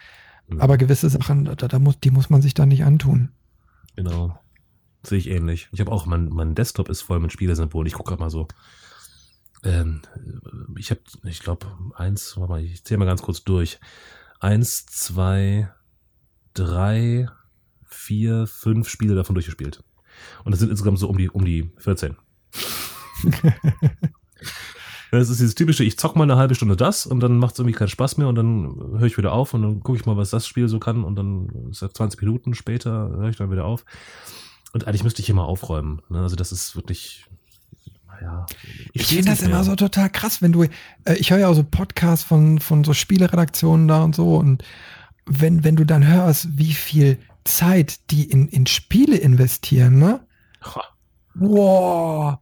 Mhm. 0.47 0.61
Aber 0.61 0.77
gewisse 0.77 1.09
Sachen, 1.09 1.45
da, 1.45 1.55
da 1.55 1.79
muss, 1.79 1.99
die 1.99 2.11
muss 2.11 2.29
man 2.29 2.41
sich 2.41 2.53
dann 2.53 2.69
nicht 2.69 2.83
antun. 2.83 3.29
Genau. 3.95 4.39
Sehe 5.03 5.19
ich 5.19 5.29
ähnlich. 5.29 5.69
Ich 5.71 5.79
habe 5.79 5.91
auch, 5.91 6.05
mein, 6.05 6.29
mein 6.29 6.55
Desktop 6.55 6.89
ist 6.89 7.01
voll 7.01 7.19
mit 7.19 7.31
Spielesymbolen. 7.31 7.87
Ich 7.87 7.93
gucke 7.93 8.09
gerade 8.09 8.21
mal 8.21 8.29
so. 8.29 8.47
Ähm, 9.65 10.01
ich 10.77 10.91
habe, 10.91 11.01
ich 11.23 11.39
glaube, 11.39 11.67
eins, 11.95 12.37
warte 12.37 12.51
mal, 12.51 12.63
ich 12.63 12.83
zähle 12.83 12.99
mal 12.99 13.05
ganz 13.05 13.21
kurz 13.21 13.43
durch. 13.43 13.79
Eins, 14.39 14.85
zwei, 14.85 15.69
drei, 16.53 17.27
vier, 17.83 18.47
fünf 18.47 18.87
Spiele 18.89 19.15
davon 19.15 19.35
durchgespielt. 19.35 19.83
Und 20.43 20.53
es 20.53 20.59
sind 20.59 20.69
insgesamt 20.69 20.99
so 20.99 21.09
um 21.09 21.17
die, 21.17 21.29
um 21.29 21.43
die 21.43 21.71
14. 21.77 22.15
Das 25.11 25.29
ist 25.29 25.39
dieses 25.39 25.55
typische, 25.55 25.83
ich 25.83 25.97
zock 25.97 26.15
mal 26.15 26.23
eine 26.23 26.35
halbe 26.35 26.55
Stunde 26.55 26.75
das 26.75 27.05
und 27.05 27.19
dann 27.21 27.37
macht 27.37 27.53
es 27.53 27.59
irgendwie 27.59 27.77
keinen 27.77 27.87
Spaß 27.87 28.17
mehr 28.17 28.27
und 28.27 28.35
dann 28.35 28.75
höre 28.97 29.05
ich 29.05 29.17
wieder 29.17 29.31
auf 29.31 29.53
und 29.53 29.61
dann 29.61 29.79
gucke 29.81 29.97
ich 29.97 30.05
mal, 30.05 30.17
was 30.17 30.31
das 30.31 30.47
Spiel 30.47 30.67
so 30.67 30.79
kann 30.79 31.03
und 31.03 31.15
dann 31.15 31.69
ist 31.69 31.81
das 31.81 31.93
20 31.93 32.21
Minuten 32.21 32.53
später, 32.53 33.09
höre 33.15 33.29
ich 33.29 33.37
dann 33.37 33.51
wieder 33.51 33.65
auf. 33.65 33.85
Und 34.73 34.87
eigentlich 34.87 35.03
müsste 35.03 35.21
ich 35.21 35.27
hier 35.27 35.35
mal 35.35 35.45
aufräumen. 35.45 36.01
Ne? 36.09 36.19
Also 36.19 36.35
das 36.35 36.51
ist 36.51 36.75
wirklich, 36.75 37.27
naja. 38.21 38.45
Ich 38.93 39.07
finde 39.07 39.31
das 39.31 39.41
immer 39.41 39.63
so 39.63 39.75
total 39.75 40.09
krass, 40.09 40.41
wenn 40.41 40.51
du, 40.51 40.63
äh, 40.63 40.69
ich 41.17 41.31
höre 41.31 41.39
ja 41.39 41.47
auch 41.47 41.55
so 41.55 41.63
Podcasts 41.63 42.23
von, 42.23 42.59
von 42.59 42.83
so 42.83 42.93
Spieleredaktionen 42.93 43.87
da 43.87 44.03
und 44.03 44.15
so 44.15 44.37
und 44.37 44.63
wenn, 45.25 45.63
wenn 45.63 45.75
du 45.75 45.85
dann 45.85 46.05
hörst, 46.05 46.57
wie 46.57 46.73
viel 46.73 47.17
Zeit 47.43 48.11
die 48.11 48.23
in, 48.23 48.47
in 48.47 48.65
Spiele 48.65 49.17
investieren, 49.17 49.97
ne? 49.97 50.21
Wow. 51.35 52.37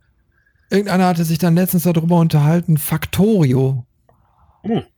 Irgendeiner 0.70 1.08
hatte 1.08 1.24
sich 1.24 1.38
dann 1.38 1.56
letztens 1.56 1.84
darüber 1.84 2.20
unterhalten, 2.20 2.78
Factorio. 2.78 3.86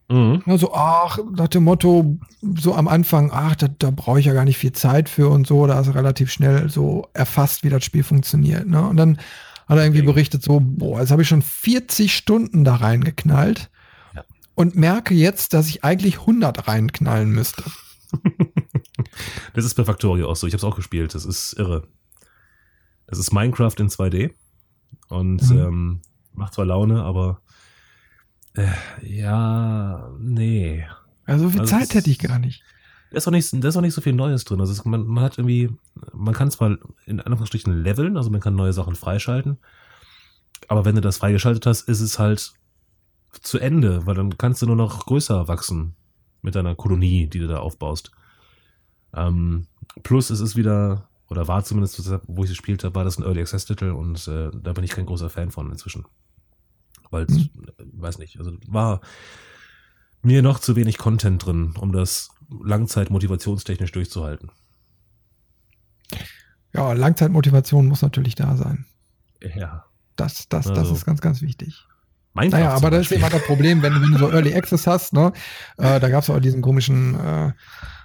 Mhm. 0.08 0.44
Ja, 0.46 0.58
so, 0.58 0.74
ach, 0.74 1.18
nach 1.36 1.48
dem 1.48 1.64
Motto, 1.64 2.18
so 2.42 2.76
am 2.76 2.88
Anfang, 2.88 3.32
ach, 3.34 3.56
da, 3.56 3.68
da 3.68 3.90
brauche 3.90 4.20
ich 4.20 4.28
ja 4.28 4.34
gar 4.34 4.46
nicht 4.46 4.58
viel 4.58 4.74
Zeit 4.74 5.10
für 5.10 5.30
und 5.30 5.48
so, 5.48 5.66
da 5.66 5.80
ist 5.80 5.94
relativ 5.96 6.32
schnell 6.32 6.70
so 6.70 7.08
erfasst, 7.14 7.64
wie 7.64 7.70
das 7.70 7.84
Spiel 7.84 8.04
funktioniert. 8.04 8.68
Ne? 8.68 8.88
Und 8.88 8.98
dann 8.98 9.18
hat 9.68 9.78
er 9.78 9.84
irgendwie 9.84 10.02
berichtet, 10.04 10.44
so, 10.44 10.60
boah, 10.62 11.00
jetzt 11.00 11.12
habe 11.12 11.22
ich 11.22 11.28
schon 11.28 11.42
40 11.42 12.16
Stunden 12.16 12.64
da 12.64 12.76
reingeknallt 12.76 13.70
Ja. 14.14 14.24
und 14.56 14.76
merke 14.76 15.14
jetzt, 15.14 15.54
dass 15.54 15.68
ich 15.68 15.84
eigentlich 15.84 16.20
100 16.22 16.68
reinknallen 16.68 17.30
müsste. 17.30 17.64
Das 19.54 19.66
ist 19.66 19.76
bei 19.76 19.84
Factorio 19.86 20.30
auch 20.30 20.36
so. 20.36 20.48
Ich 20.48 20.54
habe 20.54 20.58
es 20.60 20.64
auch 20.64 20.76
gespielt. 20.76 21.16
Das 21.16 21.26
ist 21.26 21.54
irre. 21.54 21.88
Das 23.08 23.20
ist 23.20 23.32
Minecraft 23.34 23.74
in 23.78 23.90
2D 23.90 24.32
und 25.10 25.42
Mhm. 25.50 25.58
ähm, 25.58 26.02
macht 26.34 26.54
zwar 26.54 26.66
Laune, 26.66 27.04
aber 27.04 27.42
äh, 28.54 28.68
ja, 29.04 30.10
nee. 30.20 30.86
Also 31.26 31.46
so 31.46 31.50
viel 31.52 31.62
Also 31.62 31.78
Zeit 31.78 31.94
hätte 31.94 32.10
ich 32.10 32.20
gar 32.20 32.40
nicht. 32.40 32.64
Da 33.16 33.20
ist 33.20 33.30
auch 33.30 33.32
nicht, 33.32 33.64
da 33.64 33.70
ist 33.70 33.78
auch 33.78 33.82
nicht 33.82 33.94
so 33.94 34.02
viel 34.02 34.12
Neues 34.12 34.44
drin. 34.44 34.60
Also 34.60 34.74
es, 34.74 34.84
man, 34.84 35.08
man 35.08 35.24
hat 35.24 35.38
irgendwie, 35.38 35.70
man 36.12 36.34
kann 36.34 36.52
zwar 36.52 36.78
in 37.06 37.22
Anführungsstrichen 37.22 37.82
leveln, 37.82 38.18
also 38.18 38.30
man 38.30 38.42
kann 38.42 38.56
neue 38.56 38.74
Sachen 38.74 38.94
freischalten, 38.94 39.58
aber 40.68 40.84
wenn 40.84 40.96
du 40.96 41.02
das 41.02 41.16
freigeschaltet 41.20 41.66
hast, 41.66 41.88
ist 41.88 42.02
es 42.02 42.20
halt 42.20 42.52
zu 43.42 43.58
Ende, 43.58 44.06
weil 44.06 44.16
dann 44.16 44.38
kannst 44.38 44.62
du 44.62 44.66
nur 44.66 44.76
noch 44.76 45.06
größer 45.06 45.48
wachsen 45.48 45.96
mit 46.42 46.56
deiner 46.56 46.76
Kolonie, 46.76 47.28
die 47.28 47.40
du 47.40 47.48
da 47.48 47.60
aufbaust. 47.60 48.12
Ähm, 49.14 49.68
plus 50.04 50.30
es 50.30 50.42
ist 50.42 50.58
wieder, 50.58 51.08
oder 51.30 51.48
war 51.48 51.64
zumindest, 51.64 51.98
wo 52.28 52.44
ich 52.44 52.50
es 52.50 52.58
gespielt 52.58 52.84
habe, 52.84 52.96
war 52.96 53.06
das 53.06 53.18
ein 53.18 53.24
Early 53.24 53.40
Access 53.40 53.64
Titel 53.64 53.92
und 53.92 54.28
äh, 54.28 54.52
da 54.54 54.74
bin 54.74 54.84
ich 54.84 54.92
kein 54.92 55.06
großer 55.06 55.30
Fan 55.30 55.52
von 55.52 55.72
inzwischen. 55.72 56.04
Weil, 57.12 57.28
Hm. 57.28 57.50
äh, 57.78 57.84
weiß 57.94 58.18
nicht, 58.18 58.40
also 58.40 58.52
war 58.68 59.00
mir 60.22 60.42
noch 60.42 60.60
zu 60.60 60.76
wenig 60.76 60.98
Content 60.98 61.46
drin, 61.46 61.76
um 61.80 61.94
das 61.94 62.35
Langzeit 62.50 63.10
motivationstechnisch 63.10 63.92
durchzuhalten. 63.92 64.52
Ja, 66.74 66.94
Langzeitmotivation 66.94 67.88
muss 67.88 68.02
natürlich 68.02 68.36
da 68.36 68.56
sein. 68.58 68.86
Ja. 69.56 69.86
Das, 70.16 70.48
das, 70.50 70.66
das 70.66 70.78
Also, 70.78 70.94
ist 70.94 71.06
ganz, 71.06 71.22
ganz 71.22 71.42
wichtig. 71.42 71.86
Minecraft 72.34 72.60
Naja, 72.60 72.74
aber 72.74 72.92
das 72.92 73.04
ist 73.06 73.12
immer 73.14 73.30
das 73.30 73.44
Problem, 73.46 73.82
wenn, 73.82 73.94
wenn 74.02 74.12
du 74.12 74.18
so 74.18 74.30
Early 74.30 74.54
Access 74.54 74.86
hast, 74.88 75.14
ne? 75.14 75.32
Äh, 75.78 76.00
da 76.02 76.10
gab 76.10 76.24
es 76.24 76.30
auch 76.30 76.40
diesen 76.40 76.62
komischen 76.62 77.16
äh, 77.18 77.48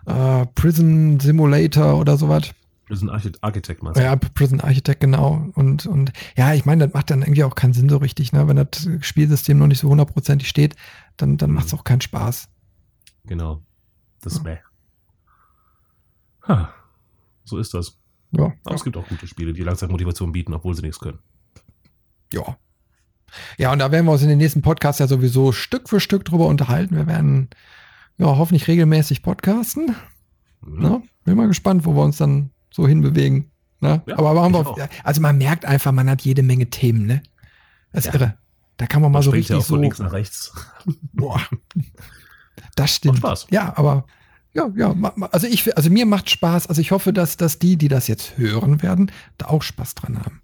äh, 0.06 0.46
Prison 0.54 1.18
Simulator 1.18 1.98
oder 1.98 2.16
sowas. 2.16 2.52
Archit- 2.88 3.38
Architect, 3.40 3.82
meinst 3.82 3.98
du? 3.98 4.04
Ja, 4.04 4.16
Prison 4.16 4.60
Architect, 4.60 5.00
genau. 5.00 5.48
Und, 5.54 5.86
und 5.86 6.12
ja, 6.36 6.54
ich 6.54 6.64
meine, 6.64 6.86
das 6.86 6.94
macht 6.94 7.10
dann 7.10 7.22
irgendwie 7.22 7.44
auch 7.44 7.54
keinen 7.56 7.72
Sinn 7.72 7.88
so 7.88 7.96
richtig, 7.98 8.32
ne? 8.32 8.46
Wenn 8.46 8.56
das 8.56 8.88
Spielsystem 9.00 9.58
noch 9.58 9.66
nicht 9.66 9.80
so 9.80 9.88
hundertprozentig 9.88 10.48
steht, 10.48 10.76
dann, 11.16 11.36
dann 11.36 11.50
Mhm. 11.50 11.56
macht 11.56 11.66
es 11.66 11.74
auch 11.74 11.84
keinen 11.84 12.00
Spaß. 12.00 12.48
Genau. 13.26 13.62
Das 14.22 14.34
Ja. 14.34 14.38
ist 14.40 14.44
meh. 14.44 14.58
Ha. 16.48 16.72
So 17.44 17.58
ist 17.58 17.74
das. 17.74 17.96
Ja, 18.32 18.52
Aber 18.64 18.74
es 18.74 18.84
gibt 18.84 18.96
auch 18.96 19.08
gute 19.08 19.26
Spiele, 19.26 19.52
die 19.52 19.62
Langzeitmotivation 19.62 20.32
bieten, 20.32 20.54
obwohl 20.54 20.74
sie 20.74 20.82
nichts 20.82 21.00
können. 21.00 21.18
ja. 22.32 22.56
Ja, 23.58 23.70
und 23.72 23.78
da 23.78 23.92
werden 23.92 24.06
wir 24.06 24.12
uns 24.12 24.22
in 24.22 24.28
den 24.28 24.38
nächsten 24.38 24.60
Podcasts 24.60 24.98
ja 24.98 25.06
sowieso 25.06 25.52
Stück 25.52 25.88
für 25.88 26.00
Stück 26.00 26.24
drüber 26.24 26.46
unterhalten. 26.48 26.96
Wir 26.96 27.06
werden 27.06 27.48
ja 28.18 28.26
hoffentlich 28.26 28.66
regelmäßig 28.66 29.22
podcasten. 29.22 29.94
Mhm. 30.62 30.82
Ne? 30.82 31.02
Bin 31.24 31.36
mal 31.36 31.46
gespannt, 31.46 31.84
wo 31.84 31.94
wir 31.94 32.02
uns 32.02 32.16
dann 32.16 32.50
so 32.72 32.88
hinbewegen. 32.88 33.52
Ne? 33.78 34.02
Ja, 34.06 34.18
aber 34.18 34.32
ich 34.48 34.76
wir, 34.76 34.88
also 35.04 35.20
man 35.20 35.38
merkt 35.38 35.64
einfach, 35.64 35.92
man 35.92 36.10
hat 36.10 36.22
jede 36.22 36.42
Menge 36.42 36.70
Themen, 36.70 37.06
ne? 37.06 37.22
Das 37.92 38.04
ist 38.06 38.12
Ja. 38.14 38.20
irre. 38.20 38.38
Da 38.78 38.86
kann 38.86 39.00
man 39.00 39.12
mal 39.12 39.18
Man 39.18 39.22
so 39.22 39.30
springt 39.30 39.48
ja 39.48 39.56
richtig 39.58 39.64
auch 39.66 39.68
von 39.68 39.78
so. 39.78 39.82
links 39.82 39.98
nach 40.00 40.12
rechts. 40.12 40.52
Boah. 41.12 41.40
Das 42.76 42.94
stimmt. 42.94 43.22
Macht 43.22 43.38
Spaß. 43.38 43.46
Ja, 43.50 43.72
aber 43.76 44.04
ja, 44.52 44.68
ja, 44.74 44.94
also 45.30 45.46
ich, 45.46 45.76
also 45.76 45.90
mir 45.90 46.06
macht 46.06 46.28
Spaß. 46.28 46.66
Also 46.66 46.80
ich 46.80 46.90
hoffe, 46.90 47.12
dass, 47.12 47.36
dass 47.36 47.58
die, 47.58 47.76
die 47.76 47.88
das 47.88 48.08
jetzt 48.08 48.36
hören 48.36 48.82
werden, 48.82 49.12
da 49.38 49.46
auch 49.46 49.62
Spaß 49.62 49.94
dran 49.94 50.18
haben. 50.18 50.42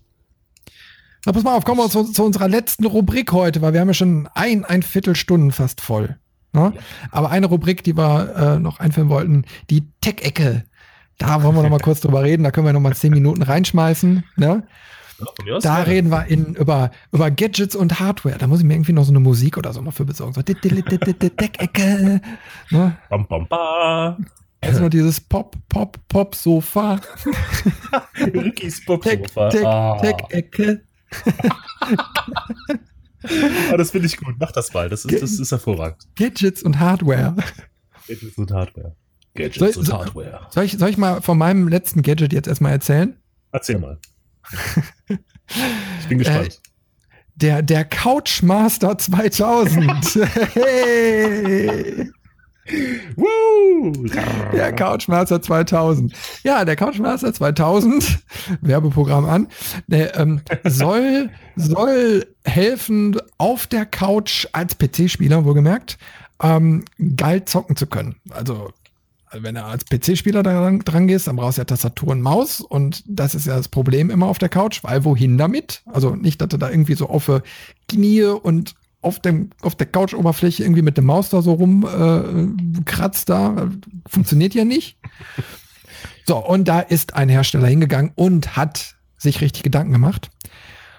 Na, 1.24 1.32
pass 1.32 1.42
mal 1.42 1.56
auf, 1.56 1.64
kommen 1.64 1.80
wir 1.80 1.90
zu, 1.90 2.04
zu 2.04 2.24
unserer 2.24 2.48
letzten 2.48 2.86
Rubrik 2.86 3.32
heute, 3.32 3.62
weil 3.62 3.72
wir 3.72 3.80
haben 3.80 3.88
ja 3.88 3.94
schon 3.94 4.28
ein, 4.34 4.64
ein 4.64 4.82
Viertelstunden 4.82 5.50
fast 5.50 5.80
voll. 5.80 6.16
Ne? 6.52 6.72
Ja. 6.74 6.82
Aber 7.10 7.30
eine 7.30 7.46
Rubrik, 7.46 7.82
die 7.82 7.96
wir 7.96 8.36
äh, 8.36 8.58
noch 8.60 8.78
einführen 8.78 9.08
wollten, 9.08 9.44
die 9.68 9.88
Tech-Ecke. 10.00 10.64
Da 11.18 11.42
wollen 11.42 11.56
wir 11.56 11.62
noch 11.64 11.70
mal 11.70 11.80
kurz 11.82 12.00
drüber 12.00 12.22
reden. 12.22 12.44
Da 12.44 12.52
können 12.52 12.66
wir 12.66 12.72
noch 12.72 12.80
mal 12.80 12.94
zehn 12.94 13.12
Minuten 13.12 13.42
reinschmeißen. 13.42 14.22
Ne? 14.36 14.62
Ja, 15.46 15.58
Da 15.60 15.82
reden 15.82 16.10
wir 16.10 16.26
in, 16.26 16.54
über, 16.54 16.90
über 17.12 17.30
Gadgets 17.30 17.74
und 17.74 17.98
Hardware. 18.00 18.36
Da 18.38 18.46
muss 18.46 18.60
ich 18.60 18.64
mir 18.66 18.74
irgendwie 18.74 18.92
noch 18.92 19.04
so 19.04 19.12
eine 19.12 19.20
Musik 19.20 19.56
oder 19.56 19.72
so 19.72 19.80
mal 19.80 19.90
für 19.90 20.04
besorgen. 20.04 20.34
So 20.34 20.42
Tech-Ecke. 20.42 22.20
Ne? 22.70 22.98
Bam, 23.08 23.26
bam, 23.26 23.48
ba. 23.48 24.18
Also 24.60 24.80
nur 24.80 24.90
dieses 24.90 25.20
Pop, 25.20 25.56
Pop, 25.68 25.98
Pop, 26.08 26.34
Sofa. 26.34 27.00
Ricky's 28.18 28.84
Tech, 28.84 28.86
Popsofa. 28.86 29.48
Tech, 29.50 29.64
Ah. 29.64 30.00
Ah, 33.70 33.76
das 33.76 33.90
finde 33.90 34.06
ich 34.06 34.16
gut. 34.16 34.34
Mach 34.38 34.52
das 34.52 34.72
mal. 34.72 34.88
Das 34.88 35.04
ist, 35.04 35.22
das 35.22 35.38
ist 35.38 35.50
hervorragend. 35.50 36.06
Gadgets 36.16 36.62
und 36.62 36.78
Hardware. 36.78 37.34
Gadgets 38.06 38.38
und 38.38 38.52
Hardware. 38.52 38.94
Gadgets 39.34 39.74
soll, 39.74 39.84
und 39.84 39.92
Hardware. 39.92 40.40
Soll 40.50 40.64
ich, 40.64 40.78
soll 40.78 40.88
ich 40.90 40.96
mal 40.96 41.20
von 41.22 41.36
meinem 41.38 41.68
letzten 41.68 42.02
Gadget 42.02 42.32
jetzt 42.32 42.46
erstmal 42.48 42.72
erzählen? 42.72 43.16
Erzähl 43.52 43.78
mal. 43.78 43.98
ich 46.00 46.08
bin 46.08 46.18
gespannt. 46.18 46.48
Äh, 46.48 46.50
der, 47.36 47.62
der 47.62 47.84
Couchmaster 47.84 48.96
2000. 48.96 50.18
hey! 50.54 52.10
Woo! 53.14 53.92
Der 54.52 54.72
Couchmaster 54.72 55.40
2000. 55.40 56.12
Ja, 56.42 56.64
der 56.64 56.76
Couchmaster 56.76 57.32
2000, 57.32 58.18
Werbeprogramm 58.60 59.24
an, 59.26 59.48
der, 59.86 60.18
ähm, 60.18 60.40
soll, 60.64 61.30
soll 61.54 62.26
helfen, 62.44 63.16
auf 63.38 63.66
der 63.66 63.86
Couch 63.86 64.46
als 64.52 64.76
PC-Spieler, 64.76 65.44
wohlgemerkt, 65.44 65.98
ähm, 66.42 66.84
geil 67.16 67.44
zocken 67.44 67.76
zu 67.76 67.86
können. 67.86 68.16
Also, 68.30 68.72
wenn 69.32 69.54
du 69.56 69.64
als 69.64 69.84
PC-Spieler 69.84 70.42
dran, 70.42 70.80
dran 70.80 71.06
gehst, 71.06 71.26
dann 71.26 71.36
brauchst 71.36 71.58
du 71.58 71.62
ja 71.62 71.64
Tastatur 71.64 72.08
und 72.10 72.22
Maus 72.22 72.60
und 72.60 73.02
das 73.06 73.34
ist 73.34 73.46
ja 73.46 73.56
das 73.56 73.68
Problem 73.68 74.10
immer 74.10 74.26
auf 74.26 74.38
der 74.38 74.48
Couch, 74.48 74.82
weil 74.82 75.04
wohin 75.04 75.38
damit? 75.38 75.82
Also 75.86 76.14
nicht, 76.14 76.40
dass 76.40 76.48
du 76.48 76.56
da 76.56 76.70
irgendwie 76.70 76.94
so 76.94 77.08
auf 77.08 77.30
Knie 77.88 78.22
und 78.22 78.74
auf, 79.02 79.20
dem, 79.20 79.50
auf 79.62 79.74
der 79.74 79.86
Couch-Oberfläche 79.86 80.64
irgendwie 80.64 80.82
mit 80.82 80.96
dem 80.96 81.06
Maus 81.06 81.28
da 81.30 81.42
so 81.42 81.52
rumkratzt 81.52 83.30
äh, 83.30 83.32
da. 83.32 83.70
Funktioniert 84.08 84.54
ja 84.54 84.64
nicht. 84.64 84.98
So, 86.26 86.38
und 86.38 86.66
da 86.66 86.80
ist 86.80 87.14
ein 87.14 87.28
Hersteller 87.28 87.68
hingegangen 87.68 88.12
und 88.16 88.56
hat 88.56 88.96
sich 89.16 89.40
richtig 89.40 89.62
Gedanken 89.62 89.92
gemacht 89.92 90.30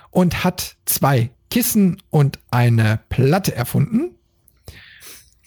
und 0.09 0.43
hat 0.43 0.77
zwei 0.85 1.31
Kissen 1.49 2.01
und 2.09 2.39
eine 2.49 2.99
Platte 3.09 3.53
erfunden, 3.55 4.15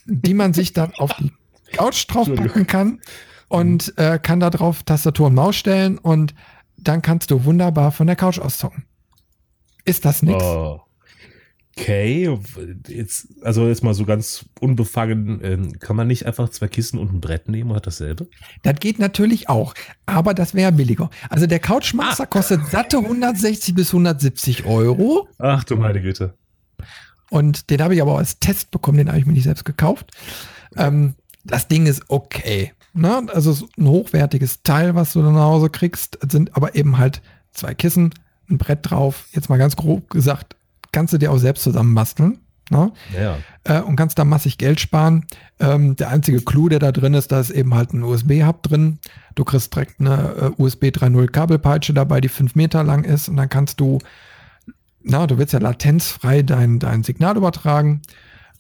die 0.04 0.34
man 0.34 0.52
sich 0.52 0.72
dann 0.72 0.92
auf 0.94 1.12
die 1.18 1.32
Couch 1.72 2.06
draufpacken 2.08 2.66
kann 2.66 3.00
und 3.48 3.96
äh, 3.98 4.18
kann 4.22 4.40
da 4.40 4.50
drauf 4.50 4.82
Tastatur 4.82 5.28
und 5.28 5.34
Maus 5.34 5.56
stellen 5.56 5.98
und 5.98 6.34
dann 6.76 7.02
kannst 7.02 7.30
du 7.30 7.44
wunderbar 7.44 7.92
von 7.92 8.06
der 8.06 8.16
Couch 8.16 8.38
aus 8.38 8.58
zocken. 8.58 8.84
Ist 9.84 10.04
das 10.04 10.22
nix? 10.22 10.42
Oh. 10.42 10.80
Okay, 11.76 12.38
jetzt, 12.88 13.28
also 13.42 13.66
jetzt 13.66 13.82
mal 13.82 13.94
so 13.94 14.04
ganz 14.04 14.44
unbefangen, 14.60 15.40
äh, 15.40 15.78
kann 15.78 15.96
man 15.96 16.08
nicht 16.08 16.26
einfach 16.26 16.48
zwei 16.50 16.68
Kissen 16.68 16.98
und 16.98 17.12
ein 17.12 17.20
Brett 17.20 17.48
nehmen 17.48 17.70
und 17.70 17.76
hat 17.76 17.86
dasselbe? 17.86 18.28
Das 18.62 18.78
geht 18.80 18.98
natürlich 18.98 19.48
auch, 19.48 19.72
aber 20.04 20.34
das 20.34 20.54
wäre 20.54 20.72
billiger. 20.72 21.10
Also 21.30 21.46
der 21.46 21.60
Couchmaster 21.60 22.24
ah. 22.24 22.26
kostet 22.26 22.66
satte 22.66 22.98
160 22.98 23.74
bis 23.74 23.88
170 23.88 24.66
Euro. 24.66 25.28
Ach 25.38 25.64
du 25.64 25.76
meine 25.76 26.02
Güte. 26.02 26.34
Und 27.30 27.70
den 27.70 27.80
habe 27.80 27.94
ich 27.94 28.02
aber 28.02 28.18
als 28.18 28.40
Test 28.40 28.70
bekommen, 28.72 28.98
den 28.98 29.08
habe 29.08 29.18
ich 29.18 29.26
mir 29.26 29.32
nicht 29.32 29.44
selbst 29.44 29.64
gekauft. 29.64 30.10
Ähm, 30.76 31.14
das 31.44 31.68
Ding 31.68 31.86
ist 31.86 32.02
okay. 32.08 32.72
Ne? 32.92 33.26
Also 33.32 33.68
ein 33.78 33.86
hochwertiges 33.86 34.62
Teil, 34.62 34.94
was 34.94 35.12
du 35.12 35.22
dann 35.22 35.34
nach 35.34 35.44
Hause 35.44 35.70
kriegst, 35.70 36.18
sind 36.30 36.56
aber 36.56 36.74
eben 36.74 36.98
halt 36.98 37.22
zwei 37.52 37.74
Kissen, 37.74 38.12
ein 38.48 38.58
Brett 38.58 38.90
drauf. 38.90 39.26
Jetzt 39.32 39.48
mal 39.48 39.58
ganz 39.58 39.76
grob 39.76 40.10
gesagt, 40.10 40.56
kannst 40.92 41.12
du 41.12 41.18
dir 41.18 41.30
auch 41.30 41.38
selbst 41.38 41.62
zusammenbasteln. 41.62 42.38
Ne? 42.70 42.92
Ja. 43.12 43.38
Äh, 43.64 43.82
und 43.82 43.96
kannst 43.96 44.18
da 44.18 44.24
massig 44.24 44.56
Geld 44.56 44.80
sparen. 44.80 45.26
Ähm, 45.58 45.96
der 45.96 46.08
einzige 46.08 46.40
Clou, 46.40 46.68
der 46.68 46.78
da 46.78 46.92
drin 46.92 47.14
ist, 47.14 47.32
da 47.32 47.40
ist 47.40 47.50
eben 47.50 47.74
halt 47.74 47.92
ein 47.92 48.04
USB-Hub 48.04 48.62
drin. 48.62 49.00
Du 49.34 49.44
kriegst 49.44 49.74
direkt 49.74 50.00
eine 50.00 50.52
äh, 50.58 50.62
USB 50.62 50.84
3.0 50.84 51.26
Kabelpeitsche 51.28 51.92
dabei, 51.92 52.20
die 52.20 52.28
fünf 52.28 52.54
Meter 52.54 52.84
lang 52.84 53.02
ist. 53.02 53.28
Und 53.28 53.36
dann 53.36 53.48
kannst 53.48 53.80
du, 53.80 53.98
na, 55.02 55.26
du 55.26 55.36
willst 55.36 55.52
ja 55.52 55.58
latenzfrei 55.58 56.42
dein, 56.42 56.78
dein 56.78 57.02
Signal 57.02 57.36
übertragen. 57.36 58.02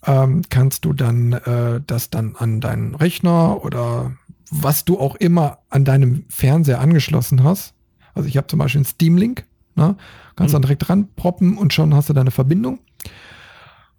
Ähm, 0.06 0.42
kannst 0.48 0.84
du 0.84 0.92
dann 0.92 1.32
äh, 1.32 1.80
das 1.86 2.10
dann 2.10 2.36
an 2.36 2.60
deinen 2.60 2.94
Rechner 2.94 3.62
oder 3.64 4.12
was 4.50 4.84
du 4.84 4.98
auch 4.98 5.14
immer 5.16 5.58
an 5.68 5.84
deinem 5.84 6.24
Fernseher 6.28 6.80
angeschlossen 6.80 7.44
hast. 7.44 7.74
Also 8.14 8.28
ich 8.28 8.36
habe 8.36 8.46
zum 8.46 8.58
Beispiel 8.58 8.80
einen 8.80 8.86
Steam 8.86 9.16
Link. 9.16 9.46
Ne? 9.76 9.96
Kannst 10.36 10.52
mhm. 10.52 10.56
dann 10.56 10.62
direkt 10.62 10.88
ranproppen 10.88 11.56
und 11.56 11.72
schon 11.72 11.94
hast 11.94 12.08
du 12.08 12.12
deine 12.12 12.30
Verbindung. 12.30 12.80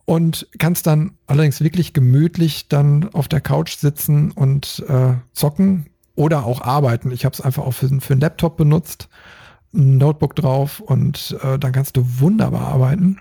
Und 0.05 0.47
kannst 0.57 0.87
dann 0.87 1.17
allerdings 1.27 1.61
wirklich 1.61 1.93
gemütlich 1.93 2.67
dann 2.67 3.13
auf 3.13 3.27
der 3.27 3.39
Couch 3.39 3.77
sitzen 3.77 4.31
und 4.31 4.83
äh, 4.87 5.13
zocken 5.31 5.85
oder 6.15 6.45
auch 6.45 6.61
arbeiten. 6.61 7.11
Ich 7.11 7.23
habe 7.23 7.33
es 7.33 7.41
einfach 7.41 7.63
auch 7.63 7.71
für, 7.71 7.87
für 8.01 8.13
einen 8.13 8.21
Laptop 8.21 8.57
benutzt, 8.57 9.07
ein 9.73 9.97
Notebook 9.97 10.35
drauf 10.35 10.81
und 10.81 11.37
äh, 11.43 11.57
dann 11.57 11.71
kannst 11.71 11.95
du 11.95 12.03
wunderbar 12.19 12.67
arbeiten. 12.67 13.19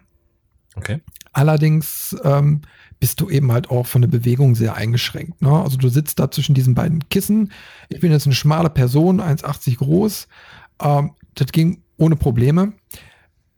Okay. 0.74 1.00
Allerdings 1.32 2.16
ähm, 2.24 2.62
bist 2.98 3.20
du 3.20 3.30
eben 3.30 3.50
halt 3.50 3.70
auch 3.70 3.86
von 3.86 4.02
der 4.02 4.08
Bewegung 4.08 4.54
sehr 4.54 4.74
eingeschränkt. 4.74 5.40
Ne? 5.42 5.50
Also 5.50 5.78
du 5.78 5.88
sitzt 5.88 6.18
da 6.18 6.30
zwischen 6.30 6.54
diesen 6.54 6.74
beiden 6.74 7.08
Kissen. 7.08 7.52
Ich 7.88 8.00
bin 8.00 8.12
jetzt 8.12 8.26
eine 8.26 8.34
schmale 8.34 8.70
Person, 8.70 9.20
1,80 9.20 9.78
groß. 9.78 10.28
Ähm, 10.82 11.12
das 11.34 11.48
ging 11.48 11.82
ohne 11.96 12.16
Probleme. 12.16 12.72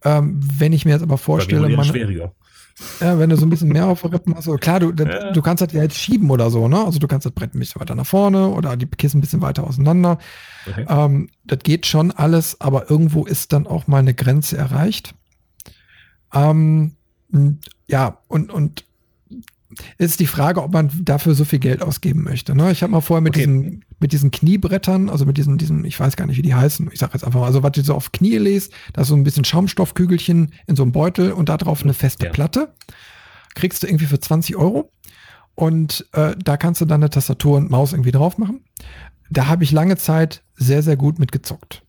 Ähm, 0.05 0.41
wenn 0.59 0.73
ich 0.73 0.85
mir 0.85 0.93
jetzt 0.93 1.03
aber 1.03 1.19
vorstelle, 1.19 1.69
man, 1.69 1.85
schwieriger. 1.85 2.33
Ja, 3.01 3.19
wenn 3.19 3.31
du 3.31 3.37
so 3.37 3.47
ein 3.47 3.51
bisschen 3.51 3.69
mehr 3.69 3.87
auf 3.87 4.03
der 4.03 4.13
Rippen 4.13 4.35
hast, 4.35 4.49
klar, 4.61 4.81
du, 4.81 4.93
ja. 4.93 5.31
du 5.31 5.43
kannst 5.43 5.61
das 5.61 5.73
ja 5.73 5.83
jetzt 5.83 5.99
schieben 5.99 6.31
oder 6.31 6.51
so, 6.51 6.69
ne? 6.69 6.85
Also 6.85 6.99
du 6.99 7.07
kannst 7.07 7.27
das 7.27 7.33
Brett 7.33 7.55
ein 7.55 7.59
bisschen 7.59 7.81
weiter 7.81 7.95
nach 7.95 8.07
vorne 8.07 8.49
oder 8.49 8.77
die 8.77 8.87
Kissen 8.87 9.19
ein 9.19 9.21
bisschen 9.21 9.43
weiter 9.43 9.65
auseinander. 9.65 10.19
Okay. 10.67 10.87
Ähm, 10.89 11.29
das 11.45 11.61
geht 11.61 11.87
schon 11.87 12.11
alles, 12.11 12.61
aber 12.61 12.91
irgendwo 12.91 13.25
ist 13.25 13.53
dann 13.53 13.67
auch 13.67 13.87
mal 13.87 13.99
eine 13.99 14.15
Grenze 14.15 14.57
erreicht. 14.57 15.15
Ähm, 16.33 16.97
ja, 17.87 18.19
und, 18.29 18.53
und 18.53 18.85
ist 19.97 20.21
die 20.21 20.27
Frage, 20.27 20.63
ob 20.63 20.73
man 20.73 20.91
dafür 21.03 21.35
so 21.35 21.45
viel 21.45 21.59
Geld 21.59 21.83
ausgeben 21.83 22.23
möchte. 22.23 22.55
Ne? 22.55 22.73
Ich 22.73 22.83
habe 22.83 22.93
mal 22.93 23.01
vorher 23.01 23.23
mit 23.23 23.35
okay. 23.35 23.47
diesen 23.47 23.85
mit 24.03 24.13
diesen 24.13 24.33
Kniebrettern, 24.33 25.09
also 25.09 25.25
mit 25.25 25.39
diesen, 25.39 25.57
diesen, 25.57 25.85
ich 25.85 25.99
weiß 25.99 26.17
gar 26.17 26.27
nicht, 26.27 26.37
wie 26.37 26.43
die 26.43 26.55
heißen. 26.55 26.91
Ich 26.93 26.99
sage 26.99 27.13
jetzt 27.15 27.25
einfach 27.25 27.41
mal, 27.41 27.47
also 27.47 27.63
was 27.63 27.73
du 27.73 27.83
so 27.83 27.95
auf 27.95 28.13
Knie 28.13 28.37
lest, 28.37 28.73
da 28.93 29.03
ist 29.03 29.09
so 29.09 29.15
ein 29.15 29.23
bisschen 29.23 29.45
Schaumstoffkügelchen 29.45 30.53
in 30.67 30.77
so 30.77 30.83
einem 30.83 30.93
Beutel 30.93 31.33
und 31.33 31.49
da 31.49 31.57
drauf 31.57 31.83
eine 31.83 31.95
feste 31.95 32.27
ja. 32.27 32.33
Platte. 32.33 32.75
Kriegst 33.55 33.83
du 33.83 33.87
irgendwie 33.87 34.07
für 34.07 34.21
20 34.21 34.57
Euro. 34.57 34.91
Und 35.55 36.07
äh, 36.13 36.35
da 36.43 36.57
kannst 36.57 36.81
du 36.81 36.85
dann 36.85 37.01
eine 37.01 37.11
Tastatur 37.11 37.59
und 37.59 37.71
Maus 37.71 37.93
irgendwie 37.93 38.11
drauf 38.11 38.39
machen. 38.39 38.65
Da 39.31 39.47
habe 39.47 39.65
ich 39.65 39.71
lange 39.71 39.97
Zeit 39.97 40.43
sehr, 40.57 40.83
sehr 40.83 40.97
gut 40.97 41.19
mitgezockt. 41.19 41.83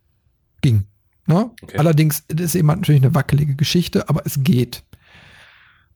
Ging. 0.61 0.84
Ne? 1.26 1.49
Okay. 1.61 1.78
Allerdings 1.78 2.24
ist 2.28 2.56
eben 2.56 2.68
natürlich 2.68 3.02
eine 3.02 3.15
wackelige 3.15 3.56
Geschichte, 3.56 4.07
aber 4.07 4.26
es 4.26 4.44
geht. 4.44 4.84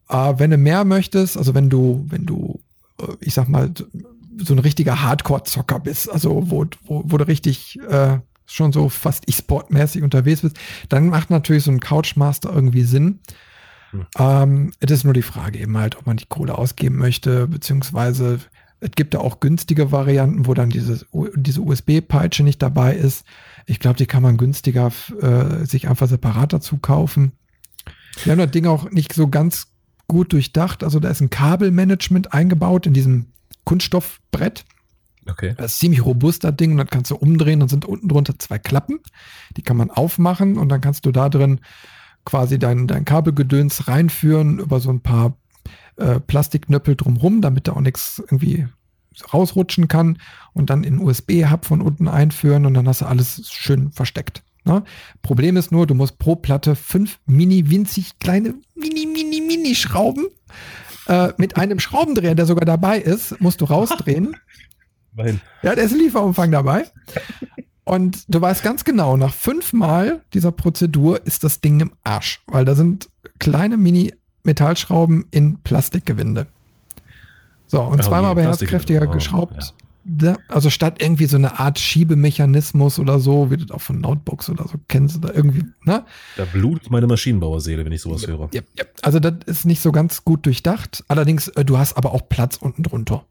Äh, 0.09 0.33
wenn 0.37 0.51
du 0.51 0.57
mehr 0.57 0.85
möchtest, 0.85 1.37
also 1.37 1.53
wenn 1.53 1.69
du, 1.69 2.05
wenn 2.09 2.25
du, 2.25 2.59
äh, 3.01 3.13
ich 3.19 3.33
sag 3.33 3.47
mal, 3.47 3.71
so 4.39 4.53
ein 4.53 4.59
richtiger 4.59 5.01
Hardcore-Zocker 5.01 5.79
bist, 5.79 6.11
also 6.11 6.49
wo, 6.49 6.65
wo, 6.85 7.03
wo 7.05 7.17
du 7.17 7.27
richtig 7.27 7.79
äh, 7.89 8.19
schon 8.45 8.71
so 8.71 8.89
fast 8.89 9.27
E-Sport-mäßig 9.27 10.03
unterwegs 10.03 10.41
bist, 10.41 10.57
dann 10.89 11.09
macht 11.09 11.29
natürlich 11.29 11.63
so 11.63 11.71
ein 11.71 11.79
Couchmaster 11.79 12.53
irgendwie 12.53 12.83
Sinn. 12.83 13.19
Hm. 13.91 14.05
Ähm, 14.17 14.73
es 14.79 14.91
ist 14.91 15.03
nur 15.03 15.13
die 15.13 15.21
Frage 15.21 15.59
eben 15.59 15.77
halt, 15.77 15.97
ob 15.97 16.05
man 16.05 16.17
die 16.17 16.25
Kohle 16.25 16.57
ausgeben 16.57 16.97
möchte, 16.97 17.47
beziehungsweise 17.47 18.39
es 18.79 18.91
gibt 18.91 19.13
da 19.13 19.19
auch 19.19 19.39
günstige 19.39 19.91
Varianten, 19.91 20.45
wo 20.45 20.53
dann 20.53 20.69
dieses, 20.69 21.05
diese 21.35 21.61
USB-Peitsche 21.61 22.43
nicht 22.43 22.61
dabei 22.61 22.95
ist. 22.95 23.25
Ich 23.65 23.79
glaube, 23.79 23.97
die 23.97 24.05
kann 24.05 24.21
man 24.21 24.37
günstiger 24.37 24.91
äh, 25.19 25.65
sich 25.65 25.87
einfach 25.89 26.07
separat 26.07 26.53
dazu 26.53 26.77
kaufen. 26.77 27.31
Wir 28.23 28.31
haben 28.31 28.39
das 28.39 28.51
Ding 28.51 28.67
auch 28.67 28.91
nicht 28.91 29.13
so 29.13 29.27
ganz 29.27 29.67
gut 30.07 30.33
durchdacht. 30.33 30.83
Also 30.83 30.99
da 30.99 31.09
ist 31.09 31.21
ein 31.21 31.29
Kabelmanagement 31.29 32.33
eingebaut 32.33 32.85
in 32.85 32.93
diesem 32.93 33.27
Kunststoffbrett. 33.65 34.65
Okay. 35.29 35.55
Das 35.57 35.73
ist 35.73 35.79
ziemlich 35.79 36.05
robust, 36.05 36.43
das 36.43 36.55
Ding, 36.55 36.71
und 36.71 36.77
dann 36.77 36.87
kannst 36.87 37.11
du 37.11 37.15
umdrehen 37.15 37.61
und 37.61 37.67
sind 37.67 37.85
unten 37.85 38.07
drunter 38.07 38.39
zwei 38.39 38.59
Klappen. 38.59 38.99
Die 39.57 39.61
kann 39.61 39.75
man 39.75 39.91
aufmachen 39.91 40.57
und 40.57 40.69
dann 40.69 40.79
kannst 40.79 41.05
du 41.05 41.11
da 41.11 41.27
drin 41.27 41.59
quasi 42.23 42.59
dein, 42.59 42.87
dein 42.87 43.05
Kabelgedöns 43.05 43.87
reinführen 43.87 44.59
über 44.59 44.79
so 44.79 44.89
ein 44.89 45.01
paar 45.01 45.35
äh, 45.97 46.19
Plastiknöppel 46.19 46.95
drumrum, 46.95 47.41
damit 47.41 47.67
da 47.67 47.73
auch 47.73 47.81
nichts 47.81 48.19
irgendwie 48.19 48.67
rausrutschen 49.33 49.87
kann 49.87 50.19
und 50.53 50.69
dann 50.69 50.83
in 50.83 50.99
USB-Hub 50.99 51.65
von 51.65 51.81
unten 51.81 52.07
einführen 52.07 52.65
und 52.65 52.73
dann 52.73 52.87
hast 52.87 53.01
du 53.01 53.05
alles 53.05 53.49
schön 53.51 53.91
versteckt. 53.91 54.43
Ne? 54.67 54.83
Problem 55.21 55.55
ist 55.55 55.71
nur, 55.71 55.87
du 55.87 55.95
musst 55.95 56.19
pro 56.19 56.35
Platte 56.35 56.75
fünf 56.75 57.19
mini 57.25 57.69
winzig 57.69 58.19
kleine 58.19 58.53
mini 58.75 59.05
mini 59.05 59.41
mini 59.41 59.75
Schrauben 59.75 60.25
äh, 61.07 61.29
mit 61.37 61.57
einem 61.57 61.79
Schraubendreher, 61.79 62.35
der 62.35 62.45
sogar 62.45 62.65
dabei 62.65 62.99
ist, 62.99 63.39
musst 63.39 63.61
du 63.61 63.65
rausdrehen. 63.65 64.35
Nein. 65.15 65.41
Ja, 65.63 65.73
der 65.73 65.85
ist 65.85 65.93
ein 65.93 65.99
Lieferumfang 65.99 66.51
dabei. 66.51 66.85
Und 67.85 68.25
du 68.27 68.41
weißt 68.41 68.61
ganz 68.61 68.83
genau, 68.83 69.15
nach 69.15 69.33
fünfmal 69.33 70.21
dieser 70.33 70.51
Prozedur 70.51 71.25
ist 71.25 71.45
das 71.45 71.61
Ding 71.61 71.79
im 71.79 71.91
Arsch, 72.03 72.43
weil 72.47 72.65
da 72.65 72.75
sind 72.75 73.09
kleine 73.39 73.77
Mini-Metallschrauben 73.77 75.25
in 75.31 75.59
Plastikgewinde. 75.63 76.47
So, 77.65 77.81
und 77.81 77.99
ja, 77.99 78.03
zweimal 78.03 78.31
aber 78.31 78.43
herzkräftiger 78.43 79.07
oh, 79.07 79.11
geschraubt. 79.11 79.55
Ja. 79.55 79.86
Da, 80.09 80.37
also 80.47 80.69
statt 80.69 81.01
irgendwie 81.01 81.25
so 81.25 81.35
eine 81.35 81.59
Art 81.59 81.79
Schiebemechanismus 81.79 82.97
oder 82.97 83.19
so, 83.19 83.51
wie 83.51 83.57
du 83.57 83.65
das 83.65 83.75
auch 83.75 83.81
von 83.81 83.99
Notebooks 83.99 84.49
oder 84.49 84.65
so 84.67 84.79
kennst 84.87 85.17
oder 85.17 85.35
irgendwie, 85.35 85.65
ne? 85.83 86.05
Da 86.37 86.45
blutet 86.45 86.89
meine 86.89 87.07
Maschinenbauerseele, 87.07 87.83
wenn 87.83 87.91
ich 87.91 88.01
sowas 88.01 88.21
ja, 88.21 88.29
höre. 88.29 88.49
Ja, 88.53 88.61
ja. 88.77 88.85
Also 89.01 89.19
das 89.19 89.33
ist 89.45 89.65
nicht 89.65 89.81
so 89.81 89.91
ganz 89.91 90.23
gut 90.23 90.45
durchdacht. 90.45 91.03
Allerdings, 91.09 91.49
äh, 91.49 91.65
du 91.65 91.77
hast 91.77 91.97
aber 91.97 92.13
auch 92.13 92.29
Platz 92.29 92.55
unten 92.55 92.83
drunter. 92.83 93.25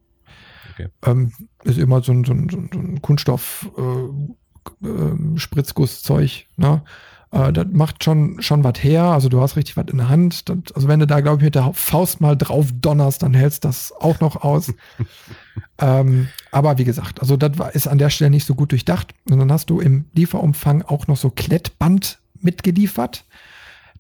Okay. 0.73 0.89
Ähm, 1.05 1.33
ist 1.65 1.79
immer 1.79 2.03
so 2.03 2.13
ein, 2.13 2.25
so 2.25 2.33
ein, 2.33 2.49
so 2.51 2.59
ein 2.59 3.01
Kunststoff 3.01 3.71
äh, 3.79 4.87
äh, 4.87 5.39
Spritzgusszeug, 5.39 6.47
ne? 6.57 6.83
Äh, 7.31 7.53
das 7.53 7.67
macht 7.71 8.05
schon, 8.05 8.41
schon 8.41 8.65
was 8.65 8.83
her. 8.83 9.05
Also 9.05 9.29
du 9.29 9.41
hast 9.41 9.57
richtig 9.57 9.77
was 9.77 9.87
in 9.89 9.99
der 9.99 10.09
Hand. 10.09 10.49
Das, 10.49 10.57
also 10.75 10.89
wenn 10.89 11.01
du 11.01 11.07
da, 11.07 11.21
glaube 11.21 11.39
ich, 11.39 11.45
mit 11.45 11.55
der 11.55 11.73
Faust 11.75 12.21
mal 12.21 12.37
drauf 12.37 12.69
donnerst, 12.81 13.23
dann 13.23 13.35
hältst 13.35 13.65
das 13.65 13.93
auch 13.99 14.21
noch 14.21 14.37
aus. 14.43 14.73
ähm, 15.79 16.29
aber 16.51 16.79
wie 16.79 16.85
gesagt, 16.85 17.21
also 17.21 17.37
das 17.37 17.59
war, 17.59 17.75
ist 17.75 17.89
an 17.89 17.99
der 17.99 18.11
Stelle 18.11 18.31
nicht 18.31 18.47
so 18.47 18.55
gut 18.55 18.73
durchdacht. 18.73 19.15
Und 19.29 19.39
dann 19.39 19.53
hast 19.53 19.71
du 19.71 19.81
im 19.81 20.07
Lieferumfang 20.15 20.83
auch 20.83 21.07
noch 21.07 21.17
so 21.17 21.31
Klettband 21.31 22.19
mitgeliefert. 22.41 23.25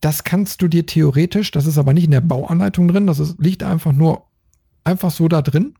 Das 0.01 0.25
kannst 0.25 0.61
du 0.63 0.69
dir 0.69 0.85
theoretisch, 0.85 1.51
das 1.51 1.67
ist 1.67 1.79
aber 1.79 1.95
nicht 1.95 2.05
in 2.05 2.11
der 2.11 2.21
Bauanleitung 2.21 2.87
drin, 2.87 3.07
das 3.07 3.19
ist, 3.19 3.41
liegt 3.41 3.63
einfach 3.63 3.93
nur 3.93 4.27
einfach 4.85 5.11
so 5.11 5.27
da 5.27 5.41
drin. 5.41 5.75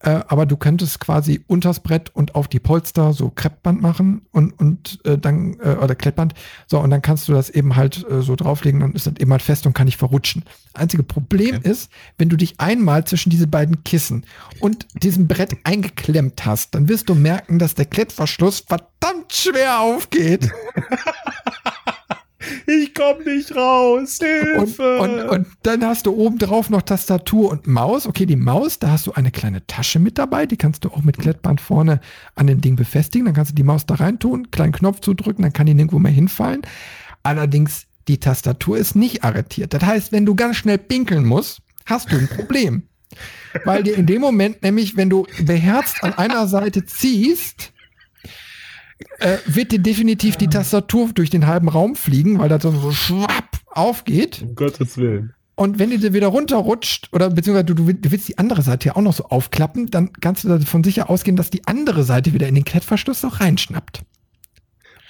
Äh, 0.00 0.20
aber 0.28 0.44
du 0.44 0.56
könntest 0.56 1.00
quasi 1.00 1.42
unters 1.46 1.80
Brett 1.80 2.14
und 2.14 2.34
auf 2.34 2.48
die 2.48 2.60
Polster 2.60 3.14
so 3.14 3.30
Kreppband 3.30 3.80
machen 3.80 4.22
und, 4.30 4.52
und 4.58 4.98
äh, 5.04 5.16
dann, 5.16 5.58
äh, 5.60 5.76
oder 5.82 5.94
Klettband. 5.94 6.34
So, 6.66 6.78
und 6.80 6.90
dann 6.90 7.00
kannst 7.00 7.28
du 7.28 7.32
das 7.32 7.48
eben 7.48 7.76
halt 7.76 8.04
äh, 8.10 8.20
so 8.20 8.36
drauflegen, 8.36 8.80
dann 8.80 8.92
ist 8.92 9.06
das 9.06 9.14
eben 9.18 9.32
halt 9.32 9.42
fest 9.42 9.66
und 9.66 9.72
kann 9.72 9.86
nicht 9.86 9.96
verrutschen. 9.96 10.44
Einzige 10.74 11.02
Problem 11.02 11.56
okay. 11.56 11.70
ist, 11.70 11.90
wenn 12.18 12.28
du 12.28 12.36
dich 12.36 12.60
einmal 12.60 13.04
zwischen 13.04 13.30
diese 13.30 13.46
beiden 13.46 13.84
Kissen 13.84 14.24
und 14.60 14.86
diesem 15.02 15.28
Brett 15.28 15.56
eingeklemmt 15.64 16.44
hast, 16.44 16.74
dann 16.74 16.88
wirst 16.88 17.08
du 17.08 17.14
merken, 17.14 17.58
dass 17.58 17.74
der 17.74 17.86
Klettverschluss 17.86 18.60
verdammt 18.60 19.32
schwer 19.32 19.80
aufgeht. 19.80 20.50
Ich 22.66 22.94
komme 22.94 23.24
nicht 23.24 23.54
raus. 23.54 24.18
Hilfe. 24.20 24.98
Und, 24.98 25.20
und, 25.20 25.28
und 25.28 25.46
dann 25.62 25.84
hast 25.84 26.06
du 26.06 26.12
oben 26.12 26.38
drauf 26.38 26.70
noch 26.70 26.82
Tastatur 26.82 27.50
und 27.50 27.66
Maus. 27.66 28.06
Okay, 28.06 28.26
die 28.26 28.36
Maus, 28.36 28.78
da 28.78 28.90
hast 28.90 29.06
du 29.06 29.12
eine 29.12 29.30
kleine 29.30 29.66
Tasche 29.66 29.98
mit 29.98 30.18
dabei. 30.18 30.46
Die 30.46 30.56
kannst 30.56 30.84
du 30.84 30.90
auch 30.90 31.02
mit 31.02 31.18
Klettband 31.18 31.60
vorne 31.60 32.00
an 32.34 32.46
den 32.46 32.60
Ding 32.60 32.76
befestigen. 32.76 33.26
Dann 33.26 33.34
kannst 33.34 33.52
du 33.52 33.54
die 33.54 33.62
Maus 33.62 33.86
da 33.86 33.94
rein 33.94 34.18
tun, 34.18 34.50
kleinen 34.50 34.72
Knopf 34.72 35.00
zudrücken, 35.00 35.42
dann 35.42 35.52
kann 35.52 35.66
die 35.66 35.74
nirgendwo 35.74 35.98
mehr 35.98 36.12
hinfallen. 36.12 36.62
Allerdings, 37.22 37.86
die 38.08 38.18
Tastatur 38.18 38.78
ist 38.78 38.94
nicht 38.94 39.24
arretiert. 39.24 39.74
Das 39.74 39.82
heißt, 39.82 40.12
wenn 40.12 40.26
du 40.26 40.34
ganz 40.34 40.56
schnell 40.56 40.78
pinkeln 40.78 41.24
musst, 41.24 41.60
hast 41.84 42.12
du 42.12 42.16
ein 42.16 42.28
Problem. 42.28 42.84
Weil 43.64 43.82
dir 43.82 43.96
in 43.96 44.06
dem 44.06 44.20
Moment 44.20 44.62
nämlich, 44.62 44.96
wenn 44.96 45.10
du 45.10 45.26
beherzt 45.40 46.02
an 46.02 46.14
einer 46.14 46.46
Seite 46.46 46.84
ziehst, 46.84 47.72
äh, 49.18 49.38
wird 49.46 49.72
dir 49.72 49.78
definitiv 49.78 50.36
die 50.36 50.48
Tastatur 50.48 51.10
durch 51.14 51.30
den 51.30 51.46
halben 51.46 51.68
Raum 51.68 51.96
fliegen, 51.96 52.38
weil 52.38 52.48
das 52.48 52.62
so 52.62 52.90
schwapp 52.92 53.58
aufgeht. 53.66 54.42
Um 54.42 54.54
Gottes 54.54 54.96
Willen. 54.96 55.34
Und 55.54 55.78
wenn 55.78 55.88
die 55.88 56.12
wieder 56.12 56.28
runterrutscht, 56.28 57.08
oder 57.12 57.30
beziehungsweise 57.30 57.64
du, 57.64 57.74
du, 57.74 57.92
du 57.94 58.10
willst 58.10 58.28
die 58.28 58.36
andere 58.36 58.60
Seite 58.60 58.88
ja 58.88 58.96
auch 58.96 59.00
noch 59.00 59.14
so 59.14 59.24
aufklappen, 59.24 59.86
dann 59.86 60.12
kannst 60.12 60.44
du 60.44 60.48
davon 60.48 60.84
sicher 60.84 61.08
ausgehen, 61.08 61.36
dass 61.36 61.48
die 61.48 61.66
andere 61.66 62.04
Seite 62.04 62.34
wieder 62.34 62.46
in 62.46 62.54
den 62.54 62.64
Klettverschluss 62.64 63.22
noch 63.22 63.40
reinschnappt. 63.40 64.02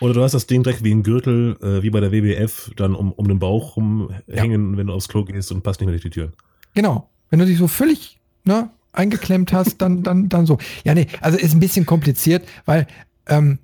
Oder 0.01 0.15
du 0.15 0.23
hast 0.23 0.33
das 0.33 0.47
Ding 0.47 0.63
direkt 0.63 0.85
wie 0.85 0.93
ein 0.93 1.03
Gürtel, 1.03 1.57
äh, 1.63 1.83
wie 1.83 1.91
bei 1.91 2.01
der 2.01 2.13
WWF, 2.13 2.71
dann 2.77 2.95
um, 2.95 3.13
um 3.13 3.27
den 3.27 3.41
Bauch 3.41 3.77
rumhängen, 3.77 4.73
ja. 4.73 4.79
wenn 4.79 4.87
du 4.87 4.93
aufs 4.93 5.09
Klo 5.09 5.25
gehst 5.25 5.51
und 5.51 5.63
passt 5.63 5.81
nicht 5.81 5.87
mehr 5.87 5.95
durch 5.95 6.03
die 6.03 6.11
Türen. 6.11 6.33
Genau. 6.75 7.09
Wenn 7.31 7.41
du 7.41 7.47
dich 7.47 7.59
so 7.59 7.67
völlig 7.67 8.21
ne, 8.45 8.71
eingeklemmt 8.93 9.53
hast, 9.53 9.79
dann, 9.79 10.03
dann, 10.03 10.29
dann 10.29 10.47
so. 10.47 10.59
Ja, 10.85 10.95
nee, 10.95 11.07
also 11.21 11.39
ist 11.39 11.55
ein 11.55 11.61
bisschen 11.61 11.87
kompliziert, 11.87 12.47
weil 12.67 12.87
ähm, 13.27 13.59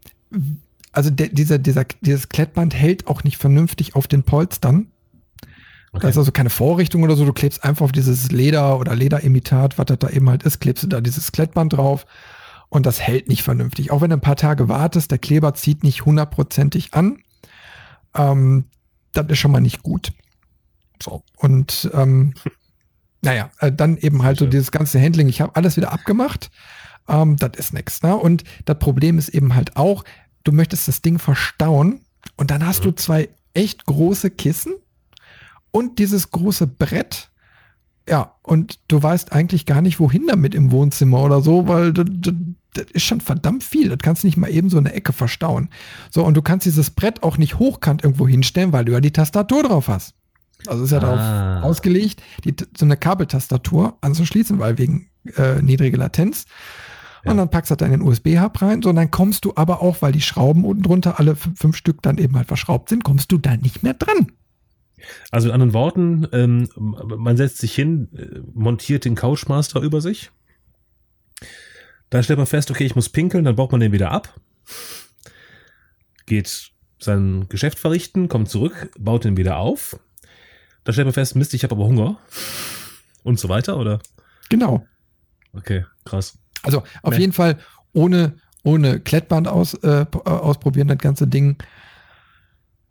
also 0.92 1.10
der, 1.10 1.28
dieser, 1.28 1.58
dieser, 1.58 1.84
dieses 2.00 2.28
Klettband 2.28 2.74
hält 2.74 3.06
auch 3.06 3.24
nicht 3.24 3.38
vernünftig 3.38 3.94
auf 3.94 4.06
den 4.06 4.22
Polstern. 4.22 4.88
Okay. 5.92 6.02
Da 6.02 6.08
ist 6.08 6.18
also 6.18 6.32
keine 6.32 6.50
Vorrichtung 6.50 7.02
oder 7.02 7.16
so, 7.16 7.24
du 7.24 7.32
klebst 7.32 7.64
einfach 7.64 7.84
auf 7.84 7.92
dieses 7.92 8.30
Leder 8.30 8.78
oder 8.78 8.94
Lederimitat, 8.94 9.78
was 9.78 9.86
das 9.86 9.98
da 9.98 10.08
eben 10.08 10.28
halt 10.28 10.42
ist, 10.42 10.60
klebst 10.60 10.84
du 10.84 10.88
da 10.88 11.00
dieses 11.00 11.32
Klettband 11.32 11.74
drauf 11.74 12.06
und 12.70 12.86
das 12.86 13.00
hält 13.00 13.28
nicht 13.28 13.42
vernünftig. 13.42 13.90
Auch 13.90 14.00
wenn 14.00 14.08
du 14.08 14.16
ein 14.16 14.22
paar 14.22 14.36
Tage 14.36 14.68
wartest, 14.68 15.10
der 15.10 15.18
Kleber 15.18 15.52
zieht 15.52 15.82
nicht 15.82 16.06
hundertprozentig 16.06 16.94
an. 16.94 17.18
Ähm, 18.14 18.64
das 19.12 19.26
ist 19.28 19.38
schon 19.38 19.52
mal 19.52 19.60
nicht 19.60 19.82
gut. 19.82 20.12
So. 21.02 21.22
Und 21.36 21.90
ähm, 21.92 22.32
naja, 23.20 23.50
äh, 23.58 23.70
dann 23.70 23.98
eben 23.98 24.22
halt 24.22 24.38
so 24.38 24.46
dieses 24.46 24.72
ganze 24.72 25.00
Handling. 25.00 25.28
Ich 25.28 25.42
habe 25.42 25.54
alles 25.56 25.76
wieder 25.76 25.92
abgemacht. 25.92 26.50
Ähm, 27.08 27.36
das 27.36 27.52
ist 27.56 27.74
nichts. 27.74 28.02
Ne? 28.02 28.16
Und 28.16 28.44
das 28.64 28.78
Problem 28.78 29.18
ist 29.18 29.28
eben 29.28 29.54
halt 29.54 29.76
auch, 29.76 30.04
du 30.44 30.52
möchtest 30.52 30.88
das 30.88 31.02
Ding 31.02 31.18
verstauen 31.18 32.00
und 32.36 32.50
dann 32.50 32.66
hast 32.66 32.80
mhm. 32.80 32.90
du 32.90 32.92
zwei 32.96 33.28
echt 33.54 33.86
große 33.86 34.30
Kissen 34.30 34.74
und 35.70 35.98
dieses 35.98 36.30
große 36.30 36.66
Brett. 36.66 37.30
Ja, 38.08 38.34
und 38.42 38.80
du 38.88 39.00
weißt 39.00 39.32
eigentlich 39.32 39.64
gar 39.64 39.80
nicht, 39.80 40.00
wohin 40.00 40.26
damit 40.26 40.54
im 40.54 40.72
Wohnzimmer 40.72 41.22
oder 41.22 41.40
so, 41.40 41.68
weil 41.68 41.92
das, 41.92 42.06
das, 42.74 42.86
ist 42.92 43.04
schon 43.04 43.20
verdammt 43.20 43.62
viel. 43.62 43.88
Das 43.88 43.98
kannst 44.02 44.22
du 44.22 44.26
nicht 44.26 44.36
mal 44.36 44.50
eben 44.50 44.70
so 44.70 44.78
eine 44.78 44.92
Ecke 44.92 45.12
verstauen. 45.12 45.68
So, 46.10 46.24
und 46.24 46.34
du 46.34 46.42
kannst 46.42 46.66
dieses 46.66 46.90
Brett 46.90 47.22
auch 47.22 47.38
nicht 47.38 47.60
hochkant 47.60 48.02
irgendwo 48.02 48.26
hinstellen, 48.26 48.72
weil 48.72 48.84
du 48.84 48.92
ja 48.92 49.00
die 49.00 49.12
Tastatur 49.12 49.62
drauf 49.62 49.86
hast. 49.86 50.14
Also 50.66 50.84
ist 50.84 50.90
ja 50.90 50.98
ah. 50.98 51.00
darauf 51.00 51.64
ausgelegt, 51.64 52.22
die, 52.44 52.54
so 52.76 52.84
eine 52.84 52.96
Kabeltastatur 52.96 53.96
anzuschließen, 54.00 54.58
weil 54.58 54.78
wegen 54.78 55.08
äh, 55.36 55.62
niedrige 55.62 55.96
Latenz. 55.96 56.46
Und 57.24 57.36
dann 57.36 57.50
packst 57.50 57.70
du 57.70 57.76
da 57.76 57.86
in 57.86 57.92
den 57.92 58.02
USB-Hub 58.02 58.62
rein, 58.62 58.82
so 58.82 58.90
und 58.90 58.96
dann 58.96 59.10
kommst 59.10 59.44
du 59.44 59.52
aber 59.54 59.80
auch, 59.80 60.02
weil 60.02 60.12
die 60.12 60.20
Schrauben 60.20 60.64
unten 60.64 60.82
drunter 60.82 61.20
alle 61.20 61.36
fünf 61.36 61.76
Stück 61.76 62.02
dann 62.02 62.18
eben 62.18 62.36
halt 62.36 62.48
verschraubt 62.48 62.88
sind, 62.88 63.04
kommst 63.04 63.30
du 63.30 63.38
da 63.38 63.56
nicht 63.56 63.82
mehr 63.82 63.94
dran. 63.94 64.32
Also 65.30 65.48
in 65.48 65.54
anderen 65.54 65.72
Worten, 65.72 66.26
ähm, 66.32 66.68
man 66.76 67.36
setzt 67.36 67.58
sich 67.58 67.74
hin, 67.74 68.08
äh, 68.16 68.40
montiert 68.54 69.04
den 69.04 69.14
Couchmaster 69.14 69.80
über 69.80 70.00
sich. 70.00 70.30
Dann 72.10 72.22
stellt 72.22 72.38
man 72.38 72.46
fest, 72.46 72.70
okay, 72.70 72.84
ich 72.84 72.94
muss 72.94 73.08
pinkeln, 73.08 73.44
dann 73.44 73.56
baut 73.56 73.72
man 73.72 73.80
den 73.80 73.92
wieder 73.92 74.10
ab. 74.10 74.38
Geht 76.26 76.72
sein 76.98 77.46
Geschäft 77.48 77.78
verrichten, 77.78 78.28
kommt 78.28 78.48
zurück, 78.48 78.90
baut 78.98 79.24
den 79.24 79.36
wieder 79.36 79.56
auf. 79.58 79.98
Dann 80.84 80.92
stellt 80.92 81.06
man 81.06 81.14
fest, 81.14 81.36
Mist, 81.36 81.54
ich 81.54 81.64
habe 81.64 81.74
aber 81.74 81.84
Hunger. 81.84 82.18
Und 83.22 83.38
so 83.38 83.48
weiter, 83.48 83.78
oder? 83.78 84.00
Genau. 84.48 84.86
Okay, 85.52 85.84
krass. 86.04 86.38
Also 86.62 86.82
auf 87.02 87.14
nee. 87.14 87.20
jeden 87.20 87.32
Fall 87.32 87.58
ohne, 87.92 88.34
ohne 88.62 89.00
Klettband 89.00 89.48
aus, 89.48 89.74
äh, 89.74 90.06
ausprobieren, 90.24 90.88
das 90.88 90.98
ganze 90.98 91.26
Ding. 91.26 91.56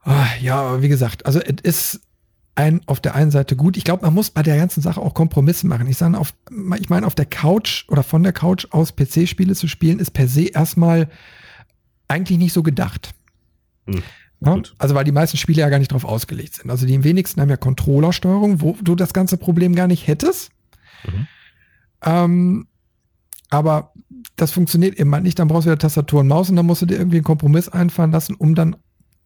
Ah, 0.04 0.28
ja, 0.42 0.82
wie 0.82 0.90
gesagt, 0.90 1.26
also 1.26 1.40
es 1.40 1.62
ist 1.62 2.02
ein, 2.56 2.82
auf 2.86 3.00
der 3.00 3.16
einen 3.16 3.32
Seite 3.32 3.56
gut. 3.56 3.78
Ich 3.78 3.84
glaube, 3.84 4.06
man 4.06 4.14
muss 4.14 4.30
bei 4.30 4.44
der 4.44 4.58
ganzen 4.58 4.82
Sache 4.82 5.00
auch 5.00 5.14
Kompromisse 5.14 5.68
machen. 5.68 5.88
Ich 5.88 5.98
sage, 5.98 6.18
auf, 6.18 6.34
ich 6.80 6.90
meine, 6.90 7.08
auf 7.08 7.16
der 7.16 7.26
Couch 7.26 7.86
oder 7.88 8.04
von 8.04 8.24
der 8.24 8.34
Couch 8.34 8.68
aus 8.72 8.96
PC-Spiele 8.96 9.56
zu 9.56 9.68
spielen, 9.68 10.00
ist 10.00 10.12
per 10.12 10.28
se 10.28 10.48
erstmal 10.48 11.10
eigentlich 12.08 12.38
nicht 12.38 12.54
so 12.54 12.62
gedacht. 12.62 13.14
Hm, 13.88 14.04
ja? 14.42 14.62
Also, 14.80 14.96
weil 14.96 15.06
die 15.06 15.12
meisten 15.12 15.38
Spiele 15.38 15.62
ja 15.62 15.70
gar 15.70 15.80
nicht 15.80 15.92
drauf 15.92 16.04
ausgelegt 16.04 16.56
sind. 16.56 16.70
Also, 16.70 16.86
die 16.86 17.04
wenigsten 17.04 17.40
haben 17.40 17.50
ja 17.50 17.58
Controllersteuerung, 17.58 18.60
wo 18.62 18.76
du 18.82 18.96
das 18.96 19.14
ganze 19.14 19.38
Problem 19.38 19.74
gar 19.74 19.88
nicht 19.88 20.08
hättest. 20.08 20.52
Mhm. 21.06 21.28
Ähm, 22.04 22.68
aber 23.52 23.94
das 24.38 24.52
funktioniert 24.52 24.98
eben 24.98 25.14
halt 25.14 25.24
nicht. 25.24 25.38
Dann 25.38 25.48
brauchst 25.48 25.68
du 25.68 25.70
wieder 25.70 25.78
Tastatur 25.78 26.22
und 26.22 26.28
Maus 26.28 26.50
und 26.50 26.56
dann 26.56 26.66
musst 26.66 26.82
du 26.82 26.88
dir 26.88 26.98
irgendwie 26.98 27.18
einen 27.18 27.24
Kompromiss 27.24 27.70
einfallen 27.70 28.12
lassen, 28.12 28.34
um 28.34 28.56
dann 28.56 28.78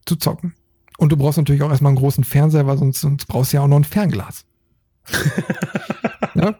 zu 0.05 0.17
zocken. 0.17 0.55
Und 0.97 1.11
du 1.11 1.17
brauchst 1.17 1.37
natürlich 1.37 1.61
auch 1.61 1.69
erstmal 1.69 1.91
einen 1.91 1.99
großen 1.99 2.23
Fernseher, 2.23 2.67
weil 2.67 2.77
sonst, 2.77 3.01
sonst 3.01 3.27
brauchst 3.27 3.53
du 3.53 3.57
ja 3.57 3.63
auch 3.63 3.67
noch 3.67 3.77
ein 3.77 3.83
Fernglas. 3.83 4.45
ja? 6.35 6.55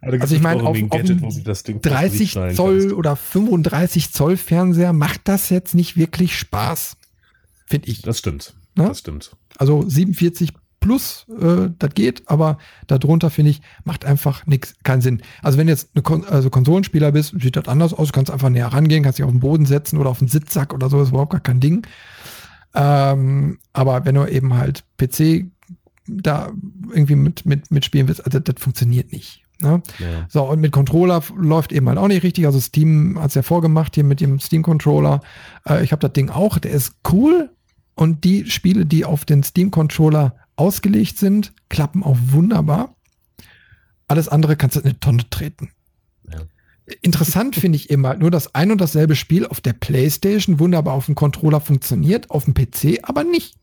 Also 0.00 0.36
ich 0.36 0.42
meine, 0.42 0.62
auf, 0.62 0.76
Gadget, 0.90 1.22
auf 1.22 1.34
30 1.82 2.32
Zoll 2.54 2.78
kannst. 2.78 2.92
oder 2.94 3.16
35 3.16 4.12
Zoll 4.12 4.36
Fernseher 4.36 4.92
macht 4.92 5.22
das 5.24 5.50
jetzt 5.50 5.74
nicht 5.74 5.96
wirklich 5.96 6.38
Spaß. 6.38 6.96
Finde 7.66 7.88
ich. 7.88 8.02
Das 8.02 8.18
stimmt. 8.18 8.54
Ja? 8.76 8.88
Das 8.88 9.00
stimmt. 9.00 9.36
Also 9.58 9.88
47 9.88 10.52
plus, 10.84 11.24
äh, 11.40 11.70
das 11.78 11.94
geht, 11.94 12.28
aber 12.28 12.58
darunter 12.86 13.30
finde 13.30 13.52
ich, 13.52 13.62
macht 13.84 14.04
einfach 14.04 14.46
nichts, 14.46 14.74
keinen 14.82 15.00
Sinn. 15.00 15.22
Also 15.42 15.56
wenn 15.56 15.66
du 15.66 15.72
jetzt 15.72 15.88
eine 15.94 16.02
Kon 16.02 16.26
also 16.26 16.50
Konsolenspieler 16.50 17.10
bist, 17.10 17.34
sieht 17.40 17.56
das 17.56 17.68
anders 17.68 17.94
aus, 17.94 18.08
du 18.08 18.12
kannst 18.12 18.30
einfach 18.30 18.50
näher 18.50 18.66
rangehen, 18.66 19.02
kannst 19.02 19.18
dich 19.18 19.24
auf 19.24 19.30
den 19.30 19.40
Boden 19.40 19.64
setzen 19.64 19.96
oder 19.96 20.10
auf 20.10 20.18
den 20.18 20.28
Sitzsack 20.28 20.74
oder 20.74 20.90
so, 20.90 21.00
ist 21.00 21.08
überhaupt 21.08 21.32
gar 21.32 21.40
kein 21.40 21.58
Ding. 21.58 21.86
Ähm, 22.74 23.58
aber 23.72 24.04
wenn 24.04 24.14
du 24.14 24.26
eben 24.26 24.52
halt 24.52 24.84
PC 24.98 25.46
da 26.06 26.52
irgendwie 26.92 27.16
mit, 27.16 27.46
mit, 27.46 27.70
mitspielen 27.70 28.06
willst, 28.06 28.26
also 28.26 28.38
das 28.38 28.62
funktioniert 28.62 29.10
nicht. 29.10 29.42
Ne? 29.62 29.80
Ja. 29.98 30.26
So, 30.28 30.42
und 30.42 30.60
mit 30.60 30.72
Controller 30.72 31.22
läuft 31.34 31.72
eben 31.72 31.88
halt 31.88 31.96
auch 31.96 32.08
nicht 32.08 32.24
richtig. 32.24 32.44
Also 32.44 32.60
Steam 32.60 33.18
hat 33.18 33.30
es 33.30 33.36
ja 33.36 33.42
vorgemacht 33.42 33.94
hier 33.94 34.04
mit 34.04 34.20
dem 34.20 34.38
Steam-Controller. 34.38 35.22
Äh, 35.66 35.82
ich 35.82 35.92
habe 35.92 36.00
das 36.00 36.12
Ding 36.12 36.28
auch, 36.28 36.58
der 36.58 36.72
ist 36.72 36.96
cool. 37.10 37.48
Und 37.94 38.24
die 38.24 38.50
Spiele, 38.50 38.84
die 38.84 39.06
auf 39.06 39.24
den 39.24 39.42
Steam-Controller 39.42 40.34
ausgelegt 40.56 41.18
sind, 41.18 41.52
klappen 41.68 42.02
auch 42.02 42.16
wunderbar. 42.20 42.94
Alles 44.08 44.28
andere 44.28 44.56
kannst 44.56 44.76
du 44.76 44.80
in 44.80 44.86
eine 44.86 45.00
Tonne 45.00 45.28
treten. 45.30 45.70
Ja. 46.30 46.42
Interessant 47.00 47.56
finde 47.60 47.76
ich 47.76 47.90
immer 47.90 48.14
nur, 48.14 48.30
dass 48.30 48.54
ein 48.54 48.70
und 48.70 48.80
dasselbe 48.80 49.16
Spiel 49.16 49.46
auf 49.46 49.60
der 49.60 49.72
Playstation 49.72 50.58
wunderbar 50.58 50.94
auf 50.94 51.06
dem 51.06 51.14
Controller 51.14 51.60
funktioniert, 51.60 52.30
auf 52.30 52.44
dem 52.44 52.54
PC 52.54 53.00
aber 53.02 53.24
nicht. 53.24 53.56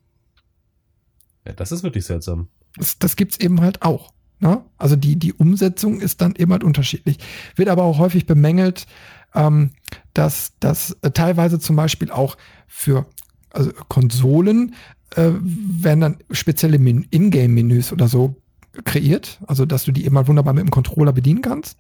Ja, 1.46 1.54
das 1.54 1.72
ist 1.72 1.84
wirklich 1.84 2.06
seltsam. 2.06 2.48
Das, 2.76 3.00
das 3.00 3.16
gibt's 3.16 3.38
eben 3.38 3.62
halt 3.62 3.82
auch. 3.82 4.14
Ne? 4.40 4.64
Also 4.78 4.96
die, 4.96 5.18
die 5.18 5.34
Umsetzung 5.34 6.02
ist 6.02 6.22
dann 6.22 6.36
eben 6.36 6.52
halt 6.52 6.64
unterschiedlich. 6.64 7.18
Wird 7.56 7.70
aber 7.70 7.84
auch 7.84 8.00
häufig 8.00 8.26
bemängelt, 8.26 8.88
ähm, 9.36 9.72
dass 10.14 10.54
das 10.60 10.98
äh, 11.02 11.12
teilweise 11.12 11.60
zum 11.60 11.76
Beispiel 11.76 12.12
auch 12.12 12.38
für 12.68 13.06
also 13.52 13.72
Konsolen 13.88 14.76
äh, 15.16 15.32
werden 15.42 16.02
dann 16.02 16.18
spezielle 16.32 16.78
Ingame-Menüs 16.78 17.92
oder 17.92 18.08
so 18.08 18.36
kreiert, 18.86 19.40
also 19.48 19.66
dass 19.66 19.84
du 19.84 19.92
die 19.92 20.06
immer 20.06 20.28
wunderbar 20.28 20.54
mit 20.54 20.64
dem 20.64 20.72
Controller 20.72 21.14
bedienen 21.14 21.42
kannst. 21.42 21.78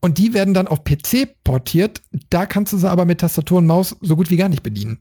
Und 0.00 0.18
die 0.18 0.32
werden 0.32 0.54
dann 0.54 0.68
auf 0.68 0.84
PC 0.84 1.42
portiert. 1.42 2.02
Da 2.30 2.46
kannst 2.46 2.72
du 2.72 2.78
sie 2.78 2.88
aber 2.88 3.04
mit 3.04 3.20
Tastatur 3.20 3.58
und 3.58 3.66
Maus 3.66 3.96
so 4.00 4.16
gut 4.16 4.30
wie 4.30 4.36
gar 4.36 4.48
nicht 4.48 4.62
bedienen. 4.62 5.00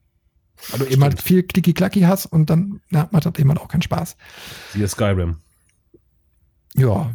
Weil 0.70 0.80
du 0.80 0.86
eben 0.86 1.04
halt 1.04 1.22
viel 1.22 1.44
Klicki-Klacki 1.44 2.02
hast 2.02 2.26
und 2.26 2.50
dann 2.50 2.82
na, 2.90 3.08
macht 3.12 3.26
das 3.26 3.36
eben 3.38 3.50
halt 3.50 3.60
auch 3.60 3.68
keinen 3.68 3.84
Spaß. 3.84 4.18
Siehe 4.74 4.88
Skyrim. 4.88 5.38
Ja. 6.76 7.14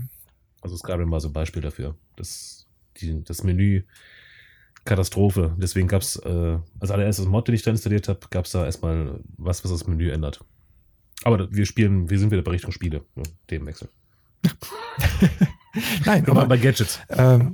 Also 0.61 0.77
Skyrim 0.77 1.11
war 1.11 1.21
so 1.21 1.29
ein 1.29 1.33
Beispiel 1.33 1.63
dafür. 1.63 1.97
Das, 2.15 2.67
die, 2.99 3.25
das 3.25 3.43
Menü 3.43 3.83
Katastrophe. 4.85 5.55
Deswegen 5.59 5.89
gab 5.89 6.03
es 6.03 6.17
äh, 6.17 6.59
als 6.81 6.91
allererstes 6.91 7.27
Mod, 7.27 7.47
den 7.49 7.55
ich 7.55 7.63
da 7.63 7.71
installiert 7.71 8.09
habe, 8.09 8.21
gab 8.31 8.47
es 8.47 8.53
da 8.53 8.65
erstmal 8.65 9.21
was, 9.37 9.65
was 9.65 9.71
das 9.71 9.87
Menü 9.87 10.11
ändert. 10.11 10.45
Aber 11.25 11.49
wir 11.53 11.67
spielen, 11.67 12.11
wir 12.11 12.19
sind 12.19 12.31
wieder 12.31 12.43
bei 12.43 12.53
Richtung 12.53 12.73
Spiele, 12.73 13.05
ne? 13.15 13.23
Themenwechsel. 13.47 13.89
Nein, 16.05 16.29
aber 16.29 16.47
bei 16.47 16.57
Gadgets. 16.57 17.01
Ähm, 17.09 17.53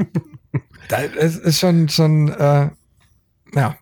es 1.18 1.36
ist 1.36 1.60
schon, 1.60 1.88
schon, 1.88 2.28
äh, 2.30 2.70
ja, 3.54 3.76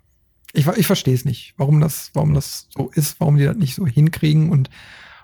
ich, 0.52 0.66
ich 0.66 0.86
verstehe 0.86 1.14
es 1.14 1.24
nicht, 1.24 1.55
warum 1.56 1.81
das, 1.81 2.10
warum 2.14 2.35
das 2.35 2.68
so 2.70 2.90
ist, 2.90 3.20
warum 3.20 3.36
die 3.36 3.44
das 3.44 3.56
nicht 3.56 3.74
so 3.74 3.86
hinkriegen 3.86 4.51
und, 4.51 4.70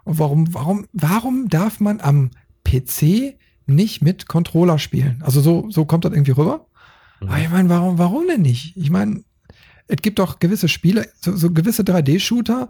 und 0.05 0.19
warum, 0.19 0.55
warum, 0.55 0.87
warum 0.93 1.49
darf 1.49 1.81
man 1.81 2.01
am 2.01 2.31
PC 2.65 3.37
nicht 3.67 4.03
mit 4.03 4.29
Controller 4.29 4.79
spielen? 4.79 5.23
Also 5.23 5.41
so, 5.41 5.69
so 5.71 5.85
kommt 5.85 6.05
das 6.05 6.13
irgendwie 6.13 6.33
rüber. 6.33 6.67
Mhm. 7.23 7.29
Aber 7.29 7.39
ich 7.39 7.51
meine, 7.51 7.69
warum, 7.69 7.99
warum 7.99 8.27
denn 8.27 8.43
nicht? 8.43 8.77
Ich 8.77 8.91
meine, 8.91 9.25
es 9.89 9.97
gibt 10.03 10.19
doch 10.19 10.39
gewisse 10.39 10.69
Spiele, 10.69 11.09
so, 11.21 11.37
so 11.37 11.51
gewisse 11.51 11.83
3D-Shooter 11.83 12.69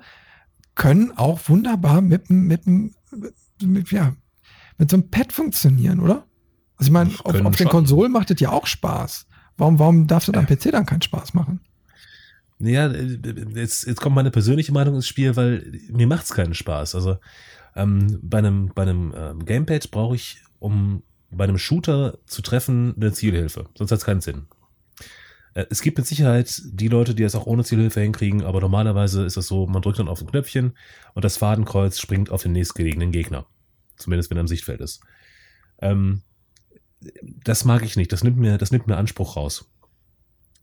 können 0.75 1.13
auch 1.17 1.41
wunderbar 1.49 2.01
mit, 2.01 2.31
mit, 2.31 2.67
mit, 2.67 3.91
ja, 3.91 4.17
mit 4.79 4.91
so 4.91 4.97
einem 4.97 5.11
Pad 5.11 5.33
funktionieren, 5.33 6.01
oder? 6.01 6.27
Also 6.77 6.89
ich 6.89 6.93
meine, 6.93 7.11
auf, 7.25 7.35
auf 7.35 7.57
den 7.57 7.69
Konsolen 7.69 8.13
macht 8.13 8.31
das 8.31 8.41
ja 8.41 8.51
auch 8.51 8.67
Spaß. 8.67 9.27
Warum, 9.57 9.79
warum 9.79 10.07
darf 10.07 10.25
das 10.25 10.35
am 10.35 10.47
PC 10.47 10.73
dann 10.73 10.87
keinen 10.87 11.03
Spaß 11.03 11.35
machen? 11.35 11.61
Ja, 12.59 12.91
jetzt, 12.91 13.87
jetzt 13.87 14.01
kommt 14.01 14.15
meine 14.15 14.31
persönliche 14.31 14.73
Meinung 14.73 14.95
ins 14.95 15.07
Spiel, 15.07 15.37
weil 15.37 15.81
mir 15.91 16.07
macht 16.07 16.25
es 16.25 16.33
keinen 16.33 16.55
Spaß. 16.55 16.95
Also 16.95 17.19
ähm, 17.77 18.19
bei 18.23 18.39
einem, 18.39 18.73
bei 18.75 18.83
einem 18.83 19.13
ähm, 19.17 19.45
Gamepad 19.45 19.91
brauche 19.91 20.15
ich, 20.15 20.43
um 20.59 21.03
bei 21.33 21.45
einem 21.45 21.59
Shooter 21.59 22.19
zu 22.27 22.43
treffen, 22.43 22.95
eine 22.97 23.13
Zielhilfe. 23.13 23.67
Sonst 23.77 23.91
hat 23.91 23.99
es 23.99 24.05
keinen 24.05 24.21
Sinn. 24.21 24.47
Äh, 25.55 25.67
es 25.71 25.83
gibt 25.83 25.99
mit 25.99 26.07
Sicherheit 26.07 26.61
die 26.65 26.89
Leute, 26.89 27.15
die 27.15 27.23
es 27.23 27.35
auch 27.35 27.47
ohne 27.47 27.65
Zielhilfe 27.65 28.01
hinkriegen, 28.01 28.43
aber 28.43 28.61
normalerweise 28.61 29.25
ist 29.25 29.37
es 29.37 29.47
so, 29.47 29.67
man 29.67 29.83
drückt 29.83 29.99
dann 29.99 30.09
auf 30.09 30.21
ein 30.21 30.27
Knöpfchen 30.27 30.77
und 31.15 31.25
das 31.25 31.37
Fadenkreuz 31.37 31.99
springt 31.99 32.31
auf 32.31 32.43
den 32.43 32.53
nächstgelegenen 32.53 33.13
Gegner. 33.13 33.47
Zumindest 33.97 34.31
wenn 34.31 34.39
er 34.39 34.43
im 34.43 34.49
Sichtfeld 34.49 34.81
ist. 34.81 35.01
Ähm, 35.81 36.23
das 37.45 37.65
mag 37.65 37.85
ich 37.85 37.97
nicht. 37.97 38.13
Das 38.13 38.23
nimmt 38.23 38.37
mir, 38.37 38.59
das 38.59 38.71
nimmt 38.71 38.87
mir 38.87 38.97
Anspruch 38.97 39.37
raus. 39.37 39.71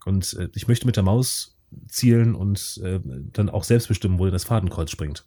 Und 0.05 0.33
äh, 0.33 0.49
ich 0.55 0.67
möchte 0.67 0.85
mit 0.85 0.95
der 0.95 1.03
Maus 1.03 1.57
zielen 1.87 2.35
und 2.35 2.79
äh, 2.83 2.99
dann 3.03 3.49
auch 3.49 3.63
selbst 3.63 3.87
bestimmen, 3.87 4.19
wo 4.19 4.25
das 4.27 4.43
Fadenkreuz 4.43 4.89
springt. 4.89 5.25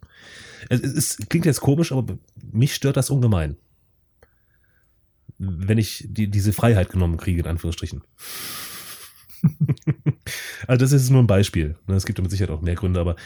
Es, 0.69 0.81
es, 0.81 1.17
klingt 1.29 1.47
jetzt 1.47 1.61
komisch, 1.61 1.93
aber 1.93 2.19
mich 2.51 2.75
stört 2.75 2.97
das 2.97 3.11
ungemein. 3.11 3.57
Wenn 5.45 5.79
ich 5.79 6.07
die, 6.09 6.31
diese 6.31 6.53
Freiheit 6.53 6.91
genommen 6.91 7.17
kriege, 7.17 7.41
in 7.41 7.47
Anführungsstrichen. 7.49 8.03
also 10.67 10.85
das 10.85 10.93
ist 10.93 11.11
nur 11.11 11.23
ein 11.23 11.27
Beispiel. 11.27 11.77
Ne? 11.87 11.97
Es 11.97 12.07
gibt 12.07 12.21
mit 12.21 12.31
Sicherheit 12.31 12.55
auch 12.55 12.63
mehr 12.63 12.77
Gründe, 12.77 13.01
aber 13.01 13.17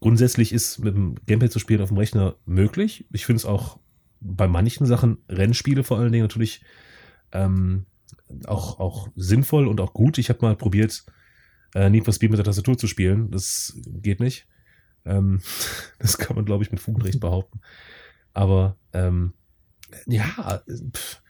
grundsätzlich 0.00 0.52
ist 0.52 0.78
mit 0.78 0.94
dem 0.94 1.16
Gamepad 1.26 1.50
zu 1.50 1.58
spielen 1.58 1.80
auf 1.80 1.88
dem 1.88 1.98
Rechner 1.98 2.36
möglich. 2.46 3.06
Ich 3.12 3.26
finde 3.26 3.38
es 3.38 3.44
auch 3.44 3.78
bei 4.20 4.46
manchen 4.46 4.86
Sachen, 4.86 5.18
Rennspiele 5.28 5.82
vor 5.82 5.98
allen 5.98 6.12
Dingen 6.12 6.24
natürlich 6.24 6.62
ähm, 7.32 7.86
auch, 8.46 8.78
auch 8.78 9.08
sinnvoll 9.16 9.66
und 9.66 9.80
auch 9.80 9.92
gut. 9.92 10.18
Ich 10.18 10.28
habe 10.28 10.40
mal 10.42 10.56
probiert, 10.56 11.04
äh, 11.74 11.90
Need 11.90 12.04
for 12.04 12.14
Speed 12.14 12.30
mit 12.30 12.38
der 12.38 12.44
Tastatur 12.44 12.78
zu 12.78 12.86
spielen. 12.86 13.30
Das 13.30 13.76
geht 13.84 14.20
nicht. 14.20 14.46
Ähm, 15.04 15.40
das 15.98 16.18
kann 16.18 16.36
man, 16.36 16.44
glaube 16.44 16.62
ich, 16.62 16.70
mit 16.70 16.80
Fug 16.80 16.94
und 16.94 17.02
Recht 17.02 17.20
behaupten. 17.20 17.60
Aber 18.32 18.76
ähm, 18.92 19.32
ja, 20.06 20.62
pff, 20.92 21.22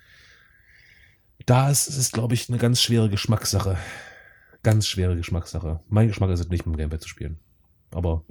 da 1.47 1.71
ist 1.71 1.89
es, 1.89 2.13
glaube 2.13 2.35
ich, 2.35 2.49
eine 2.49 2.59
ganz 2.59 2.81
schwere 2.81 3.09
Geschmackssache. 3.09 3.77
Ganz 4.63 4.87
schwere 4.87 5.17
Geschmackssache. 5.17 5.81
Mein 5.89 6.09
Geschmack 6.09 6.31
ist 6.31 6.41
es 6.41 6.49
nicht, 6.49 6.67
mit 6.67 6.75
dem 6.75 6.79
Gamepad 6.79 7.03
zu 7.03 7.09
spielen. 7.09 7.39
Aber 7.93 8.25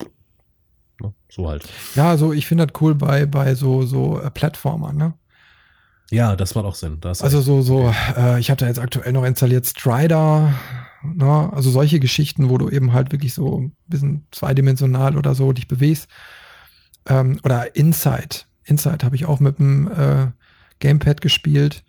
ne, 0.99 1.14
so 1.30 1.48
halt. 1.48 1.68
Ja, 1.95 2.10
also 2.10 2.34
ich 2.34 2.48
finde 2.48 2.65
das 2.65 2.81
cool 2.81 2.95
bei, 2.95 3.26
bei 3.26 3.56
so, 3.56 3.84
so 3.84 4.19
äh, 4.19 4.31
Plattformern, 4.31 4.98
ne? 4.98 5.14
Ja, 6.10 6.35
das 6.35 6.53
macht 6.53 6.65
auch 6.65 6.76
Sinn. 6.76 6.98
Das 7.02 7.22
also 7.22 7.41
so, 7.41 7.61
so, 7.61 7.94
äh, 8.18 8.40
ich 8.40 8.49
habe 8.49 8.60
da 8.60 8.68
jetzt 8.68 8.80
aktuell 8.80 9.14
noch 9.14 9.23
installiert 9.23 9.65
Strider, 9.65 10.53
ne? 11.03 11.52
also 11.53 11.72
solche 11.72 11.99
Geschichten, 11.99 12.49
wo 12.49 12.57
du 12.57 12.69
eben 12.69 12.94
halt 12.94 13.11
wirklich 13.11 13.34
so 13.34 13.61
ein 13.61 13.76
bisschen 13.88 14.27
zweidimensional 14.31 15.18
oder 15.18 15.34
so 15.34 15.53
dich 15.53 15.68
bewegst. 15.68 16.07
Ähm, 17.07 17.40
oder 17.44 17.76
Inside. 17.76 18.45
Inside 18.64 19.03
habe 19.03 19.15
ich 19.15 19.26
auch 19.26 19.40
mit 19.40 19.60
dem 19.60 19.91
äh, 19.91 20.27
Gamepad 20.80 21.22
gespielt. 21.22 21.84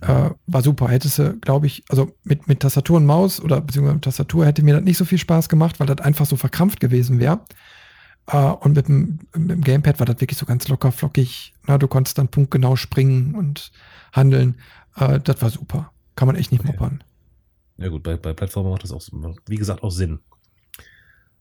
Äh, 0.00 0.30
war 0.46 0.62
super. 0.62 0.88
Hättest 0.88 1.18
du, 1.18 1.38
glaube 1.38 1.66
ich, 1.66 1.84
also 1.88 2.12
mit, 2.24 2.48
mit 2.48 2.60
Tastatur 2.60 2.98
und 2.98 3.06
Maus 3.06 3.40
oder 3.40 3.60
beziehungsweise 3.60 3.94
mit 3.94 4.04
Tastatur 4.04 4.44
hätte 4.44 4.62
mir 4.62 4.74
das 4.74 4.84
nicht 4.84 4.98
so 4.98 5.04
viel 5.04 5.18
Spaß 5.18 5.48
gemacht, 5.48 5.80
weil 5.80 5.86
das 5.86 6.04
einfach 6.04 6.26
so 6.26 6.36
verkrampft 6.36 6.80
gewesen 6.80 7.18
wäre. 7.18 7.40
Äh, 8.26 8.36
und 8.36 8.76
mit 8.76 8.88
dem, 8.88 9.20
mit 9.34 9.50
dem, 9.50 9.60
Gamepad 9.62 9.98
war 9.98 10.06
das 10.06 10.20
wirklich 10.20 10.38
so 10.38 10.46
ganz 10.46 10.68
locker 10.68 10.92
flockig. 10.92 11.54
Na, 11.66 11.78
du 11.78 11.88
konntest 11.88 12.18
dann 12.18 12.28
punktgenau 12.28 12.76
springen 12.76 13.34
und 13.34 13.72
handeln. 14.12 14.56
Äh, 14.96 15.20
das 15.20 15.40
war 15.40 15.50
super. 15.50 15.92
Kann 16.14 16.26
man 16.26 16.36
echt 16.36 16.52
nicht 16.52 16.60
okay. 16.60 16.72
moppern. 16.72 17.02
Ja 17.78 17.88
gut, 17.88 18.02
bei, 18.02 18.16
bei 18.16 18.32
Plattformen 18.32 18.70
macht 18.70 18.84
das 18.84 18.92
auch, 18.92 19.02
wie 19.46 19.56
gesagt, 19.56 19.82
auch 19.82 19.90
Sinn. 19.90 20.20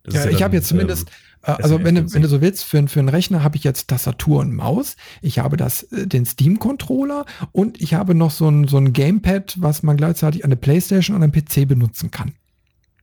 Ja, 0.07 0.25
ja, 0.25 0.29
ich 0.29 0.43
habe 0.43 0.55
jetzt 0.55 0.67
zumindest, 0.67 1.09
ähm, 1.43 1.55
also 1.61 1.83
wenn 1.83 1.95
du, 1.95 2.13
wenn 2.13 2.21
du 2.21 2.27
so 2.27 2.41
willst, 2.41 2.63
für, 2.63 2.87
für 2.87 2.99
einen 2.99 3.09
Rechner 3.09 3.43
habe 3.43 3.57
ich 3.57 3.63
jetzt 3.63 3.87
Tastatur 3.87 4.41
und 4.41 4.53
Maus. 4.53 4.95
Ich 5.21 5.39
habe 5.39 5.57
das, 5.57 5.83
äh, 5.83 6.07
den 6.07 6.25
Steam-Controller 6.25 7.25
und 7.51 7.81
ich 7.81 7.93
habe 7.93 8.15
noch 8.15 8.31
so 8.31 8.49
ein, 8.49 8.67
so 8.67 8.77
ein 8.77 8.93
Gamepad, 8.93 9.55
was 9.59 9.83
man 9.83 9.97
gleichzeitig 9.97 10.43
an 10.43 10.49
der 10.51 10.57
Playstation 10.57 11.15
und 11.15 11.23
am 11.23 11.31
PC 11.31 11.67
benutzen 11.67 12.11
kann. 12.11 12.33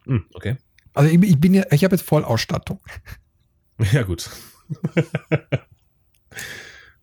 Hm, 0.05 0.25
okay. 0.35 0.57
Also 0.95 1.11
ich, 1.11 1.23
ich 1.23 1.41
bin 1.41 1.55
ja, 1.55 1.65
ich 1.71 1.85
habe 1.85 1.97
jetzt 1.97 2.07
Vollausstattung. 2.07 2.81
Ja, 3.91 4.03
gut. 4.03 4.31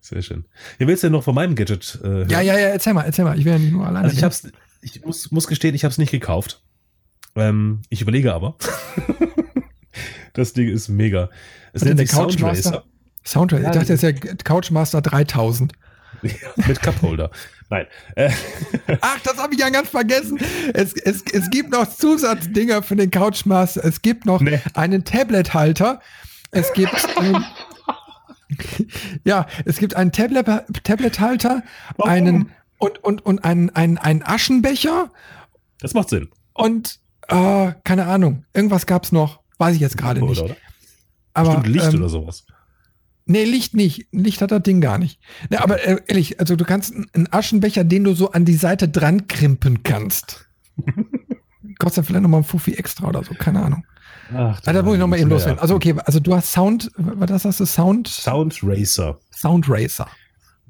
Sehr 0.00 0.22
schön. 0.22 0.46
Ja, 0.78 0.86
willst 0.86 1.02
du 1.02 1.08
denn 1.08 1.12
noch 1.12 1.24
von 1.24 1.34
meinem 1.34 1.54
Gadget? 1.54 2.00
Äh, 2.02 2.26
ja, 2.26 2.40
ja, 2.40 2.58
ja, 2.58 2.68
erzähl 2.68 2.94
mal, 2.94 3.02
erzähl 3.02 3.24
mal. 3.24 3.38
Ich 3.38 3.44
wäre 3.44 3.58
ja 3.58 3.62
nicht 3.62 3.72
nur 3.72 3.86
alleine. 3.86 4.06
Also 4.06 4.16
ich 4.16 4.24
hab's, 4.24 4.48
ich 4.80 5.04
muss, 5.04 5.30
muss 5.30 5.46
gestehen, 5.46 5.74
ich 5.74 5.84
habe 5.84 5.92
es 5.92 5.98
nicht 5.98 6.10
gekauft. 6.10 6.62
Ähm, 7.36 7.82
ich 7.90 8.00
überlege 8.00 8.32
aber. 8.32 8.56
das 10.32 10.52
Ding 10.52 10.68
ist 10.68 10.88
mega. 10.88 11.30
Es 11.72 11.84
nennt 11.84 11.98
sich 11.98 12.10
Couchmaster. 12.10 12.84
Soundracer. 13.24 13.62
Ich 13.62 13.70
dachte, 13.70 13.92
das 13.92 14.02
ist 14.02 14.02
ja 14.02 14.12
Couchmaster 14.44 15.00
3000. 15.02 15.72
mit 16.66 16.82
Cupholder. 16.82 17.30
Nein. 17.70 17.86
Äh. 18.16 18.30
Ach, 19.00 19.18
das 19.20 19.38
habe 19.38 19.54
ich 19.54 19.60
ja 19.60 19.70
ganz 19.70 19.88
vergessen. 19.88 20.38
Es, 20.74 20.92
es, 20.92 21.22
es 21.32 21.50
gibt 21.50 21.70
noch 21.70 21.88
Zusatzdinger 21.88 22.82
für 22.82 22.96
den 22.96 23.10
Couchmaster. 23.10 23.84
Es 23.84 24.02
gibt 24.02 24.26
noch 24.26 24.40
nee. 24.40 24.60
einen 24.74 25.04
Tablet-Halter. 25.04 26.00
Es 26.50 26.72
gibt 26.72 27.06
ähm, 27.22 27.44
ja, 29.24 29.46
es 29.64 29.78
gibt 29.78 29.94
einen 29.94 30.12
Tablet-Halter, 30.12 30.66
Tablet 30.82 31.20
einen 32.00 32.50
und, 32.78 33.02
und, 33.04 33.24
und 33.24 33.44
einen, 33.44 33.70
einen, 33.70 33.98
einen 33.98 34.22
Aschenbecher. 34.22 35.10
Das 35.78 35.94
macht 35.94 36.08
Sinn. 36.08 36.30
Und 36.54 36.98
äh, 37.28 37.72
keine 37.84 38.06
Ahnung, 38.06 38.44
irgendwas 38.52 38.86
gab 38.86 39.04
es 39.04 39.12
noch. 39.12 39.39
Weiß 39.60 39.74
ich 39.74 39.82
jetzt 39.82 39.98
gerade 39.98 40.22
nicht. 40.22 40.40
Oder? 40.40 40.56
Aber, 41.34 41.56
Bestimmt 41.56 41.66
Licht 41.76 41.92
ähm, 41.92 42.00
oder 42.00 42.08
sowas. 42.08 42.46
Nee, 43.26 43.44
Licht 43.44 43.74
nicht. 43.74 44.06
Licht 44.10 44.40
hat 44.40 44.52
das 44.52 44.62
Ding 44.62 44.80
gar 44.80 44.96
nicht. 44.96 45.20
Nee, 45.50 45.58
aber 45.58 45.86
äh, 45.86 46.00
ehrlich, 46.06 46.40
also 46.40 46.56
du 46.56 46.64
kannst 46.64 46.94
einen 46.94 47.28
Aschenbecher, 47.30 47.84
den 47.84 48.04
du 48.04 48.14
so 48.14 48.32
an 48.32 48.46
die 48.46 48.54
Seite 48.54 48.88
dran 48.88 49.28
krimpen 49.28 49.82
kannst. 49.82 50.48
Kostet 51.78 52.06
vielleicht 52.06 52.22
nochmal 52.22 52.40
ein 52.40 52.44
Fuffi 52.44 52.72
extra 52.72 53.06
oder 53.06 53.22
so, 53.22 53.34
keine 53.34 53.62
Ahnung. 53.62 53.84
Ach, 54.32 54.62
ah, 54.64 54.72
da 54.72 54.82
muss 54.82 54.94
ich 54.94 54.98
nochmal 55.00 55.18
eben 55.18 55.28
loswerden. 55.28 55.58
Also 55.58 55.74
okay, 55.74 55.94
also 56.06 56.20
du 56.20 56.34
hast 56.34 56.50
Sound, 56.50 56.90
was 56.96 57.44
hast 57.44 57.60
du? 57.60 57.66
Sound? 57.66 58.08
Sound 58.08 58.60
Racer. 58.62 59.20
Sound 59.30 59.66
Racer. 59.68 60.08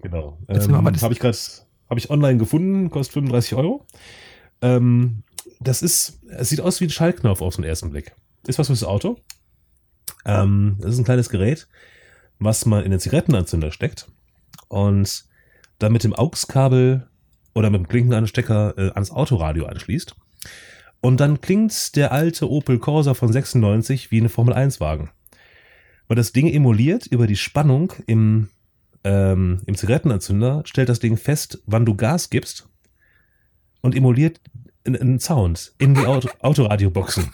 Genau. 0.03 0.37
Ähm, 0.49 0.75
habe 0.75 1.13
ich 1.13 1.21
gerade, 1.21 1.39
habe 1.89 2.01
ich 2.01 2.11
online 2.11 2.39
gefunden, 2.39 2.91
kostet 2.91 3.15
35 3.15 3.55
Euro. 3.55 3.87
Ähm, 4.63 5.23
das 5.61 5.83
ist, 5.83 6.21
es 6.29 6.49
sieht 6.49 6.61
aus 6.61 6.81
wie 6.81 6.87
ein 6.87 6.91
Schallknopf 6.91 7.41
auf 7.41 7.55
den 7.55 7.65
ersten 7.65 7.91
Blick. 7.91 8.17
Ist 8.47 8.59
was 8.59 8.69
fürs 8.69 8.85
Auto. 8.85 9.19
Ähm, 10.25 10.77
das 10.81 10.93
ist 10.93 10.99
ein 10.99 11.05
kleines 11.05 11.29
Gerät, 11.29 11.69
was 12.39 12.67
man 12.67 12.85
in 12.85 12.91
den 12.91 13.01
Zigarettenanzünder 13.01 13.71
steckt 13.71 14.11
und 14.69 15.25
dann 15.79 15.93
mit 15.93 16.05
dem 16.05 16.15
AUX-Kabel 16.15 17.09
oder 17.55 17.71
mit 17.71 17.81
dem 17.81 17.89
Klinkenanstecker 17.89 18.75
äh, 18.77 18.91
ans 18.93 19.11
Autoradio 19.11 19.67
anschließt. 19.67 20.15
Und 21.01 21.21
dann 21.21 21.41
klingt 21.41 21.97
der 21.97 22.13
alte 22.13 22.51
Opel 22.51 22.79
Corsa 22.79 23.15
von 23.15 23.33
96 23.33 24.11
wie 24.11 24.19
eine 24.19 24.29
Formel 24.29 24.55
1 24.55 24.81
Wagen. 24.81 25.11
Weil 26.09 26.17
das 26.17 26.33
Ding 26.33 26.47
emuliert 26.47 27.07
über 27.07 27.27
die 27.27 27.37
Spannung 27.37 27.93
im, 28.07 28.51
ähm, 29.05 29.63
im 29.67 29.75
Zigarettenanzünder, 29.75 30.63
stellt 30.67 30.89
das 30.89 31.01
Ding 31.01 31.17
fest, 31.17 31.63
wann 31.67 31.87
du 31.87 31.95
Gas 31.95 32.31
gibst 32.31 32.69
und 33.81 33.95
emuliert 33.95 34.41
einen 34.85 35.21
Sound 35.21 35.73
in 35.79 35.95
die 35.95 36.07
Auto 36.07 36.29
Autoradioboxen. 36.41 37.31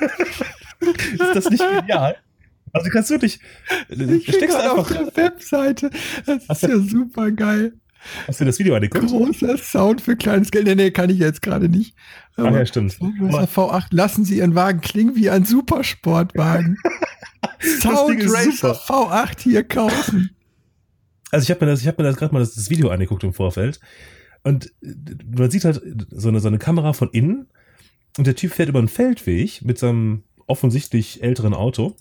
ist 1.12 1.34
das 1.34 1.50
nicht 1.50 1.62
genial? 1.62 2.16
Also 2.72 2.86
du 2.86 2.92
kannst 2.92 3.10
wirklich, 3.10 3.40
ich 3.88 4.34
steckst 4.34 4.56
einfach 4.56 4.78
auf 4.78 4.88
der 4.88 5.16
Webseite. 5.16 5.90
Das 6.26 6.44
ist 6.48 6.62
ja 6.62 6.78
super 6.78 7.30
geil. 7.32 7.72
Hast 8.26 8.40
du 8.40 8.44
das 8.44 8.58
Video 8.58 8.74
angeguckt? 8.74 9.08
Großer 9.08 9.58
Sound 9.58 10.00
für 10.00 10.16
kleines 10.16 10.50
Geld. 10.50 10.66
Nee, 10.66 10.74
nee, 10.74 10.90
kann 10.90 11.10
ich 11.10 11.18
jetzt 11.18 11.42
gerade 11.42 11.68
nicht. 11.68 11.94
Aber 12.36 12.48
Ach 12.48 12.54
ja, 12.54 12.66
stimmt. 12.66 12.92
V8, 12.92 13.86
lassen 13.90 14.24
Sie 14.24 14.38
Ihren 14.38 14.54
Wagen 14.54 14.80
klingen 14.80 15.16
wie 15.16 15.28
ein 15.30 15.44
Supersportwagen. 15.44 16.78
Sound 17.60 18.22
Racer 18.22 18.72
V8 18.72 19.42
hier 19.42 19.64
kaufen. 19.64 20.30
Also 21.30 21.44
ich 21.44 21.50
habe 21.50 21.64
mir 21.64 21.72
das, 21.72 21.80
ich 21.82 21.86
habe 21.86 22.02
mir 22.02 22.08
das 22.08 22.16
gerade 22.16 22.32
mal 22.32 22.40
das, 22.40 22.54
das, 22.54 22.70
Video 22.70 22.88
angeguckt 22.88 23.22
im 23.22 23.32
Vorfeld 23.32 23.80
und 24.42 24.72
man 25.36 25.50
sieht 25.50 25.64
halt 25.64 25.80
so 26.10 26.28
eine, 26.28 26.40
so 26.40 26.48
eine 26.48 26.58
Kamera 26.58 26.92
von 26.92 27.10
innen 27.10 27.48
und 28.18 28.26
der 28.26 28.36
Typ 28.36 28.52
fährt 28.52 28.68
über 28.68 28.78
einen 28.78 28.88
Feldweg 28.88 29.62
mit 29.62 29.78
seinem 29.78 30.24
offensichtlich 30.46 31.22
älteren 31.22 31.54
Auto 31.54 31.96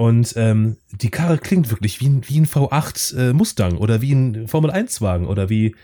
und 0.00 0.32
ähm, 0.36 0.78
die 0.92 1.10
Karre 1.10 1.36
klingt 1.36 1.68
wirklich 1.68 2.00
wie 2.00 2.08
ein, 2.08 2.26
wie 2.26 2.40
ein 2.40 2.46
V8 2.46 3.18
äh, 3.18 3.32
Mustang 3.34 3.76
oder 3.76 4.00
wie 4.00 4.14
ein 4.14 4.48
Formel 4.48 4.70
1 4.70 5.02
Wagen 5.02 5.26
oder 5.26 5.50
wie 5.50 5.76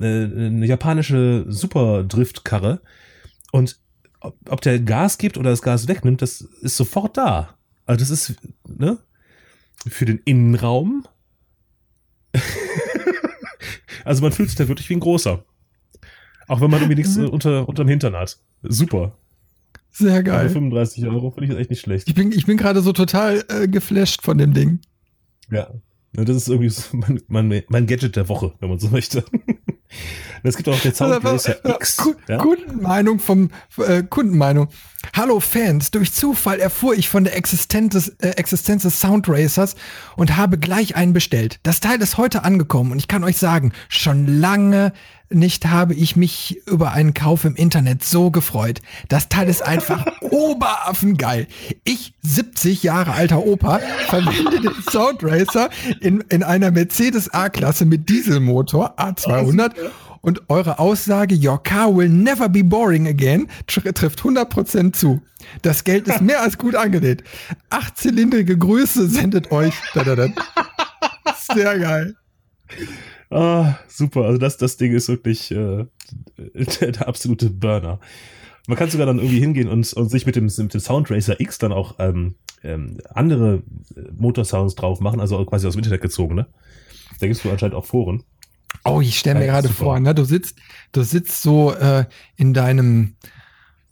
äh, 0.00 0.24
eine 0.24 0.66
japanische 0.66 1.44
Superdrift-Karre. 1.46 2.80
Und 3.52 3.78
ob, 4.18 4.36
ob 4.48 4.60
der 4.60 4.80
Gas 4.80 5.18
gibt 5.18 5.38
oder 5.38 5.50
das 5.50 5.62
Gas 5.62 5.86
wegnimmt, 5.86 6.20
das 6.20 6.40
ist 6.40 6.76
sofort 6.76 7.16
da. 7.16 7.54
Also 7.86 8.00
das 8.00 8.10
ist, 8.10 8.34
ne? 8.66 8.98
Für 9.86 10.04
den 10.04 10.18
Innenraum. 10.24 11.06
also 14.04 14.20
man 14.20 14.32
fühlt 14.32 14.48
sich 14.48 14.58
da 14.58 14.66
wirklich 14.66 14.90
wie 14.90 14.94
ein 14.94 15.00
großer. 15.00 15.44
Auch 16.50 16.60
wenn 16.60 16.68
man 16.68 16.80
irgendwie 16.80 16.96
nichts 16.96 17.16
unter, 17.16 17.68
unterm 17.68 17.86
Hintern 17.86 18.16
hat. 18.16 18.36
Super. 18.64 19.16
Sehr 19.92 20.20
geil. 20.24 20.40
Aber 20.40 20.50
35 20.50 21.06
Euro 21.06 21.30
finde 21.30 21.54
ich 21.54 21.60
echt 21.60 21.70
nicht 21.70 21.78
schlecht. 21.78 22.08
Ich 22.08 22.14
bin, 22.16 22.32
ich 22.32 22.44
bin 22.44 22.56
gerade 22.56 22.80
so 22.80 22.92
total 22.92 23.44
äh, 23.48 23.68
geflasht 23.68 24.22
von 24.22 24.36
dem 24.36 24.52
Ding. 24.52 24.80
Ja. 25.48 25.70
Das 26.12 26.34
ist 26.34 26.48
irgendwie 26.48 26.70
so 26.70 26.96
mein, 26.96 27.22
mein, 27.28 27.62
mein 27.68 27.86
Gadget 27.86 28.16
der 28.16 28.28
Woche, 28.28 28.52
wenn 28.58 28.68
man 28.68 28.80
so 28.80 28.88
möchte. 28.88 29.24
Es 30.42 30.56
gibt 30.56 30.68
auch 30.68 30.80
den 30.80 30.94
Soundblazer 30.94 31.64
X. 31.64 32.02
Ja? 32.28 32.38
Kundenmeinung 32.38 33.18
vom 33.18 33.50
äh, 33.78 34.02
Kundenmeinung. 34.02 34.68
Hallo 35.16 35.40
Fans, 35.40 35.90
durch 35.90 36.12
Zufall 36.12 36.60
erfuhr 36.60 36.94
ich 36.94 37.08
von 37.08 37.24
der 37.24 37.36
Existenz 37.36 37.94
des, 37.94 38.08
äh, 38.20 38.30
Existenz 38.30 38.82
des 38.82 39.00
Soundracers 39.00 39.74
und 40.16 40.36
habe 40.36 40.58
gleich 40.58 40.94
einen 40.96 41.12
bestellt. 41.12 41.58
Das 41.62 41.80
Teil 41.80 42.00
ist 42.00 42.16
heute 42.18 42.44
angekommen 42.44 42.92
und 42.92 42.98
ich 42.98 43.08
kann 43.08 43.24
euch 43.24 43.38
sagen, 43.38 43.72
schon 43.88 44.26
lange 44.40 44.92
nicht 45.32 45.66
habe 45.66 45.94
ich 45.94 46.16
mich 46.16 46.60
über 46.66 46.92
einen 46.92 47.14
Kauf 47.14 47.44
im 47.44 47.54
Internet 47.54 48.04
so 48.04 48.30
gefreut. 48.30 48.80
Das 49.08 49.28
Teil 49.28 49.48
ist 49.48 49.62
einfach 49.62 50.04
oberaffengeil. 50.20 51.46
Ich, 51.84 52.14
70 52.22 52.82
Jahre 52.82 53.12
alter 53.12 53.46
Opa, 53.46 53.78
verwende 54.08 54.60
den 54.60 54.82
Soundracer 54.90 55.70
in, 56.00 56.20
in 56.28 56.42
einer 56.42 56.70
Mercedes 56.72 57.32
A-Klasse 57.32 57.84
mit 57.84 58.08
Dieselmotor 58.08 58.98
A200 58.98 59.72
und 60.20 60.48
eure 60.48 60.78
Aussage, 60.78 61.34
your 61.34 61.62
car 61.62 61.94
will 61.96 62.08
never 62.08 62.48
be 62.48 62.62
boring 62.62 63.08
again, 63.08 63.48
trifft 63.66 64.20
100% 64.20 64.92
zu. 64.92 65.22
Das 65.62 65.84
Geld 65.84 66.08
ist 66.08 66.20
mehr 66.20 66.42
als 66.42 66.58
gut 66.58 66.74
angelegt. 66.74 67.24
Achtzylindrige 67.70 68.58
Grüße 68.58 69.08
sendet 69.08 69.50
euch. 69.50 69.74
Sehr 71.54 71.78
geil. 71.78 72.14
Ah, 73.30 73.78
super. 73.88 74.24
Also 74.24 74.38
das, 74.38 74.56
das 74.56 74.76
Ding 74.76 74.92
ist 74.92 75.08
wirklich 75.08 75.50
äh, 75.50 75.86
der, 76.36 76.92
der, 76.92 77.08
absolute 77.08 77.48
Burner. 77.48 78.00
Man 78.66 78.76
kann 78.76 78.90
sogar 78.90 79.06
dann 79.06 79.18
irgendwie 79.18 79.40
hingehen 79.40 79.68
und, 79.68 79.92
und 79.92 80.10
sich 80.10 80.26
mit 80.26 80.36
dem, 80.36 80.44
mit 80.44 80.74
dem 80.74 80.80
Soundracer 80.80 81.40
X 81.40 81.58
dann 81.58 81.72
auch 81.72 81.94
ähm, 81.98 82.34
ähm, 82.62 82.98
andere 83.08 83.62
Motorsounds 84.16 84.74
drauf 84.74 85.00
machen, 85.00 85.20
also 85.20 85.44
quasi 85.46 85.66
aus 85.66 85.74
dem 85.74 85.78
Internet 85.78 86.02
gezogen, 86.02 86.34
ne? 86.34 86.46
Da 87.20 87.26
gibt's 87.26 87.42
du 87.42 87.50
anscheinend 87.50 87.74
auch 87.74 87.84
Foren. 87.84 88.24
Oh, 88.84 89.00
ich 89.00 89.18
stelle 89.18 89.38
mir 89.40 89.46
ja, 89.46 89.52
gerade 89.52 89.68
vor, 89.68 90.00
ne? 90.00 90.14
Du 90.14 90.24
sitzt, 90.24 90.56
du 90.92 91.02
sitzt 91.02 91.42
so 91.42 91.72
äh, 91.72 92.06
in 92.36 92.54
deinem, 92.54 93.16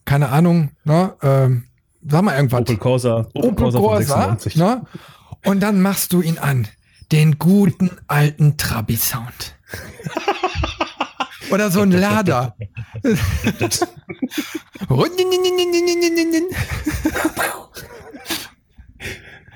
keine 0.04 0.30
Ahnung, 0.30 0.70
ne? 0.84 1.14
Äh, 1.20 1.50
sag 2.08 2.22
mal 2.22 2.36
irgendwas. 2.36 2.60
Opel 2.60 2.76
Corsa. 2.76 3.26
Opel, 3.34 3.48
Opel 3.48 3.72
Corsa, 3.72 4.36
Corsa 4.36 4.58
ne? 4.58 4.86
Und 5.44 5.60
dann 5.60 5.80
machst 5.80 6.12
du 6.12 6.20
ihn 6.22 6.38
an. 6.38 6.68
Den 7.12 7.38
guten 7.38 7.90
alten 8.06 8.56
Trabi-Sound. 8.56 9.56
Oder 11.50 11.70
so 11.70 11.80
ein 11.80 11.90
Lader. 11.90 12.54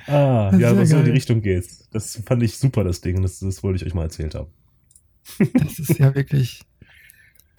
ah, 0.07 0.51
ja, 0.57 0.87
so 0.87 0.97
in 0.97 1.05
die 1.05 1.11
Richtung 1.11 1.43
geht's. 1.43 1.89
Das 1.91 2.23
fand 2.25 2.43
ich 2.43 2.57
super, 2.57 2.85
das 2.85 3.03
Ding. 3.03 3.21
Das, 3.21 3.41
das 3.41 3.63
wollte 3.63 3.77
ich 3.77 3.87
euch 3.87 3.93
mal 3.95 4.05
erzählt 4.05 4.35
haben. 4.35 4.49
Das 5.55 5.79
ist 5.79 5.99
ja 5.99 6.15
wirklich 6.15 6.63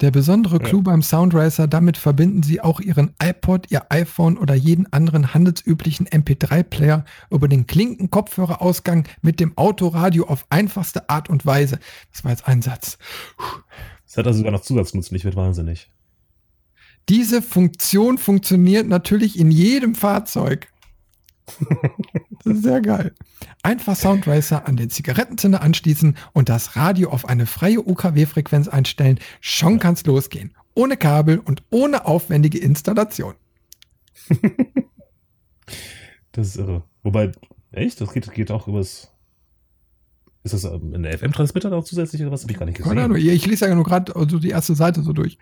der 0.00 0.10
besondere 0.10 0.58
Clou 0.58 0.78
ja. 0.78 0.82
beim 0.82 1.02
Soundracer. 1.02 1.66
Damit 1.66 1.96
verbinden 1.96 2.42
Sie 2.42 2.60
auch 2.60 2.80
Ihren 2.80 3.14
iPod, 3.22 3.70
Ihr 3.70 3.90
iPhone 3.90 4.36
oder 4.36 4.54
jeden 4.54 4.92
anderen 4.92 5.34
handelsüblichen 5.34 6.06
MP3-Player 6.08 7.04
über 7.30 7.48
den 7.48 7.66
Klinken-Kopfhörerausgang 7.66 9.06
mit 9.22 9.40
dem 9.40 9.56
Autoradio 9.56 10.26
auf 10.26 10.46
einfachste 10.50 11.08
Art 11.08 11.30
und 11.30 11.46
Weise. 11.46 11.78
Das 12.12 12.24
war 12.24 12.32
jetzt 12.32 12.46
ein 12.48 12.62
Satz. 12.62 12.98
Es 14.06 14.16
hat 14.16 14.26
also 14.26 14.38
sogar 14.38 14.52
noch 14.52 14.62
Zusatznutzen. 14.62 15.16
Ich 15.16 15.24
werde 15.24 15.36
wahnsinnig. 15.36 15.90
Diese 17.08 17.42
Funktion 17.42 18.18
funktioniert 18.18 18.86
natürlich 18.86 19.38
in 19.38 19.50
jedem 19.50 19.94
Fahrzeug. 19.94 20.68
Das 21.46 22.46
ist 22.56 22.62
sehr 22.62 22.80
geil. 22.80 23.14
Einfach 23.62 23.96
Soundracer 23.96 24.66
an 24.66 24.76
den 24.76 24.90
Zigarettenzünder 24.90 25.62
anschließen 25.62 26.16
und 26.32 26.48
das 26.48 26.76
Radio 26.76 27.10
auf 27.10 27.28
eine 27.28 27.46
freie 27.46 27.80
UKW-Frequenz 27.80 28.68
einstellen. 28.68 29.18
Schon 29.40 29.78
kann's 29.78 30.04
losgehen. 30.06 30.54
Ohne 30.74 30.96
Kabel 30.96 31.38
und 31.38 31.62
ohne 31.70 32.06
aufwendige 32.06 32.58
Installation. 32.58 33.34
das 36.32 36.48
ist 36.48 36.56
irre. 36.56 36.82
Wobei, 37.02 37.32
echt? 37.72 38.00
Das 38.00 38.12
geht, 38.12 38.32
geht 38.32 38.50
auch 38.50 38.66
übers. 38.68 39.10
Ist 40.42 40.52
das 40.52 40.64
ein 40.64 41.04
FM-Transmitter 41.04 41.70
noch 41.70 41.84
zusätzlich 41.84 42.20
oder 42.20 42.30
was? 42.30 42.42
Hab 42.42 42.50
ich 42.50 42.58
gar 42.58 42.66
nicht 42.66 42.76
gesehen. 42.76 42.90
Keine 42.90 43.04
Ahnung. 43.04 43.16
Ich 43.16 43.46
lese 43.46 43.66
ja 43.66 43.74
nur 43.74 43.84
gerade 43.84 44.12
so 44.28 44.38
die 44.38 44.50
erste 44.50 44.74
Seite 44.74 45.02
so 45.02 45.14
durch. 45.14 45.38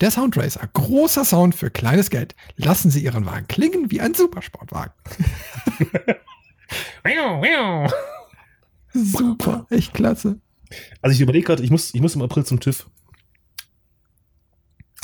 Der 0.00 0.10
Soundracer, 0.10 0.68
großer 0.72 1.24
Sound 1.24 1.54
für 1.54 1.70
kleines 1.70 2.10
Geld. 2.10 2.34
Lassen 2.56 2.90
Sie 2.90 3.02
Ihren 3.02 3.26
Wagen 3.26 3.48
klingen 3.48 3.90
wie 3.90 4.00
ein 4.00 4.14
Supersportwagen. 4.14 4.92
Super, 8.92 9.66
echt 9.70 9.94
klasse. 9.94 10.40
Also 11.02 11.14
ich 11.14 11.20
überlege 11.20 11.46
gerade, 11.46 11.62
ich 11.62 11.70
muss, 11.70 11.94
ich 11.94 12.00
muss 12.00 12.14
im 12.14 12.22
April 12.22 12.44
zum 12.44 12.60
TÜV. 12.60 12.88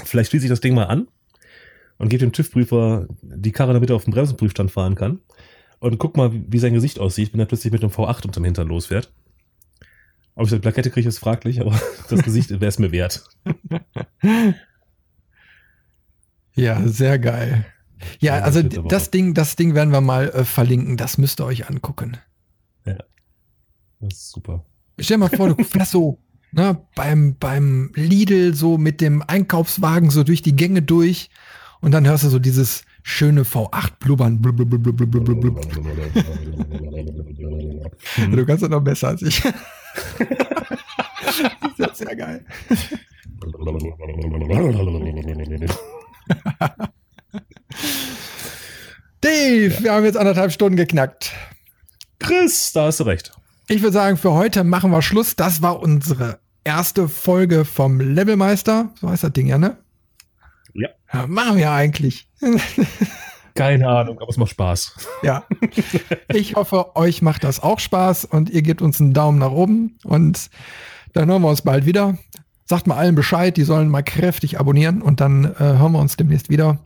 Vielleicht 0.04 0.30
schließe 0.30 0.46
ich 0.46 0.50
das 0.50 0.60
Ding 0.60 0.74
mal 0.74 0.84
an 0.84 1.08
und 1.98 2.08
gebe 2.08 2.20
dem 2.20 2.32
TÜV-Prüfer 2.32 3.08
die 3.22 3.52
Karre, 3.52 3.72
damit 3.72 3.90
er 3.90 3.96
auf 3.96 4.04
dem 4.04 4.12
Bremsenprüfstand 4.12 4.70
fahren 4.70 4.94
kann. 4.94 5.20
Und 5.78 5.98
guck 5.98 6.16
mal, 6.16 6.30
wie 6.32 6.58
sein 6.58 6.74
Gesicht 6.74 6.98
aussieht, 6.98 7.32
wenn 7.32 7.40
er 7.40 7.46
plötzlich 7.46 7.72
mit 7.72 7.82
einem 7.82 7.92
V8 7.92 8.24
unterm 8.26 8.44
Hintern 8.44 8.68
losfährt. 8.68 9.12
Ob 10.34 10.46
ich 10.46 10.52
eine 10.52 10.60
Plakette 10.60 10.90
kriege, 10.90 11.08
ist 11.08 11.18
fraglich, 11.18 11.60
aber 11.60 11.78
das 12.10 12.22
Gesicht 12.22 12.50
wäre 12.50 12.66
es 12.66 12.78
mir 12.78 12.92
wert. 12.92 13.24
Ja, 16.56 16.86
sehr 16.88 17.18
geil. 17.18 17.66
Ja, 18.18 18.40
also 18.40 18.62
das 18.62 19.10
Ding, 19.10 19.34
das 19.34 19.56
Ding 19.56 19.74
werden 19.74 19.92
wir 19.92 20.00
mal 20.00 20.28
äh, 20.30 20.44
verlinken. 20.44 20.96
Das 20.96 21.18
müsst 21.18 21.40
ihr 21.40 21.46
euch 21.46 21.68
angucken. 21.68 22.16
Ja. 22.84 22.96
Das 24.00 24.14
ist 24.14 24.30
super. 24.30 24.64
Stell 24.98 25.18
dir 25.18 25.28
mal 25.28 25.36
vor, 25.36 25.54
du 25.54 25.64
fährst 25.64 25.92
so 25.92 26.18
ne, 26.52 26.80
beim, 26.94 27.36
beim 27.38 27.92
Lidl 27.94 28.54
so 28.54 28.78
mit 28.78 29.00
dem 29.00 29.22
Einkaufswagen 29.26 30.10
so 30.10 30.24
durch 30.24 30.42
die 30.42 30.56
Gänge 30.56 30.82
durch 30.82 31.30
und 31.80 31.92
dann 31.92 32.06
hörst 32.06 32.24
du 32.24 32.28
so 32.28 32.38
dieses 32.38 32.84
schöne 33.02 33.42
V8 33.42 33.98
blubbern. 34.00 34.40
Blub, 34.40 34.56
blub, 34.56 34.70
blub, 34.70 34.96
blub, 34.96 35.10
blub, 35.10 35.40
blub. 35.40 35.60
du 38.16 38.46
kannst 38.46 38.62
ja 38.62 38.68
noch 38.68 38.82
besser 38.82 39.08
als 39.08 39.22
ich. 39.22 39.42
das 40.18 41.72
ist 41.72 41.78
ja 41.78 41.94
sehr 41.94 42.16
geil. 42.16 42.44
Dave, 49.20 49.82
wir 49.82 49.92
haben 49.92 50.04
jetzt 50.04 50.16
anderthalb 50.16 50.52
Stunden 50.52 50.76
geknackt. 50.76 51.32
Chris, 52.18 52.72
da 52.72 52.86
hast 52.86 53.00
du 53.00 53.04
recht. 53.04 53.32
Ich 53.68 53.82
würde 53.82 53.92
sagen, 53.92 54.16
für 54.16 54.32
heute 54.32 54.62
machen 54.64 54.90
wir 54.90 55.02
Schluss. 55.02 55.36
Das 55.36 55.62
war 55.62 55.80
unsere 55.80 56.38
erste 56.64 57.08
Folge 57.08 57.64
vom 57.64 58.00
Levelmeister. 58.00 58.90
So 59.00 59.08
heißt 59.08 59.24
das 59.24 59.32
Ding 59.32 59.46
ja, 59.46 59.58
ne? 59.58 59.76
Ja. 60.74 60.88
ja 61.12 61.26
machen 61.26 61.56
wir 61.56 61.70
eigentlich. 61.72 62.28
Keine 63.54 63.88
Ahnung, 63.88 64.20
aber 64.20 64.28
es 64.28 64.36
macht 64.36 64.50
Spaß. 64.50 64.94
Ja. 65.22 65.44
Ich 66.32 66.54
hoffe, 66.54 66.94
euch 66.94 67.22
macht 67.22 67.42
das 67.42 67.60
auch 67.60 67.80
Spaß 67.80 68.26
und 68.26 68.50
ihr 68.50 68.62
gebt 68.62 68.82
uns 68.82 69.00
einen 69.00 69.14
Daumen 69.14 69.38
nach 69.38 69.50
oben 69.50 69.98
und 70.04 70.50
dann 71.14 71.30
hören 71.30 71.42
wir 71.42 71.48
uns 71.48 71.62
bald 71.62 71.86
wieder. 71.86 72.18
Sagt 72.68 72.86
mal 72.86 72.96
allen 72.96 73.14
Bescheid, 73.14 73.56
die 73.56 73.62
sollen 73.62 73.88
mal 73.88 74.02
kräftig 74.02 74.58
abonnieren 74.60 75.00
und 75.00 75.20
dann 75.20 75.44
äh, 75.44 75.58
hören 75.58 75.92
wir 75.92 76.00
uns 76.00 76.16
demnächst 76.16 76.48
wieder. 76.50 76.78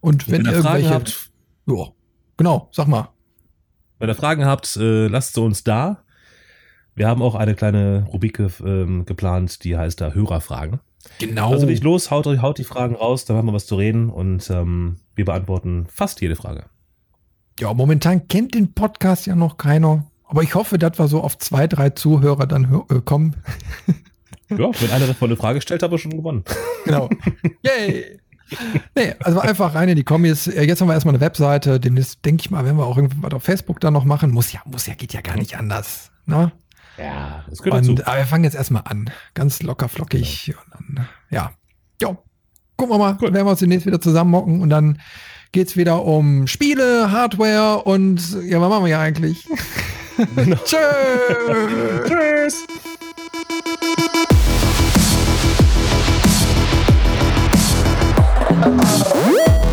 Und 0.00 0.28
wenn, 0.28 0.44
Wenn 0.44 0.46
ihr 0.46 0.58
irgendwelche. 0.58 0.90
habt, 0.90 1.30
Ja, 1.66 1.88
genau, 2.36 2.68
sag 2.72 2.86
mal. 2.88 3.08
wenn 3.98 4.08
ihr 4.08 4.14
Fragen 4.14 4.44
habt, 4.46 4.76
äh, 4.76 5.08
lasst 5.08 5.34
sie 5.34 5.40
uns 5.42 5.64
da. 5.64 6.04
Wir 6.94 7.08
haben 7.08 7.20
auch 7.22 7.34
eine 7.34 7.54
kleine 7.54 8.04
Rubrik 8.12 8.38
ähm, 8.64 9.04
geplant, 9.06 9.64
die 9.64 9.76
heißt 9.76 10.00
da 10.00 10.12
Hörerfragen. 10.12 10.80
Genau. 11.20 11.50
Also 11.52 11.66
nicht 11.66 11.82
los, 11.82 12.10
haut, 12.10 12.26
haut 12.26 12.58
die 12.58 12.64
Fragen 12.64 12.94
raus, 12.94 13.24
dann 13.24 13.36
haben 13.36 13.46
wir 13.46 13.52
was 13.52 13.66
zu 13.66 13.76
reden 13.76 14.10
und 14.10 14.48
ähm, 14.50 14.96
wir 15.14 15.24
beantworten 15.24 15.86
fast 15.88 16.20
jede 16.20 16.36
Frage. 16.36 16.64
Ja, 17.58 17.72
momentan 17.74 18.28
kennt 18.28 18.54
den 18.54 18.72
Podcast 18.72 19.26
ja 19.26 19.34
noch 19.34 19.56
keiner. 19.56 20.04
Aber 20.26 20.42
ich 20.42 20.54
hoffe, 20.54 20.78
dass 20.78 20.98
wir 20.98 21.08
so 21.08 21.22
auf 21.22 21.38
zwei, 21.38 21.66
drei 21.66 21.90
Zuhörer 21.90 22.46
dann 22.46 22.82
äh, 22.90 23.00
kommen. 23.00 23.34
Ja, 24.50 24.70
wenn 24.80 24.90
einer 24.90 25.06
davon 25.06 25.28
eine 25.28 25.36
Frage 25.36 25.60
stellt, 25.60 25.82
haben 25.82 25.90
wir 25.90 25.98
schon 25.98 26.16
gewonnen. 26.16 26.44
Genau. 26.84 27.08
Yay! 27.62 28.18
Nee, 28.96 29.14
also 29.20 29.40
einfach 29.40 29.74
rein 29.74 29.90
in 29.90 29.96
die 29.96 30.04
Kommis. 30.04 30.46
Äh, 30.46 30.64
Jetzt 30.64 30.80
haben 30.80 30.88
wir 30.88 30.94
erstmal 30.94 31.14
eine 31.14 31.20
Webseite. 31.20 31.78
Demnächst 31.78 32.24
denke 32.24 32.42
ich 32.42 32.50
mal, 32.50 32.64
wenn 32.64 32.76
wir 32.76 32.86
auch 32.86 32.96
irgendwas 32.96 33.32
auf 33.32 33.42
Facebook 33.42 33.80
dann 33.80 33.92
noch 33.92 34.04
machen. 34.04 34.30
Muss 34.30 34.52
ja, 34.52 34.60
muss 34.64 34.86
ja, 34.86 34.94
geht 34.94 35.12
ja 35.12 35.20
gar 35.20 35.36
nicht 35.36 35.58
anders. 35.58 36.10
Ne? 36.24 36.52
Ja, 36.96 37.44
das 37.48 37.62
gehört 37.62 37.82
dazu. 37.82 37.90
Und 37.90 38.06
aber 38.06 38.16
wir 38.16 38.26
fangen 38.26 38.44
jetzt 38.44 38.56
erstmal 38.56 38.82
an. 38.86 39.10
Ganz 39.34 39.62
locker 39.62 39.88
flockig. 39.88 40.54
Und 40.56 40.96
dann, 40.96 41.08
ja. 41.30 41.52
Jo. 42.00 42.16
Gucken 42.76 42.94
wir 42.94 42.98
mal, 42.98 43.12
Gut. 43.16 43.32
werden 43.34 43.46
wir 43.46 43.50
uns 43.50 43.60
demnächst 43.60 43.86
wieder 43.86 44.00
zusammenmocken 44.00 44.62
und 44.62 44.70
dann 44.70 44.98
geht's 45.52 45.76
wieder 45.76 46.04
um 46.04 46.46
Spiele, 46.46 47.10
Hardware 47.10 47.82
und 47.82 48.20
ja, 48.44 48.60
was 48.60 48.68
machen 48.68 48.84
wir 48.84 48.90
ja 48.90 49.00
eigentlich? 49.00 49.46
Genau. 50.36 50.56
Tschö! 50.64 50.76
Tschüss! 52.08 52.66
Música 58.58 59.67